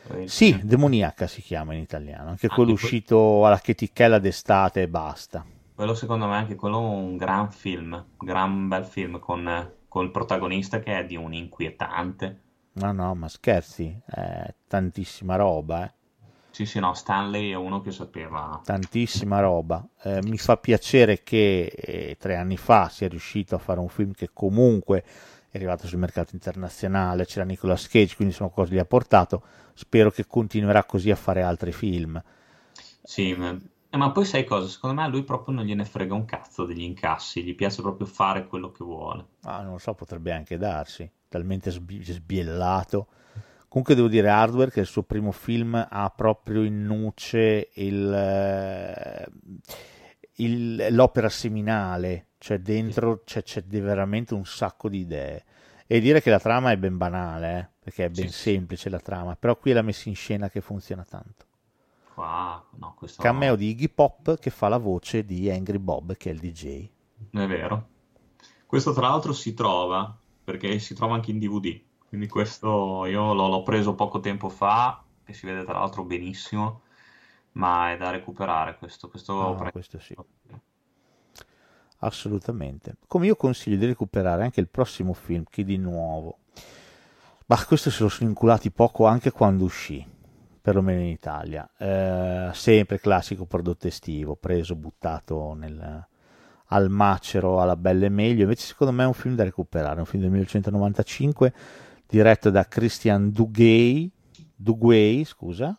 Eh, 0.09 0.27
Sì, 0.27 0.59
Demoniaca 0.63 1.27
si 1.27 1.41
chiama 1.41 1.73
in 1.73 1.81
italiano, 1.81 2.29
anche 2.29 2.47
Anche 2.47 2.47
quello 2.47 2.73
que- 2.73 2.81
uscito 2.81 3.45
alla 3.45 3.59
chetichella 3.59 4.19
d'estate 4.19 4.81
e 4.83 4.87
basta. 4.87 5.45
Quello 5.75 5.93
secondo 5.93 6.27
me 6.27 6.35
anche 6.35 6.55
quello 6.55 6.79
un 6.79 7.15
gran 7.17 7.51
film, 7.51 8.03
gran 8.17 8.67
bel 8.67 8.83
film 8.85 9.19
con, 9.19 9.71
con 9.87 10.03
il 10.05 10.11
protagonista 10.11 10.79
che 10.79 10.97
è 10.99 11.05
di 11.05 11.15
un 11.15 11.33
inquietante. 11.33 12.41
No, 12.73 12.91
no, 12.91 13.15
ma 13.15 13.27
scherzi, 13.27 13.99
è 14.05 14.53
tantissima 14.67 15.35
roba, 15.35 15.85
eh. 15.85 15.93
Sì, 16.57 16.65
sì, 16.65 16.79
no, 16.79 16.95
Stanley 16.95 17.51
è 17.51 17.55
uno 17.55 17.81
che 17.81 17.91
sapeva. 17.91 18.59
tantissima 18.63 19.39
roba. 19.39 19.87
Eh, 20.01 20.23
mi 20.23 20.39
fa 20.39 20.57
piacere 20.57 21.21
che 21.21 21.65
eh, 21.65 22.17
tre 22.19 22.35
anni 22.35 22.57
fa 22.57 22.89
sia 22.89 23.07
riuscito 23.07 23.53
a 23.53 23.59
fare 23.59 23.79
un 23.79 23.89
film 23.89 24.11
che 24.11 24.31
comunque 24.33 25.03
è 25.51 25.57
arrivato 25.57 25.85
sul 25.85 25.99
mercato 25.99 26.31
internazionale, 26.33 27.27
c'era 27.27 27.45
Nicolas 27.45 27.87
Cage, 27.87 28.15
quindi 28.15 28.33
sono 28.33 28.49
cose 28.49 28.71
che 28.71 28.75
gli 28.77 28.79
ha 28.79 28.85
portato. 28.85 29.43
Spero 29.75 30.09
che 30.09 30.25
continuerà 30.25 30.83
così 30.83 31.11
a 31.11 31.15
fare 31.15 31.43
altri 31.43 31.71
film. 31.71 32.19
Sì, 33.03 33.35
ma, 33.35 33.51
eh, 33.51 34.11
poi 34.11 34.25
sai 34.25 34.43
cosa? 34.43 34.67
Secondo 34.67 34.95
me 34.95 35.03
a 35.03 35.07
lui 35.09 35.23
proprio 35.23 35.53
non 35.53 35.63
gliene 35.63 35.85
frega 35.85 36.15
un 36.15 36.25
cazzo 36.25 36.65
degli 36.65 36.81
incassi, 36.81 37.43
gli 37.43 37.53
piace 37.53 37.83
proprio 37.83 38.07
fare 38.07 38.47
quello 38.47 38.71
che 38.71 38.83
vuole. 38.83 39.25
Ah, 39.43 39.61
non 39.61 39.73
lo 39.73 39.77
so, 39.77 39.93
potrebbe 39.93 40.31
anche 40.31 40.57
darsi, 40.57 41.07
talmente 41.27 41.69
sbi- 41.69 42.03
sbiellato. 42.03 43.09
Comunque 43.77 43.93
devo 43.93 44.07
dire 44.07 44.29
Hardware 44.29 44.71
che 44.71 44.79
il 44.79 44.87
suo 44.87 45.03
primo 45.03 45.31
film 45.31 45.75
ha 45.87 46.09
proprio 46.09 46.63
in 46.63 46.83
nuce 46.83 47.69
il, 47.75 48.11
eh, 48.11 49.27
il- 50.37 50.87
l'opera 50.89 51.29
seminale, 51.29 52.29
cioè 52.39 52.57
dentro 52.57 53.21
c'è, 53.23 53.43
c'è 53.43 53.63
veramente 53.63 54.33
un 54.33 54.45
sacco 54.45 54.89
di 54.89 55.01
idee. 55.01 55.43
E 55.85 55.99
dire 55.99 56.23
che 56.23 56.31
la 56.31 56.39
trama 56.39 56.71
è 56.71 56.77
ben 56.77 56.97
banale, 56.97 57.59
eh, 57.59 57.67
perché 57.83 58.05
è 58.05 58.09
ben 58.09 58.29
Sì, 58.29 58.33
sì. 58.33 58.41
semplice 58.53 58.89
la 58.89 58.99
trama, 58.99 59.35
però 59.35 59.55
qui 59.57 59.69
è 59.69 59.73
la 59.75 59.83
messa 59.83 60.09
in 60.09 60.15
scena 60.15 60.49
che 60.49 60.59
funziona 60.59 61.05
tanto. 61.07 61.45
Qua, 62.15 62.65
no, 62.77 62.95
questo 62.97 63.21
Cameo 63.21 63.55
di 63.55 63.69
Iggy 63.69 63.89
Pop 63.89 64.39
che 64.39 64.49
fa 64.49 64.69
la 64.69 64.77
voce 64.77 65.23
di 65.23 65.51
Angry 65.51 65.77
Bob, 65.77 66.17
che 66.17 66.31
è 66.31 66.33
il 66.33 66.39
DJ. 66.39 66.89
è 67.31 67.45
vero. 67.45 67.87
Questo 68.65 68.91
tra 68.93 69.07
l'altro 69.09 69.33
si 69.33 69.53
trova, 69.53 70.17
perché 70.43 70.79
si 70.79 70.95
trova 70.95 71.13
anche 71.13 71.29
in 71.31 71.37
DVD, 71.39 71.79
quindi 72.07 72.27
questo 72.27 73.05
io 73.05 73.33
l'ho, 73.33 73.47
l'ho 73.47 73.63
preso 73.63 73.95
poco 73.95 74.19
tempo 74.19 74.49
fa, 74.49 75.03
e 75.25 75.33
si 75.33 75.45
vede 75.45 75.63
tra 75.63 75.79
l'altro 75.79 76.03
benissimo, 76.03 76.81
ma 77.53 77.91
è 77.91 77.97
da 77.97 78.11
recuperare 78.11 78.77
questo. 78.77 79.09
questo 79.09 79.33
No, 79.33 79.55
pre- 79.55 79.71
questo 79.71 79.99
sì. 79.99 80.15
Assolutamente. 81.99 82.95
Come 83.07 83.25
io 83.25 83.35
consiglio 83.35 83.77
di 83.77 83.85
recuperare 83.85 84.43
anche 84.43 84.59
il 84.59 84.69
prossimo 84.69 85.13
film, 85.13 85.43
che 85.49 85.63
di 85.63 85.77
nuovo. 85.77 86.39
Ma 87.47 87.63
questo 87.65 87.89
se 87.89 88.03
lo 88.03 88.09
sono 88.09 88.29
inculati 88.29 88.71
poco 88.71 89.05
anche 89.05 89.31
quando 89.31 89.63
uscì, 89.63 90.05
perlomeno 90.61 91.01
in 91.01 91.07
Italia. 91.07 91.69
Eh, 91.77 92.51
sempre 92.53 92.99
classico 92.99 93.45
prodotto 93.45 93.87
estivo, 93.87 94.35
preso, 94.35 94.75
buttato 94.75 95.53
nel- 95.53 96.07
al 96.69 96.89
macero, 96.89 97.61
alla 97.61 97.75
belle 97.75 98.09
meglio. 98.09 98.43
Invece 98.43 98.65
secondo 98.67 98.93
me 98.93 99.03
è 99.03 99.07
un 99.07 99.13
film 99.13 99.35
da 99.35 99.43
recuperare, 99.43 99.99
un 99.99 100.05
film 100.05 100.21
del 100.21 100.31
1995 100.31 101.53
diretto 102.07 102.49
da 102.49 102.67
Christian 102.67 103.31
Duguay, 103.31 104.09
Duguay 104.55 105.23
scusa, 105.23 105.77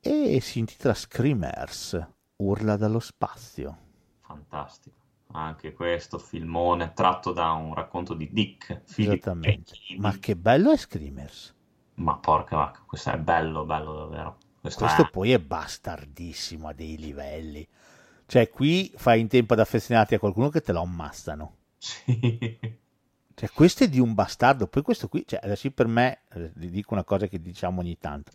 e 0.00 0.40
si 0.40 0.58
intitola 0.58 0.94
Screamers, 0.94 2.06
Urla 2.36 2.76
dallo 2.76 3.00
spazio. 3.00 3.78
Fantastico. 4.20 4.96
Anche 5.32 5.72
questo 5.72 6.18
filmone 6.18 6.92
tratto 6.94 7.32
da 7.32 7.52
un 7.52 7.74
racconto 7.74 8.14
di 8.14 8.30
Dick. 8.32 8.82
Esattamente. 8.96 9.72
Ma 9.98 10.16
che 10.18 10.36
bello 10.36 10.72
è 10.72 10.76
Screamers. 10.76 11.54
Ma 11.94 12.16
porca 12.16 12.56
vacca, 12.56 12.82
questo 12.86 13.10
è 13.10 13.18
bello, 13.18 13.64
bello 13.64 13.94
davvero. 13.94 14.38
Questo, 14.60 14.84
Questo 14.84 15.02
è... 15.02 15.10
poi 15.10 15.32
è 15.32 15.38
bastardissimo 15.38 16.68
a 16.68 16.72
dei 16.72 16.96
livelli. 16.96 17.66
Cioè, 18.26 18.48
qui 18.50 18.92
fai 18.96 19.20
in 19.20 19.28
tempo 19.28 19.54
ad 19.54 19.60
affezionarti 19.60 20.14
a 20.14 20.18
qualcuno 20.18 20.48
che 20.48 20.60
te 20.60 20.72
lo 20.72 20.82
ammazzano. 20.82 21.56
Sì. 21.78 22.86
Cioè, 23.38 23.50
questo 23.54 23.84
è 23.84 23.88
di 23.88 24.00
un 24.00 24.14
bastardo. 24.14 24.66
Poi 24.66 24.82
questo 24.82 25.06
qui, 25.06 25.22
cioè, 25.24 25.38
adesso 25.40 25.70
per 25.70 25.86
me, 25.86 26.22
eh, 26.30 26.50
dico 26.54 26.92
una 26.92 27.04
cosa 27.04 27.28
che 27.28 27.40
diciamo 27.40 27.80
ogni 27.80 27.96
tanto. 27.96 28.32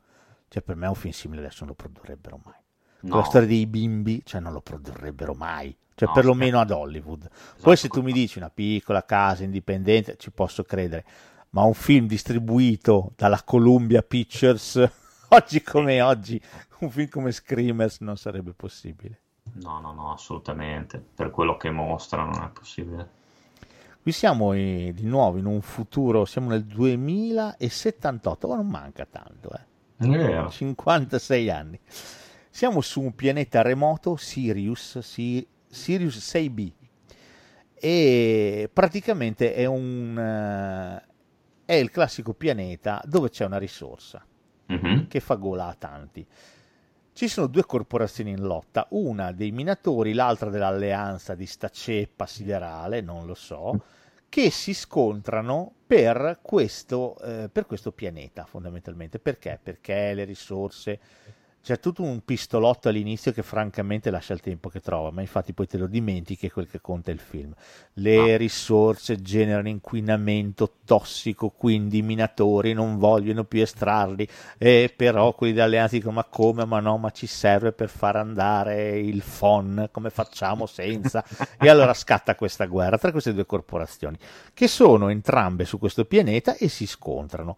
Cioè, 0.48 0.64
per 0.64 0.78
me 0.78 0.88
un 0.88 0.96
film 0.96 1.12
simile 1.12 1.42
adesso 1.42 1.66
non 1.66 1.70
lo 1.70 1.74
produrrebbero 1.76 2.40
mai. 2.42 2.54
No, 3.02 3.18
La 3.18 3.24
storia 3.24 3.46
dei 3.46 3.68
bimbi, 3.68 4.22
cioè, 4.24 4.40
non 4.40 4.54
lo 4.54 4.62
produrrebbero 4.62 5.34
mai. 5.34 5.76
Cioè, 5.94 6.08
No, 6.08 6.14
perlomeno 6.14 6.58
ad 6.58 6.72
Hollywood. 6.72 7.28
Poi 7.62 7.76
se 7.76 7.88
esatto. 7.88 8.00
tu 8.00 8.02
mi 8.02 8.14
dici 8.14 8.38
una 8.38 8.50
piccola 8.50 9.04
casa 9.04 9.44
indipendente, 9.44 10.16
ci 10.16 10.32
posso 10.32 10.64
credere. 10.64 11.04
Ma 11.50 11.64
un 11.64 11.74
film 11.74 12.08
distribuito 12.08 13.12
dalla 13.18 13.42
Columbia 13.44 14.02
Pictures, 14.04 14.90
oggi 15.28 15.62
come 15.64 16.00
oggi, 16.00 16.42
un 16.80 16.90
film 16.90 17.10
come 17.10 17.34
Screamers 17.34 18.00
non 18.00 18.16
sarebbe 18.16 18.54
possibile. 18.54 19.20
No, 19.56 19.82
no, 19.82 19.92
no, 19.92 20.14
assolutamente. 20.14 20.98
Per 21.14 21.30
quello 21.30 21.58
che 21.58 21.72
mostra 21.72 22.24
non 22.24 22.42
è 22.42 22.50
possibile. 22.54 23.22
Qui 24.04 24.12
siamo 24.12 24.52
eh, 24.54 24.92
di 24.94 25.06
nuovo 25.06 25.38
in 25.38 25.46
un 25.46 25.62
futuro, 25.62 26.26
siamo 26.26 26.50
nel 26.50 26.66
2078, 26.66 28.48
ma 28.50 28.56
non 28.58 28.68
manca 28.68 29.08
tanto, 29.10 29.50
eh. 29.54 29.62
Vero. 30.06 30.50
56 30.50 31.50
anni. 31.50 31.80
Siamo 32.50 32.82
su 32.82 33.00
un 33.02 33.16
pianeta 33.16 33.62
remoto, 33.62 34.18
Sirius, 34.18 35.00
Si- 35.00 35.48
Sirius 35.68 36.18
6b, 36.36 36.72
e 37.76 38.70
praticamente 38.72 39.54
è 39.54 39.66
un 39.66 40.18
eh, 40.18 41.12
è 41.66 41.74
il 41.76 41.90
classico 41.90 42.34
pianeta 42.34 43.02
dove 43.06 43.30
c'è 43.30 43.46
una 43.46 43.58
risorsa 43.58 44.26
Mhm. 44.66 45.08
che 45.08 45.20
fa 45.22 45.36
gola 45.36 45.68
a 45.68 45.76
tanti. 45.76 46.26
Ci 47.14 47.28
sono 47.28 47.46
due 47.46 47.64
corporazioni 47.64 48.32
in 48.32 48.42
lotta, 48.42 48.88
una 48.90 49.32
dei 49.32 49.52
minatori, 49.52 50.14
l'altra 50.14 50.50
dell'alleanza 50.50 51.36
di 51.36 51.46
sta 51.46 51.70
ceppa 51.70 52.26
siderale, 52.26 53.02
non 53.02 53.28
lo 53.28 53.36
so, 53.36 53.84
che 54.28 54.50
si 54.50 54.74
scontrano 54.74 55.72
per 55.86 56.40
questo, 56.42 57.16
eh, 57.20 57.50
per 57.52 57.68
questo 57.68 57.92
pianeta 57.92 58.46
fondamentalmente. 58.46 59.20
Perché? 59.20 59.60
Perché 59.62 60.14
le 60.16 60.24
risorse... 60.24 61.00
C'è 61.66 61.80
tutto 61.80 62.04
un 62.04 62.26
pistolotto 62.26 62.90
all'inizio 62.90 63.32
che 63.32 63.42
francamente 63.42 64.10
lascia 64.10 64.34
il 64.34 64.42
tempo 64.42 64.68
che 64.68 64.82
trova, 64.82 65.12
ma 65.12 65.22
infatti 65.22 65.54
poi 65.54 65.66
te 65.66 65.78
lo 65.78 65.88
dimentichi, 65.88 66.48
è 66.48 66.52
quel 66.52 66.68
che 66.68 66.82
conta 66.82 67.10
il 67.10 67.20
film. 67.22 67.54
Le 67.94 68.34
Ah. 68.34 68.38
risorse 68.38 69.22
generano 69.22 69.70
inquinamento 69.70 70.80
tossico, 70.84 71.52
quindi 71.52 72.00
i 72.00 72.02
minatori 72.02 72.74
non 72.74 72.98
vogliono 72.98 73.46
più 73.46 73.62
estrarli, 73.62 74.28
e 74.58 74.94
però 74.94 75.32
quelli 75.36 75.54
dell'alleanza 75.54 75.96
dicono 75.96 76.16
ma 76.16 76.26
come, 76.26 76.66
ma 76.66 76.82
no, 76.82 76.98
ma 76.98 77.12
ci 77.12 77.28
serve 77.28 77.72
per 77.72 77.88
far 77.88 78.18
andare 78.18 79.00
il 79.00 79.22
FON, 79.22 79.88
come 79.90 80.10
facciamo 80.10 80.66
senza? 80.66 81.24
E 81.64 81.70
allora 81.70 81.94
scatta 81.94 82.36
questa 82.36 82.66
guerra 82.66 82.98
tra 82.98 83.12
queste 83.12 83.34
due 83.34 83.46
corporazioni, 83.46 84.18
che 84.54 84.68
sono 84.68 85.08
entrambe 85.08 85.64
su 85.64 85.80
questo 85.80 86.04
pianeta 86.04 86.58
e 86.58 86.68
si 86.68 86.86
scontrano. 86.86 87.56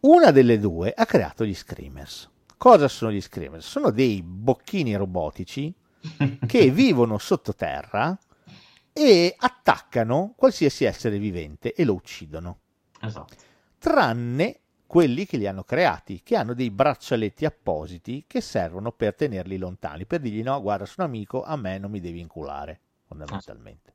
Una 0.00 0.32
delle 0.32 0.58
due 0.58 0.92
ha 0.94 1.06
creato 1.06 1.46
gli 1.46 1.54
Screamers. 1.54 2.28
Cosa 2.58 2.88
sono 2.88 3.12
gli 3.12 3.20
Screamers? 3.20 3.66
Sono 3.66 3.90
dei 3.90 4.20
bocchini 4.20 4.96
robotici 4.96 5.72
che 6.46 6.70
vivono 6.70 7.16
sottoterra 7.18 8.18
e 8.92 9.34
attaccano 9.38 10.34
qualsiasi 10.36 10.84
essere 10.84 11.18
vivente 11.18 11.72
e 11.72 11.84
lo 11.84 11.94
uccidono 11.94 12.58
Esatto. 13.00 13.36
tranne 13.78 14.58
quelli 14.88 15.24
che 15.24 15.36
li 15.36 15.46
hanno 15.46 15.62
creati, 15.62 16.22
che 16.24 16.34
hanno 16.34 16.52
dei 16.52 16.70
braccialetti 16.70 17.44
appositi 17.44 18.24
che 18.26 18.40
servono 18.40 18.90
per 18.90 19.14
tenerli 19.14 19.56
lontani, 19.56 20.04
per 20.04 20.18
dirgli 20.20 20.42
no, 20.42 20.60
guarda, 20.60 20.84
sono 20.84 21.06
amico, 21.06 21.44
a 21.44 21.54
me 21.56 21.78
non 21.78 21.92
mi 21.92 22.00
devi 22.00 22.18
inculare, 22.20 22.80
fondamentalmente. 23.06 23.94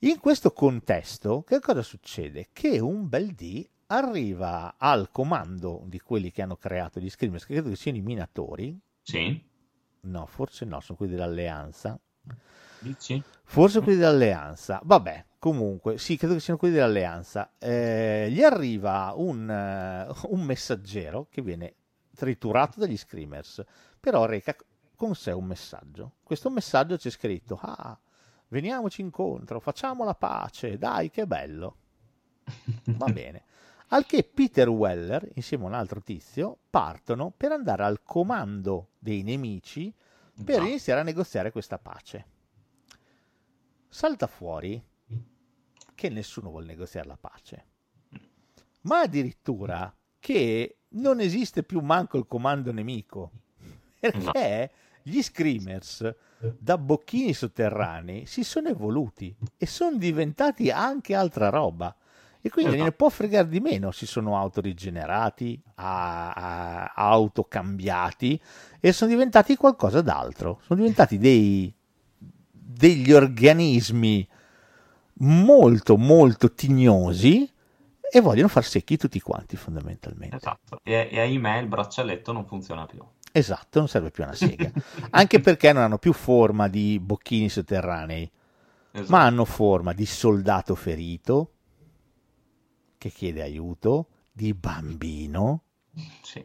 In 0.00 0.20
questo 0.20 0.52
contesto, 0.52 1.42
che 1.42 1.58
cosa 1.60 1.82
succede? 1.82 2.48
Che 2.52 2.78
un 2.78 3.08
bel 3.08 3.32
D 3.34 3.68
arriva 3.86 4.74
al 4.78 5.10
comando 5.10 5.82
di 5.86 6.00
quelli 6.00 6.30
che 6.30 6.42
hanno 6.42 6.56
creato 6.56 7.00
gli 7.00 7.10
screamers, 7.10 7.44
che 7.44 7.54
credo 7.54 7.68
che 7.70 7.76
siano 7.76 7.98
i 7.98 8.02
minatori. 8.02 8.78
Sì. 9.02 9.44
No, 10.00 10.26
forse 10.26 10.64
no, 10.64 10.80
sono 10.80 10.96
quelli 10.96 11.14
dell'alleanza. 11.14 11.98
Dici? 12.78 13.22
Forse 13.44 13.80
quelli 13.80 13.98
dell'alleanza. 13.98 14.80
Vabbè, 14.82 15.24
comunque, 15.38 15.98
sì, 15.98 16.16
credo 16.16 16.34
che 16.34 16.40
siano 16.40 16.58
quelli 16.58 16.74
dell'alleanza. 16.74 17.52
Eh, 17.58 18.28
gli 18.30 18.42
arriva 18.42 19.12
un, 19.16 19.48
uh, 19.48 20.32
un 20.34 20.42
messaggero 20.42 21.26
che 21.30 21.42
viene 21.42 21.74
triturato 22.14 22.80
dagli 22.80 22.96
screamers, 22.96 23.64
però 24.00 24.24
reca 24.24 24.56
con 24.96 25.14
sé 25.14 25.30
un 25.32 25.44
messaggio. 25.44 26.14
Questo 26.22 26.50
messaggio 26.50 26.96
c'è 26.96 27.10
scritto: 27.10 27.58
Ah, 27.62 27.98
veniamoci 28.48 29.00
incontro, 29.00 29.60
facciamo 29.60 30.04
la 30.04 30.14
pace, 30.14 30.78
dai, 30.78 31.10
che 31.10 31.26
bello. 31.26 31.76
Va 32.96 33.06
bene. 33.06 33.44
Al 33.88 34.04
che 34.04 34.24
Peter 34.24 34.68
Weller, 34.68 35.30
insieme 35.34 35.64
a 35.64 35.68
un 35.68 35.74
altro 35.74 36.02
tizio, 36.02 36.58
partono 36.70 37.32
per 37.36 37.52
andare 37.52 37.84
al 37.84 38.02
comando 38.02 38.90
dei 38.98 39.22
nemici 39.22 39.92
per 40.44 40.60
No. 40.60 40.66
iniziare 40.66 41.00
a 41.00 41.04
negoziare 41.04 41.52
questa 41.52 41.78
pace. 41.78 42.26
Salta 43.88 44.26
fuori 44.26 44.82
che 45.94 46.08
nessuno 46.10 46.50
vuole 46.50 46.66
negoziare 46.66 47.06
la 47.06 47.16
pace, 47.16 47.64
ma 48.82 49.00
addirittura 49.00 49.94
che 50.18 50.78
non 50.88 51.20
esiste 51.20 51.62
più 51.62 51.80
manco 51.80 52.18
il 52.18 52.26
comando 52.26 52.72
nemico, 52.72 53.30
perché 54.00 54.70
gli 55.02 55.22
screamers 55.22 56.14
da 56.58 56.76
bocchini 56.76 57.32
sotterranei 57.32 58.26
si 58.26 58.42
sono 58.44 58.68
evoluti 58.68 59.34
e 59.56 59.64
sono 59.66 59.96
diventati 59.96 60.70
anche 60.70 61.14
altra 61.14 61.48
roba. 61.48 61.94
E 62.46 62.50
quindi 62.50 62.74
Esatto. 62.74 62.84
ne 62.88 62.92
può 62.96 63.08
fregare 63.08 63.48
di 63.48 63.58
meno, 63.58 63.90
si 63.90 64.06
sono 64.06 64.38
autorigenerati, 64.38 65.60
a- 65.76 66.30
a- 66.30 66.92
autocambiati 66.94 68.40
e 68.78 68.92
sono 68.92 69.10
diventati 69.10 69.56
qualcosa 69.56 70.00
d'altro. 70.00 70.60
Sono 70.64 70.78
diventati 70.78 71.18
dei, 71.18 71.74
degli 72.48 73.12
organismi 73.12 74.26
molto 75.14 75.96
molto 75.96 76.52
tignosi 76.52 77.50
e 78.08 78.20
vogliono 78.20 78.46
far 78.46 78.64
secchi 78.64 78.96
tutti 78.96 79.18
quanti 79.20 79.56
fondamentalmente. 79.56 80.36
Esatto. 80.36 80.78
E, 80.84 81.08
e 81.10 81.18
ahimè 81.18 81.58
il 81.58 81.66
braccialetto 81.66 82.30
non 82.30 82.46
funziona 82.46 82.86
più. 82.86 83.02
Esatto, 83.32 83.80
non 83.80 83.88
serve 83.88 84.10
più 84.12 84.22
una 84.22 84.34
sega. 84.34 84.70
Anche 85.10 85.40
perché 85.40 85.72
non 85.72 85.82
hanno 85.82 85.98
più 85.98 86.12
forma 86.12 86.68
di 86.68 87.00
bocchini 87.00 87.48
sotterranei, 87.48 88.30
Esatto. 88.92 89.10
ma 89.10 89.22
hanno 89.24 89.44
forma 89.44 89.92
di 89.92 90.06
soldato 90.06 90.76
ferito 90.76 91.50
che 93.08 93.14
chiede 93.14 93.42
aiuto, 93.42 94.08
di 94.32 94.52
bambino 94.54 95.62
Sì. 96.22 96.44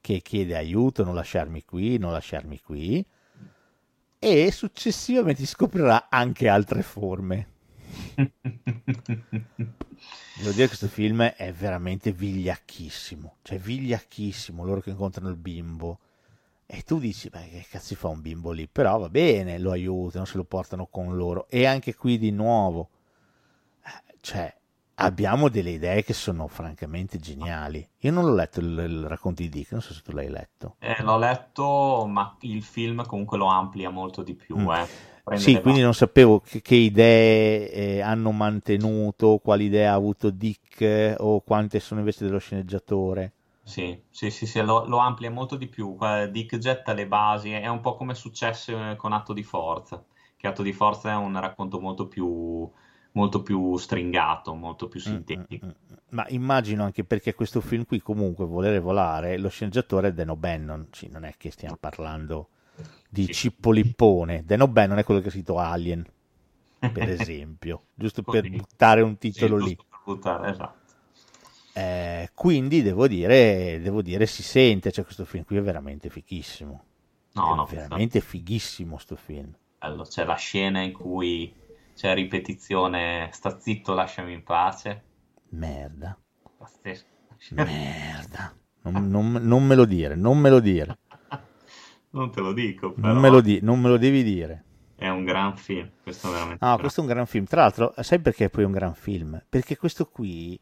che 0.00 0.20
chiede 0.20 0.56
aiuto, 0.56 1.04
non 1.04 1.14
lasciarmi 1.14 1.64
qui, 1.64 1.98
non 1.98 2.12
lasciarmi 2.12 2.60
qui, 2.60 3.04
e 4.18 4.50
successivamente 4.52 5.40
si 5.42 5.46
scoprirà 5.48 6.08
anche 6.08 6.48
altre 6.48 6.82
forme. 6.82 7.48
Devo 10.34 10.50
dire 10.50 10.62
che 10.62 10.66
questo 10.68 10.88
film 10.88 11.22
è 11.22 11.52
veramente 11.52 12.12
vigliacchissimo, 12.12 13.36
cioè 13.42 13.58
vigliacchissimo, 13.58 14.64
loro 14.64 14.80
che 14.80 14.90
incontrano 14.90 15.28
il 15.28 15.36
bimbo. 15.36 15.98
E 16.66 16.82
tu 16.82 16.98
dici, 16.98 17.28
beh, 17.28 17.48
che 17.50 17.66
cazzo 17.68 17.94
fa 17.94 18.08
un 18.08 18.20
bimbo 18.22 18.50
lì? 18.50 18.66
Però 18.66 18.98
va 18.98 19.08
bene, 19.10 19.58
lo 19.58 19.70
aiutano, 19.72 20.24
se 20.24 20.36
lo 20.38 20.44
portano 20.44 20.86
con 20.86 21.16
loro. 21.16 21.46
E 21.50 21.66
anche 21.66 21.94
qui 21.94 22.18
di 22.18 22.30
nuovo, 22.30 22.88
eh, 23.84 24.14
cioè, 24.20 24.54
abbiamo 24.96 25.48
delle 25.48 25.70
idee 25.70 26.02
che 26.02 26.12
sono 26.12 26.46
francamente 26.48 27.18
geniali. 27.18 27.86
Io 28.00 28.12
non 28.12 28.24
l'ho 28.24 28.34
letto 28.34 28.60
il, 28.60 28.66
il 28.66 29.06
racconto 29.06 29.42
di 29.42 29.48
Dick, 29.48 29.72
non 29.72 29.80
so 29.80 29.92
se 29.92 30.02
tu 30.02 30.12
l'hai 30.12 30.28
letto. 30.28 30.76
Eh, 30.78 31.02
l'ho 31.02 31.18
letto, 31.18 32.06
ma 32.08 32.36
il 32.40 32.62
film 32.62 33.04
comunque 33.06 33.38
lo 33.38 33.46
amplia 33.46 33.90
molto 33.90 34.22
di 34.22 34.34
più. 34.34 34.58
Mm. 34.58 34.70
eh. 34.70 35.10
Sì, 35.34 35.60
quindi 35.60 35.80
non 35.80 35.94
sapevo 35.94 36.40
che, 36.40 36.60
che 36.60 36.74
idee 36.74 37.70
eh, 37.70 38.00
hanno 38.00 38.32
mantenuto, 38.32 39.38
quali 39.38 39.66
idee 39.66 39.86
ha 39.86 39.94
avuto 39.94 40.30
Dick 40.30 40.80
eh, 40.80 41.14
o 41.16 41.40
quante 41.42 41.78
sono 41.78 42.00
invece 42.00 42.24
dello 42.24 42.38
sceneggiatore. 42.38 43.32
Sì, 43.62 43.96
sì, 44.10 44.30
sì, 44.30 44.46
sì, 44.46 44.60
lo, 44.60 44.84
lo 44.86 44.98
amplia 44.98 45.30
molto 45.30 45.54
di 45.54 45.68
più. 45.68 45.96
Dick 46.30 46.58
getta 46.58 46.92
le 46.92 47.06
basi, 47.06 47.52
è 47.52 47.68
un 47.68 47.80
po' 47.80 47.94
come 47.94 48.12
è 48.12 48.16
successo 48.16 48.76
con 48.96 49.12
Atto 49.12 49.32
di 49.32 49.44
Forza, 49.44 50.04
che 50.36 50.48
Atto 50.48 50.62
di 50.62 50.72
Forza 50.72 51.12
è 51.12 51.14
un 51.14 51.38
racconto 51.38 51.78
molto 51.78 52.08
più, 52.08 52.68
molto 53.12 53.42
più 53.42 53.76
stringato, 53.78 54.54
molto 54.54 54.88
più 54.88 55.00
Mm, 55.08 55.16
sintetico. 55.28 55.64
mm, 55.64 55.68
mm. 55.68 55.70
Ma 56.10 56.26
immagino 56.28 56.84
anche 56.84 57.04
perché 57.04 57.34
questo 57.34 57.60
film 57.60 57.84
qui 57.86 58.00
comunque 58.00 58.44
volere 58.44 58.78
volare, 58.78 59.38
lo 59.38 59.48
sceneggiatore 59.48 60.08
è 60.08 60.12
Dan 60.12 60.28
O'Bannon, 60.30 60.88
sì, 60.92 61.08
non 61.08 61.24
è 61.24 61.34
che 61.36 61.50
stiamo 61.50 61.76
parlando 61.76 62.50
di 63.08 63.28
Sì. 63.28 63.30
Cippolippone. 63.30 64.44
Dan 64.44 64.60
O'Bannon 64.62 64.98
è 64.98 65.04
quello 65.04 65.20
che 65.20 65.28
ha 65.28 65.30
scritto 65.30 65.58
Alien, 65.58 66.04
per 66.90 67.08
esempio, 67.08 67.86
giusto 67.94 68.22
per 68.22 68.46
buttare 68.46 69.00
un 69.02 69.18
Sì, 69.26 69.52
titolo 69.52 69.56
giusto 69.56 69.58
lì. 69.58 69.78
buttare, 70.04 70.50
esatto. 70.50 70.94
Eh, 71.74 72.30
quindi 72.34 72.82
devo 72.82 73.06
dire, 73.08 73.80
devo 73.80 74.02
dire, 74.02 74.26
si 74.26 74.42
sente, 74.42 74.92
cioè 74.92 75.04
questo 75.04 75.24
film 75.24 75.44
qui 75.44 75.56
è 75.56 75.62
veramente 75.62 76.10
fighissimo. 76.10 76.84
No, 77.34 77.44
è 77.44 77.56
no, 77.56 77.66
veramente 77.66 78.20
fighissimo 78.20 78.98
sto 78.98 79.16
film. 79.16 79.52
bello. 79.78 80.04
C'è 80.04 80.24
la 80.24 80.36
scena 80.36 80.80
in 80.80 80.92
cui 80.92 81.54
c'è 81.94 82.14
ripetizione, 82.14 83.28
sta 83.32 83.58
zitto, 83.58 83.94
lasciami 83.94 84.32
in 84.32 84.42
pace. 84.42 85.02
Merda, 85.50 86.18
Pazzesco. 86.58 87.06
merda. 87.50 88.54
Non, 88.84 89.08
non- 89.08 89.32
non 89.42 89.64
me 89.64 89.76
lo 89.76 89.84
dire, 89.84 90.16
non 90.16 90.38
me 90.38 90.50
lo 90.50 90.58
dire, 90.58 90.98
Non 92.10 92.32
te 92.32 92.40
lo 92.40 92.52
dico, 92.52 92.86
non 92.96 93.00
però 93.00 93.20
me 93.20 93.28
lo, 93.30 93.40
di- 93.40 93.60
non 93.62 93.80
me 93.80 93.88
lo 93.88 93.96
devi 93.96 94.24
dire. 94.24 94.64
è 94.96 95.08
un 95.08 95.22
gran 95.24 95.56
film. 95.56 95.88
Questo 96.02 96.26
è 96.28 96.32
veramente 96.32 96.58
gran- 96.64 96.78
questo 96.80 96.98
è 97.00 97.04
un 97.04 97.08
gran 97.08 97.26
film. 97.26 97.44
Tra 97.44 97.60
l'altro, 97.60 97.94
sai 98.00 98.18
perché 98.18 98.48
poi 98.50 98.64
è 98.64 98.66
un 98.66 98.72
gran 98.72 98.94
film? 98.96 99.40
Perché 99.48 99.76
questo 99.76 100.06
qui, 100.08 100.58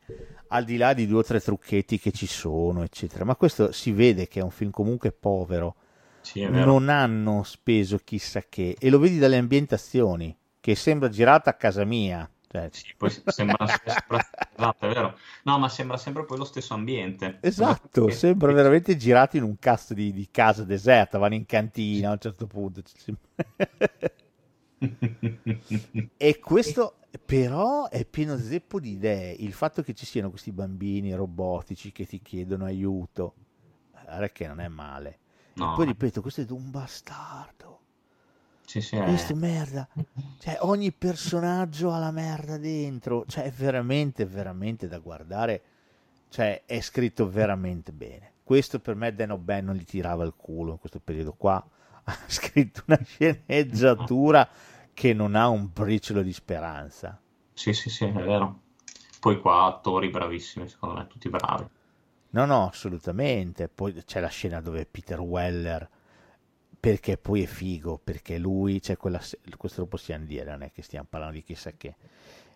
al 0.48 0.64
di 0.64 0.76
là 0.76 0.92
di 0.92 1.06
due 1.06 1.20
o 1.20 1.22
tre 1.22 1.40
trucchetti 1.40 1.98
che 1.98 2.12
ci 2.12 2.26
sono, 2.26 2.82
eccetera, 2.82 3.24
ma 3.24 3.36
questo 3.36 3.72
si 3.72 3.90
vede 3.90 4.28
che 4.28 4.40
è 4.40 4.42
un 4.42 4.50
film 4.50 4.70
comunque 4.70 5.12
povero. 5.12 5.76
Sì. 6.20 6.46
Non 6.46 6.90
hanno 6.90 7.42
speso 7.42 7.96
chissà 8.04 8.42
che, 8.50 8.76
e 8.78 8.90
lo 8.90 8.98
vedi 8.98 9.16
dalle 9.18 9.38
ambientazioni, 9.38 10.36
che 10.60 10.74
sembra 10.74 11.08
girata 11.08 11.50
a 11.50 11.54
casa 11.54 11.84
mia. 11.84 12.28
Cioè, 12.48 12.68
Sì, 12.72 12.94
poi 12.96 13.10
sembra, 13.26 13.66
sembra- 13.66 14.26
esatto, 14.56 14.86
è 14.86 14.92
vero. 14.92 15.18
No, 15.44 15.58
ma 15.58 15.68
sembra 15.68 15.96
sempre 15.96 16.24
poi 16.24 16.38
lo 16.38 16.44
stesso 16.44 16.74
ambiente. 16.74 17.38
Esatto, 17.42 18.10
Sembra- 18.10 18.14
sembra 18.14 18.52
veramente 18.52 18.96
girato 18.96 19.36
in 19.36 19.42
un 19.44 19.58
cast 19.58 19.94
di, 19.94 20.12
di 20.12 20.28
casa 20.30 20.64
deserta, 20.64 21.18
vanno 21.18 21.34
in 21.34 21.46
cantina 21.46 22.10
a 22.10 22.12
un 22.12 22.18
certo 22.18 22.46
punto. 22.46 22.82
E 26.16 26.38
questo 26.38 26.96
però 27.24 27.88
è 27.88 28.04
pieno 28.04 28.36
zeppo 28.36 28.78
di 28.78 28.92
idee. 28.92 29.32
Il 29.32 29.52
fatto 29.52 29.82
che 29.82 29.94
ci 29.94 30.04
siano 30.06 30.30
questi 30.30 30.52
bambini 30.52 31.14
robotici 31.14 31.92
che 31.92 32.06
ti 32.06 32.20
chiedono 32.20 32.64
aiuto, 32.66 33.34
che 34.32 34.46
non 34.46 34.60
è 34.60 34.68
male. 34.68 35.18
No, 35.56 35.64
E 35.64 35.70
poi 35.76 35.86
ripeto, 35.86 36.20
questo 36.20 36.42
è 36.42 36.46
un 36.50 36.70
bastardo. 36.70 37.79
Sì, 38.70 38.80
sì, 38.80 38.96
Questo 38.96 39.32
è 39.32 39.34
merda. 39.34 39.88
Cioè, 40.38 40.58
ogni 40.60 40.92
personaggio 40.92 41.90
ha 41.90 41.98
la 41.98 42.12
merda 42.12 42.56
dentro. 42.56 43.24
Cioè, 43.26 43.42
è 43.44 43.50
veramente, 43.50 44.24
veramente 44.24 44.86
da 44.86 44.98
guardare. 44.98 45.62
Cioè, 46.28 46.62
è 46.66 46.80
scritto 46.80 47.28
veramente 47.28 47.90
bene. 47.90 48.34
Questo 48.44 48.78
per 48.78 48.94
me 48.94 49.12
Dan 49.12 49.32
O'Bannon 49.32 49.74
gli 49.74 49.84
tirava 49.84 50.22
il 50.24 50.34
culo 50.36 50.70
in 50.72 50.78
questo 50.78 51.00
periodo 51.00 51.32
qua. 51.32 51.64
Ha 52.04 52.16
scritto 52.28 52.82
una 52.86 53.00
sceneggiatura 53.02 54.48
che 54.94 55.12
non 55.14 55.34
ha 55.34 55.48
un 55.48 55.68
briciolo 55.72 56.22
di 56.22 56.32
speranza. 56.32 57.20
sì, 57.52 57.72
sì, 57.72 57.90
sì, 57.90 58.04
è 58.04 58.12
vero. 58.12 58.60
Poi 59.18 59.40
qua 59.40 59.64
attori 59.64 60.10
bravissimi, 60.10 60.68
secondo 60.68 60.94
me, 60.96 61.06
tutti 61.08 61.28
bravi. 61.28 61.68
No, 62.30 62.44
no, 62.46 62.68
assolutamente. 62.68 63.68
Poi 63.68 63.92
c'è 64.04 64.20
la 64.20 64.28
scena 64.28 64.60
dove 64.60 64.86
Peter 64.86 65.18
Weller, 65.20 65.88
perché 66.80 67.18
poi 67.18 67.42
è 67.42 67.46
figo, 67.46 68.00
perché 68.02 68.38
lui, 68.38 68.80
c'è 68.80 68.96
quella, 68.96 69.20
questo 69.58 69.82
lo 69.82 69.86
possiamo 69.86 70.24
dire, 70.24 70.50
non 70.50 70.62
è 70.62 70.72
che 70.72 70.80
stiamo 70.82 71.06
parlando 71.08 71.34
di 71.34 71.42
chissà 71.42 71.72
che. 71.76 71.94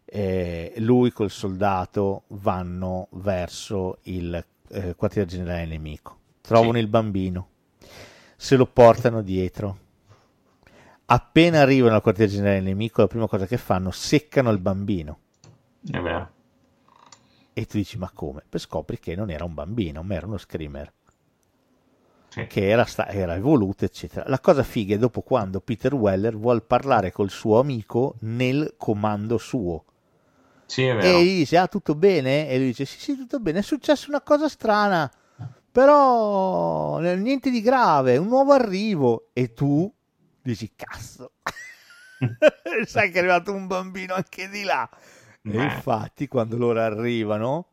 Eh, 0.06 0.72
lui 0.78 1.12
col 1.12 1.30
soldato 1.30 2.24
vanno 2.28 3.08
verso 3.12 3.98
il 4.04 4.44
eh, 4.68 4.94
quartiere 4.94 5.28
generale 5.28 5.66
nemico, 5.66 6.18
trovano 6.40 6.72
Sì. 6.74 6.78
il 6.78 6.88
bambino, 6.88 7.48
se 8.36 8.56
lo 8.56 8.66
portano 8.66 9.22
dietro. 9.22 9.78
Appena 11.06 11.60
arrivano 11.60 11.94
al 11.96 12.02
quartiere 12.02 12.30
generale 12.30 12.60
nemico, 12.60 13.02
la 13.02 13.06
prima 13.06 13.28
cosa 13.28 13.46
che 13.46 13.58
fanno, 13.58 13.90
seccano 13.90 14.50
il 14.50 14.58
bambino. 14.58 15.18
È 15.86 16.00
vero. 16.00 16.30
E 17.52 17.66
tu 17.66 17.76
dici, 17.76 17.98
ma 17.98 18.10
come? 18.12 18.42
Poi 18.48 18.58
scopri 18.58 18.98
che 18.98 19.14
non 19.14 19.30
era 19.30 19.44
un 19.44 19.52
bambino, 19.52 20.02
ma 20.02 20.14
era 20.14 20.26
uno 20.26 20.38
screamer 20.38 20.92
Sì. 22.34 22.48
che 22.48 22.68
era, 22.68 22.84
sta- 22.84 23.06
era 23.08 23.36
evoluto, 23.36 23.84
eccetera. 23.84 24.24
La 24.28 24.40
cosa 24.40 24.64
figa 24.64 24.96
è 24.96 24.98
dopo 24.98 25.20
quando 25.22 25.60
Peter 25.60 25.94
Weller 25.94 26.36
vuole 26.36 26.62
parlare 26.62 27.12
col 27.12 27.30
suo 27.30 27.60
amico 27.60 28.16
nel 28.22 28.74
comando 28.76 29.38
suo. 29.38 29.84
Sì, 30.66 30.82
E 30.82 31.24
gli 31.24 31.36
dice, 31.38 31.56
ah, 31.58 31.68
tutto 31.68 31.94
bene? 31.94 32.48
E 32.48 32.56
lui 32.56 32.66
dice, 32.66 32.84
sì, 32.86 32.98
sì, 32.98 33.16
tutto 33.16 33.38
bene, 33.38 33.60
è 33.60 33.62
successa 33.62 34.06
una 34.08 34.20
cosa 34.20 34.48
strana, 34.48 35.08
però 35.70 37.00
eh, 37.00 37.14
niente 37.14 37.50
di 37.50 37.60
grave, 37.60 38.16
un 38.16 38.26
nuovo 38.26 38.52
arrivo. 38.52 39.28
E 39.32 39.52
tu 39.52 39.92
dici, 40.42 40.72
cazzo, 40.74 41.34
sai 42.86 43.10
che 43.10 43.16
è 43.16 43.18
arrivato 43.18 43.52
un 43.52 43.68
bambino 43.68 44.14
anche 44.14 44.48
di 44.48 44.64
là. 44.64 44.88
E 45.46 45.50
Beh. 45.50 45.62
infatti 45.62 46.26
quando 46.26 46.56
loro 46.56 46.80
arrivano, 46.80 47.68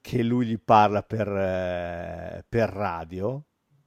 che 0.00 0.22
lui 0.22 0.46
gli 0.46 0.58
parla 0.58 1.02
per, 1.02 1.26
eh, 1.28 2.44
per 2.48 2.68
radio 2.70 3.42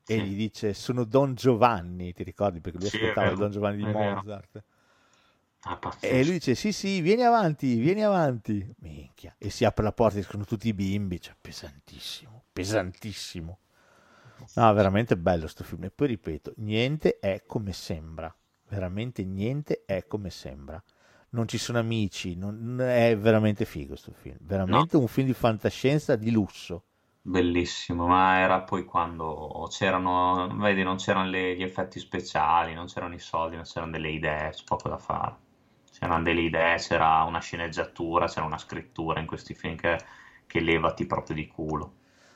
e 0.06 0.16
Sì. 0.16 0.22
gli 0.24 0.36
dice, 0.36 0.74
sono 0.74 1.04
Don 1.06 1.34
Giovanni, 1.34 2.14
ti 2.14 2.24
ricordi? 2.24 2.60
Perché 2.60 2.78
lui 2.78 2.88
Sì, 2.90 2.98
ascoltava 2.98 3.30
il 3.30 3.38
Don 3.38 3.52
Giovanni 3.52 3.78
di. 3.78 3.92
Mozart. 3.92 4.64
Ah. 5.66 5.80
E 6.02 6.24
lui 6.24 6.34
dice: 6.34 6.56
Sì, 6.56 6.74
sì, 6.74 7.00
vieni 7.00 7.24
avanti, 7.24 7.76
vieni 7.76 8.04
avanti. 8.04 8.74
Minchia. 8.80 9.34
E 9.38 9.50
si 9.50 9.64
apre 9.64 9.84
la 9.84 9.94
porta 9.94 10.20
e 10.20 10.24
sono 10.24 10.44
tutti 10.44 10.68
i 10.68 10.74
bimbi. 10.74 11.22
Cioè, 11.22 11.36
pesantissimo, 11.40 12.44
pesantissimo. 12.52 13.60
No, 14.56 14.74
veramente 14.74 15.16
bello 15.16 15.48
sto 15.48 15.64
film. 15.64 15.86
E 15.86 15.92
poi 15.92 16.08
ripeto: 16.08 16.54
niente 16.58 17.20
è 17.20 17.44
come 17.46 17.72
sembra. 17.72 18.34
Veramente 18.68 19.24
niente 19.24 19.84
è 19.86 20.06
come 20.06 20.30
sembra. 20.30 20.84
Non 21.30 21.48
ci 21.48 21.58
sono 21.58 21.80
amici. 21.80 22.36
Non... 22.36 22.78
È 22.82 23.18
veramente 23.18 23.64
figo 23.64 23.96
sto 23.96 24.12
film. 24.12 24.38
Veramente 24.42 24.98
un 24.98 25.08
film 25.08 25.28
di 25.28 25.34
fantascienza 25.34 26.16
di 26.18 26.30
lusso. 26.32 26.84
Bellissimo, 27.26 28.08
ma 28.08 28.38
era 28.40 28.62
poi 28.62 28.86
quando 28.86 29.68
c'erano, 29.70 30.48
vedi, 30.58 30.84
non 30.84 30.96
c'erano 30.98 31.30
le- 31.30 31.56
gli 31.56 31.62
effetti 31.64 32.00
speciali, 32.00 32.74
non 32.74 32.86
c'erano 32.86 33.14
i 33.16 33.20
soldi, 33.20 33.56
non 33.56 33.66
c'erano 33.66 33.92
delle 33.92 34.10
idee, 34.10 34.52
c'è 34.52 34.64
poco 34.64 34.88
da 34.90 34.98
fare. 34.98 35.36
C'erano 35.92 36.22
delle 36.24 36.42
idee, 36.42 36.78
c'era 36.78 37.24
una 37.24 37.40
sceneggiatura, 37.40 38.28
c'era 38.28 38.46
una 38.46 38.58
scrittura 38.58 39.20
in 39.20 39.26
questi 39.28 39.54
film 39.54 39.76
che, 39.76 39.98
che 40.48 40.60
levati 40.62 41.06
proprio 41.06 41.36
di 41.36 41.48
culo. 41.48 41.94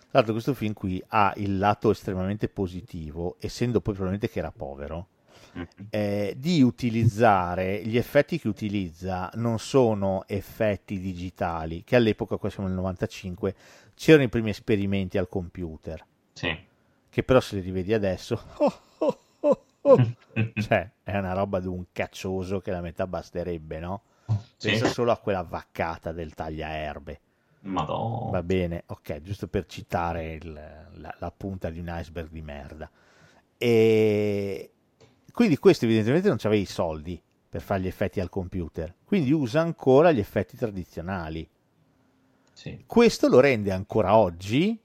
Tra 0.09 0.19
l'altro, 0.19 0.34
questo 0.34 0.53
film 0.53 0.73
qui 0.73 1.03
ha 1.09 1.34
il 1.38 1.57
lato 1.57 1.91
estremamente 1.91 2.47
positivo, 2.47 3.35
essendo 3.39 3.81
poi 3.81 3.93
probabilmente 3.93 4.30
che 4.34 4.39
era 4.39 4.51
povero. 4.51 5.09
Mhm. 5.55 5.88
eh, 5.89 6.35
di 6.38 6.61
utilizzare 6.64 7.81
gli 7.85 7.97
effetti 7.97 8.39
che 8.39 8.47
utilizza 8.49 9.30
non 9.35 9.59
sono 9.59 10.26
effetti 10.27 10.99
digitali, 10.99 11.84
che 11.85 11.95
all'epoca, 11.97 12.38
qua 12.38 12.49
siamo 12.49 12.68
nel 12.68 12.77
95, 12.77 13.55
c'erano 13.99 14.24
i 14.26 14.30
primi 14.30 14.52
esperimenti 14.52 15.18
al 15.18 15.28
computer, 15.28 16.06
Sì. 16.34 16.56
che 17.10 17.24
però 17.24 17.40
se 17.40 17.56
li 17.56 17.61
rivedi 17.61 17.94
adesso, 17.95 18.40
oh, 18.60 18.80
oh, 18.99 19.19
oh, 19.40 19.64
oh, 19.82 20.14
cioè 20.61 20.88
è 21.02 21.18
una 21.18 21.34
roba 21.34 21.60
di 21.60 21.65
un 21.68 21.86
caccioso 21.91 22.60
che 22.60 22.69
la 22.69 22.82
metà 22.82 23.07
basterebbe, 23.07 23.80
no? 23.80 24.02
Sì. 24.56 24.69
Pensa 24.69 24.88
solo 24.90 25.11
a 25.11 25.18
quella 25.18 25.41
vaccata 25.41 26.11
del 26.11 26.34
tagliaerbe. 26.36 27.22
Madonna. 27.61 28.30
Va 28.32 28.44
bene, 28.44 28.84
ok, 28.86 29.22
giusto 29.22 29.48
per 29.48 29.65
citare 29.65 30.34
il- 30.34 30.53
la, 30.53 31.15
la 31.18 31.32
punta 31.36 31.69
di 31.72 31.80
un 31.80 31.88
iceberg 31.90 32.30
di 32.30 32.41
merda. 32.41 32.90
E 33.57 34.72
quindi 35.32 35.57
questo 35.57 35.86
evidentemente 35.86 36.28
non 36.28 36.38
c'aveva 36.38 36.61
i 36.61 36.65
soldi 36.65 37.19
per 37.49 37.61
fare 37.61 37.82
gli 37.82 37.88
effetti 37.88 38.19
al 38.19 38.30
computer, 38.30 38.94
quindi 39.03 39.32
usa 39.32 39.61
ancora 39.61 40.11
gli 40.11 40.19
effetti 40.19 40.56
tradizionali. 40.57 41.48
Sì. 42.58 42.86
Questo 42.88 43.28
lo 43.28 43.40
rende 43.40 43.72
ancora 43.72 44.18
oggi 44.18 44.76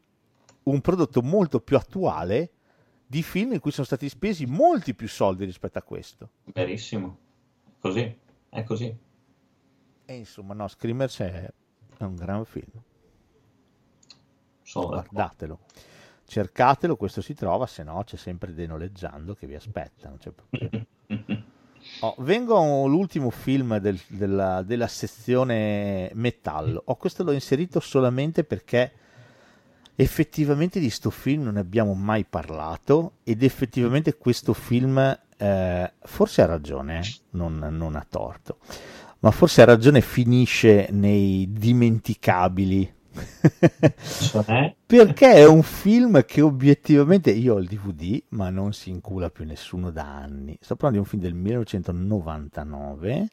un 0.65 0.81
prodotto 0.83 1.23
molto 1.23 1.59
più 1.59 1.79
attuale 1.79 2.51
di 3.07 3.23
film 3.23 3.55
in 3.55 3.61
cui 3.61 3.71
sono 3.71 3.87
stati 3.87 4.11
spesi 4.11 4.45
molti 4.45 4.95
più 4.95 5.09
soldi 5.09 5.47
rispetto 5.47 5.79
a 5.79 5.83
questo. 5.83 6.33
Verissimo. 6.53 7.19
Così, 7.79 8.15
è 8.51 8.63
così. 8.63 8.95
E 10.05 10.15
insomma, 10.15 10.53
no, 10.53 10.69
Screamers 10.69 11.19
è 11.21 11.51
è 11.97 12.05
un 12.05 12.15
gran 12.15 12.45
film. 12.45 12.73
Sono 14.61 14.87
d'accordo. 14.89 15.09
guardatelo 15.11 15.61
cercatelo 16.25 16.97
questo 16.97 17.21
si 17.21 17.35
trova 17.35 17.67
se 17.67 17.83
no 17.83 18.03
c'è 18.05 18.17
sempre 18.17 18.55
Denoleggiando 18.55 19.35
che 19.35 19.47
vi 19.47 19.55
aspetta 19.55 20.09
non 20.09 20.19
c'è 20.19 20.31
problema 20.31 20.87
Oh, 22.01 22.15
vengo 22.19 22.85
all'ultimo 22.85 23.31
film 23.31 23.79
del- 23.79 23.99
della, 24.07 24.63
della 24.63 24.87
sezione 24.89 26.11
metallo 26.15 26.83
oh, 26.87 26.97
questo 26.97 27.23
l'ho 27.23 27.33
inserito 27.33 27.81
solamente 27.81 28.45
perché 28.45 28.93
effettivamente 29.95 30.81
di 30.81 30.91
sto 30.91 31.11
film 31.11 31.43
non 31.45 31.57
abbiamo 31.57 31.95
mai 31.95 32.25
parlato 32.25 33.15
ed 33.25 33.43
effettivamente 33.43 34.17
questo 34.17 34.53
film 34.53 34.99
eh, 35.37 35.93
forse 36.01 36.43
ha 36.43 36.47
ragione 36.47 37.01
eh, 37.01 37.15
non, 37.31 37.59
non 37.71 37.97
ha 37.97 38.07
torto 38.09 38.59
ma 39.21 39.31
forse 39.31 39.63
ha 39.63 39.67
ragione 39.67 40.01
finisce 40.01 40.89
nei 40.91 41.49
dimenticabili 41.51 42.93
Cioè, 43.13 44.75
perché 44.87 45.33
è 45.35 45.47
un 45.47 45.63
film 45.63 46.25
che 46.25 46.41
obiettivamente 46.41 47.31
io 47.31 47.55
ho 47.55 47.59
il 47.59 47.69
DVD, 47.69 48.23
ma 48.31 48.51
non 48.51 48.73
si 48.73 48.91
incula 48.91 49.31
più 49.31 49.45
nessuno 49.45 49.91
da 49.91 50.05
anni. 50.05 50.57
Sto 50.61 50.77
parlando 50.77 51.03
di 51.03 51.05
un 51.05 51.11
film 51.11 51.23
del 51.23 51.35
1999. 51.35 53.29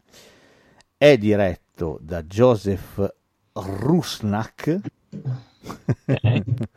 È 0.98 1.18
diretto 1.18 1.98
da 2.02 2.24
Joseph 2.24 3.14
Rusnak. 3.54 4.80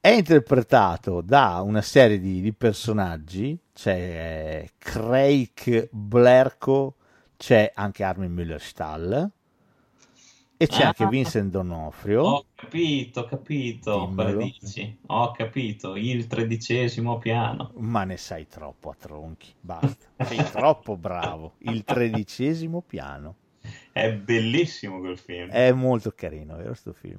È 0.00 0.08
interpretato 0.10 1.22
da 1.22 1.62
una 1.62 1.80
serie 1.80 2.18
di, 2.18 2.40
di 2.42 2.52
personaggi. 2.52 3.58
C'è 3.72 4.68
Craig 4.76 5.88
Blerco, 5.90 6.96
c'è 7.36 7.70
anche 7.74 8.04
Armin 8.04 8.34
Müller-Stahl 8.34 9.30
e 10.56 10.66
c'è 10.66 10.82
Ah. 10.84 10.86
anche 10.88 11.06
Vincent 11.08 11.50
D'Onofrio. 11.50 12.22
Ho 12.22 12.44
capito, 12.54 13.20
ho 13.20 13.24
capito 13.24 14.12
cosa 14.14 14.36
dici. 14.36 14.98
Ho 15.06 15.30
capito, 15.32 15.96
il 15.96 16.26
tredicesimo 16.26 17.18
piano. 17.18 17.72
Ma 17.76 18.04
ne 18.04 18.16
sai 18.16 18.46
troppo 18.46 18.90
a 18.90 18.96
tronchi, 18.98 19.52
basta. 19.60 20.06
Sei 20.24 20.38
troppo 20.52 20.96
bravo. 20.96 21.52
Il 21.58 21.84
tredicesimo 21.84 22.82
piano. 22.86 23.36
È 23.92 24.12
bellissimo 24.12 24.98
quel 25.00 25.18
film. 25.18 25.50
È 25.50 25.72
molto 25.72 26.12
carino, 26.14 26.56
vero 26.56 26.74
sto 26.74 26.92
film? 26.92 27.18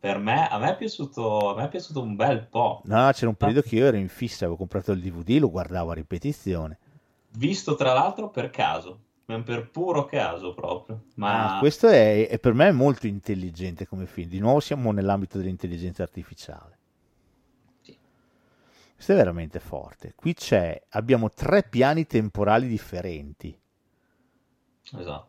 Per 0.00 0.18
me, 0.18 0.48
a 0.48 0.58
me 0.58 0.70
è 0.70 0.76
piaciuto, 0.76 1.50
a 1.52 1.54
me 1.56 1.64
è 1.66 1.68
piaciuto 1.68 2.00
un 2.02 2.16
bel 2.16 2.46
po'. 2.48 2.80
No, 2.86 3.08
c'era 3.12 3.28
un 3.28 3.36
periodo 3.36 3.62
che 3.62 3.76
io 3.76 3.86
ero 3.86 3.96
in 3.96 4.08
fissa, 4.08 4.44
avevo 4.44 4.56
comprato 4.56 4.90
il 4.92 5.00
DVD, 5.00 5.38
lo 5.38 5.48
guardavo 5.50 5.92
a 5.92 5.94
ripetizione. 5.94 6.78
Visto 7.36 7.76
tra 7.76 7.92
l'altro 7.92 8.28
per 8.28 8.50
caso, 8.50 8.98
per 9.44 9.70
puro 9.70 10.04
caso 10.04 10.52
proprio. 10.54 11.04
Ma 11.16 11.56
Ah, 11.56 11.58
questo 11.58 11.88
è, 11.88 12.28
è 12.28 12.38
per 12.38 12.52
me 12.54 12.68
è 12.68 12.72
molto 12.72 13.06
intelligente 13.06 13.86
come 13.86 14.06
film. 14.06 14.28
Di 14.28 14.38
nuovo 14.38 14.60
siamo 14.60 14.92
nell'ambito 14.92 15.38
dell'intelligenza 15.38 16.02
artificiale. 16.02 16.78
Sì. 17.80 17.98
Questo 18.94 19.12
è 19.12 19.16
veramente 19.16 19.58
forte. 19.60 20.12
Qui 20.14 20.34
c'è, 20.34 20.80
abbiamo 20.90 21.30
tre 21.30 21.62
piani 21.62 22.06
temporali 22.06 22.68
differenti. 22.68 23.58
esatto. 24.98 25.28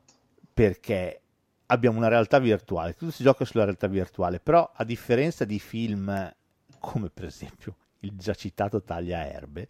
perché 0.54 1.22
abbiamo 1.68 1.98
una 1.98 2.08
realtà 2.10 2.40
virtuale, 2.40 2.94
tutto 2.96 3.12
si 3.12 3.24
gioca 3.24 3.46
sulla 3.46 3.64
realtà 3.64 3.88
virtuale, 3.88 4.40
però 4.40 4.70
a 4.74 4.84
differenza 4.84 5.46
di 5.46 5.60
film 5.60 6.32
come 6.80 7.10
per 7.10 7.26
esempio 7.26 7.78
il 8.00 8.14
già 8.18 8.34
citato 8.36 8.84
Tagliaerbe, 8.84 9.70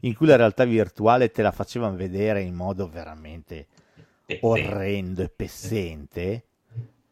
in 0.00 0.14
cui 0.14 0.26
la 0.26 0.36
realtà 0.36 0.64
virtuale 0.64 1.30
te 1.30 1.42
la 1.42 1.52
facevano 1.52 1.96
vedere 1.96 2.42
in 2.42 2.54
modo 2.54 2.88
veramente 2.88 3.66
orrendo 4.42 5.22
e 5.22 5.28
pezzente, 5.28 6.44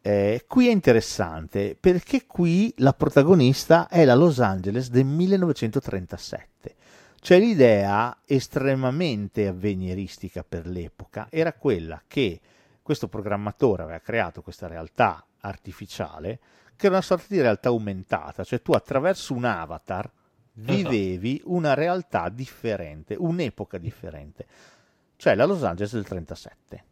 eh, 0.01 0.45
qui 0.47 0.67
è 0.67 0.71
interessante 0.71 1.75
perché 1.79 2.25
qui 2.25 2.73
la 2.77 2.93
protagonista 2.93 3.87
è 3.89 4.05
la 4.05 4.15
Los 4.15 4.39
Angeles 4.39 4.89
del 4.89 5.05
1937. 5.05 6.75
Cioè 7.21 7.37
l'idea 7.37 8.21
estremamente 8.25 9.47
avveniristica 9.47 10.45
per 10.47 10.65
l'epoca 10.65 11.27
era 11.29 11.51
quella 11.51 12.01
che 12.07 12.39
questo 12.81 13.09
programmatore 13.09 13.83
aveva 13.83 13.99
creato 13.99 14.41
questa 14.41 14.67
realtà 14.67 15.25
artificiale 15.41 16.39
che 16.77 16.85
era 16.85 16.95
una 16.95 17.03
sorta 17.03 17.25
di 17.27 17.41
realtà 17.41 17.67
aumentata, 17.67 18.45
cioè 18.45 18.61
tu 18.61 18.71
attraverso 18.71 19.33
un 19.33 19.43
avatar 19.43 20.09
vivevi 20.59 21.41
una 21.45 21.73
realtà 21.73 22.29
differente, 22.29 23.15
un'epoca 23.17 23.77
differente, 23.77 24.45
cioè 25.15 25.35
la 25.35 25.45
Los 25.45 25.63
Angeles 25.63 25.93
del 25.93 26.05
37. 26.05 26.83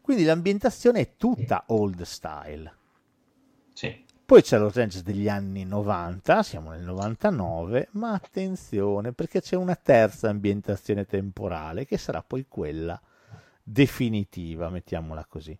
Quindi 0.00 0.24
l'ambientazione 0.24 1.00
è 1.00 1.16
tutta 1.16 1.64
old 1.68 2.02
style. 2.02 2.74
Sì. 3.72 4.04
Poi 4.24 4.42
c'è 4.42 4.58
Los 4.58 4.76
Angeles 4.76 5.02
degli 5.02 5.28
anni 5.28 5.64
90, 5.64 6.42
siamo 6.44 6.70
nel 6.70 6.82
99, 6.82 7.88
ma 7.92 8.12
attenzione 8.12 9.12
perché 9.12 9.40
c'è 9.40 9.56
una 9.56 9.74
terza 9.74 10.28
ambientazione 10.28 11.04
temporale 11.04 11.84
che 11.84 11.98
sarà 11.98 12.22
poi 12.22 12.46
quella 12.48 13.00
definitiva, 13.62 14.68
mettiamola 14.70 15.26
così. 15.28 15.56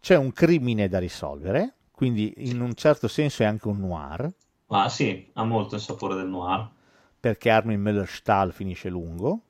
C'è 0.00 0.16
un 0.16 0.32
crimine 0.32 0.88
da 0.88 0.98
risolvere, 0.98 1.74
quindi 1.92 2.34
in 2.48 2.60
un 2.60 2.74
certo 2.74 3.06
senso 3.06 3.44
è 3.44 3.46
anche 3.46 3.68
un 3.68 3.78
noir, 3.78 4.28
Ma 4.72 4.88
sì, 4.88 5.30
ha 5.34 5.44
molto 5.44 5.76
il 5.76 5.80
sapore 5.80 6.16
del 6.16 6.26
noir. 6.26 6.68
perché 7.20 7.50
Armin 7.50 7.80
Müller-Stahl 7.80 8.50
finisce 8.50 8.88
lungo 8.88 9.42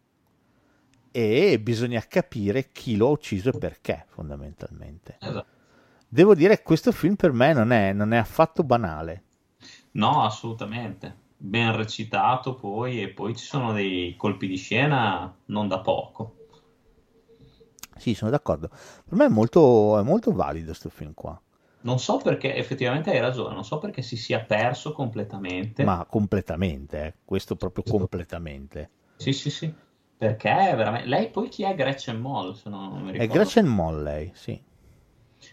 e 1.11 1.59
bisogna 1.59 2.01
capire 2.03 2.71
chi 2.71 2.97
lo 2.97 3.07
ha 3.07 3.11
ucciso 3.13 3.49
e 3.51 3.59
perché, 3.59 4.05
fondamentalmente. 4.09 5.17
Esatto. 5.21 5.47
Devo 6.09 6.35
dire 6.35 6.57
che 6.59 6.63
questo 6.63 6.93
film 6.93 7.15
per 7.15 7.33
me 7.33 7.55
non 7.55 7.73
è, 7.73 7.95
non 7.95 8.13
è 8.13 8.19
affatto 8.19 8.63
banale. 8.63 9.23
No, 9.93 10.23
assolutamente. 10.23 11.21
Ben 11.39 11.75
recitato 11.75 12.55
poi 12.55 13.01
e 13.03 13.09
poi 13.09 13.35
ci 13.37 13.45
sono 13.45 13.73
dei 13.73 14.15
colpi 14.17 14.47
di 14.47 14.57
scena 14.57 15.35
non 15.47 15.69
da 15.69 15.81
poco. 15.81 16.37
Sì, 17.97 18.15
sono 18.15 18.31
d'accordo. 18.31 18.69
Per 18.69 19.17
me 19.17 19.27
è 19.27 19.29
molto, 19.29 19.99
è 19.99 20.03
molto 20.03 20.33
valido 20.33 20.67
questo 20.67 20.91
film 20.91 21.15
qua, 21.15 21.41
Non 21.83 21.99
so 21.99 22.19
perché, 22.19 22.55
effettivamente 22.55 23.11
hai 23.11 23.21
ragione, 23.21 23.55
non 23.55 23.65
so 23.65 23.79
perché 23.79 24.03
si 24.03 24.17
sia 24.17 24.41
perso 24.41 24.93
completamente. 24.93 25.85
ma 25.85 26.07
completamente, 26.09 27.05
eh, 27.05 27.15
questo 27.25 27.57
proprio 27.57 27.85
completamente. 27.85 28.91
Sì, 29.17 29.33
sì, 29.33 29.51
sì. 29.51 29.73
Perché 30.17 30.71
è 30.71 30.77
veramente... 30.77 31.09
Lei 31.09 31.31
poi 31.31 31.49
chi 31.49 31.65
è 31.65 31.75
Gretchen 31.75 32.21
Moll, 32.21 32.53
se 32.55 32.69
non 32.69 33.03
mi 33.03 33.09
È 33.11 33.13
ricordo. 33.13 33.33
Gretchen 33.33 33.67
Molley, 33.67 34.31
sì. 34.35 34.61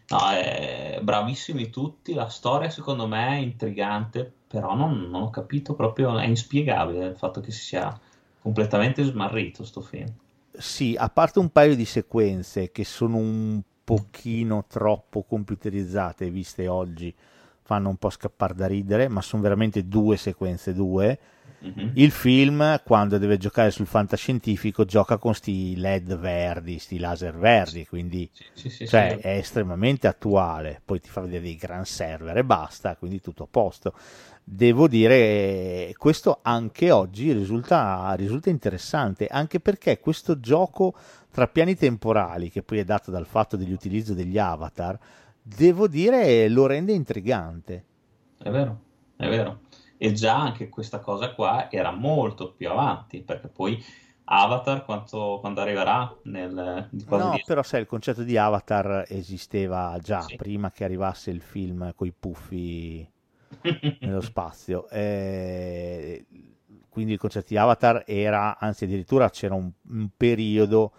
No, 0.10 0.30
è... 0.30 1.00
bravissimi 1.02 1.70
tutti, 1.70 2.14
la 2.14 2.30
storia 2.30 2.70
secondo 2.70 3.08
me 3.08 3.28
è 3.30 3.40
intrigante, 3.40 4.32
però 4.48 4.76
non, 4.76 5.10
non 5.10 5.24
ho 5.24 5.30
capito 5.32 5.74
proprio, 5.74 6.18
è 6.18 6.26
inspiegabile 6.26 7.08
il 7.08 7.16
fatto 7.18 7.42
che 7.42 7.52
si 7.52 7.62
sia 7.62 8.00
completamente 8.40 9.04
smarrito 9.04 9.64
sto 9.66 9.82
film. 9.82 10.14
Sì, 10.52 10.96
a 10.98 11.10
parte 11.10 11.40
un 11.40 11.50
paio 11.50 11.76
di 11.76 11.86
sequenze 11.86 12.72
che 12.72 12.84
sono 12.84 13.18
un 13.18 13.62
pochino 13.90 14.66
troppo 14.68 15.24
computerizzate 15.24 16.30
viste 16.30 16.68
oggi, 16.68 17.12
fanno 17.64 17.90
un 17.90 17.96
po' 17.96 18.12
scappare 18.12 18.54
da 18.54 18.68
ridere, 18.68 19.08
ma 19.08 19.20
sono 19.20 19.42
veramente 19.42 19.88
due 19.88 20.16
sequenze 20.16 20.76
due. 20.76 21.18
Mhm. 21.62 21.94
Il 21.96 22.12
film, 22.12 22.82
quando 22.86 23.18
deve 23.18 23.38
giocare 23.38 23.72
sul 23.72 23.88
fantascientifico, 23.88 24.86
gioca 24.86 25.18
con 25.18 25.34
sti 25.34 25.76
LED 25.78 26.20
verdi, 26.20 26.78
sti 26.78 27.00
laser 27.00 27.36
verdi, 27.36 27.88
quindi 27.88 28.30
sì, 28.54 28.70
sì, 28.70 28.88
cioè, 28.88 29.18
sì. 29.20 29.28
è 29.28 29.38
estremamente 29.38 30.06
attuale. 30.06 30.80
Poi 30.86 31.00
ti 31.00 31.10
fa 31.10 31.22
vedere 31.22 31.42
dei 31.42 31.56
gran 31.56 31.84
server 31.84 32.38
e 32.38 32.44
basta, 32.44 32.96
quindi 32.96 33.20
tutto 33.20 33.46
a 33.46 33.48
posto. 33.50 33.96
Devo 34.44 34.88
dire, 34.88 35.94
questo 35.98 36.40
anche 36.44 36.92
oggi 36.92 37.32
risulta, 37.32 38.14
risulta 38.16 38.52
interessante, 38.52 39.26
anche 39.26 39.60
perché 39.60 40.00
questo 40.00 40.40
gioco 40.40 40.94
tra 41.32 41.48
piani 41.48 41.76
temporali, 41.76 42.50
che 42.50 42.64
poi 42.64 42.80
è 42.80 42.84
dato 42.84 43.12
dal 43.12 43.26
fatto 43.26 43.58
dell'utilizzo 43.58 44.14
degli 44.14 44.38
avatar, 44.38 44.98
devo 45.42 45.88
dire 45.88 46.48
lo 46.50 46.66
rende 46.66 46.94
intrigante. 46.94 47.86
È 48.38 48.50
vero, 48.50 48.80
è 49.16 49.28
vero. 49.28 49.62
E 49.98 50.14
già 50.14 50.36
anche 50.40 50.70
questa 50.70 51.00
cosa 51.00 51.34
qua 51.34 51.70
era 51.70 51.92
molto 51.92 52.54
più 52.54 52.70
avanti, 52.70 53.22
perché 53.22 53.48
poi 53.50 53.84
Avatar 54.26 54.86
quanto, 54.86 55.38
quando 55.42 55.62
arriverà 55.62 56.18
nel, 56.24 56.88
di 56.92 57.06
No, 57.10 57.30
dieci- 57.30 57.44
però 57.44 57.64
sai, 57.64 57.82
il 57.82 57.88
concetto 57.88 58.24
di 58.24 58.38
avatar 58.38 59.06
esisteva 59.08 59.98
già 60.02 60.22
Sì. 60.28 60.36
prima 60.36 60.72
che 60.72 60.84
arrivasse 60.84 61.32
il 61.32 61.42
film 61.42 61.94
con 61.96 62.08
i 62.08 62.14
puffi 62.18 63.10
nello 64.02 64.22
spazio. 64.22 64.88
Eh, 64.90 66.26
quindi 66.90 67.14
il 67.14 67.20
concetto 67.20 67.48
di 67.50 67.58
Avatar 67.58 68.04
era, 68.08 68.58
anzi 68.60 68.86
addirittura 68.86 69.30
c'era 69.30 69.56
un, 69.56 69.72
un 69.90 70.10
periodo 70.16 70.94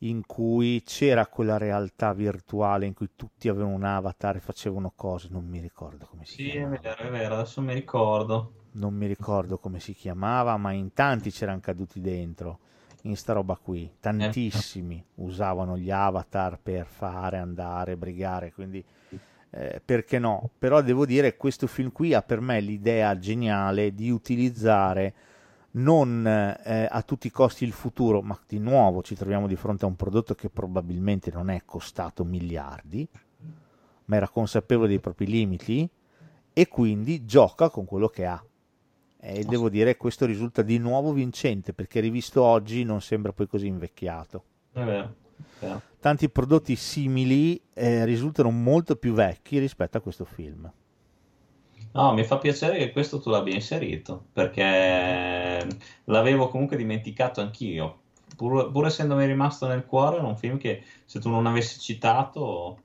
in 0.00 0.24
cui 0.26 0.82
c'era 0.84 1.26
quella 1.26 1.56
realtà 1.58 2.12
virtuale 2.12 2.86
in 2.86 2.94
cui 2.94 3.10
tutti 3.16 3.48
avevano 3.48 3.74
un 3.74 3.84
avatar 3.84 4.36
e 4.36 4.40
facevano 4.40 4.92
cose, 4.94 5.28
non 5.30 5.46
mi 5.46 5.60
ricordo 5.60 6.06
come 6.06 6.24
si 6.26 6.36
Sì, 6.36 6.50
è 6.50 6.66
chiamava. 6.66 6.68
vero, 6.68 6.94
è 7.04 7.10
vero, 7.10 7.36
adesso 7.36 7.62
mi 7.62 7.72
ricordo. 7.72 8.52
Non 8.72 8.94
mi 8.94 9.06
ricordo 9.06 9.58
come 9.58 9.80
si 9.80 9.94
chiamava, 9.94 10.56
ma 10.58 10.70
in 10.72 10.92
tanti 10.92 11.30
c'erano 11.30 11.60
caduti 11.60 12.00
dentro 12.00 12.58
in 13.02 13.16
sta 13.16 13.32
roba 13.32 13.56
qui. 13.56 13.90
Tantissimi 14.00 15.02
usavano 15.14 15.78
gli 15.78 15.90
avatar 15.90 16.58
per 16.60 16.84
fare, 16.86 17.38
andare, 17.38 17.96
brigare, 17.96 18.52
quindi 18.52 18.84
eh, 19.50 19.80
perché 19.84 20.18
no? 20.18 20.50
Però 20.58 20.82
devo 20.82 21.06
dire 21.06 21.32
che 21.32 21.36
questo 21.38 21.66
film 21.66 21.90
qui 21.92 22.14
ha 22.14 22.22
per 22.22 22.40
me 22.40 22.60
l'idea 22.60 23.18
geniale 23.18 23.94
di 23.94 24.10
utilizzare 24.10 25.14
non 25.76 26.26
eh, 26.26 26.88
a 26.90 27.02
tutti 27.02 27.26
i 27.26 27.30
costi 27.30 27.64
il 27.64 27.72
futuro, 27.72 28.22
ma 28.22 28.38
di 28.46 28.58
nuovo 28.58 29.02
ci 29.02 29.14
troviamo 29.14 29.46
di 29.46 29.56
fronte 29.56 29.84
a 29.84 29.88
un 29.88 29.96
prodotto 29.96 30.34
che 30.34 30.48
probabilmente 30.48 31.30
non 31.30 31.50
è 31.50 31.62
costato 31.64 32.24
miliardi, 32.24 33.06
ma 34.06 34.16
era 34.16 34.28
consapevole 34.28 34.88
dei 34.88 35.00
propri 35.00 35.26
limiti 35.26 35.88
e 36.52 36.68
quindi 36.68 37.24
gioca 37.24 37.68
con 37.68 37.84
quello 37.84 38.08
che 38.08 38.24
ha. 38.24 38.42
E 39.18 39.44
devo 39.44 39.68
dire 39.68 39.92
che 39.92 39.98
questo 39.98 40.24
risulta 40.24 40.62
di 40.62 40.78
nuovo 40.78 41.12
vincente 41.12 41.72
perché 41.72 42.00
rivisto 42.00 42.42
oggi 42.42 42.84
non 42.84 43.00
sembra 43.00 43.32
poi 43.32 43.48
così 43.48 43.66
invecchiato. 43.66 44.44
È 44.72 44.84
vero, 44.84 45.14
è 45.36 45.64
vero. 45.64 45.82
Tanti 45.98 46.30
prodotti 46.30 46.76
simili 46.76 47.60
eh, 47.74 48.04
risultano 48.04 48.50
molto 48.50 48.96
più 48.96 49.12
vecchi 49.12 49.58
rispetto 49.58 49.98
a 49.98 50.00
questo 50.00 50.24
film. 50.24 50.70
No, 51.96 52.12
mi 52.12 52.24
fa 52.24 52.36
piacere 52.36 52.76
che 52.76 52.92
questo 52.92 53.20
tu 53.20 53.30
l'abbia 53.30 53.54
inserito, 53.54 54.26
perché 54.30 55.66
l'avevo 56.04 56.48
comunque 56.48 56.76
dimenticato 56.76 57.40
anch'io. 57.40 58.00
Pur, 58.36 58.70
pur 58.70 58.84
essendomi 58.84 59.24
rimasto 59.24 59.66
nel 59.66 59.86
cuore, 59.86 60.16
era 60.16 60.26
un 60.26 60.36
film 60.36 60.58
che 60.58 60.84
se 61.06 61.20
tu 61.20 61.30
non 61.30 61.46
avessi 61.46 61.80
citato 61.80 62.82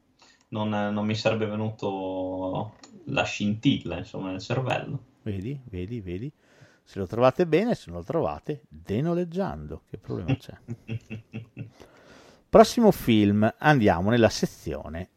non, 0.50 0.70
non 0.70 1.06
mi 1.06 1.14
sarebbe 1.14 1.46
venuto 1.46 2.76
la 3.08 3.24
scintilla, 3.24 3.98
insomma, 3.98 4.32
nel 4.32 4.40
cervello. 4.40 5.04
Vedi, 5.24 5.60
vedi, 5.66 6.00
vedi. 6.00 6.32
Se 6.82 6.98
lo 6.98 7.06
trovate 7.06 7.46
bene, 7.46 7.76
se 7.76 7.90
non 7.92 8.00
lo 8.00 8.06
trovate, 8.06 8.62
denoleggiando. 8.70 9.82
Che 9.90 9.98
problema 9.98 10.38
c'è? 10.38 10.56
Prossimo 12.48 12.92
film, 12.92 13.54
andiamo 13.58 14.10
nella 14.10 14.30
sezione 14.30 15.10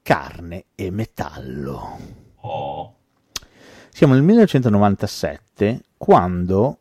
carne 0.00 0.64
e 0.74 0.90
metallo. 0.90 1.98
Oh, 2.40 2.97
Siamo 3.98 4.14
nel 4.14 4.22
1997 4.22 5.82
quando 5.96 6.78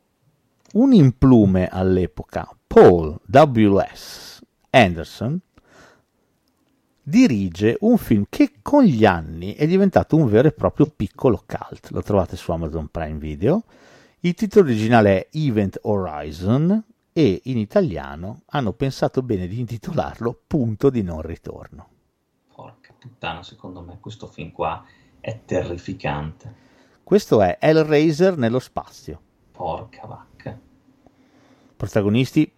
un 0.74 0.94
implume 0.94 1.68
all'epoca, 1.68 2.48
Paul 2.68 3.20
W.S. 3.26 4.40
Anderson, 4.70 5.40
dirige 7.02 7.76
un 7.80 7.98
film 7.98 8.26
che 8.30 8.60
con 8.62 8.84
gli 8.84 9.04
anni 9.04 9.56
è 9.56 9.66
diventato 9.66 10.16
un 10.16 10.28
vero 10.28 10.50
e 10.50 10.52
proprio 10.52 10.94
piccolo 10.96 11.44
cult. 11.44 11.90
Lo 11.90 12.04
trovate 12.04 12.36
su 12.36 12.52
Amazon 12.52 12.88
Prime 12.90 13.18
Video. 13.18 13.64
Il 14.20 14.36
titolo 14.36 14.68
originale 14.68 15.22
è 15.22 15.28
Event 15.32 15.80
Horizon 15.82 16.84
e 17.14 17.42
in 17.46 17.58
italiano 17.58 18.42
hanno 18.50 18.74
pensato 18.74 19.24
bene 19.24 19.48
di 19.48 19.60
intitolarlo 19.60 20.40
Punto 20.46 20.92
di 20.92 21.02
non 21.02 21.24
ritorno. 21.24 21.88
porca 22.54 22.94
puttana, 22.96 23.42
secondo 23.42 23.82
me 23.82 23.98
questo 24.00 24.28
film 24.28 24.52
qua 24.52 24.86
è 25.20 25.40
terrificante. 25.46 26.66
Questo 27.08 27.42
è 27.42 27.58
Hellraiser 27.62 28.36
nello 28.36 28.60
spazio. 28.60 29.22
Porca 29.54 30.06
vacca. 30.06 30.60
Protagonisti 31.78 32.52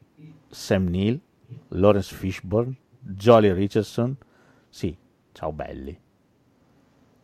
Sam 0.49 0.85
Neill, 0.85 1.19
Lawrence 1.67 2.15
Fishburne, 2.15 2.75
Jolly 2.99 3.53
Richardson. 3.53 4.17
Sì, 4.67 4.97
ciao 5.33 5.51
belli. 5.51 5.95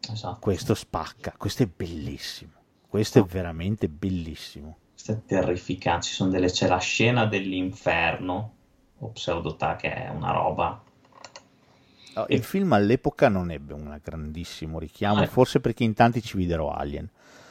Esatto. 0.08 0.38
Questo 0.40 0.76
spacca, 0.76 1.34
questo 1.36 1.64
è 1.64 1.68
bellissimo. 1.76 2.52
Questo 2.88 3.18
è 3.18 3.24
veramente 3.24 3.90
bellissimo. 3.90 4.78
Questo 4.92 5.14
è 5.14 5.26
terrificante. 5.26 6.08
Delle, 6.30 6.52
c'è 6.52 6.68
la 6.68 6.78
scena 6.78 7.26
dell'inferno, 7.26 8.54
o 9.00 9.08
pseudotà, 9.08 9.76
che 9.78 9.92
è 9.92 10.10
una 10.10 10.30
roba. 10.30 10.80
Oh, 12.16 12.26
Il 12.30 12.44
film 12.44 12.72
all'epoca 12.74 13.28
non 13.30 13.52
ebbe 13.52 13.74
un 13.74 14.00
grandissimo 14.04 14.80
richiamo, 14.80 15.22
Ah. 15.22 15.28
forse 15.28 15.60
perché 15.60 15.84
in 15.84 15.94
tanti 15.94 16.22
ci 16.22 16.38
videro 16.38 16.72
Alien. 16.72 17.10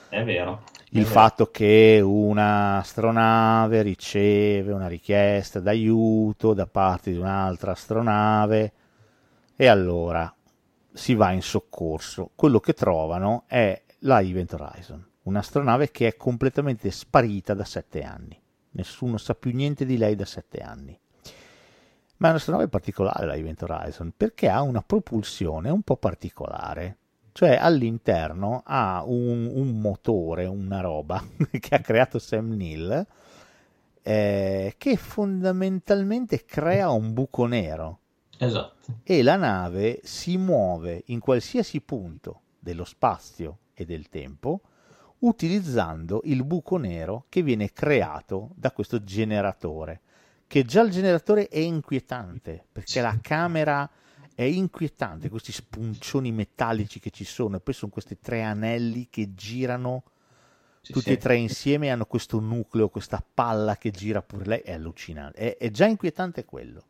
È 0.09 0.23
vero. 0.25 0.63
è 0.65 0.97
Il 0.97 1.01
vero. 1.03 1.09
fatto 1.11 1.51
che 1.51 2.01
una 2.03 2.79
astronave 2.79 3.83
riceve 3.83 4.73
una 4.73 4.87
richiesta 4.87 5.59
d'aiuto 5.61 6.55
da 6.55 6.67
parte 6.67 7.11
di 7.11 7.19
un'altra 7.19 7.73
astronave 7.73 8.73
e 9.57 9.67
allora 9.67 10.33
si 10.93 11.15
va 11.15 11.33
in 11.33 11.43
soccorso. 11.43 12.31
Quello 12.35 12.61
che 12.61 12.75
trovano 12.75 13.45
è 13.49 13.83
la 14.01 14.21
Event 14.21 14.53
Horizon, 14.53 15.05
un'astronave 15.23 15.91
che 15.91 16.07
è 16.07 16.17
completamente 16.17 16.91
sparita 16.93 17.55
da 17.55 17.65
sette 17.65 18.03
anni. 18.03 18.41
Nessuno 18.73 19.17
sa 19.19 19.35
più 19.35 19.53
niente 19.53 19.85
di 19.85 19.97
lei 19.97 20.15
da 20.15 20.25
sette 20.25 20.59
anni. 20.61 20.97
Ma 22.19 22.29
è 22.29 22.31
un'astronave 22.31 22.69
particolare 22.69 23.27
la 23.27 23.35
Event 23.35 23.63
Horizon 23.63 24.13
perché 24.17 24.49
ha 24.49 24.63
una 24.63 24.83
propulsione 24.83 25.71
un 25.71 25.83
po' 25.83 25.97
particolare. 25.97 26.99
Cioè 27.33 27.57
all'interno 27.57 28.63
ha 28.65 29.03
un, 29.05 29.51
un 29.53 29.81
motore, 29.81 30.47
una 30.47 30.81
roba 30.81 31.23
che 31.59 31.75
ha 31.75 31.81
creato 31.81 32.19
Sam 32.19 32.55
Neill 32.55 33.07
eh, 34.07 34.75
che 34.77 34.97
fondamentalmente 34.97 36.45
crea 36.45 36.91
un 36.91 37.15
buco 37.15 37.47
nero 37.47 38.01
Esatto. 38.37 38.99
e 39.03 39.23
la 39.23 39.37
nave 39.37 40.01
si 40.03 40.37
muove 40.37 41.05
in 41.07 41.21
qualsiasi 41.21 41.81
punto 41.81 42.43
dello 42.59 42.85
spazio 42.85 43.59
e 43.73 43.87
del 43.87 44.11
tempo 44.11 44.61
utilizzando 45.21 46.21
il 46.25 46.45
buco 46.45 46.77
nero 46.77 47.25
che 47.31 47.43
viene 47.43 47.73
creato 47.73 48.51
da 48.57 48.73
questo 48.73 49.03
generatore, 49.03 50.03
che 50.55 50.65
già 50.65 50.83
il 50.83 50.93
generatore 50.93 51.49
è 51.49 51.59
inquietante, 51.59 52.65
perché 52.71 53.01
la 53.01 53.19
camera 53.21 53.91
è 54.37 54.45
inquietante, 54.45 55.29
questi 55.29 55.51
spuncioni 55.51 56.31
metallici 56.31 57.01
che 57.01 57.11
ci 57.11 57.25
sono, 57.25 57.57
e 57.57 57.61
poi 57.61 57.75
sono 57.75 57.91
questi 57.91 58.21
tre 58.21 58.41
anelli 58.45 59.09
che 59.11 59.35
girano 59.35 60.05
tutti 60.81 61.11
e 61.11 61.17
tre 61.17 61.35
insieme, 61.35 61.91
hanno 61.91 62.07
questo 62.07 62.39
nucleo, 62.39 62.89
questa 62.89 63.21
palla 63.35 63.77
che 63.77 63.91
gira 63.91 64.23
pure 64.23 64.45
lei, 64.45 64.61
è 64.61 64.75
allucinante, 64.75 65.39
è, 65.39 65.57
è 65.57 65.71
già 65.73 65.87
inquietante 65.87 66.45
quello. 66.45 66.85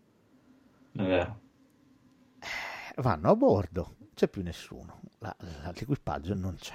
Vero. 0.92 1.40
Vanno 2.96 3.30
a 3.30 3.34
bordo, 3.34 3.96
c'è 4.12 4.28
più 4.28 4.42
nessuno, 4.42 5.00
La- 5.20 5.34
la- 5.38 5.72
l'equipaggio 5.74 6.34
non 6.34 6.56
c'è. 6.56 6.74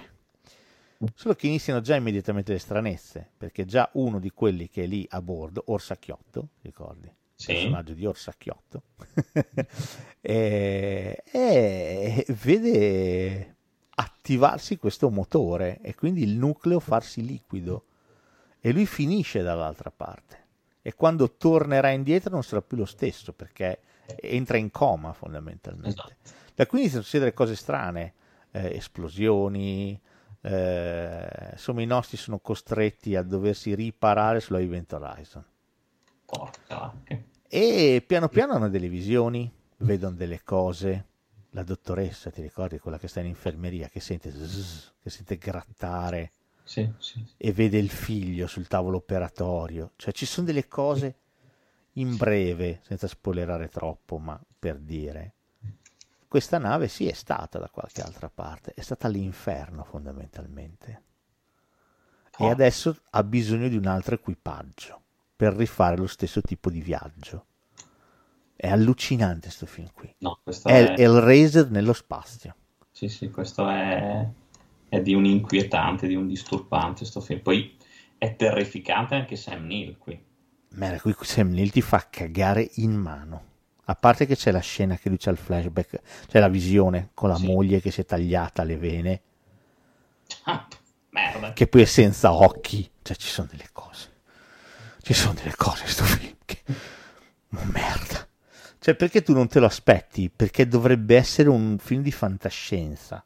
Solo 1.16 1.34
che 1.34 1.48
iniziano 1.48 1.80
già 1.80 1.96
immediatamente 1.96 2.52
le 2.52 2.60
stranezze, 2.60 3.30
perché 3.38 3.66
già 3.66 3.90
uno 3.94 4.20
di 4.20 4.32
quelli 4.32 4.68
che 4.70 4.84
è 4.84 4.86
lì 4.86 5.06
a 5.12 5.22
bordo, 5.22 5.64
Orsacchiotto, 5.68 6.50
ricordi? 6.62 7.08
Il 7.08 7.14
Sì. 7.36 7.54
personaggio 7.54 7.94
di 7.94 8.06
Orsacchiotto, 8.06 8.84
e, 10.20 11.24
e 11.32 12.26
vede 12.44 13.56
attivarsi 13.92 14.78
questo 14.78 15.10
motore 15.10 15.80
e 15.82 15.96
quindi 15.96 16.24
il 16.24 16.36
nucleo 16.38 16.80
farsi 16.82 17.24
liquido 17.26 17.86
e 18.60 18.72
lui 18.74 18.86
finisce 18.86 19.42
dall'altra 19.42 19.92
parte 19.92 20.48
e 20.82 20.94
quando 20.96 21.36
tornerà 21.38 21.90
indietro 21.92 22.32
non 22.32 22.44
sarà 22.44 22.62
più 22.62 22.76
lo 22.78 22.86
stesso 22.86 23.32
perché 23.34 23.80
entra 24.18 24.58
in 24.58 24.72
coma 24.72 25.14
fondamentalmente. 25.14 25.90
Esatto. 25.90 26.14
Da 26.56 26.66
qui 26.66 26.80
iniziano 26.80 27.04
a 27.04 27.06
succedere 27.06 27.34
cose 27.34 27.56
strane, 27.56 28.14
eh, 28.52 28.76
esplosioni, 28.76 30.00
eh, 30.42 31.50
insomma 31.52 31.82
i 31.82 31.86
nostri 31.86 32.18
sono 32.18 32.40
costretti 32.40 33.16
a 33.16 33.24
doversi 33.24 33.76
riparare 33.76 34.40
sulla 34.40 34.60
Event 34.60 34.94
Horizon. 34.94 35.44
Porca. 36.26 36.94
E 37.48 38.04
piano 38.06 38.30
piano 38.30 38.54
hanno 38.54 38.70
delle 38.70 38.88
visioni, 38.90 39.52
vedono 39.78 40.16
delle 40.16 40.42
cose. 40.44 41.06
La 41.54 41.64
dottoressa, 41.64 42.30
ti 42.30 42.44
ricordi 42.44 42.78
quella 42.78 43.00
che 43.00 43.08
sta 43.08 43.22
in 43.22 43.26
infermeria, 43.26 43.88
che 43.90 44.00
sente, 44.00 44.30
zzz, 44.32 44.92
che 45.02 45.10
sente 45.10 45.38
grattare 45.38 46.32
Sì, 46.64 46.88
sì. 47.00 47.14
sì. 47.26 47.34
e 47.38 47.52
vede 47.52 47.80
il 47.80 47.90
figlio 47.90 48.46
sul 48.46 48.68
tavolo 48.68 48.98
operatorio. 48.98 49.94
Cioè 49.96 50.14
ci 50.14 50.28
sono 50.28 50.46
delle 50.46 50.68
cose 50.68 51.16
in 51.94 52.16
breve, 52.18 52.82
senza 52.84 53.08
spoilerare 53.08 53.68
troppo, 53.68 54.20
ma 54.20 54.40
per 54.60 54.78
dire. 54.78 55.34
Questa 56.30 56.58
nave 56.60 56.88
sì 56.88 57.08
è 57.10 57.14
stata 57.14 57.60
da 57.60 57.70
qualche 57.70 58.02
altra 58.02 58.30
parte, 58.30 58.72
è 58.74 58.80
stata 58.80 59.08
all'inferno 59.08 59.84
fondamentalmente. 59.84 61.04
E 62.36 62.46
Oh. 62.46 62.50
adesso 62.50 62.96
ha 63.12 63.24
bisogno 63.24 63.68
di 63.68 63.76
un 63.76 63.86
altro 63.86 64.16
equipaggio 64.16 65.02
per 65.36 65.54
rifare 65.54 65.98
lo 65.98 66.08
stesso 66.08 66.42
tipo 66.42 66.70
di 66.70 66.82
viaggio. 66.82 67.46
È 68.56 68.70
allucinante 68.70 69.48
questo 69.48 69.66
film 69.66 69.90
qui. 69.92 70.16
No, 70.20 70.40
questo 70.44 70.70
È 70.70 70.94
è... 70.94 70.94
Hellraiser 70.96 71.70
nello 71.72 71.94
spazio. 71.94 72.56
Sì, 72.92 73.08
sì, 73.10 73.32
questo 73.32 73.68
è... 73.68 74.30
è 74.90 75.02
di 75.02 75.16
un 75.16 75.26
inquietante, 75.26 76.06
di 76.08 76.14
un 76.16 76.28
disturbante 76.28 77.04
sto 77.06 77.20
film. 77.20 77.42
Poi 77.42 77.76
è 78.18 78.36
terrificante 78.36 79.16
anche 79.16 79.36
Sam 79.36 79.66
Neill 79.66 79.98
qui. 79.98 80.22
Ma 80.78 81.00
qui 81.00 81.14
Sam 81.22 81.50
Neill 81.52 81.70
ti 81.70 81.82
fa 81.82 82.08
cagare 82.10 82.68
in 82.78 82.94
mano. 82.96 83.49
A 83.90 83.96
parte 83.96 84.28
che 84.28 84.36
c'è 84.36 84.52
la 84.52 84.60
scena 84.60 84.98
che 84.98 85.10
lui 85.10 85.18
c'ha 85.18 85.32
il 85.32 85.38
flashback, 85.38 86.00
c'è 86.28 86.40
la 86.40 86.48
visione 86.48 87.10
con 87.16 87.28
la 87.30 87.36
Sì. 87.36 87.48
moglie 87.48 87.82
che 87.82 87.90
si 87.90 88.02
è 88.02 88.06
tagliata 88.06 88.62
le 88.64 88.78
vene, 88.78 89.22
Ah, 90.44 90.68
merda. 91.10 91.54
che 91.54 91.66
poi 91.66 91.82
è 91.82 91.86
senza 91.86 92.32
occhi. 92.34 92.88
Cioè 93.02 93.16
ci 93.18 93.28
sono 93.28 93.48
delle 93.50 93.70
cose. 93.72 94.08
Ci 95.02 95.14
sono 95.14 95.34
delle 95.34 95.56
cose 95.56 95.84
in 95.84 95.90
sto 95.90 96.04
film 96.04 96.36
che... 96.46 96.62
Merda. 97.50 98.28
Cioè 98.78 98.94
perché 98.94 99.24
tu 99.24 99.34
non 99.34 99.48
te 99.48 99.60
lo 99.60 99.66
aspetti? 99.66 100.30
Perché 100.30 100.68
dovrebbe 100.68 101.16
essere 101.16 101.50
un 101.50 101.78
film 101.80 102.04
di 102.04 102.12
fantascienza. 102.12 103.24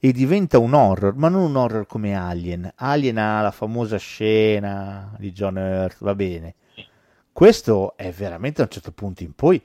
E 0.00 0.10
diventa 0.12 0.58
un 0.58 0.72
horror, 0.74 1.14
ma 1.14 1.28
non 1.28 1.42
un 1.42 1.54
horror 1.56 1.86
come 1.86 2.16
Alien. 2.16 2.68
Alien 2.76 3.18
ha 3.18 3.42
la 3.42 3.50
famosa 3.52 3.96
scena 3.98 5.14
di 5.18 5.30
John 5.30 5.56
Hurt, 5.56 5.98
va 6.00 6.14
bene. 6.16 6.54
Questo 7.30 7.96
è 7.96 8.10
veramente 8.10 8.60
a 8.60 8.64
un 8.64 8.70
certo 8.70 8.90
punto 8.92 9.22
in 9.22 9.34
poi 9.34 9.62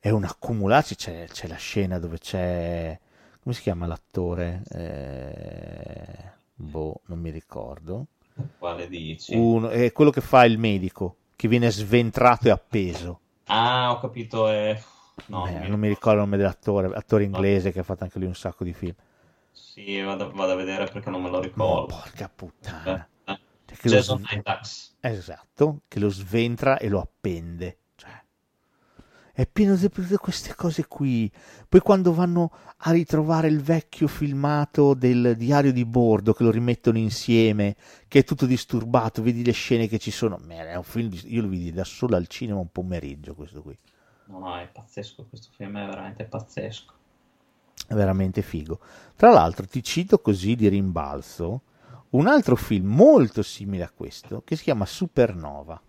è 0.00 0.10
un 0.10 0.24
accumularsi. 0.24 0.96
C'è, 0.96 1.26
c'è 1.28 1.46
la 1.46 1.56
scena 1.56 1.98
dove 1.98 2.18
c'è. 2.18 2.98
Come 3.42 3.54
si 3.54 3.62
chiama 3.62 3.86
l'attore? 3.86 4.62
Eh, 4.70 6.30
boh, 6.54 7.00
non 7.06 7.18
mi 7.20 7.30
ricordo. 7.30 8.06
Quale 8.58 8.88
dici? 8.88 9.34
Uno- 9.34 9.68
è 9.70 9.92
quello 9.92 10.10
che 10.10 10.20
fa 10.20 10.44
il 10.44 10.58
medico, 10.58 11.16
che 11.36 11.48
viene 11.48 11.70
sventrato 11.70 12.48
e 12.48 12.50
appeso. 12.50 13.20
Ah, 13.46 13.90
ho 13.92 14.00
capito. 14.00 14.48
È... 14.48 14.80
No, 15.26 15.46
Eh, 15.46 15.52
non 15.52 15.60
mi 15.60 15.68
non 15.68 15.78
mi 15.80 15.88
ricordo 15.88 16.20
il 16.20 16.24
nome 16.24 16.36
dell'attore, 16.36 16.90
attore 16.94 17.24
inglese 17.24 17.72
che 17.72 17.80
ha 17.80 17.82
fatto 17.82 18.04
anche 18.04 18.18
lui 18.18 18.28
un 18.28 18.34
sacco 18.34 18.64
di 18.64 18.72
film. 18.72 18.94
Sì, 19.52 20.00
vado, 20.00 20.32
vado 20.32 20.52
a 20.52 20.56
vedere 20.56 20.86
perché 20.86 21.10
non 21.10 21.22
me 21.22 21.30
lo 21.30 21.40
ricordo. 21.40 21.86
porca 21.86 22.28
puttana. 22.28 23.08
Eh, 23.24 23.32
eh. 23.32 23.40
Cioè, 23.84 23.90
Jason 23.90 24.24
Isaacs. 24.28 24.96
Esatto, 25.00 25.82
che 25.88 25.98
lo 26.00 26.08
sventra 26.10 26.78
e 26.78 26.88
lo 26.88 27.00
appende. 27.00 27.78
È 29.32 29.46
pieno 29.46 29.76
di 29.76 29.88
di 29.94 30.16
queste 30.16 30.54
cose 30.54 30.86
qui. 30.86 31.30
Poi 31.68 31.80
quando 31.80 32.12
vanno 32.12 32.50
a 32.78 32.90
ritrovare 32.90 33.48
il 33.48 33.60
vecchio 33.60 34.08
filmato 34.08 34.94
del 34.94 35.34
diario 35.36 35.72
di 35.72 35.84
bordo, 35.84 36.32
che 36.32 36.42
lo 36.42 36.50
rimettono 36.50 36.98
insieme, 36.98 37.76
che 38.08 38.20
è 38.20 38.24
tutto 38.24 38.46
disturbato, 38.46 39.22
vedi 39.22 39.44
le 39.44 39.52
scene 39.52 39.88
che 39.88 39.98
ci 39.98 40.10
sono. 40.10 40.38
Ma 40.46 40.54
è 40.66 40.76
un 40.76 40.82
film, 40.82 41.08
di- 41.08 41.32
io 41.32 41.42
lo 41.42 41.48
vidi 41.48 41.72
da 41.72 41.84
solo 41.84 42.16
al 42.16 42.26
cinema 42.26 42.60
un 42.60 42.70
pomeriggio 42.70 43.34
questo 43.34 43.62
qui. 43.62 43.76
No, 44.26 44.38
no, 44.38 44.56
è 44.56 44.68
pazzesco. 44.68 45.26
Questo 45.28 45.50
film 45.56 45.78
è 45.78 45.86
veramente 45.86 46.24
pazzesco. 46.24 46.94
È 47.86 47.94
veramente 47.94 48.42
figo. 48.42 48.78
Tra 49.16 49.30
l'altro 49.30 49.66
ti 49.66 49.82
cito 49.82 50.20
così 50.20 50.54
di 50.54 50.68
rimbalzo 50.68 51.62
un 52.10 52.26
altro 52.26 52.56
film 52.56 52.86
molto 52.92 53.42
simile 53.42 53.84
a 53.84 53.90
questo 53.90 54.42
che 54.44 54.56
si 54.56 54.64
chiama 54.64 54.86
Supernova. 54.86 55.80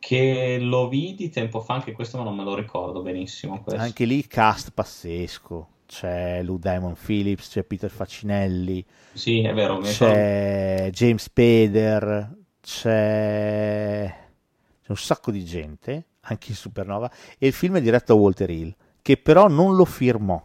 Che 0.00 0.58
lo 0.58 0.88
vidi 0.88 1.28
tempo 1.28 1.60
fa, 1.60 1.74
anche 1.74 1.92
questo 1.92 2.16
ma 2.18 2.24
non 2.24 2.34
me 2.34 2.42
lo 2.42 2.54
ricordo 2.56 3.02
benissimo. 3.02 3.62
Questo. 3.62 3.80
Anche 3.80 4.04
lì 4.06 4.26
cast 4.26 4.72
pazzesco. 4.72 5.68
C'è 5.86 6.42
Lou 6.42 6.58
Diamond 6.58 6.96
Phillips, 6.96 7.48
c'è 7.50 7.64
Peter 7.64 7.90
Facinelli, 7.90 8.84
Sì, 9.12 9.42
è 9.42 9.52
vero. 9.52 9.78
c'è 9.78 10.88
James 10.92 11.22
Spader, 11.24 12.32
c'è... 12.60 14.04
c'è 14.82 14.86
un 14.90 14.96
sacco 14.96 15.32
di 15.32 15.44
gente, 15.44 16.04
anche 16.20 16.50
in 16.50 16.54
Supernova, 16.56 17.10
e 17.38 17.48
il 17.48 17.52
film 17.52 17.76
è 17.76 17.80
diretto 17.80 18.14
da 18.14 18.20
Walter 18.20 18.48
Hill, 18.50 18.72
che 19.02 19.16
però 19.16 19.48
non 19.48 19.74
lo 19.74 19.84
firmò 19.84 20.40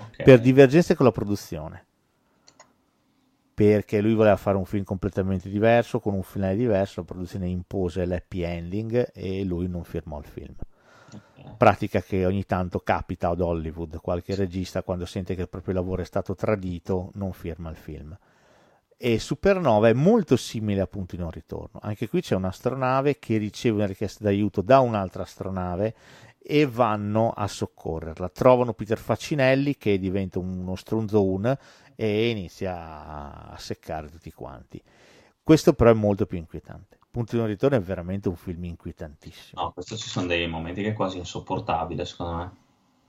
Ok. 0.00 0.22
per 0.24 0.40
divergenze 0.40 0.96
con 0.96 1.06
la 1.06 1.12
produzione. 1.12 1.86
Perché 3.54 4.00
lui 4.00 4.14
voleva 4.14 4.36
fare 4.36 4.56
un 4.56 4.64
film 4.64 4.84
completamente 4.84 5.48
diverso, 5.48 6.00
con 6.00 6.14
un 6.14 6.22
finale 6.22 6.56
diverso, 6.56 7.00
la 7.00 7.06
produzione 7.06 7.48
impose 7.48 8.04
l'happy 8.06 8.40
ending 8.42 9.10
e 9.12 9.44
lui 9.44 9.68
non 9.68 9.84
firmò 9.84 10.18
il 10.18 10.24
film. 10.24 10.54
Pratica 11.56 12.00
che 12.00 12.24
ogni 12.24 12.44
tanto 12.44 12.80
capita 12.80 13.28
ad 13.28 13.40
Hollywood, 13.40 14.00
qualche 14.00 14.34
regista 14.34 14.82
quando 14.82 15.04
sente 15.04 15.34
che 15.34 15.42
il 15.42 15.48
proprio 15.48 15.74
lavoro 15.74 16.02
è 16.02 16.04
stato 16.04 16.34
tradito 16.34 17.10
non 17.14 17.32
firma 17.32 17.68
il 17.70 17.76
film. 17.76 18.16
E 18.96 19.18
Supernova 19.18 19.88
è 19.88 19.92
molto 19.92 20.36
simile 20.36 20.80
a 20.80 20.86
Punto 20.86 21.16
di 21.16 21.22
non 21.22 21.30
ritorno. 21.30 21.80
Anche 21.82 22.08
qui 22.08 22.20
c'è 22.20 22.36
un'astronave 22.36 23.18
che 23.18 23.36
riceve 23.36 23.76
una 23.76 23.86
richiesta 23.86 24.24
d'aiuto 24.24 24.62
da 24.62 24.78
un'altra 24.78 25.24
astronave 25.24 25.94
e 26.40 26.66
vanno 26.66 27.30
a 27.30 27.46
soccorrerla. 27.46 28.28
Trovano 28.28 28.74
Peter 28.74 28.98
Facinelli 28.98 29.76
che 29.76 29.98
diventa 29.98 30.38
uno 30.38 30.74
stronzone 30.76 31.58
e 31.96 32.28
inizia 32.30 33.50
a- 33.50 33.56
seccare 33.58 34.08
tutti 34.10 34.32
quanti. 34.32 34.82
Questo 35.42 35.72
però 35.72 35.90
è 35.90 35.94
molto 35.94 36.26
più 36.26 36.38
inquietante. 36.38 36.98
Punto 37.10 37.32
di 37.32 37.38
non 37.38 37.46
ritorno 37.48 37.76
è 37.76 37.80
veramente 37.80 38.28
un 38.28 38.36
film 38.36 38.64
inquietantissimo. 38.64 39.62
No, 39.62 39.72
questo 39.72 39.96
ci 39.96 40.08
sono 40.08 40.26
dei 40.26 40.46
momenti 40.48 40.82
che 40.82 40.90
è 40.90 40.94
quasi 40.94 41.18
insopportabile, 41.18 42.04
secondo 42.04 42.36
me. 42.36 42.50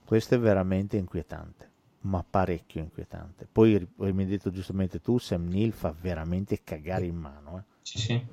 Questo 0.04 0.34
è 0.34 0.38
veramente 0.38 0.96
inquietante, 0.96 1.70
ma 2.02 2.22
parecchio 2.28 2.80
inquietante. 2.80 3.48
Poi, 3.50 3.88
come 3.96 4.22
hai 4.22 4.28
detto 4.28 4.50
giustamente 4.50 5.00
tu, 5.00 5.18
Sam 5.18 5.48
Neill 5.48 5.70
fa 5.72 5.94
veramente 5.98 6.62
cagare 6.62 7.06
in 7.06 7.16
mano. 7.16 7.58
eh. 7.58 7.62
Sì, 7.82 7.98
sì. 7.98 8.26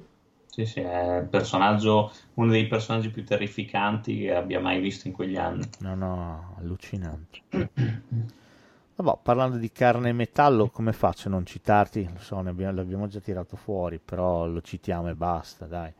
Sì, 0.47 0.65
sì, 0.65 0.81
è 0.81 1.25
uno 2.33 2.51
dei 2.51 2.67
personaggi 2.67 3.09
più 3.09 3.23
terrificanti 3.23 4.17
che 4.17 4.35
abbia 4.35 4.59
mai 4.59 4.81
visto 4.81 5.07
in 5.07 5.13
quegli 5.13 5.37
anni. 5.37 5.65
No, 5.79 5.95
no, 5.95 6.55
allucinante. 6.57 7.39
Vabbè, 9.01 9.19
parlando 9.23 9.57
di 9.57 9.71
carne 9.71 10.09
e 10.09 10.13
metallo, 10.13 10.69
come 10.69 10.93
faccio 10.93 11.27
a 11.27 11.31
non 11.31 11.45
citarti? 11.45 12.07
Lo 12.13 12.19
so, 12.19 12.37
abbiamo- 12.37 12.75
l'abbiamo 12.75 13.07
già 13.07 13.19
tirato 13.19 13.55
fuori, 13.57 13.99
però 13.99 14.45
lo 14.45 14.61
citiamo 14.61 15.09
e 15.09 15.15
basta, 15.15 15.65
dai. 15.65 15.91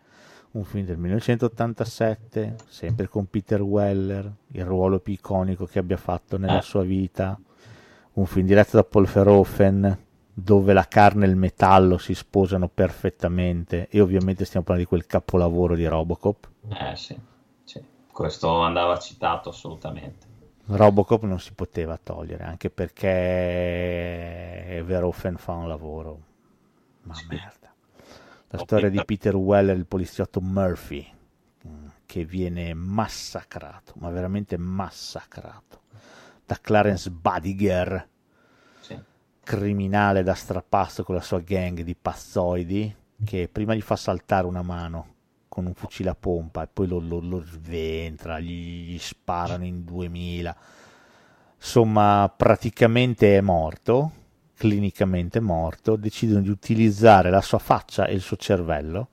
Un 0.52 0.64
film 0.66 0.86
del 0.86 0.98
1987, 0.98 2.56
sempre 2.68 3.08
con 3.08 3.26
Peter 3.30 3.62
Weller, 3.62 4.32
il 4.48 4.66
ruolo 4.66 5.00
più 5.00 5.14
iconico 5.14 5.66
che 5.66 5.80
abbia 5.80 5.98
fatto 5.98 6.38
nella 6.38 6.60
Eh. 6.60 6.64
sua 6.64 6.84
vita. 6.84 7.38
un 8.14 8.26
film 8.26 8.46
diretto 8.46 8.76
da 8.76 8.84
Paul 8.84 9.06
Verhoeven 9.08 9.98
dove 10.34 10.74
la 10.74 10.86
carne 10.86 11.26
e 11.26 11.30
il 11.30 11.38
metallo 11.38 11.98
si 11.98 12.14
sposano 12.14 12.68
perfettamente 12.68 13.88
e 13.90 14.02
ovviamente 14.02 14.44
stiamo 14.44 14.66
parlando 14.66 14.90
di 14.90 14.98
quel 14.98 15.08
capolavoro 15.08 15.76
di 15.76 15.86
Robocop. 15.86 16.50
Eh 16.68 16.96
sì, 16.98 17.18
sì. 17.64 17.82
questo 18.12 18.50
andava 18.60 18.98
citato 18.98 19.48
assolutamente. 19.48 20.28
Robocop 20.66 21.24
non 21.24 21.40
si 21.40 21.54
poteva 21.54 21.98
togliere 22.02 22.44
anche 22.44 22.70
perché 22.70 23.10
Verhoeven 24.86 25.38
fa 25.38 25.54
un 25.54 25.68
lavoro 25.68 26.20
ma 27.04 27.14
sì. 27.14 27.26
merda 27.30 27.74
la 28.50 28.60
Ho 28.60 28.64
storia 28.64 28.90
di 28.90 29.04
Peter 29.04 29.36
Weller 29.36 29.76
il 29.76 29.86
poliziotto 29.86 30.40
Murphy 30.42 31.06
mm, 31.68 31.88
che 32.06 32.26
viene 32.26 32.74
massacrato 32.74 33.94
ma 33.98 34.10
veramente 34.10 34.58
massacrato 34.58 35.82
da 36.46 36.58
Clarence 36.60 37.10
Badiger 37.10 38.08
sì. 38.80 39.00
criminale 39.44 40.24
da 40.24 40.34
strapasso 40.34 41.04
con 41.04 41.16
la 41.16 41.22
sua 41.22 41.40
gang 41.40 41.82
di 41.82 41.96
pazzoidi 41.96 42.96
che 43.24 43.50
prima 43.52 43.74
gli 43.74 43.82
fa 43.82 43.96
saltare 43.96 44.48
una 44.48 44.62
mano 44.62 45.16
con 45.52 45.66
un 45.66 45.74
fucile 45.74 46.12
a 46.12 46.16
pompa 46.16 46.64
e 46.64 46.70
poi 46.72 46.88
lo, 46.88 47.00
lo, 47.00 47.20
lo 47.20 47.44
sventra, 47.44 48.40
gli, 48.40 48.94
gli 48.94 48.98
sparano 48.98 49.66
in 49.66 49.84
2000. 49.84 50.56
Insomma, 51.58 52.34
praticamente 52.34 53.38
è 53.38 53.42
morto, 53.42 54.12
clinicamente 54.56 55.42
morto, 55.42 55.98
decidono 55.98 56.40
di 56.40 56.50
utilizzare 56.50 57.30
la 57.30 57.42
sua 57.42 57.60
faccia 57.60 58.06
e 58.06 58.14
il 58.14 58.22
suo 58.22 58.38
cervello 58.38 59.10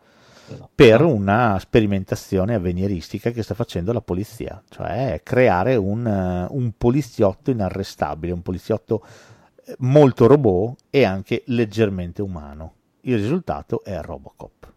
per 0.72 1.02
una 1.02 1.58
sperimentazione 1.58 2.54
avveniristica 2.54 3.32
che 3.32 3.42
sta 3.42 3.54
facendo 3.54 3.92
la 3.92 4.00
polizia, 4.00 4.62
cioè 4.68 5.20
creare 5.24 5.74
un, 5.74 6.46
un 6.48 6.72
poliziotto 6.78 7.50
inarrestabile, 7.50 8.32
un 8.32 8.42
poliziotto 8.42 9.04
eh, 9.64 9.74
molto 9.80 10.28
robot 10.28 10.84
e 10.88 11.04
anche 11.04 11.42
leggermente 11.46 12.22
umano. 12.22 12.74
Il 13.00 13.16
risultato 13.16 13.82
è 13.82 14.00
Robocop. 14.00 14.76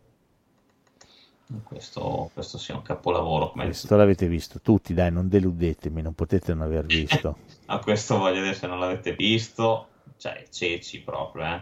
Questo, 1.63 2.29
questo 2.33 2.57
sia 2.57 2.75
un 2.75 2.81
capolavoro. 2.81 3.51
questo 3.51 3.95
l'avete 3.95 4.27
visto 4.27 4.61
tutti, 4.61 4.93
dai, 4.93 5.11
non 5.11 5.27
deludetemi, 5.27 6.01
non 6.01 6.13
potete 6.13 6.53
non 6.53 6.63
aver 6.63 6.85
visto. 6.85 7.37
A 7.67 7.79
questo 7.79 8.17
voglio 8.17 8.41
dire, 8.41 8.53
se 8.53 8.67
non 8.67 8.79
l'avete 8.79 9.13
visto, 9.13 9.87
cioè 10.17 10.45
ceci 10.49 11.01
proprio, 11.01 11.45
eh. 11.45 11.61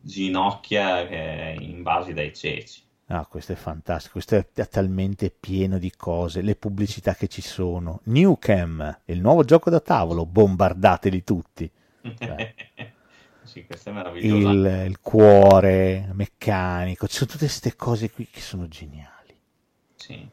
ginocchia 0.00 1.06
che 1.06 1.56
invasi 1.58 2.12
dai 2.12 2.34
ceci. 2.34 2.82
Ah, 3.08 3.24
questo 3.26 3.52
è 3.52 3.56
fantastico, 3.56 4.14
questo 4.14 4.34
è 4.34 4.68
talmente 4.68 5.30
pieno 5.30 5.78
di 5.78 5.92
cose, 5.96 6.42
le 6.42 6.56
pubblicità 6.56 7.14
che 7.14 7.28
ci 7.28 7.42
sono. 7.42 8.00
Newcam, 8.04 9.00
il 9.06 9.20
nuovo 9.20 9.44
gioco 9.44 9.70
da 9.70 9.80
tavolo, 9.80 10.26
bombardateli 10.26 11.22
tutti. 11.22 11.70
Cioè. 12.18 12.54
sì, 13.44 13.64
questo 13.64 13.90
è 13.90 13.92
meraviglioso. 13.92 14.50
Il, 14.50 14.84
il 14.86 15.00
cuore 15.00 16.10
meccanico, 16.12 17.06
ci 17.06 17.14
sono 17.14 17.30
tutte 17.30 17.44
queste 17.44 17.76
cose 17.76 18.10
qui 18.10 18.26
che 18.28 18.40
sono 18.40 18.66
geniali 18.66 19.15
sì, 20.06 20.28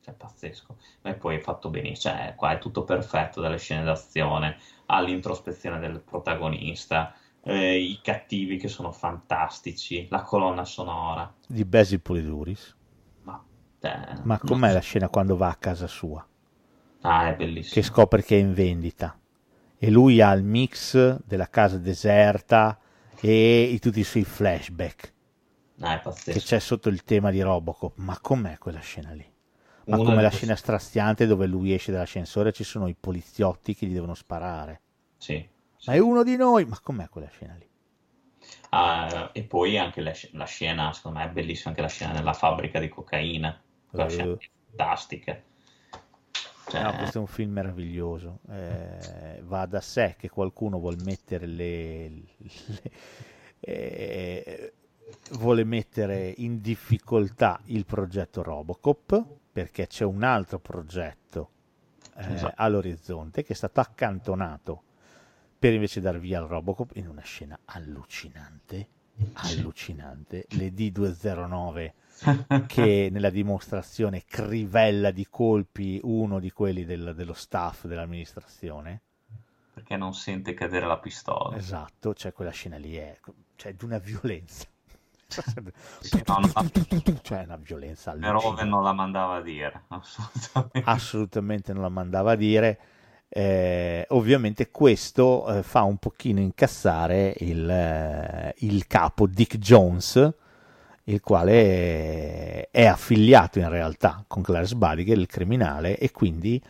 cioè 0.00 0.14
pazzesco. 0.14 0.76
E 1.02 1.14
poi 1.14 1.36
è 1.36 1.40
fatto 1.40 1.70
benissimo, 1.70 2.14
cioè 2.14 2.34
qua 2.34 2.52
è 2.52 2.58
tutto 2.58 2.82
perfetto 2.82 3.40
dalle 3.40 3.58
scene 3.58 3.84
d'azione 3.84 4.56
all'introspezione 4.86 5.78
del 5.78 6.00
protagonista, 6.00 7.14
eh, 7.42 7.78
i 7.78 8.00
cattivi 8.02 8.56
che 8.56 8.68
sono 8.68 8.90
fantastici, 8.90 10.08
la 10.10 10.22
colonna 10.22 10.64
sonora. 10.64 11.32
Di 11.46 11.64
Basil 11.64 12.00
Poliduris. 12.00 12.76
Ma, 13.22 13.42
eh, 13.80 14.20
Ma 14.24 14.38
com'è 14.38 14.68
no. 14.68 14.72
la 14.74 14.80
scena 14.80 15.08
quando 15.08 15.36
va 15.36 15.48
a 15.50 15.56
casa 15.56 15.86
sua? 15.86 16.26
Ah, 17.02 17.28
è 17.28 17.36
bellissimo. 17.36 17.74
Che 17.74 17.82
scopre 17.82 18.22
che 18.22 18.36
è 18.36 18.40
in 18.40 18.52
vendita. 18.54 19.16
E 19.78 19.90
lui 19.90 20.20
ha 20.20 20.32
il 20.32 20.44
mix 20.44 21.18
della 21.24 21.48
casa 21.48 21.78
deserta 21.78 22.78
e 23.20 23.78
tutti 23.80 24.00
i 24.00 24.04
suoi 24.04 24.24
flashback. 24.24 25.12
Ah, 25.82 26.00
che 26.00 26.40
c'è 26.40 26.60
sotto 26.60 26.88
il 26.88 27.02
tema 27.02 27.30
di 27.30 27.40
Robocop. 27.40 27.94
Ma 27.96 28.18
com'è 28.20 28.56
quella 28.58 28.80
scena 28.80 29.12
lì? 29.12 29.28
Ma 29.86 29.98
Una 29.98 30.10
come 30.10 30.22
la 30.22 30.30
scena 30.30 30.54
straziante 30.54 31.26
dove 31.26 31.46
lui 31.46 31.74
esce 31.74 31.90
dall'ascensore 31.90 32.50
e 32.50 32.52
ci 32.52 32.62
sono 32.62 32.86
i 32.86 32.94
poliziotti 32.98 33.74
che 33.74 33.86
gli 33.86 33.92
devono 33.92 34.14
sparare. 34.14 34.80
Sì. 35.18 35.44
Ma 35.86 35.92
è 35.94 35.98
uno 35.98 36.22
di 36.22 36.36
noi. 36.36 36.64
Ma 36.66 36.78
com'è 36.80 37.08
quella 37.08 37.28
scena 37.28 37.54
lì? 37.58 37.68
Ah, 38.70 39.30
e 39.32 39.42
poi 39.42 39.76
anche 39.76 40.00
la, 40.00 40.12
la, 40.32 40.44
scena, 40.44 40.92
secondo 40.92 41.18
me 41.18 41.26
è 41.26 41.30
bellissima 41.30 41.70
anche 41.70 41.82
la 41.82 41.88
scena 41.88 42.12
nella 42.12 42.32
fabbrica 42.32 42.78
di 42.78 42.88
cocaina. 42.88 43.60
Quella 43.88 44.04
uh. 44.04 44.08
scena 44.08 44.36
fantastica. 44.68 45.42
Cioè... 46.68 46.82
No, 46.82 46.94
questo 46.94 47.18
è 47.18 47.20
un 47.20 47.26
film 47.26 47.52
meraviglioso. 47.52 48.38
Eh, 48.48 49.42
va 49.42 49.66
da 49.66 49.80
sé 49.80 50.14
che 50.16 50.28
qualcuno 50.28 50.78
vuol 50.78 50.96
mettere 51.02 51.46
le, 51.46 52.08
le 52.08 52.92
eh, 53.60 54.72
vuole 55.32 55.64
mettere 55.64 56.32
in 56.38 56.60
difficoltà 56.60 57.60
il 57.66 57.84
progetto 57.84 58.42
Robocop 58.42 59.24
perché 59.52 59.86
c'è 59.86 60.04
un 60.04 60.22
altro 60.22 60.58
progetto 60.58 61.50
eh, 62.16 62.34
esatto. 62.34 62.54
all'orizzonte 62.56 63.42
che 63.42 63.52
è 63.52 63.56
stato 63.56 63.80
accantonato 63.80 64.82
per 65.58 65.72
invece 65.72 66.00
dar 66.00 66.18
via 66.18 66.40
al 66.40 66.48
Robocop 66.48 66.96
in 66.96 67.08
una 67.08 67.22
scena 67.22 67.58
allucinante 67.66 68.88
allucinante. 69.34 70.46
Le 70.50 70.72
D209 70.72 71.92
che 72.66 73.08
nella 73.10 73.30
dimostrazione 73.30 74.24
crivella 74.24 75.10
di 75.10 75.26
colpi 75.28 76.00
uno 76.02 76.38
di 76.40 76.50
quelli 76.50 76.84
del, 76.84 77.14
dello 77.14 77.34
staff 77.34 77.86
dell'amministrazione. 77.86 79.02
Perché 79.72 79.96
non 79.96 80.14
sente 80.14 80.54
cadere 80.54 80.86
la 80.86 80.98
pistola. 80.98 81.56
Esatto 81.56 82.14
cioè 82.14 82.32
quella 82.32 82.50
scena 82.50 82.76
lì 82.76 82.94
è 82.96 83.18
cioè, 83.56 83.74
di 83.74 83.84
una 83.84 83.98
violenza 83.98 84.66
cioè 87.22 87.44
una 87.44 87.58
violenza 87.60 88.14
Verhoeven 88.14 88.68
non 88.68 88.82
la 88.82 88.92
mandava 88.92 89.36
a 89.36 89.40
dire 89.40 89.84
assolutamente, 89.88 90.82
assolutamente 90.84 91.72
non 91.72 91.82
la 91.82 91.88
mandava 91.88 92.32
a 92.32 92.36
dire. 92.36 92.78
Eh, 93.34 94.04
ovviamente 94.10 94.70
questo 94.70 95.48
eh, 95.48 95.62
fa 95.62 95.82
un 95.84 95.96
pochino 95.96 96.38
incassare 96.40 97.34
il, 97.38 97.66
eh, 97.68 98.54
il, 98.58 98.86
capo 98.86 99.26
Dick 99.26 99.56
Jones 99.56 100.34
il 101.04 101.20
quale 101.20 102.68
è 102.70 102.84
affiliato 102.84 103.58
in 103.58 103.70
realtà 103.70 104.22
con 104.26 104.42
Clarence 104.42 104.76
Badiger 104.76 105.16
il 105.16 105.26
criminale 105.26 105.96
e 105.96 106.10
quindi 106.10 106.62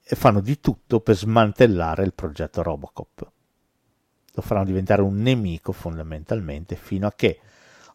fanno 0.00 0.40
di 0.40 0.60
tutto 0.60 1.00
per 1.00 1.16
smantellare 1.16 2.04
il 2.04 2.12
progetto 2.12 2.62
Robocop. 2.62 3.30
Lo 4.32 4.42
faranno 4.42 4.66
diventare 4.66 5.00
un 5.00 5.22
nemico 5.22 5.72
fondamentalmente 5.72 6.74
fino 6.74 7.06
a 7.06 7.12
che 7.14 7.38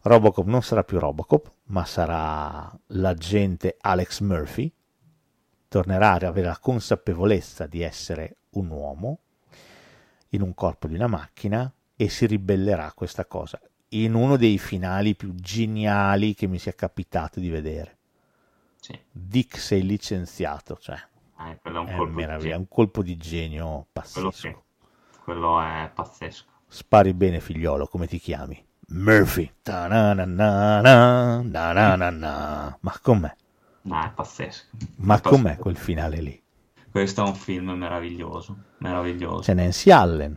Robocop 0.02 0.46
non 0.46 0.62
sarà 0.62 0.82
più 0.82 0.98
Robocop, 0.98 1.52
ma 1.64 1.84
sarà 1.84 2.72
l'agente 2.88 3.76
Alex 3.80 4.20
Murphy, 4.20 4.72
tornerà 5.68 6.12
ad 6.12 6.22
avere 6.22 6.46
la 6.46 6.58
consapevolezza 6.58 7.66
di 7.66 7.82
essere 7.82 8.36
un 8.50 8.70
uomo 8.70 9.18
in 10.30 10.42
un 10.42 10.54
corpo 10.54 10.86
di 10.86 10.94
una 10.94 11.06
macchina 11.06 11.70
e 11.94 12.08
si 12.08 12.26
ribellerà 12.26 12.86
a 12.86 12.92
questa 12.94 13.26
cosa 13.26 13.60
in 13.90 14.14
uno 14.14 14.36
dei 14.36 14.58
finali 14.58 15.14
più 15.14 15.34
geniali 15.34 16.34
che 16.34 16.46
mi 16.46 16.58
sia 16.58 16.72
capitato 16.72 17.40
di 17.40 17.50
vedere. 17.50 17.98
Sì. 18.80 18.98
Dick 19.10 19.58
sei 19.58 19.82
licenziato, 19.82 20.78
cioè 20.80 20.96
eh, 21.40 21.58
è, 21.60 21.68
un, 21.68 21.86
è, 21.86 21.96
colpo 21.96 22.18
un 22.20 22.66
colpo 22.68 23.02
di 23.02 23.16
genio 23.16 23.86
pazzesco. 23.92 24.20
Quello, 24.20 24.30
sì. 24.30 24.56
quello 25.22 25.60
è 25.60 25.90
pazzesco. 25.92 26.48
Spari 26.66 27.12
bene 27.12 27.40
figliolo, 27.40 27.86
come 27.86 28.06
ti 28.06 28.18
chiami? 28.18 28.68
Murphy. 28.90 29.50
Ma 32.80 32.98
com'è? 33.00 33.34
Ma 33.82 34.06
è 34.06 34.12
pazzesco. 34.12 34.64
Ma 34.96 35.16
è 35.16 35.20
com'è 35.20 35.56
quel 35.56 35.76
finale 35.76 36.20
lì? 36.20 36.42
Questo 36.90 37.24
è 37.24 37.26
un 37.26 37.34
film 37.34 37.70
meraviglioso, 37.70 38.56
meraviglioso. 38.78 39.42
C'è 39.42 39.54
Nancy 39.54 39.90
Allen 39.90 40.36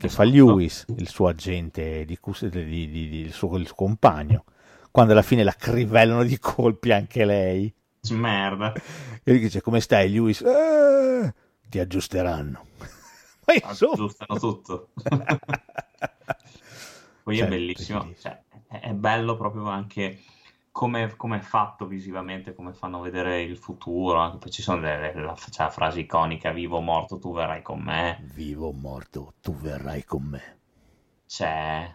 che 0.00 0.06
esatto. 0.06 0.22
fa 0.22 0.28
Lewis, 0.30 0.86
il 0.96 1.08
suo 1.08 1.28
agente, 1.28 2.06
di, 2.06 2.18
di, 2.18 2.48
di, 2.48 2.88
di 2.90 3.18
il, 3.18 3.32
suo, 3.34 3.54
il, 3.58 3.66
suo, 3.66 3.74
compagno, 3.74 4.44
quando 4.90 5.12
alla 5.12 5.20
fine 5.20 5.42
la 5.44 5.52
crivellano 5.52 6.22
di 6.24 6.38
colpi 6.38 6.90
anche 6.90 7.26
lei. 7.26 7.70
Merda. 8.10 8.72
E 8.72 9.30
lui 9.30 9.40
dice, 9.40 9.60
come 9.60 9.80
stai 9.80 10.10
Lewis? 10.10 10.40
Eh, 10.40 11.34
ti 11.68 11.78
aggiusteranno. 11.78 12.66
Ma 13.44 13.68
insomma... 13.68 13.92
Aggiustano 13.92 14.38
tutto. 14.38 14.88
Poi 17.22 17.36
certo, 17.36 17.54
è 17.54 17.56
bellissimo, 17.58 18.14
cioè, 18.18 18.42
è 18.68 18.92
bello 18.92 19.36
proprio 19.36 19.68
anche 19.68 20.18
come, 20.70 21.14
come, 21.16 21.38
è 21.38 21.40
fatto 21.40 21.86
visivamente, 21.86 22.54
come 22.54 22.72
fanno 22.72 23.00
vedere 23.00 23.42
il 23.42 23.56
futuro. 23.56 24.18
Anche 24.18 24.38
poi 24.38 24.50
ci 24.50 24.62
sono 24.62 24.80
delle, 24.80 25.14
la, 25.14 25.34
c'è 25.34 25.62
la 25.62 25.70
frase 25.70 26.00
iconica: 26.00 26.52
Vivo 26.52 26.78
o 26.78 26.80
morto, 26.80 27.18
tu 27.18 27.32
verrai 27.32 27.62
con 27.62 27.80
me. 27.80 28.24
Vivo 28.34 28.68
o 28.68 28.72
morto, 28.72 29.34
tu 29.40 29.54
verrai 29.54 30.04
con 30.04 30.22
me. 30.22 30.58
C'è. 31.26 31.94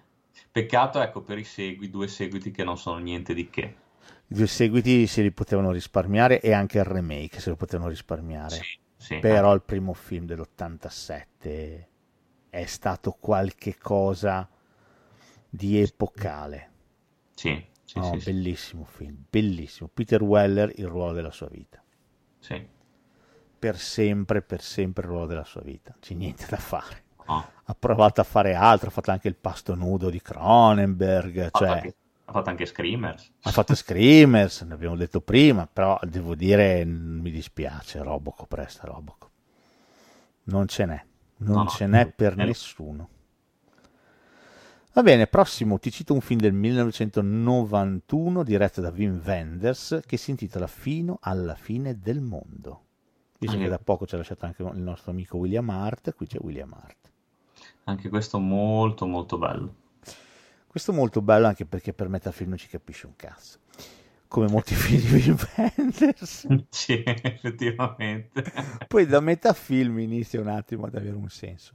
Peccato, 0.52 1.02
ecco, 1.02 1.22
per 1.22 1.38
i 1.38 1.43
segui, 1.43 1.89
due 1.89 2.07
seguiti 2.07 2.52
che 2.52 2.64
non 2.64 2.77
sono 2.77 2.97
niente 2.97 3.34
di 3.34 3.49
che. 3.49 3.76
I 4.27 4.34
due 4.34 4.47
seguiti 4.47 5.07
se 5.07 5.22
li 5.22 5.31
potevano 5.31 5.72
risparmiare 5.72 6.39
e 6.41 6.52
anche 6.52 6.77
il 6.80 6.84
remake 6.84 7.39
se 7.39 7.49
lo 7.49 7.56
potevano 7.56 7.89
risparmiare. 7.89 8.56
Sì, 8.56 8.77
sì, 8.97 9.19
Però 9.19 9.52
eh. 9.52 9.56
il 9.56 9.61
primo 9.61 9.93
film 9.93 10.26
dell'87 10.26 11.26
è 11.39 11.88
è 12.56 12.65
stato 12.68 13.18
qualche 13.19 13.77
cosa 13.77 14.49
di 15.56 15.80
epocale. 15.82 16.72
Sì, 17.34 17.65
sì, 17.84 17.99
No, 17.99 18.03
sì, 18.03 18.19
sì. 18.19 18.32
bellissimo 18.32 18.84
film, 18.86 19.26
bellissimo. 19.30 19.90
Peter 19.94 20.22
Weller, 20.22 20.72
il 20.76 20.88
ruolo 20.88 21.14
della 21.14 21.32
sua 21.32 21.48
vita. 21.49 21.82
Sì. 22.40 22.68
Per 23.60 23.77
sempre, 23.80 24.41
per 24.41 24.61
sempre 24.61 25.03
il 25.03 25.10
ruolo 25.10 25.26
della 25.26 25.44
sua 25.44 25.61
vita. 25.61 25.95
C'è 25.99 26.14
niente 26.14 26.45
da 26.48 26.57
fare. 26.57 27.03
No. 27.27 27.53
Ha 27.64 27.76
provato 27.76 28.22
a 28.22 28.23
fare 28.23 28.53
altro, 28.53 28.90
ha 28.90 28.91
fatto 28.91 29.11
anche 29.11 29.27
il 29.27 29.36
pasto 29.36 29.73
nudo 29.76 30.10
di 30.10 30.22
Cronenberg, 30.22 31.38
Ha 31.40 31.49
fatto 31.52 31.65
cioè 31.65 31.69
anche, 31.69 31.95
ha 32.26 32.32
fatto 32.32 32.49
anche 32.49 32.65
Screamers. 32.65 33.32
ha 33.41 33.52
fatto 33.52 33.76
Screamers, 33.76 34.61
ne 34.61 34.73
abbiamo 34.73 34.95
detto 34.95 35.22
prima, 35.22 35.68
però 35.68 35.98
devo 36.03 36.36
dire, 36.36 36.84
mi 36.86 37.32
dispiace, 37.32 38.02
Robocop 38.03 38.52
resta 38.53 38.86
Robocop. 38.88 39.30
Non 40.45 40.68
ce 40.68 40.86
n'è, 40.86 41.06
non 41.38 41.64
No, 41.64 41.64
no, 41.64 41.69
ce 41.69 41.88
n'è 41.88 42.11
per 42.11 42.38
eh. 42.38 42.45
nessuno. 42.45 43.10
Va 44.95 45.03
bene, 45.03 45.27
prossimo 45.27 45.77
ti 45.77 45.91
cito 45.91 46.13
un 46.13 46.22
film 46.22 46.39
del 46.39 46.53
1991 46.53 48.43
diretto 48.43 48.80
da 48.80 48.93
Wim 48.95 49.22
Wenders 49.26 49.99
che 50.05 50.15
si 50.15 50.30
intitola 50.31 50.67
Fino 50.67 51.17
alla 51.19 51.55
fine 51.55 51.99
del 51.99 52.22
mondo. 52.22 52.84
Visto 53.38 53.57
Ah, 53.57 53.59
che 53.59 53.67
da 53.67 53.77
poco 53.77 54.07
ci 54.07 54.15
ha 54.15 54.19
lasciato 54.19 54.45
anche 54.45 54.63
il 54.63 54.80
nostro 54.80 55.11
amico 55.11 55.35
William 55.35 55.69
Hart, 55.69 56.15
qui 56.15 56.27
c'è 56.27 56.38
William 56.39 56.72
Hart. 56.72 57.11
Anche 57.84 58.07
questo 58.07 58.39
molto 58.39 59.05
molto 59.05 59.38
bello. 59.38 59.76
Questo 60.65 60.93
molto 60.93 61.22
bello 61.22 61.47
anche 61.47 61.65
perché 61.65 61.91
per 61.91 62.07
metà 62.07 62.31
film 62.31 62.51
non 62.51 62.57
ci 62.57 62.69
capisce 62.69 63.05
un 63.05 63.17
cazzo. 63.17 63.59
Come 64.30 64.47
molti 64.47 64.76
film 64.76 65.01
di 65.01 65.11
Wim 65.11 65.38
Wenders. 65.57 66.47
sì, 66.69 67.03
effettivamente. 67.03 68.45
Poi 68.88 69.05
da 69.05 69.19
metà 69.19 69.51
film 69.51 69.99
inizia 69.99 70.39
un 70.39 70.47
attimo 70.47 70.85
ad 70.85 70.95
avere 70.95 71.17
un 71.17 71.27
senso. 71.27 71.73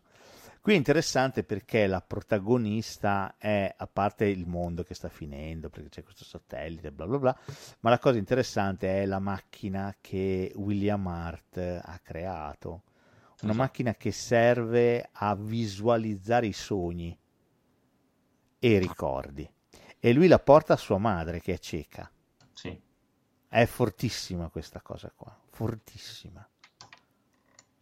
Qui 0.62 0.74
è 0.74 0.76
interessante 0.76 1.42
perché 1.42 1.86
la 1.86 2.02
protagonista 2.02 3.36
è, 3.38 3.72
a 3.74 3.86
parte 3.86 4.26
il 4.26 4.46
mondo 4.46 4.82
che 4.82 4.92
sta 4.94 5.08
finendo, 5.08 5.70
perché 5.70 5.88
c'è 5.88 6.02
questo 6.02 6.24
satellite, 6.24 6.92
bla 6.92 7.06
bla 7.06 7.18
bla, 7.18 7.38
ma 7.80 7.88
la 7.88 7.98
cosa 7.98 8.18
interessante 8.18 9.02
è 9.02 9.06
la 9.06 9.20
macchina 9.20 9.96
che 10.02 10.52
William 10.56 11.06
Hart 11.06 11.56
ha 11.56 11.98
creato. 12.02 12.68
Una 13.42 13.52
Esatto. 13.52 13.54
macchina 13.54 13.94
che 13.94 14.12
serve 14.12 15.08
a 15.10 15.34
visualizzare 15.34 16.46
i 16.46 16.52
sogni 16.52 17.18
e 18.58 18.70
i 18.70 18.78
ricordi. 18.78 19.50
E 19.98 20.12
lui 20.12 20.28
la 20.28 20.38
porta 20.38 20.74
a 20.74 20.76
sua 20.76 20.98
madre 20.98 21.40
che 21.40 21.54
è 21.54 21.58
cieca. 21.58 22.10
Sì. 22.52 22.78
È 23.48 23.64
fortissima 23.64 24.50
questa 24.50 24.82
cosa 24.82 25.10
qua, 25.16 25.34
fortissima. 25.48 26.46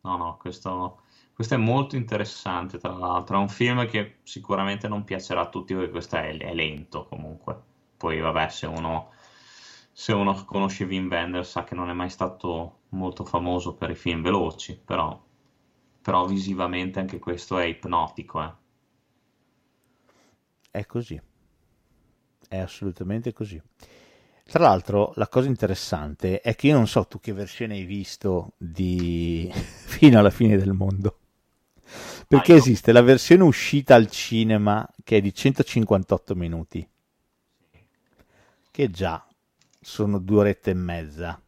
No, 0.03 0.17
no, 0.17 0.37
questo, 0.37 1.03
questo 1.39 1.55
è 1.55 1.59
molto 1.59 1.95
interessante, 1.95 2.79
tra 2.79 2.91
l'altro. 2.91 3.37
È 3.37 3.41
un 3.41 3.49
film 3.49 3.87
che 3.87 4.17
sicuramente 4.25 4.89
non 4.89 5.05
piacerà 5.05 5.43
a 5.43 5.49
tutti 5.49 5.73
perché 5.73 5.91
questo 5.91 6.17
è, 6.17 6.37
è 6.37 6.53
lento 6.53 7.05
comunque. 7.05 7.57
Poi, 7.97 8.19
vabbè, 8.19 8.49
se 8.49 8.67
uno, 8.67 9.13
se 9.93 10.13
uno 10.13 10.45
conosce 10.45 10.83
Wim 10.83 11.07
Wenders 11.09 11.49
sa 11.49 11.63
che 11.63 11.77
non 11.77 11.91
è 11.91 11.93
mai 11.93 12.11
stato 12.11 12.81
molto 12.89 13.25
famoso 13.25 13.77
per 13.77 13.91
i 13.91 13.95
film 13.95 14.21
veloci, 14.21 14.77
però, 14.85 15.17
però 16.03 16.27
visivamente 16.27 16.99
anche 16.99 17.21
questo 17.21 17.57
è 17.57 17.67
ipnotico, 17.67 18.43
eh. 18.43 18.53
È 20.73 20.87
così. 20.87 21.21
È 22.49 22.59
assolutamente 22.59 23.33
così. 23.33 23.63
Tra 24.43 24.65
l'altro, 24.65 25.13
la 25.15 25.29
cosa 25.29 25.47
interessante 25.47 26.41
è 26.41 26.57
che 26.57 26.67
io 26.67 26.75
non 26.75 26.89
so 26.89 27.05
tu 27.05 27.21
che 27.21 27.33
versione 27.33 27.75
hai 27.75 27.85
visto 27.85 28.55
di 28.57 29.49
Fino 29.55 30.19
alla 30.19 30.31
fine 30.31 30.57
del 30.57 30.73
mondo. 30.73 31.19
Perché 32.29 32.53
io- 32.53 32.59
esiste 32.59 32.93
la 32.93 33.01
versione 33.03 33.43
uscita 33.43 33.95
al 33.95 34.11
cinema 34.11 34.87
che 35.03 35.17
è 35.17 35.21
di 35.21 35.33
158 35.35 36.35
minuti, 36.35 36.87
che 38.71 38.91
già 38.91 39.27
sono 39.81 40.19
due 40.19 40.39
orette 40.41 40.71
e 40.71 40.75
mezza. 40.75 41.41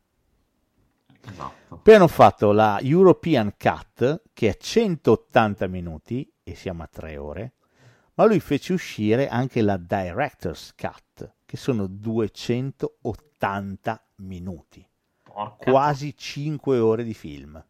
Esatto. 1.23 1.77
Poi 1.83 1.95
hanno 1.95 2.09
fatto 2.09 2.53
la 2.53 2.81
European 2.81 3.55
Cut 3.59 4.23
che 4.33 4.49
è 4.49 4.57
180 4.57 5.67
minuti 5.67 6.27
e 6.43 6.55
siamo 6.55 6.83
a 6.83 6.89
3 6.91 7.17
ore, 7.19 7.53
ma 8.15 8.25
lui 8.25 8.41
fece 8.41 8.73
uscire 8.73 9.29
anche 9.29 9.61
la 9.61 9.77
Director's 9.77 10.75
Cut 10.75 11.35
che 11.45 11.57
sono 11.59 11.87
280 11.87 14.03
minuti, 14.17 14.85
Porca 15.23 15.71
quasi 15.71 16.17
5 16.17 16.79
ore 16.79 17.05
di 17.05 17.13
film, 17.15 17.63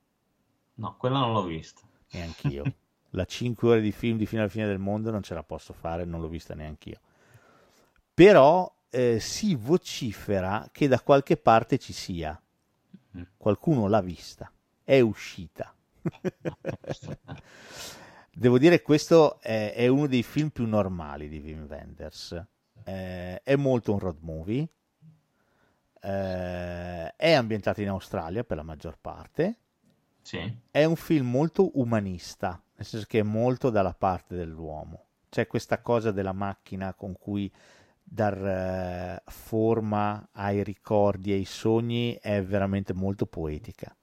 No, 0.75 0.97
quella 0.97 1.19
non 1.19 1.33
l'ho 1.33 1.43
vista. 1.45 1.81
neanch'io. 2.13 2.73
La 3.11 3.25
5 3.25 3.69
ore 3.69 3.81
di 3.81 3.93
film 3.93 4.19
di 4.19 4.27
fino 4.27 4.43
alla 4.43 4.51
fine 4.51 4.67
del 4.67 4.79
mondo 4.79 5.11
non 5.11 5.23
ce 5.23 5.35
la 5.35 5.43
posso 5.43 5.73
fare, 5.73 6.05
non 6.05 6.21
l'ho 6.21 6.29
vista 6.29 6.55
neanch'io. 6.55 7.01
Però 8.15 8.73
eh, 8.91 9.19
si 9.21 9.55
vocifera 9.55 10.69
che 10.73 10.89
da 10.89 11.01
qualche 11.01 11.37
parte 11.37 11.79
ci 11.79 11.93
sia. 11.93 12.41
Qualcuno 13.37 13.89
l'ha 13.89 14.01
vista, 14.01 14.51
è 14.85 15.01
uscita. 15.01 15.75
Devo 18.33 18.59
dire 18.59 18.81
questo 18.83 19.41
è, 19.41 19.73
è 19.75 19.87
uno 19.89 20.07
dei 20.07 20.23
film 20.23 20.51
più 20.51 20.67
normali 20.67 21.29
di 21.29 21.39
Wim 21.39 21.67
Wenders. 21.69 22.43
Eh, 22.85 23.43
è 23.43 23.57
molto 23.57 23.93
un 23.93 23.99
road 23.99 24.19
movie. 24.21 24.69
eh, 26.03 27.15
è 27.17 27.33
ambientato 27.33 27.81
in 27.83 27.89
Australia 27.89 28.45
per 28.45 28.57
la 28.57 28.63
maggior 28.63 28.99
parte. 29.01 29.57
Sì, 30.23 30.39
È 30.71 30.85
un 30.85 30.97
film 30.97 31.29
molto 31.31 31.79
umanista, 31.79 32.61
nel 32.81 32.89
senso 32.89 33.07
che 33.07 33.19
è 33.19 33.23
molto 33.23 33.69
dalla 33.69 33.93
parte 33.93 34.35
dell'uomo. 34.35 35.05
C'è 35.29 35.47
questa 35.47 35.83
cosa 35.83 36.13
della 36.13 36.33
macchina 36.33 36.95
con 36.95 37.13
cui 37.19 37.53
dar 38.03 38.37
eh, 38.43 39.23
forma 39.31 40.31
ai 40.33 40.65
ricordi 40.65 41.33
e 41.33 41.35
ai 41.35 41.45
sogni 41.45 42.19
è 42.21 42.43
veramente 42.43 42.95
molto 42.95 43.27
poetica. 43.27 43.95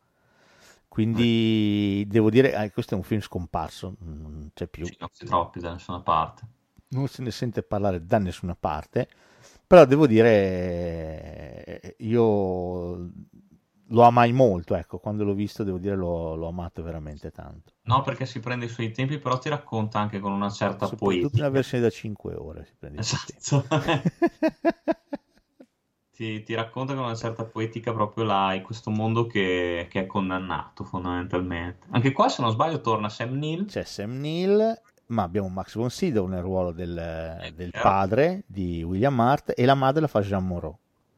Quindi 0.87 2.05
devo 2.07 2.29
dire, 2.29 2.53
eh, 2.53 2.71
questo 2.71 2.93
è 2.93 2.97
un 2.97 3.03
film 3.03 3.19
scomparso, 3.21 3.95
non 3.99 4.51
c'è 4.53 4.67
più, 4.67 4.85
sì, 4.85 4.95
non 4.99 5.09
si 5.11 5.25
trova 5.25 5.47
più 5.47 5.59
da 5.61 5.71
nessuna 5.71 5.99
parte. 6.01 6.47
non 6.89 7.07
se 7.07 7.21
ne 7.23 7.31
sente 7.31 7.63
parlare 7.63 8.05
da 8.05 8.19
nessuna 8.19 8.55
parte, 8.55 9.07
però 9.65 9.85
devo 9.85 10.07
dire, 10.07 11.63
eh, 11.65 11.95
io 11.99 13.11
lo 13.89 14.01
amai 14.03 14.33
molto, 14.33 14.75
ecco, 14.75 14.97
quando 14.97 15.23
l'ho 15.23 15.33
visto 15.33 15.63
devo 15.63 15.77
dire 15.77 15.95
l'ho, 15.95 16.35
l'ho 16.35 16.47
amato 16.47 16.81
veramente 16.83 17.31
tanto. 17.31 17.73
No, 17.83 18.01
perché 18.01 18.25
si 18.25 18.39
prende 18.39 18.65
i 18.65 18.69
suoi 18.69 18.91
tempi, 18.91 19.17
però 19.19 19.37
ti 19.37 19.49
racconta 19.49 19.99
anche 19.99 20.19
con 20.19 20.31
una 20.31 20.49
certa 20.49 20.89
poetica. 20.89 21.37
una 21.37 21.49
versione 21.49 21.83
da 21.83 21.89
5 21.89 22.35
ore 22.35 22.65
si 22.65 22.73
prende 22.77 22.99
Esatto. 22.99 23.65
Ti, 26.17 26.41
ti 26.41 26.55
racconta 26.55 26.95
con 26.95 27.03
una 27.03 27.13
certa 27.13 27.45
poetica 27.45 27.93
proprio 27.93 28.23
là, 28.23 28.55
in 28.55 28.63
questo 28.63 28.89
mondo 28.89 29.27
che, 29.27 29.85
che 29.87 29.99
è 29.99 30.05
condannato 30.07 30.83
fondamentalmente. 30.83 31.85
Anche 31.91 32.11
qua, 32.11 32.27
se 32.27 32.41
non 32.41 32.49
sbaglio, 32.49 32.81
torna 32.81 33.07
Sam 33.07 33.37
Neill. 33.37 33.67
C'è 33.67 33.83
Sam 33.83 34.19
Neill, 34.19 34.81
ma 35.09 35.21
abbiamo 35.21 35.47
Max 35.49 35.75
von 35.75 35.91
Sydow 35.91 36.25
nel 36.25 36.41
ruolo 36.41 36.71
del, 36.71 37.51
del 37.53 37.69
padre 37.69 38.43
di 38.47 38.81
William 38.81 39.19
Hart 39.19 39.53
e 39.55 39.63
la 39.65 39.75
madre 39.75 40.01
la 40.01 40.07
fa 40.07 40.21
Jean 40.21 40.43
Moreau. 40.43 40.75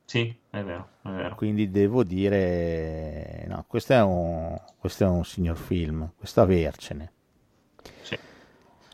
Sì, 0.10 0.36
è 0.49 0.64
vero, 0.64 0.90
è 1.03 1.10
vero. 1.10 1.36
Quindi 1.36 1.69
devo 1.69 2.03
dire, 2.03 3.45
no, 3.48 3.64
questo 3.68 3.94
è 3.94 4.02
un, 4.02 4.60
questo 4.80 5.03
è 5.03 5.07
un 5.07 5.23
signor 5.23 5.56
film, 5.56 6.14
questo 6.18 6.41
avercene. 6.41 7.11
Sì. 8.02 8.18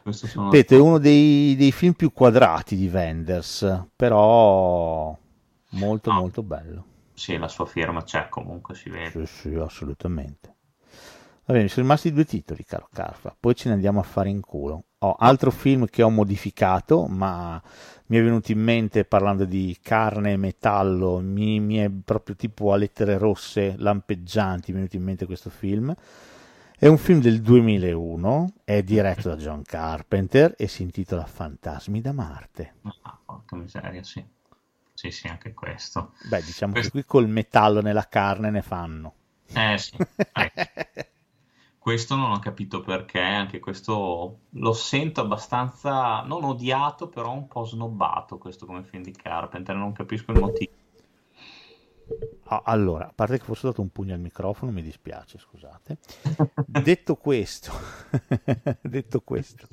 Questo 0.03 0.27
sono... 0.27 0.51
Ripeto, 0.51 0.75
è 0.75 0.79
uno 0.79 0.97
dei, 0.97 1.55
dei 1.55 1.71
film 1.71 1.93
più 1.93 2.11
quadrati 2.11 2.75
di 2.75 2.89
Wenders, 2.89 3.85
però 3.95 5.17
molto 5.69 6.09
Ah. 6.09 6.13
molto 6.13 6.43
bello. 6.43 6.85
Sì, 7.13 7.37
la 7.37 7.47
sua 7.47 7.65
firma 7.65 8.03
c'è 8.03 8.27
comunque, 8.27 8.75
si 8.75 8.89
vede. 8.89 9.25
Sì, 9.25 9.25
sì, 9.25 9.53
assolutamente. 9.55 10.54
Va 11.47 11.53
bene, 11.53 11.63
mi 11.65 11.69
sono 11.69 11.83
rimasti 11.83 12.11
due 12.11 12.25
titoli, 12.25 12.63
caro 12.65 12.89
Carfa. 12.91 13.35
Poi 13.39 13.53
ce 13.55 13.67
ne 13.67 13.75
andiamo 13.75 13.99
a 13.99 14.03
fare 14.03 14.29
in 14.29 14.41
culo. 14.41 14.85
Ho 14.99 15.13
altro 15.17 15.51
film 15.51 15.85
che 15.85 16.01
ho 16.01 16.09
modificato, 16.09 17.05
ma 17.05 17.61
mi 18.07 18.17
è 18.17 18.23
venuto 18.23 18.51
in 18.51 18.59
mente 18.59 19.05
parlando 19.05 19.45
di 19.45 19.77
carne 19.79 20.31
e 20.31 20.37
metallo. 20.37 21.19
Mi, 21.19 21.59
mi 21.59 21.75
è 21.77 21.89
proprio 22.03 22.35
tipo 22.35 22.73
a 22.73 22.77
lettere 22.77 23.19
rosse 23.19 23.75
lampeggianti. 23.77 24.71
Mi 24.71 24.73
è 24.73 24.75
venuto 24.77 24.95
in 24.95 25.03
mente 25.03 25.25
questo 25.27 25.51
film. 25.51 25.93
È 26.77 26.87
un 26.87 26.97
film 26.97 27.21
del 27.21 27.41
2001, 27.41 28.53
è 28.63 28.81
diretto 28.81 29.29
da 29.29 29.35
John 29.35 29.61
Carpenter 29.61 30.55
e 30.57 30.67
si 30.67 30.81
intitola 30.81 31.25
Fantasmi 31.25 32.01
da 32.01 32.11
Marte. 32.11 32.73
Ah, 33.03 33.17
porca 33.23 33.55
miseria, 33.55 34.03
sì. 34.03 34.23
Sì, 34.93 35.11
sì, 35.11 35.27
anche 35.27 35.53
questo. 35.53 36.13
Beh, 36.27 36.41
diciamo 36.41 36.73
che 36.73 36.79
Questo- 36.79 36.97
qui 36.97 37.05
col 37.05 37.29
metallo 37.29 37.81
nella 37.81 38.07
carne 38.07 38.49
ne 38.49 38.61
fanno. 38.63 39.13
Eh 39.53 39.77
sì, 39.77 39.95
ecco. 40.33 41.13
Questo 41.85 42.15
non 42.15 42.31
ho 42.31 42.39
capito 42.39 42.81
perché, 42.81 43.19
anche 43.19 43.59
questo 43.59 44.39
lo 44.49 44.73
sento 44.73 45.21
abbastanza, 45.21 46.21
non 46.21 46.43
odiato, 46.43 47.09
però 47.09 47.31
un 47.31 47.47
po' 47.47 47.63
snobbato 47.63 48.39
questo 48.39 48.65
come 48.65 48.81
film 48.81 49.03
di 49.03 49.11
Carpenter, 49.11 49.75
non 49.75 49.91
capisco 49.91 50.31
il 50.31 50.39
motivo. 50.39 50.71
Ah, 52.45 52.63
allora, 52.65 53.05
a 53.05 53.11
parte 53.13 53.37
che 53.37 53.43
fosse 53.43 53.67
dato 53.67 53.81
un 53.81 53.89
pugno 53.89 54.15
al 54.15 54.19
microfono, 54.19 54.71
mi 54.71 54.81
dispiace, 54.81 55.37
scusate. 55.37 55.99
detto 56.65 57.17
questo, 57.17 57.71
detto 58.81 59.21
questo, 59.21 59.67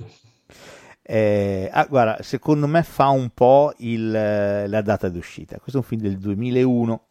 eh, 1.00 1.70
ah, 1.72 1.86
guarda, 1.86 2.22
secondo 2.22 2.66
me 2.66 2.82
fa 2.82 3.08
un 3.08 3.30
po' 3.30 3.72
il, 3.78 4.10
la 4.10 4.82
data 4.82 5.08
d'uscita. 5.08 5.58
Questo 5.60 5.78
è 5.78 5.80
un 5.80 5.86
film 5.86 6.02
del 6.02 6.18
2001, 6.18 7.06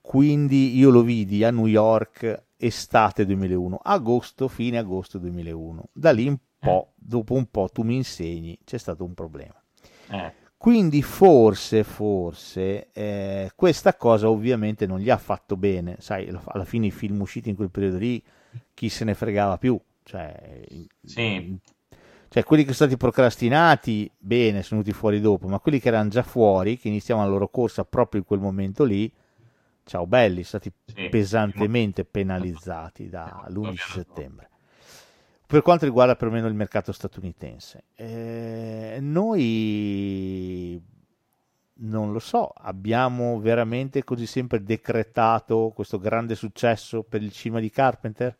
quindi 0.00 0.76
io 0.76 0.90
lo 0.90 1.02
vidi 1.02 1.42
a 1.42 1.50
New 1.50 1.66
York 1.66 2.44
estate 2.56 3.26
2001, 3.26 3.80
agosto, 3.82 4.48
fine 4.48 4.78
agosto 4.78 5.18
2001. 5.18 5.90
Da 5.92 6.12
lì 6.12 6.28
un 6.28 6.38
po', 6.58 6.92
dopo 6.94 7.34
un 7.34 7.50
po' 7.50 7.68
tu 7.72 7.82
mi 7.82 7.96
insegni, 7.96 8.58
c'è 8.64 8.78
stato 8.78 9.04
un 9.04 9.14
problema. 9.14 9.60
Eh. 10.10 10.32
Quindi 10.56 11.02
forse, 11.02 11.84
forse, 11.84 12.88
eh, 12.92 13.52
questa 13.54 13.94
cosa 13.94 14.30
ovviamente 14.30 14.86
non 14.86 14.98
gli 14.98 15.10
ha 15.10 15.18
fatto 15.18 15.56
bene, 15.56 15.96
sai, 16.00 16.28
alla 16.46 16.64
fine 16.64 16.86
i 16.86 16.90
film 16.90 17.20
usciti 17.20 17.50
in 17.50 17.56
quel 17.56 17.70
periodo 17.70 17.98
lì, 17.98 18.22
chi 18.72 18.88
se 18.88 19.04
ne 19.04 19.14
fregava 19.14 19.58
più, 19.58 19.78
cioè, 20.02 20.64
Sì, 21.04 21.58
cioè 22.28 22.42
quelli 22.42 22.64
che 22.64 22.72
sono 22.72 22.88
stati 22.88 22.96
procrastinati, 22.96 24.10
bene, 24.18 24.62
sono 24.62 24.80
venuti 24.80 24.98
fuori 24.98 25.20
dopo, 25.20 25.46
ma 25.46 25.60
quelli 25.60 25.78
che 25.78 25.88
erano 25.88 26.08
già 26.08 26.22
fuori, 26.22 26.78
che 26.78 26.88
iniziavano 26.88 27.26
la 27.26 27.32
loro 27.32 27.48
corsa 27.48 27.84
proprio 27.84 28.20
in 28.20 28.26
quel 28.26 28.40
momento 28.40 28.82
lì, 28.84 29.12
ciao 29.86 30.04
belli, 30.06 30.42
stati 30.42 30.70
sì. 30.84 31.08
pesantemente 31.08 32.04
penalizzati 32.04 33.08
dall'11 33.08 33.76
settembre. 33.92 34.50
Per 35.46 35.62
quanto 35.62 35.84
riguarda 35.84 36.16
perlomeno 36.16 36.48
il 36.48 36.54
mercato 36.54 36.90
statunitense, 36.90 37.84
eh, 37.94 38.98
noi 39.00 40.82
non 41.78 42.10
lo 42.12 42.18
so, 42.18 42.48
abbiamo 42.48 43.38
veramente 43.38 44.02
così 44.02 44.26
sempre 44.26 44.62
decretato 44.64 45.70
questo 45.72 45.98
grande 45.98 46.34
successo 46.34 47.04
per 47.04 47.22
il 47.22 47.30
cinema 47.32 47.60
di 47.60 47.70
Carpenter? 47.70 48.36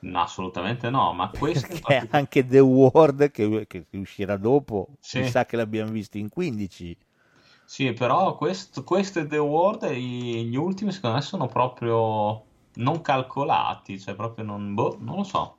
No, 0.00 0.20
assolutamente 0.20 0.90
no, 0.90 1.14
ma 1.14 1.30
questo 1.30 1.66
Perché 1.66 1.80
particolare- 1.80 2.08
anche 2.10 2.46
The 2.46 2.58
Ward 2.58 3.30
che, 3.30 3.66
che 3.66 3.86
uscirà 3.92 4.36
dopo, 4.36 4.88
Sì. 5.00 5.20
mi 5.20 5.28
sa 5.28 5.46
che 5.46 5.56
l'abbiamo 5.56 5.92
visto 5.92 6.18
in 6.18 6.28
15. 6.28 6.94
Sì, 7.66 7.92
però 7.92 8.36
questo, 8.36 8.84
questo 8.84 9.20
e 9.20 9.26
The 9.26 9.36
World, 9.38 9.82
i- 9.94 10.44
gli 10.46 10.56
ultimi 10.56 10.92
secondo 10.92 11.16
me 11.16 11.22
sono 11.22 11.46
proprio 11.46 12.44
non 12.76 13.00
calcolati, 13.02 13.98
cioè 14.00 14.14
proprio 14.14 14.44
non, 14.44 14.72
boh, 14.74 14.96
non 15.00 15.16
lo 15.16 15.24
so. 15.24 15.58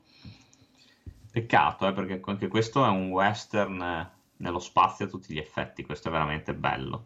Peccato, 1.31 1.87
eh, 1.87 1.93
perché 1.93 2.21
anche 2.25 2.47
questo 2.47 2.83
è 2.83 2.87
un 2.87 3.09
western 3.11 3.81
eh, 3.81 4.11
nello 4.37 4.59
spazio 4.59 5.05
a 5.05 5.09
tutti 5.09 5.33
gli 5.33 5.37
effetti, 5.37 5.83
questo 5.83 6.07
è 6.07 6.11
veramente 6.11 6.55
bello. 6.55 7.05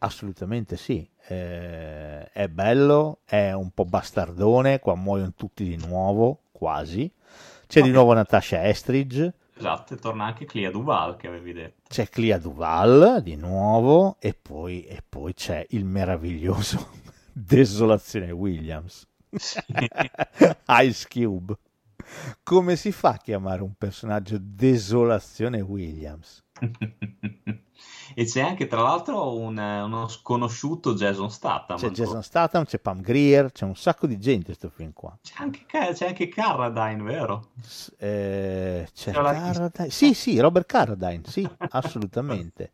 Assolutamente 0.00 0.76
sì, 0.76 1.08
Eh, 1.30 2.30
è 2.32 2.48
bello, 2.48 3.20
è 3.26 3.52
un 3.52 3.70
po' 3.70 3.84
bastardone, 3.84 4.78
qua 4.78 4.94
muoiono 4.94 5.34
tutti 5.34 5.64
di 5.64 5.76
nuovo, 5.76 6.44
quasi. 6.52 7.10
C'è 7.66 7.82
di 7.82 7.90
Ok. 7.90 7.92
nuovo 7.92 8.14
Natasha 8.14 8.66
Estridge, 8.66 9.34
Esatto, 9.58 9.94
e 9.94 9.96
torna 9.96 10.24
anche 10.24 10.44
Clea 10.44 10.70
Duval 10.70 11.16
che 11.16 11.26
avevi 11.26 11.52
detto. 11.52 11.82
c'è 11.88 12.08
Clea 12.08 12.38
Duval 12.38 13.20
di 13.22 13.34
nuovo 13.34 14.16
e 14.20 14.34
poi, 14.34 14.84
e 14.84 15.02
poi 15.06 15.34
c'è 15.34 15.66
il 15.70 15.84
meraviglioso 15.84 16.90
Desolazione 17.32 18.30
Williams. 18.30 19.06
Sì. 19.30 19.60
Ice 20.82 21.06
Cube. 21.08 21.56
Come 22.42 22.76
si 22.76 22.92
fa 22.92 23.10
a 23.10 23.16
chiamare 23.18 23.62
un 23.62 23.74
personaggio 23.74 24.38
Desolazione 24.40 25.60
Williams? 25.60 26.42
E 28.14 28.24
c'è 28.24 28.40
anche 28.40 28.66
tra 28.66 28.82
l'altro 28.82 29.36
un- 29.36 29.56
uno 29.58 30.08
sconosciuto 30.08 30.94
Jason 30.94 31.30
Statham. 31.30 31.76
C'è 31.76 31.86
ancora. 31.86 32.04
Jason 32.04 32.22
Statham, 32.22 32.64
c'è 32.64 32.78
Pam 32.80 33.00
Grier, 33.00 33.52
c'è 33.52 33.64
un 33.64 33.76
sacco 33.76 34.06
di 34.08 34.18
gente 34.18 34.46
questo 34.46 34.70
film 34.70 34.92
qua. 34.92 35.16
C'è 35.22 35.34
anche, 35.38 35.64
c'è 35.66 36.06
anche 36.08 36.26
Carradine, 36.28 37.02
vero? 37.02 37.50
S- 37.62 37.94
eh, 37.98 38.88
c'è 38.92 39.12
la- 39.12 39.32
Carradine. 39.32 39.90
Sì, 39.90 40.14
sì, 40.14 40.38
Robert 40.40 40.66
Carradine, 40.66 41.22
sì, 41.26 41.48
assolutamente. 41.70 42.72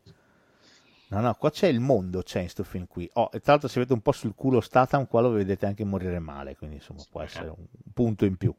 No, 1.08 1.20
no, 1.20 1.34
qua 1.34 1.50
c'è 1.50 1.66
il 1.66 1.80
mondo, 1.80 2.22
c'è 2.22 2.38
in 2.38 2.44
questo 2.44 2.64
film 2.64 2.86
qui. 2.86 3.08
Oh, 3.14 3.28
e 3.30 3.40
tra 3.40 3.52
l'altro 3.52 3.68
se 3.68 3.78
avete 3.78 3.92
un 3.92 4.00
po' 4.00 4.12
sul 4.12 4.34
culo 4.34 4.60
Statham, 4.62 5.06
qua 5.06 5.20
lo 5.20 5.30
vedete 5.30 5.66
anche 5.66 5.84
morire 5.84 6.18
male, 6.20 6.56
quindi 6.56 6.76
insomma 6.76 7.02
può 7.10 7.20
essere 7.20 7.48
un 7.50 7.66
punto 7.92 8.24
in 8.24 8.36
più 8.36 8.54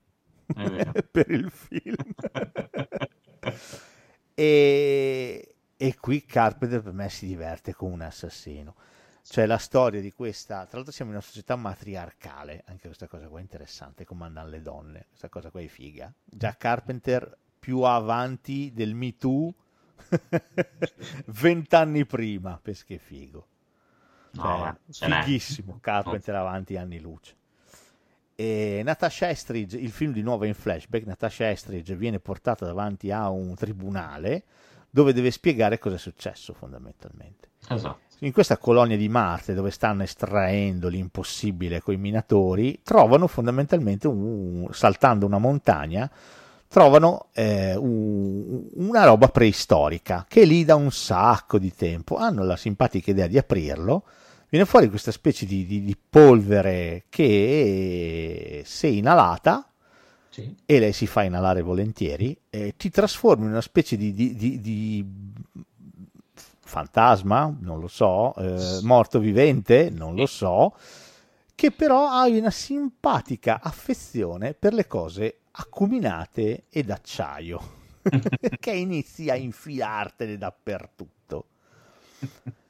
per 1.11 1.31
il 1.31 1.49
film. 1.49 1.95
e, 4.36 5.56
e 5.76 5.95
qui 5.99 6.26
Carpenter 6.26 6.82
per 6.82 6.94
me 6.94 7.10
si 7.10 7.26
diverte 7.26 7.74
come 7.74 7.94
un 7.94 8.02
assassino. 8.02 8.76
Cioè 9.24 9.48
la 9.48 9.57
storia 9.57 10.02
di 10.02 10.12
questa, 10.12 10.66
tra 10.66 10.76
l'altro 10.76 10.91
siamo 10.94 11.10
in 11.10 11.18
una 11.18 11.26
società 11.26 11.56
matriarcale, 11.56 12.64
anche 12.68 12.86
questa 12.86 13.07
cosa 13.07 13.28
qua 13.28 13.40
è 13.40 13.41
interessante, 13.41 14.06
comandano 14.06 14.49
le 14.49 14.62
donne, 14.62 15.06
questa 15.07 15.30
cosa 15.30 15.49
qua 15.49 15.62
è 15.62 15.68
figa. 15.68 16.14
Già 16.24 16.56
Carpenter 16.56 17.36
più 17.57 17.80
avanti 17.82 18.72
del 18.72 18.94
Me 18.94 19.18
Too 19.18 19.52
vent'anni 21.28 22.06
prima, 22.06 22.60
perché 22.62 22.99
figo. 22.99 23.48
No, 24.32 24.78
Cioè, 24.91 25.07
n'è. 25.07 25.24
fighissimo, 25.24 25.80
Carpenter 25.82 26.36
avanti 26.36 26.78
anni 26.78 26.99
luce. 26.99 27.36
E 28.36 28.82
Natasha 28.84 29.30
Estridge, 29.30 29.78
il 29.78 29.91
film 29.91 30.12
di 30.12 30.22
nuovo 30.22 30.44
è 30.44 30.48
in 30.48 30.53
flashback, 30.53 31.06
Natasha 31.06 31.49
Estridge 31.49 31.95
viene 31.95 32.20
portata 32.20 32.66
davanti 32.66 33.10
a 33.10 33.30
un 33.30 33.56
tribunale 33.56 34.44
dove 34.90 35.14
deve 35.14 35.32
spiegare 35.32 35.80
cosa 35.80 35.95
è 35.95 35.99
successo 35.99 36.53
fondamentalmente. 36.53 37.49
Esatto. 37.70 37.99
In 38.20 38.32
questa 38.32 38.57
colonia 38.57 38.95
di 38.98 39.10
Marte 39.10 39.53
dove 39.53 39.72
stanno 39.72 40.03
estraendo 40.03 40.88
l'impossibile 40.88 41.82
coi 41.82 41.98
minatori, 41.98 42.80
trovano 42.84 43.28
fondamentalmente, 43.28 44.07
un- 44.07 44.68
saltando 44.72 45.26
una 45.26 45.38
montagna, 45.38 46.10
trovano 46.68 47.28
eh, 47.34 47.76
un- 47.76 48.68
una 48.76 49.06
roba 49.06 49.28
preistorica 49.30 50.26
che 50.28 50.44
lì 50.45 50.66
da 50.66 50.76
un 50.76 50.91
sacco 50.91 51.57
di 51.57 51.74
tempo. 51.74 52.16
Hanno 52.16 52.44
la 52.44 52.57
simpatica 52.57 53.12
idea 53.12 53.28
di 53.28 53.38
aprirlo. 53.38 54.03
Viene 54.56 54.69
fuori 54.69 54.88
questa 54.88 55.11
specie 55.11 55.45
di, 55.45 55.65
di- 55.65 55.84
di 55.84 55.98
polvere 55.98 57.03
che, 57.10 58.61
se 58.65 58.88
inalata, 58.88 59.69
Sì. 60.30 60.56
e 60.65 60.80
lei 60.80 60.94
si 60.94 61.07
fa 61.07 61.23
inalare 61.23 61.61
volentieri, 61.61 62.40
eh, 62.49 62.73
ti 62.77 62.90
trasformi 62.90 63.44
in 63.44 63.52
una 63.52 63.60
specie 63.60 63.98
di, 63.98 64.14
di- 64.14 64.34
di- 64.34 64.61
di 64.61 65.06
fantasma, 66.64 67.53
non 67.60 67.82
lo 67.82 67.90
so, 67.90 68.34
eh, 68.38 68.80
morto 68.84 69.19
vivente, 69.19 69.90
non 69.90 70.15
lo 70.15 70.26
so, 70.26 70.73
che 71.53 71.72
però 71.72 72.07
hai 72.07 72.38
una 72.38 72.49
simpatica 72.49 73.60
affezione 73.61 74.53
per 74.53 74.73
le 74.73 74.88
cose 74.88 75.40
acuminate 75.52 76.64
e 76.69 76.82
d'acciaio, 76.82 77.61
che 78.57 78.72
inizi 78.72 79.30
a 79.30 79.36
infilartene 79.36 80.38
dappertutto. 80.38 81.45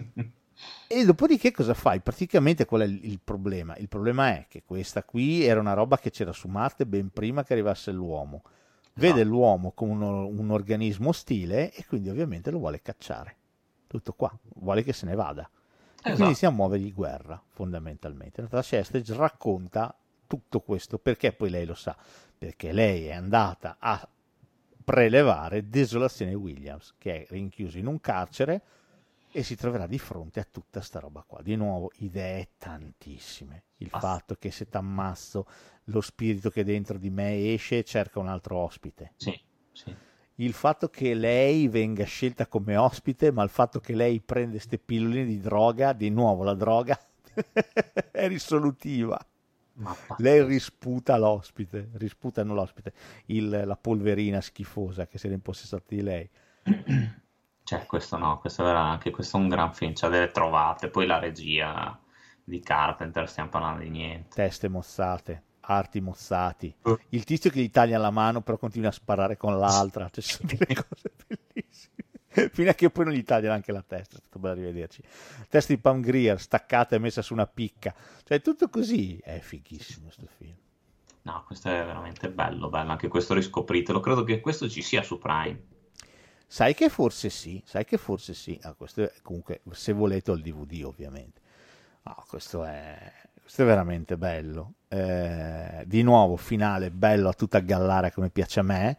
E 0.88 1.04
dopodiché 1.04 1.52
cosa 1.52 1.74
fai? 1.74 2.00
Praticamente 2.00 2.66
qual 2.66 2.82
è 2.82 2.86
il, 2.86 3.20
problema? 3.24 3.76
Il 3.78 3.88
problema 3.88 4.30
è 4.30 4.46
che 4.48 4.64
questa 4.64 5.04
qui 5.04 5.44
era 5.44 5.60
una 5.60 5.74
roba 5.74 5.98
che 5.98 6.12
c'era 6.12 6.32
su 6.32 6.48
Marte 6.48 6.86
ben 6.86 7.10
prima 7.10 7.44
che 7.44 7.54
arrivasse 7.54 7.92
l'uomo. 7.92 8.44
Vede 8.94 9.24
No. 9.24 9.30
l'uomo 9.32 9.72
come 9.72 9.92
uno- 9.92 10.28
un 10.28 10.52
organismo 10.52 11.10
ostile 11.10 11.74
e 11.74 11.86
quindi 11.86 12.10
ovviamente 12.10 12.52
lo 12.52 12.60
vuole 12.60 12.82
cacciare. 12.82 13.36
Tutto 13.88 14.14
qua, 14.14 14.32
vuole 14.56 14.84
che 14.84 14.94
se 14.94 15.06
ne 15.06 15.16
vada. 15.16 15.42
E 15.44 15.50
quindi 16.02 16.12
Esatto. 16.12 16.24
inizia 16.30 16.48
a 16.50 16.52
muovergli 16.52 16.94
guerra, 16.94 17.42
fondamentalmente. 17.50 18.42
Natasha 18.42 18.78
Estridge 18.78 19.14
racconta 19.16 19.94
tutto 20.28 20.60
questo 20.62 20.98
perché 21.00 21.34
poi 21.34 21.50
lei 21.50 21.66
lo 21.66 21.74
sa, 21.76 21.96
perché 22.38 22.72
lei 22.72 23.08
è 23.08 23.14
andata 23.14 23.78
a 23.80 24.08
prelevare 24.84 25.68
Desolazione 25.68 26.34
Williams, 26.36 26.94
che 26.98 27.24
è 27.24 27.26
rinchiuso 27.30 27.78
in 27.78 27.88
un 27.88 28.00
carcere 28.00 28.62
e 29.38 29.44
si 29.44 29.58
troverà 29.58 29.86
di 29.86 30.00
fronte 30.00 30.40
a 30.40 30.48
tutta 30.50 30.80
sta 30.80 31.00
roba 31.00 31.22
qua. 31.28 31.42
Di 31.42 31.58
nuovo, 31.58 31.92
idee 31.98 32.52
tantissime. 32.58 33.64
Il 33.80 33.90
Ah. 33.92 34.00
fatto 34.00 34.36
che 34.36 34.50
se 34.50 34.70
t'ammazzo 34.70 35.46
lo 35.86 36.00
spirito 36.00 36.50
che 36.50 36.64
dentro 36.64 36.98
di 36.98 37.10
me 37.10 37.52
esce 37.54 37.80
e 37.80 37.84
cerca 37.84 38.20
un 38.20 38.30
altro 38.30 38.56
ospite. 38.60 39.12
Sì, 39.18 39.38
sì. 39.74 39.94
Il 40.36 40.54
fatto 40.54 40.88
che 40.88 41.14
lei 41.14 41.68
venga 41.68 42.06
scelta 42.06 42.48
come 42.48 42.78
ospite, 42.78 43.32
ma 43.34 43.44
il 43.44 43.50
fatto 43.50 43.82
che 43.82 43.94
lei 43.94 44.22
prende 44.22 44.52
queste 44.52 44.78
pilloline 44.78 45.26
di 45.26 45.40
droga, 45.42 45.92
di 45.92 46.10
nuovo 46.10 46.44
la 46.44 46.54
droga 46.54 46.98
è 48.12 48.28
risolutiva. 48.30 49.20
Lei 50.20 50.46
risputa 50.46 51.18
l'ospite, 51.18 51.90
risputano 51.96 52.54
l'ospite, 52.54 52.94
il- 53.26 53.64
la 53.66 53.76
polverina 53.76 54.40
schifosa 54.40 55.08
che 55.08 55.18
si 55.18 55.26
era 55.26 55.36
impossessata 55.36 55.84
di 55.90 56.02
lei. 56.02 56.30
Cioè, 57.66 57.88
questo 57.88 58.18
no, 58.18 58.38
questo 58.38 58.64
era 58.68 58.80
anche 58.80 59.10
questo 59.10 59.38
è 59.38 59.40
un 59.40 59.50
gran 59.50 59.74
film, 59.74 59.94
c'ha 59.96 60.08
delle 60.08 60.30
trovate, 60.30 60.90
poi 60.90 61.08
la 61.08 61.18
regia 61.18 62.00
di 62.44 62.60
Carpenter, 62.60 63.28
stiamo 63.28 63.50
parlando 63.50 63.82
di 63.82 63.90
niente. 63.90 64.36
Teste 64.36 64.68
mozzate, 64.68 65.44
arti 65.62 66.00
mozzati. 66.00 66.76
Eh. 66.84 67.00
Il 67.10 67.24
tizio 67.24 67.50
che 67.50 67.62
gli 67.62 67.72
taglia 67.72 67.98
la 67.98 68.12
mano 68.12 68.42
però 68.42 68.60
continua 68.60 68.90
a 68.90 68.92
sparare 68.92 69.36
con 69.36 69.58
l'altra. 69.58 70.08
Cioè, 70.12 70.24
sono 70.24 70.48
delle 70.54 70.76
cose 70.76 71.12
bellissime. 71.26 72.50
fino 72.52 72.70
a 72.70 72.74
che 72.74 72.92
poi 72.92 73.06
non 73.06 73.16
gli 73.16 73.24
tagliano 73.24 73.56
anche 73.56 73.72
la 73.72 73.82
testa, 73.82 74.18
è 74.18 74.20
stato 74.20 74.38
bello 74.38 74.54
rivederci. 74.54 75.02
Testa 75.50 75.74
di 75.74 75.80
Pam 75.80 76.02
Grier 76.02 76.40
staccata 76.40 76.96
e 76.96 77.00
messa 77.00 77.24
su 77.24 77.34
una 77.34 77.48
picca, 77.48 77.96
cioè 78.24 78.42
tutto 78.42 78.70
così, 78.70 79.18
è 79.18 79.40
fighissimo 79.40 80.04
questo 80.06 80.28
film. 80.38 80.56
No, 81.24 81.44
questo 81.48 81.70
è 81.70 81.84
veramente 81.84 82.30
bello, 82.30 82.70
bello, 82.70 82.92
anche 82.92 83.08
questo 83.08 83.34
riscopritelo, 83.34 84.00
credo 84.00 84.24
che 84.24 84.40
questo 84.40 84.70
ci 84.70 84.84
sia 84.84 85.02
su 85.02 85.18
Prime. 85.18 85.74
Sai 86.56 86.74
che 86.74 86.88
forse 86.88 87.30
sì, 87.30 87.62
sai 87.66 87.84
che 87.84 87.98
forse 87.98 88.34
sì, 88.34 88.58
ah, 88.62 88.74
questo 88.76 89.04
è, 89.04 89.12
comunque 89.22 89.60
se 89.72 89.92
volete 89.92 90.32
ho 90.32 90.36
il 90.36 90.42
DVD 90.42 90.86
ovviamente. 90.86 91.42
No, 92.04 92.24
questo 92.30 92.64
è, 92.64 92.98
questo 93.42 93.64
è 93.64 93.66
veramente 93.66 94.16
bello. 94.16 94.76
Eh, 94.88 95.84
di 95.86 96.02
nuovo, 96.02 96.38
finale 96.38 96.92
bello 96.92 97.28
a 97.28 97.34
tutta 97.34 97.60
gallare 97.60 98.14
come 98.14 98.30
piace 98.30 98.62
a 98.62 98.64
me. 98.64 98.98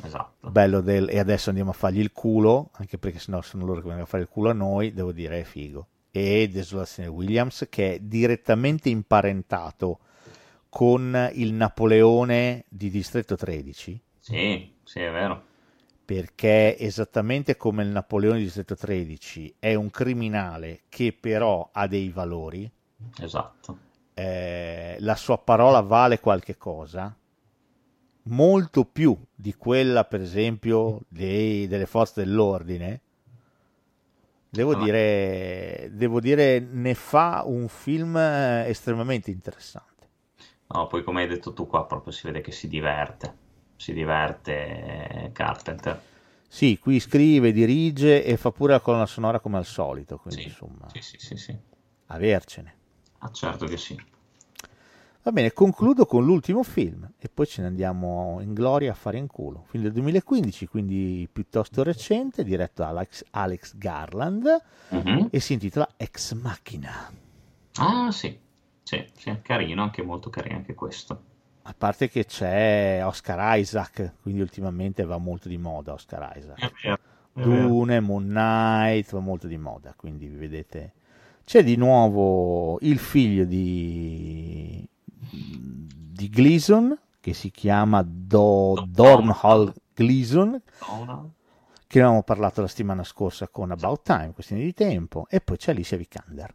Esatto. 0.00 0.48
Bello 0.48 0.80
del 0.80 1.08
e 1.10 1.18
adesso 1.18 1.48
andiamo 1.48 1.70
a 1.70 1.72
fargli 1.74 1.98
il 1.98 2.12
culo, 2.12 2.70
anche 2.74 2.98
perché 2.98 3.18
sennò 3.18 3.42
sono 3.42 3.64
loro 3.64 3.80
che 3.80 3.86
vengono 3.86 4.04
a 4.04 4.08
fare 4.08 4.22
il 4.22 4.28
culo 4.28 4.50
a 4.50 4.54
noi, 4.54 4.92
devo 4.92 5.10
dire 5.10 5.40
è 5.40 5.42
figo. 5.42 5.88
E 6.12 6.48
Desolazione 6.48 7.08
Williams 7.08 7.66
che 7.68 7.94
è 7.94 7.98
direttamente 7.98 8.90
imparentato 8.90 9.98
con 10.68 11.30
il 11.32 11.52
Napoleone 11.52 12.64
di 12.68 12.90
Distretto 12.90 13.34
13. 13.34 14.00
Sì, 14.20 14.72
sì, 14.84 15.00
è 15.00 15.10
vero. 15.10 15.54
Perché 16.06 16.78
esattamente 16.78 17.56
come 17.56 17.82
il 17.82 17.88
Napoleone 17.88 18.38
di 18.38 18.44
Distretto 18.44 18.76
13 18.76 19.56
è 19.58 19.74
un 19.74 19.90
criminale 19.90 20.82
che 20.88 21.12
però 21.12 21.68
ha 21.72 21.86
dei 21.88 22.10
valori. 22.10 22.70
Esatto. 23.20 23.78
Eh, 24.14 24.96
la 25.00 25.16
sua 25.16 25.36
parola 25.36 25.80
vale 25.80 26.20
qualche 26.20 26.56
cosa, 26.56 27.14
molto 28.26 28.84
più 28.84 29.16
di 29.34 29.54
quella, 29.54 30.04
per 30.04 30.20
esempio, 30.20 31.00
dei, 31.08 31.66
delle 31.66 31.86
forze 31.86 32.24
dell'ordine. 32.24 33.00
Devo, 34.48 34.72
ah, 34.72 34.82
dire, 34.82 35.90
devo 35.92 36.20
dire, 36.20 36.60
ne 36.60 36.94
fa 36.94 37.42
un 37.44 37.68
film 37.68 38.16
estremamente 38.16 39.30
interessante. 39.30 40.08
No, 40.68 40.86
poi 40.86 41.04
come 41.04 41.22
hai 41.22 41.28
detto 41.28 41.52
tu 41.52 41.66
qua 41.66 41.84
proprio 41.84 42.12
si 42.12 42.26
vede 42.26 42.40
che 42.40 42.52
si 42.52 42.68
diverte, 42.68 43.36
si 43.76 43.92
diverte 43.92 45.30
Carpenter. 45.32 46.00
Sì, 46.48 46.78
qui 46.78 47.00
scrive, 47.00 47.52
dirige 47.52 48.24
e 48.24 48.36
fa 48.36 48.50
pure 48.50 48.72
la 48.72 48.80
colonna 48.80 49.06
sonora 49.06 49.40
come 49.40 49.58
al 49.58 49.66
solito, 49.66 50.16
quindi 50.18 50.42
sì, 50.42 50.48
insomma, 50.48 50.88
sì, 50.92 51.00
sì, 51.02 51.16
sì, 51.18 51.36
sì. 51.36 51.56
avercene. 52.06 52.74
Ah, 53.18 53.30
certo 53.30 53.66
che 53.66 53.76
sì. 53.76 54.14
Va 55.22 55.32
bene, 55.32 55.52
concludo 55.52 56.06
con 56.06 56.24
l'ultimo 56.24 56.62
film 56.62 57.10
e 57.18 57.28
poi 57.28 57.46
ce 57.46 57.60
ne 57.60 57.66
andiamo 57.66 58.38
in 58.40 58.54
gloria 58.54 58.92
a 58.92 58.94
fare 58.94 59.18
in 59.18 59.26
culo. 59.26 59.64
Film 59.66 59.82
del 59.82 59.92
2015, 59.92 60.68
quindi 60.68 61.28
piuttosto 61.30 61.82
recente, 61.82 62.44
diretto 62.44 62.82
da 62.82 62.90
Alex, 62.90 63.24
Alex 63.30 63.76
Garland 63.76 64.62
mm-hmm. 64.94 65.26
e 65.30 65.40
si 65.40 65.54
intitola 65.54 65.88
Ex 65.96 66.32
Machina. 66.34 67.12
Ah, 67.74 68.12
sì. 68.12 68.38
Sì, 68.84 69.04
sì, 69.16 69.36
carino, 69.42 69.82
anche 69.82 70.02
molto 70.02 70.30
carino 70.30 70.58
anche 70.58 70.74
questo. 70.74 71.20
A 71.68 71.74
parte 71.76 72.08
che 72.08 72.26
c'è 72.26 73.00
Oscar 73.04 73.58
Isaac, 73.58 74.12
quindi 74.22 74.40
ultimamente 74.40 75.04
va 75.04 75.18
molto 75.18 75.48
di 75.48 75.58
moda 75.58 75.94
Oscar 75.94 76.36
Isaac. 76.36 76.80
È 76.80 76.96
Dune, 77.32 77.98
Moon 77.98 78.24
Knight, 78.24 79.10
va 79.10 79.18
molto 79.18 79.48
di 79.48 79.58
moda, 79.58 79.92
quindi 79.96 80.28
vi 80.28 80.36
vedete. 80.36 80.92
C'è 81.44 81.64
di 81.64 81.74
nuovo 81.74 82.78
il 82.82 82.98
figlio 82.98 83.44
di, 83.44 84.88
di 85.18 86.28
Gleason, 86.28 86.96
che 87.20 87.34
si 87.34 87.50
chiama 87.50 88.04
Do, 88.06 88.86
Dornhall 88.86 89.72
Gleason, 89.92 90.62
che 91.88 91.98
avevamo 91.98 92.22
parlato 92.22 92.60
la 92.60 92.68
settimana 92.68 93.02
scorsa 93.02 93.48
con 93.48 93.72
About 93.72 94.02
Time, 94.02 94.32
questione 94.32 94.62
di 94.62 94.72
tempo, 94.72 95.26
e 95.28 95.40
poi 95.40 95.56
c'è 95.56 95.72
Alicia 95.72 95.96
Vikander. 95.96 96.54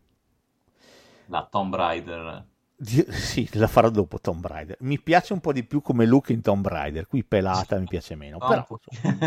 La 1.25 1.47
Tomb 1.51 1.75
Raider. 1.75 2.45
Sì, 2.83 3.47
la 3.53 3.67
farò 3.67 3.89
dopo 3.89 4.19
Tomb 4.19 4.45
Raider. 4.45 4.77
Mi 4.79 4.99
piace 4.99 5.33
un 5.33 5.39
po' 5.39 5.53
di 5.53 5.63
più 5.63 5.81
come 5.81 6.05
look 6.05 6.29
in 6.29 6.41
Tomb 6.41 6.67
Raider, 6.67 7.05
qui 7.07 7.23
pelata 7.23 7.77
mi 7.77 7.85
piace 7.85 8.15
meno, 8.15 8.37
No, 8.39 8.47
però 8.47 8.67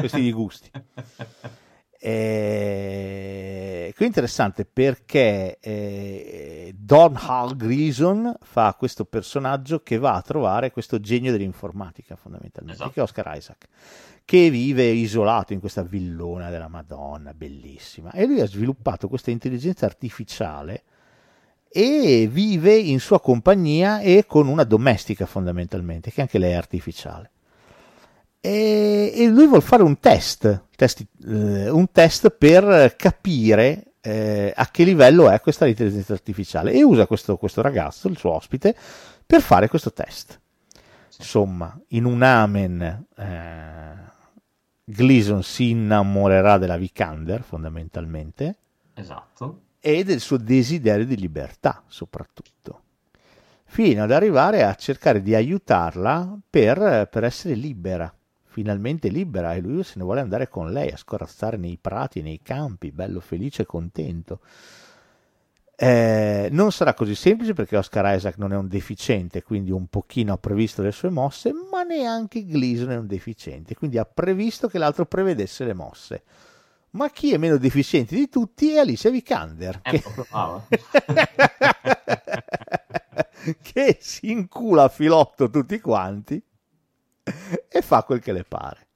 questi 0.01 0.21
di 0.21 0.33
gusti. 0.33 0.71
E... 2.07 3.95
Qui 3.97 4.05
è 4.05 4.09
interessante 4.09 4.67
perché 4.67 5.57
eh, 5.59 6.75
Don 6.77 7.17
Hal 7.19 7.57
Grison 7.57 8.37
fa 8.43 8.75
questo 8.79 9.07
personaggio 9.07 9.81
che 9.83 9.97
va 9.97 10.13
a 10.13 10.21
trovare 10.21 10.71
questo 10.71 11.01
genio 11.01 11.33
dell'informatica 11.33 12.15
fondamentalmente, 12.15 12.75
Esatto. 12.75 12.91
che 12.91 13.01
è 13.01 13.03
Oscar 13.03 13.35
Isaac, 13.35 13.69
che 14.27 14.51
vive 14.51 14.85
isolato 14.85 15.55
in 15.55 15.61
questa 15.61 15.83
villona 15.83 16.51
della 16.51 16.69
Madonna, 16.69 17.33
bellissima. 17.33 18.11
E 18.11 18.27
lui 18.27 18.43
ha 18.43 18.47
sviluppato 18.47 19.09
questa 19.09 19.31
intelligenza 19.31 19.87
artificiale 19.87 20.83
e 21.77 22.29
vive 22.31 22.77
in 22.77 23.01
sua 23.01 23.21
compagnia 23.21 23.99
e 23.99 24.27
con 24.29 24.47
una 24.47 24.63
domestica 24.63 25.27
fondamentalmente, 25.27 26.13
che 26.13 26.21
anche 26.21 26.39
lei 26.39 26.53
è 26.53 26.55
artificiale. 26.55 27.31
E, 28.41 29.13
e 29.13 29.27
lui 29.27 29.47
vuole 29.47 29.63
fare 29.63 29.83
un 29.83 29.99
test, 29.99 30.67
test, 30.77 31.05
eh, 31.27 31.69
un 31.69 31.91
test 31.91 32.31
per 32.31 32.95
capire 32.97 33.95
eh, 34.01 34.53
a 34.55 34.71
che 34.71 34.85
livello 34.85 35.29
è 35.29 35.41
questa 35.41 35.67
intelligenza 35.67 36.13
artificiale 36.13 36.73
e 36.73 36.85
usa 36.85 37.07
questo, 37.07 37.37
questo 37.37 37.61
ragazzo, 37.61 38.07
il 38.07 38.17
suo 38.17 38.31
ospite, 38.31 38.77
per 39.27 39.41
fare 39.41 39.69
questo 39.69 39.93
test. 39.93 40.41
Insomma, 41.19 41.77
in 41.89 42.05
un 42.05 42.23
amen 42.23 43.07
eh, 43.17 44.13
Gleason 44.85 45.43
si 45.43 45.71
innamorerà 45.71 46.59
della 46.59 46.77
Vikander 46.77 47.43
fondamentalmente 47.43 48.59
Esatto. 48.95 49.61
E 49.87 50.03
del 50.03 50.21
suo 50.21 50.39
desiderio 50.39 51.05
di 51.05 51.15
libertà 51.15 51.83
soprattutto, 51.89 52.81
fino 53.67 54.03
ad 54.03 54.13
arrivare 54.13 54.63
a 54.63 54.75
cercare 54.77 55.21
di 55.21 55.35
aiutarla 55.35 56.39
per, 56.49 57.07
per 57.13 57.25
essere 57.25 57.53
libera, 57.53 58.11
finalmente 58.45 59.09
libera, 59.09 59.53
e 59.53 59.61
lui 59.61 59.85
se 59.85 59.95
ne 59.97 60.05
vuole 60.05 60.23
andare 60.23 60.49
con 60.49 60.73
lei 60.73 60.91
a 60.91 60.97
scorazzare 60.97 61.59
nei 61.59 61.77
prati, 61.79 62.23
nei 62.23 62.41
campi, 62.43 62.93
bello 62.93 63.21
felice 63.21 63.63
e 63.63 63.67
contento. 63.67 64.41
Eh, 65.77 66.49
non 66.51 66.73
sarà 66.73 66.95
così 66.95 67.15
semplice 67.15 67.53
perché 67.53 67.77
Oscar 67.77 68.17
Isaac 68.17 68.39
non 68.39 68.55
è 68.55 68.57
un 68.57 68.69
deficiente, 68.69 69.43
quindi 69.43 69.71
un 69.71 69.89
pochino 69.89 70.33
ha 70.33 70.39
previsto 70.39 70.81
le 70.81 70.93
sue 70.93 71.11
mosse, 71.11 71.53
ma 71.71 71.83
neanche 71.83 72.47
Gleason 72.47 72.91
è 72.91 72.97
un 72.97 73.07
deficiente, 73.07 73.75
quindi 73.75 73.99
ha 73.99 74.07
previsto 74.07 74.67
che 74.67 74.79
l'altro 74.79 75.05
prevedesse 75.05 75.67
le 75.67 75.75
mosse. 75.75 76.23
Ma 76.95 77.11
chi 77.11 77.33
è 77.33 77.37
meno 77.37 77.59
deficiente 77.59 78.17
di 78.17 78.29
tutti 78.29 78.73
è 78.73 78.79
Alicia 78.79 79.11
Vikander, 79.11 79.81
È 79.83 79.85
che, 79.85 80.03
che 83.63 83.99
si 84.01 84.31
incula 84.31 84.85
a 84.85 84.89
filotto 84.89 85.51
tutti 85.51 85.81
quanti 85.81 86.43
e 87.69 87.83
fa 87.83 88.03
quel 88.05 88.21
che 88.21 88.33
le 88.33 88.45
pare. 88.45 88.89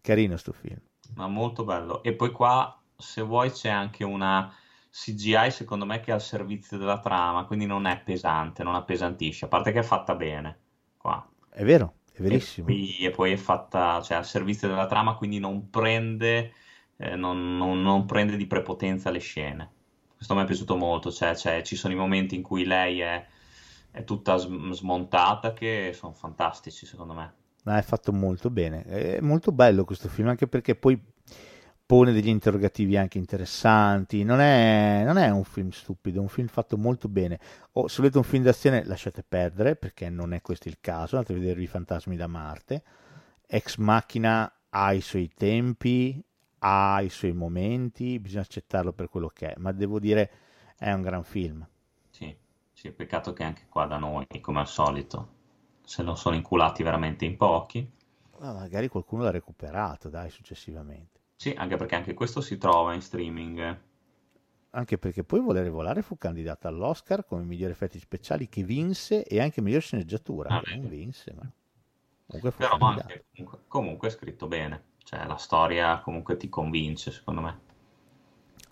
Carino 0.00 0.36
sto 0.36 0.52
film. 0.52 0.78
Ma 1.14 1.26
molto 1.28 1.64
bello. 1.64 2.02
E 2.02 2.14
poi 2.14 2.30
qua, 2.32 2.80
se 2.96 3.22
vuoi, 3.22 3.50
c'è 3.50 3.68
anche 3.68 4.04
una 4.04 4.52
CGI, 4.90 5.50
secondo 5.50 5.84
me, 5.86 6.00
che 6.00 6.10
è 6.10 6.14
al 6.14 6.20
servizio 6.22 6.76
della 6.78 7.00
trama, 7.00 7.44
quindi 7.46 7.66
non 7.66 7.86
è 7.86 8.00
pesante, 8.02 8.62
non 8.62 8.74
appesantisce, 8.74 9.46
a 9.46 9.48
parte 9.48 9.72
che 9.72 9.80
è 9.80 9.82
fatta 9.82 10.14
bene, 10.14 10.60
qua. 10.96 11.26
È 11.48 11.64
vero, 11.64 11.98
è 12.12 12.20
E 12.20 12.20
verissimo. 12.20 12.64
poi, 12.64 12.96
e 12.98 13.10
poi 13.10 13.32
è 13.32 13.36
fatta, 13.36 14.00
cioè, 14.02 14.16
al 14.18 14.26
servizio 14.26 14.68
della 14.68 14.86
trama, 14.86 15.14
quindi 15.16 15.38
non 15.38 15.70
prende, 15.70 16.52
eh, 16.96 17.16
non, 17.16 17.56
non- 17.56 17.82
non 17.82 18.06
prende 18.06 18.36
di 18.36 18.46
prepotenza 18.46 19.10
le 19.10 19.18
scene. 19.20 19.70
Questo 20.16 20.34
mi 20.34 20.42
è 20.42 20.46
piaciuto 20.46 20.76
molto, 20.76 21.10
cioè, 21.12 21.34
cioè, 21.36 21.62
ci 21.62 21.76
sono 21.76 21.92
i 21.94 21.96
momenti 21.96 22.34
in 22.34 22.42
cui 22.42 22.64
lei 22.64 23.00
è, 23.00 23.26
è 23.90 24.04
tutta 24.04 24.36
sm- 24.36 24.72
smontata 24.72 25.52
che 25.52 25.92
sono 25.94 26.12
fantastici, 26.14 26.86
secondo 26.86 27.14
me. 27.14 27.34
Ma 27.64 27.78
è 27.78 27.82
fatto 27.82 28.12
molto 28.12 28.50
bene. 28.50 28.84
È 28.84 29.20
molto 29.20 29.50
bello 29.52 29.84
questo 29.84 30.08
film, 30.08 30.28
anche 30.28 30.46
perché 30.46 30.74
poi 30.76 31.00
pone 31.86 32.12
degli 32.12 32.28
interrogativi 32.28 32.96
anche 32.96 33.16
interessanti. 33.18 34.22
Non 34.22 34.40
è, 34.40 35.02
non 35.04 35.16
è 35.16 35.30
un 35.30 35.44
film 35.44 35.70
stupido, 35.70 36.18
è 36.18 36.22
un 36.22 36.28
film 36.28 36.46
fatto 36.48 36.76
molto 36.76 37.08
bene. 37.08 37.38
O 37.72 37.88
se 37.88 37.96
volete 37.98 38.18
un 38.18 38.24
film 38.24 38.42
d'azione, 38.42 38.84
lasciate 38.84 39.24
perdere, 39.26 39.76
perché 39.76 40.10
non 40.10 40.34
è 40.34 40.42
questo 40.42 40.68
il 40.68 40.78
caso. 40.80 41.16
Andate 41.16 41.32
a 41.34 41.38
vedervi 41.38 41.62
i 41.62 41.66
fantasmi 41.66 42.16
da 42.16 42.26
Marte. 42.26 42.82
Ex 43.46 43.76
Machina 43.78 44.52
ha 44.70 44.92
i 44.92 45.00
suoi 45.00 45.30
tempi, 45.34 46.22
ha 46.66 47.02
i 47.02 47.10
suoi 47.10 47.32
momenti, 47.32 48.18
bisogna 48.18 48.40
accettarlo 48.40 48.92
per 48.94 49.10
quello 49.10 49.28
che 49.28 49.52
è. 49.52 49.54
Ma 49.58 49.72
devo 49.72 49.98
dire, 49.98 50.30
è 50.78 50.90
un 50.92 51.02
gran 51.02 51.22
film. 51.22 51.66
Sì, 52.08 52.34
sì, 52.72 52.90
peccato 52.90 53.34
che 53.34 53.42
anche 53.44 53.66
qua 53.68 53.84
da 53.84 53.98
noi, 53.98 54.24
come 54.40 54.60
al 54.60 54.66
solito, 54.66 55.32
se 55.82 56.02
non 56.02 56.16
sono 56.16 56.34
inculati 56.34 56.82
veramente 56.82 57.26
in 57.26 57.36
pochi. 57.36 57.86
Ma 58.38 58.52
magari 58.54 58.88
qualcuno 58.88 59.24
l'ha 59.24 59.30
recuperato, 59.30 60.08
dai, 60.08 60.30
successivamente. 60.30 61.20
Sì, 61.36 61.50
anche 61.50 61.76
perché 61.76 61.96
anche 61.96 62.14
questo 62.14 62.40
si 62.40 62.56
trova 62.56 62.94
in 62.94 63.02
streaming. 63.02 63.80
Anche 64.70 64.96
perché 64.96 65.22
poi 65.22 65.40
Volere 65.40 65.68
Volare 65.68 66.00
fu 66.00 66.16
candidata 66.16 66.68
all'Oscar 66.68 67.26
come 67.26 67.44
migliori 67.44 67.72
effetti 67.72 67.98
speciali 67.98 68.48
che 68.48 68.64
vinse 68.64 69.24
e 69.24 69.38
anche 69.40 69.60
miglior 69.60 69.82
sceneggiatura. 69.82 70.48
Ah, 70.48 70.62
non 70.66 70.88
vinse, 70.88 71.32
ma 71.34 71.48
comunque 72.26 72.50
fu 72.50 72.58
Però 72.58 72.76
anche, 72.78 73.26
comunque, 73.34 73.60
comunque 73.68 74.08
è 74.08 74.10
scritto 74.10 74.48
bene. 74.48 74.92
Cioè, 75.04 75.26
la 75.26 75.36
storia 75.36 76.00
comunque 76.00 76.36
ti 76.36 76.48
convince, 76.48 77.12
secondo 77.12 77.40
me. 77.40 77.58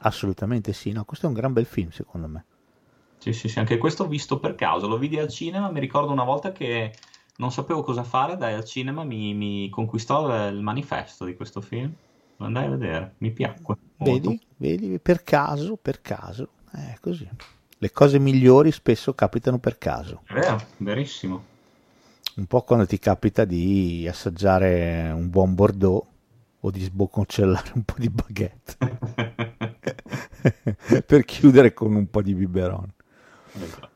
Assolutamente 0.04 0.72
sì, 0.72 0.90
no, 0.92 1.04
questo 1.04 1.26
è 1.26 1.28
un 1.28 1.34
gran 1.34 1.52
bel 1.52 1.66
film 1.66 1.90
secondo 1.90 2.26
me. 2.26 2.44
Sì, 3.18 3.32
sì, 3.32 3.48
sì, 3.48 3.60
anche 3.60 3.78
questo 3.78 4.02
ho 4.02 4.08
visto 4.08 4.40
per 4.40 4.56
caso, 4.56 4.88
lo 4.88 4.98
vidi 4.98 5.16
al 5.18 5.28
cinema, 5.28 5.70
mi 5.70 5.78
ricordo 5.78 6.10
una 6.10 6.24
volta 6.24 6.50
che 6.50 6.92
non 7.36 7.52
sapevo 7.52 7.82
cosa 7.82 8.02
fare, 8.02 8.36
dai, 8.36 8.54
al 8.54 8.64
cinema 8.64 9.04
mi, 9.04 9.32
mi 9.34 9.70
conquistò 9.70 10.48
il 10.48 10.60
manifesto 10.60 11.24
di 11.24 11.36
questo 11.36 11.60
film, 11.60 11.92
lo 12.36 12.46
andai 12.46 12.66
a 12.66 12.70
vedere, 12.70 13.14
mi 13.18 13.30
piacque. 13.30 13.76
molto. 13.98 14.30
Vedi, 14.30 14.40
vedi, 14.56 14.98
per 14.98 15.22
caso, 15.22 15.76
per 15.76 16.00
caso, 16.00 16.48
è 16.72 16.96
così. 17.00 17.28
Le 17.78 17.90
cose 17.92 18.18
migliori 18.18 18.72
spesso 18.72 19.14
capitano 19.14 19.58
per 19.58 19.78
caso. 19.78 20.22
È 20.24 20.34
vero, 20.34 20.60
verissimo. 20.78 21.50
Un 22.34 22.46
po' 22.46 22.62
quando 22.62 22.86
ti 22.86 22.98
capita 22.98 23.44
di 23.44 24.06
assaggiare 24.08 25.10
un 25.12 25.28
buon 25.30 25.54
Bordeaux 25.54 26.06
o 26.64 26.70
di 26.70 26.80
sboccellare 26.80 27.72
un 27.74 27.82
po' 27.82 27.94
di 27.96 28.08
baguette 28.10 28.76
per 31.06 31.24
chiudere 31.24 31.72
con 31.72 31.94
un 31.94 32.08
po' 32.08 32.22
di 32.22 32.34
biberon. 32.34 32.92
Esatto. 33.54 33.90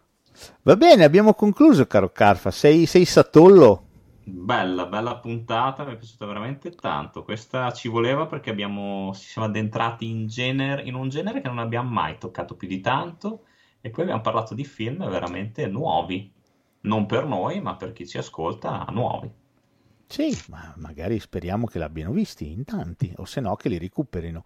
Va 0.63 0.77
bene, 0.77 1.05
abbiamo 1.05 1.35
concluso, 1.35 1.87
caro 1.87 2.11
Carfa. 2.11 2.51
Sei, 2.51 2.87
sei 2.87 3.05
satollo? 3.05 3.85
Bella, 4.25 4.87
bella 4.87 5.19
puntata, 5.19 5.85
mi 5.85 5.93
è 5.93 5.97
piaciuta 5.97 6.27
veramente 6.27 6.71
tanto. 6.71 7.23
Questa 7.23 7.71
ci 7.73 7.89
voleva 7.89 8.27
perché 8.27 8.51
abbiamo, 8.51 9.13
ci 9.15 9.27
siamo 9.27 9.47
addentrati 9.47 10.11
in, 10.11 10.27
genere, 10.27 10.83
in 10.83 10.95
un 10.95 11.09
genere 11.09 11.41
che 11.41 11.49
non 11.49 11.59
abbiamo 11.59 11.91
mai 11.91 12.19
toccato 12.19 12.57
più 12.57 12.67
di 12.67 12.81
tanto 12.81 13.45
e 13.81 13.91
poi 13.91 14.03
abbiamo 14.03 14.23
parlato 14.23 14.55
di 14.55 14.65
film 14.65 15.09
veramente 15.09 15.69
nuovi, 15.69 16.33
non 16.83 17.07
per 17.07 17.25
noi, 17.27 17.61
ma 17.61 17.77
per 17.77 17.93
chi 17.93 18.07
ci 18.07 18.19
ascolta, 18.19 18.85
nuovi. 18.91 19.31
Sì, 20.09 20.37
ma 20.49 20.73
magari 20.77 21.19
speriamo 21.19 21.67
che 21.67 21.79
l'abbiano 21.79 22.13
visti 22.13 22.51
in 22.51 22.65
tanti, 22.65 23.13
o 23.17 23.25
se 23.25 23.41
no 23.41 23.57
che 23.57 23.69
li 23.69 23.79
recuperino. 23.79 24.45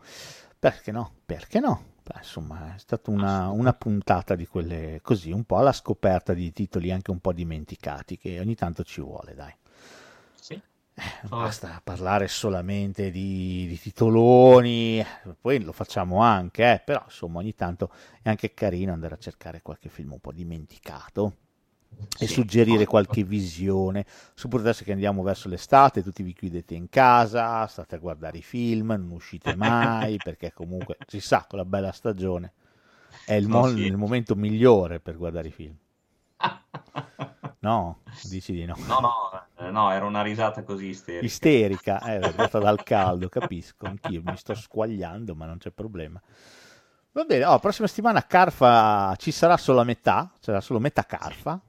Perché 0.59 0.91
no? 0.93 1.12
Perché 1.24 1.61
no? 1.61 1.85
Beh, 2.03 2.19
insomma, 2.19 2.74
è 2.74 2.78
stata 2.78 3.11
una, 3.11 3.49
una 3.51 3.73
puntata 3.73 4.35
di 4.35 4.47
quelle 4.47 5.01
così, 5.03 5.31
un 5.31 5.45
po' 5.45 5.59
alla 5.59 5.73
scoperta 5.73 6.32
di 6.35 6.53
titoli 6.53 6.91
anche 6.91 7.11
un 7.11 7.20
po' 7.20 7.32
dimenticati, 7.32 8.19
che 8.19 8.41
ogni 8.41 8.55
tanto 8.55 8.82
ci 8.85 9.01
vuole, 9.01 9.35
dai. 9.35 9.55
Sì. 10.35 10.55
Eh, 10.95 11.28
basta 11.28 11.81
parlare 11.82 12.27
solamente 12.28 13.11
di, 13.11 13.66
di 13.69 13.78
titoloni, 13.78 15.05
poi 15.41 15.62
lo 15.62 15.73
facciamo 15.73 16.20
anche, 16.20 16.73
eh, 16.73 16.81
però 16.85 17.03
insomma 17.05 17.39
ogni 17.39 17.55
tanto 17.55 17.91
è 18.23 18.28
anche 18.28 18.53
carino 18.53 18.93
andare 18.93 19.15
a 19.15 19.19
cercare 19.19 19.62
qualche 19.62 19.89
film 19.89 20.12
un 20.12 20.20
po' 20.20 20.32
dimenticato 20.32 21.37
e 22.19 22.27
Sì. 22.27 22.35
suggerire 22.35 22.85
qualche 22.87 23.25
visione. 23.25 24.05
Soprattutto 24.35 24.69
adesso 24.71 24.85
che 24.85 24.93
andiamo 24.93 25.23
verso 25.23 25.49
l'estate, 25.49 26.03
tutti 26.03 26.23
vi 26.23 26.33
chiudete 26.33 26.75
in 26.75 26.89
casa, 26.89 27.67
state 27.67 27.95
a 27.97 27.99
guardare 27.99 28.39
i 28.39 28.43
film, 28.43 28.89
non 28.89 29.11
uscite 29.11 29.55
mai, 29.55 30.17
perché 30.23 30.53
comunque 30.53 30.97
si 31.07 31.21
sa, 31.21 31.47
con 31.49 31.59
la 31.59 31.65
bella 31.65 31.93
stagione 31.93 32.53
è 33.25 33.35
il, 33.35 33.49
mo- 33.49 33.69
sì. 33.69 33.85
il 33.85 33.97
momento 33.97 34.35
migliore 34.35 35.01
per 35.01 35.17
guardare 35.17 35.49
i 35.49 35.53
film. 35.53 35.77
No, 37.61 38.01
dici 38.23 38.53
di 38.53 38.65
no. 38.65 38.75
No, 38.87 39.01
no, 39.01 39.47
eh, 39.59 39.71
no, 39.71 39.91
era 39.91 40.07
una 40.07 40.23
risata 40.23 40.62
così 40.62 40.87
isterica. 40.87 41.25
Isterica, 41.27 42.01
eh, 42.15 42.33
data 42.33 42.59
dal 42.59 42.83
caldo, 42.85 43.29
capisco, 43.29 43.87
anch'io 43.87 44.23
mi 44.25 44.37
sto 44.37 44.55
squagliando, 44.55 45.35
ma 45.35 45.45
non 45.47 45.59
c'è 45.59 45.71
problema. 45.71 46.21
Va 47.12 47.25
bene, 47.25 47.45
oh, 47.45 47.59
prossima 47.59 47.87
settimana 47.87 48.25
Carfa 48.25 49.15
ci 49.17 49.31
sarà 49.31 49.57
solo 49.57 49.81
a 49.81 49.85
metà, 49.85 50.33
sarà 50.41 50.61
solo 50.61 50.79
metà 50.81 51.05
Carfa. 51.05 51.61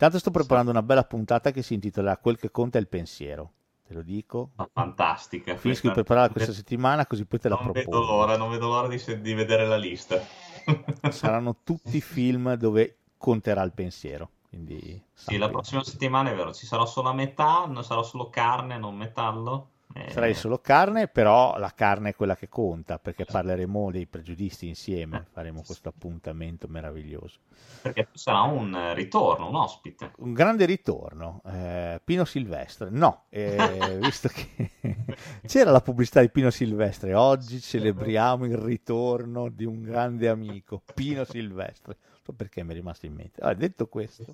Intanto 0.00 0.18
sto 0.18 0.30
preparando 0.30 0.70
una 0.70 0.82
bella 0.82 1.04
puntata 1.04 1.50
che 1.50 1.60
si 1.60 1.74
intitolerà 1.74 2.16
Quel 2.16 2.38
che 2.38 2.50
conta 2.50 2.78
è 2.78 2.80
il 2.80 2.88
pensiero. 2.88 3.52
Te 3.86 3.92
lo 3.92 4.00
dico. 4.00 4.52
Fantastica. 4.72 5.56
Finisco 5.56 5.88
di 5.88 5.92
prepararla 5.92 6.30
questa 6.30 6.52
settimana 6.54 7.06
così 7.06 7.26
poi 7.26 7.38
te 7.38 7.50
la 7.50 7.56
Non 7.56 7.70
vedo 7.72 7.90
propongo. 7.90 8.06
l'ora, 8.06 8.36
non 8.38 8.50
vedo 8.50 8.68
l'ora 8.68 8.88
di, 8.88 9.20
di 9.20 9.34
vedere 9.34 9.66
la 9.66 9.76
lista. 9.76 10.18
Saranno 11.06 11.58
tutti 11.62 12.00
film 12.00 12.54
dove 12.54 13.00
conterà 13.18 13.62
il 13.62 13.72
pensiero. 13.72 14.30
Quindi 14.48 15.02
Sì, 15.12 15.36
la 15.36 15.50
prossima 15.50 15.84
settimana 15.84 16.30
è 16.30 16.34
vero, 16.34 16.52
ci 16.54 16.66
sarà 16.66 16.86
solo 16.86 17.10
a 17.10 17.12
metà, 17.14 17.66
non 17.66 17.84
sarà 17.84 18.02
solo 18.02 18.30
carne, 18.30 18.78
non 18.78 18.96
metallo. 18.96 19.69
Eh, 19.92 20.10
Sarai 20.10 20.34
solo 20.34 20.58
carne, 20.58 21.08
però 21.08 21.58
la 21.58 21.72
carne 21.74 22.10
è 22.10 22.14
quella 22.14 22.36
che 22.36 22.48
conta, 22.48 23.00
perché 23.00 23.24
parleremo 23.24 23.90
dei 23.90 24.06
pregiudizi 24.06 24.68
insieme, 24.68 25.26
faremo 25.32 25.62
questo 25.66 25.88
appuntamento 25.88 26.68
meraviglioso. 26.68 27.38
Perché 27.82 28.08
sarà 28.12 28.42
un 28.42 28.72
eh, 28.72 28.94
ritorno, 28.94 29.48
un 29.48 29.56
ospite. 29.56 30.12
Un 30.18 30.32
grande 30.32 30.64
ritorno, 30.64 31.42
eh, 31.44 32.00
Pino 32.04 32.24
Silvestre. 32.24 32.88
No, 32.90 33.24
eh, 33.30 33.56
visto 34.00 34.28
che 34.28 34.70
c'era 35.44 35.72
la 35.72 35.80
pubblicità 35.80 36.20
di 36.20 36.30
Pino 36.30 36.50
Silvestre, 36.50 37.14
oggi 37.14 37.60
celebriamo 37.60 38.44
il 38.44 38.58
ritorno 38.58 39.48
di 39.48 39.64
un 39.64 39.82
grande 39.82 40.28
amico, 40.28 40.82
Pino 40.94 41.24
Silvestre. 41.24 41.96
Non 42.00 42.20
so 42.22 42.32
perché 42.32 42.62
mi 42.62 42.70
è 42.70 42.74
rimasto 42.74 43.06
in 43.06 43.14
mente. 43.14 43.40
Allora, 43.40 43.58
detto 43.58 43.88
questo, 43.88 44.24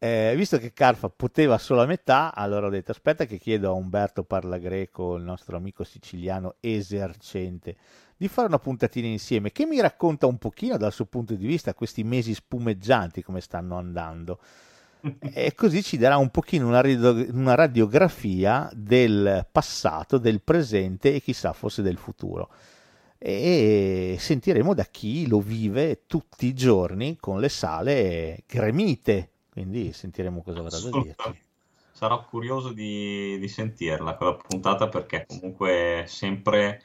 eh, 0.00 0.34
visto 0.36 0.58
che 0.58 0.72
Carfa 0.72 1.08
poteva 1.08 1.58
solo 1.58 1.82
a 1.82 1.86
metà, 1.86 2.32
allora 2.32 2.66
ho 2.66 2.70
detto 2.70 2.92
aspetta 2.92 3.24
che 3.24 3.36
chiedo 3.36 3.68
a 3.68 3.72
Umberto 3.72 4.22
Parlagreco, 4.22 5.16
il 5.16 5.24
nostro 5.24 5.56
amico 5.56 5.82
siciliano 5.82 6.54
esercente, 6.60 7.76
di 8.16 8.28
fare 8.28 8.46
una 8.46 8.60
puntatina 8.60 9.08
insieme. 9.08 9.50
Che 9.50 9.66
mi 9.66 9.80
racconta 9.80 10.26
un 10.26 10.38
pochino 10.38 10.76
dal 10.76 10.92
suo 10.92 11.06
punto 11.06 11.34
di 11.34 11.46
vista 11.46 11.74
questi 11.74 12.04
mesi 12.04 12.32
spumeggianti 12.32 13.22
come 13.22 13.40
stanno 13.40 13.76
andando. 13.76 14.38
E 15.32 15.54
così 15.54 15.82
ci 15.82 15.96
darà 15.96 16.16
un 16.16 16.30
pochino 16.30 16.66
una, 16.66 16.80
radio- 16.80 17.26
una 17.32 17.54
radiografia 17.54 18.68
del 18.74 19.46
passato, 19.50 20.18
del 20.18 20.42
presente 20.42 21.14
e 21.14 21.20
chissà 21.20 21.52
forse 21.52 21.82
del 21.82 21.96
futuro. 21.96 22.50
E 23.16 24.16
sentiremo 24.18 24.74
da 24.74 24.84
chi 24.84 25.26
lo 25.26 25.40
vive 25.40 26.02
tutti 26.06 26.46
i 26.46 26.54
giorni 26.54 27.16
con 27.18 27.40
le 27.40 27.48
sale 27.48 28.42
gremite 28.46 29.30
quindi 29.58 29.92
sentiremo 29.92 30.40
cosa 30.42 30.60
avrà 30.60 30.70
da 30.70 30.76
Assolutamente. 30.76 31.46
Sarò 31.90 32.24
curioso 32.24 32.72
di, 32.72 33.38
di 33.40 33.48
sentirla 33.48 34.14
quella 34.14 34.36
puntata 34.36 34.88
perché 34.88 35.26
comunque 35.26 36.02
è 36.02 36.06
sempre 36.06 36.80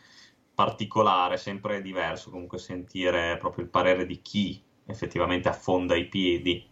particolare, 0.56 1.38
sempre 1.38 1.84
diverso 1.84 2.32
comunque 2.32 2.58
sentire 2.58 3.38
proprio 3.38 3.64
il 3.64 3.70
parere 3.70 4.08
di 4.08 4.22
chi 4.22 4.60
effettivamente 4.88 5.50
affonda 5.50 5.96
i 5.96 6.08
piedi 6.08 6.66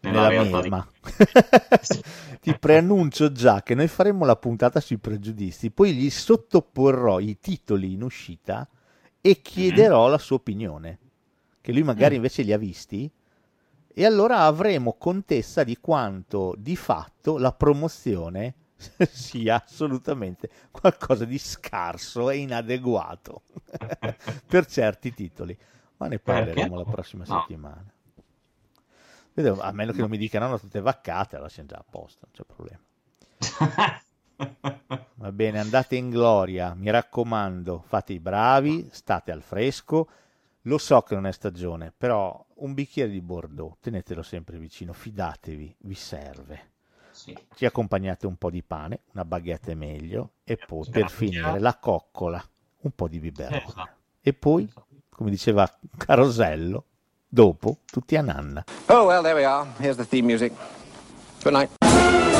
nella, 0.00 0.28
nella 0.28 0.28
realtà 0.28 0.60
di... 0.60 0.70
Ti 2.40 2.58
preannuncio 2.58 3.32
già 3.32 3.62
che 3.62 3.74
noi 3.74 3.88
faremo 3.88 4.26
la 4.26 4.36
puntata 4.36 4.80
sui 4.80 4.98
pregiudizi, 4.98 5.70
poi 5.70 5.94
gli 5.94 6.10
sottoporrò 6.10 7.20
i 7.20 7.38
titoli 7.40 7.94
in 7.94 8.02
uscita 8.02 8.68
e 9.22 9.40
chiederò 9.40 10.08
la 10.08 10.18
sua 10.18 10.36
opinione, 10.36 10.98
che 11.62 11.72
lui 11.72 11.82
magari 11.82 12.14
Mm. 12.14 12.16
invece 12.16 12.42
li 12.42 12.52
ha 12.52 12.58
visti, 12.58 13.10
e 13.98 14.04
allora 14.04 14.40
avremo 14.40 14.92
contezza 14.98 15.64
di 15.64 15.78
quanto 15.78 16.54
di 16.58 16.76
fatto 16.76 17.38
la 17.38 17.52
promozione 17.52 18.54
sia 19.10 19.64
assolutamente 19.64 20.50
qualcosa 20.70 21.24
di 21.24 21.38
scarso 21.38 22.28
e 22.28 22.36
inadeguato 22.36 23.44
per 24.46 24.66
certi 24.66 25.14
titoli. 25.14 25.56
Ma 25.96 26.08
ne 26.08 26.18
parleremo 26.18 26.76
la 26.76 26.84
prossima 26.84 27.24
No. 27.26 27.40
settimana. 27.40 27.90
Vedo, 29.32 29.60
a 29.62 29.72
meno 29.72 29.92
che 29.92 30.00
non 30.02 30.10
mi 30.10 30.18
dicano 30.18 30.44
hanno 30.44 30.60
tutte 30.60 30.80
vaccate, 30.82 31.36
allora 31.36 31.48
siamo 31.48 31.70
già 31.70 31.76
a 31.76 31.84
posto, 31.88 32.26
non 32.26 32.32
c'è 32.34 32.44
problema. 32.44 34.02
Va 35.14 35.32
bene, 35.32 35.58
andate 35.58 35.96
in 35.96 36.10
gloria, 36.10 36.74
mi 36.74 36.90
raccomando, 36.90 37.82
fate 37.86 38.12
i 38.12 38.20
bravi, 38.20 38.90
state 38.92 39.32
al 39.32 39.40
fresco. 39.40 40.06
Lo 40.62 40.76
so 40.76 41.00
che 41.00 41.14
non 41.14 41.26
è 41.26 41.32
stagione, 41.32 41.94
però 41.96 42.45
un 42.56 42.74
bicchiere 42.74 43.10
di 43.10 43.20
Bordeaux, 43.20 43.76
tenetelo 43.80 44.22
sempre 44.22 44.58
vicino, 44.58 44.92
fidatevi, 44.92 45.76
vi 45.80 45.94
serve. 45.94 46.70
Sì. 47.10 47.36
Ci 47.54 47.64
accompagnate 47.64 48.26
un 48.26 48.36
po' 48.36 48.50
di 48.50 48.62
pane, 48.62 49.00
una 49.12 49.24
baguette 49.24 49.72
è 49.72 49.74
meglio, 49.74 50.32
e 50.44 50.56
poi 50.56 50.86
per 50.90 51.10
finire 51.10 51.58
la 51.58 51.76
coccola, 51.76 52.42
un 52.82 52.90
po' 52.90 53.08
di 53.08 53.18
biberone. 53.18 53.64
Esatto. 53.64 53.88
E 54.20 54.32
poi, 54.34 54.70
come 55.08 55.30
diceva 55.30 55.70
Carosello, 55.96 56.84
dopo 57.26 57.78
tutti 57.86 58.16
a 58.16 58.22
nanna. 58.22 58.64
Oh, 58.88 59.06
well, 59.06 59.22
there 59.22 59.34
we 59.34 59.44
are. 59.44 59.68
Here's 59.78 59.96
the 59.96 60.06
theme 60.06 60.26
music. 60.26 60.52
Good 61.42 61.52
night. 61.52 62.35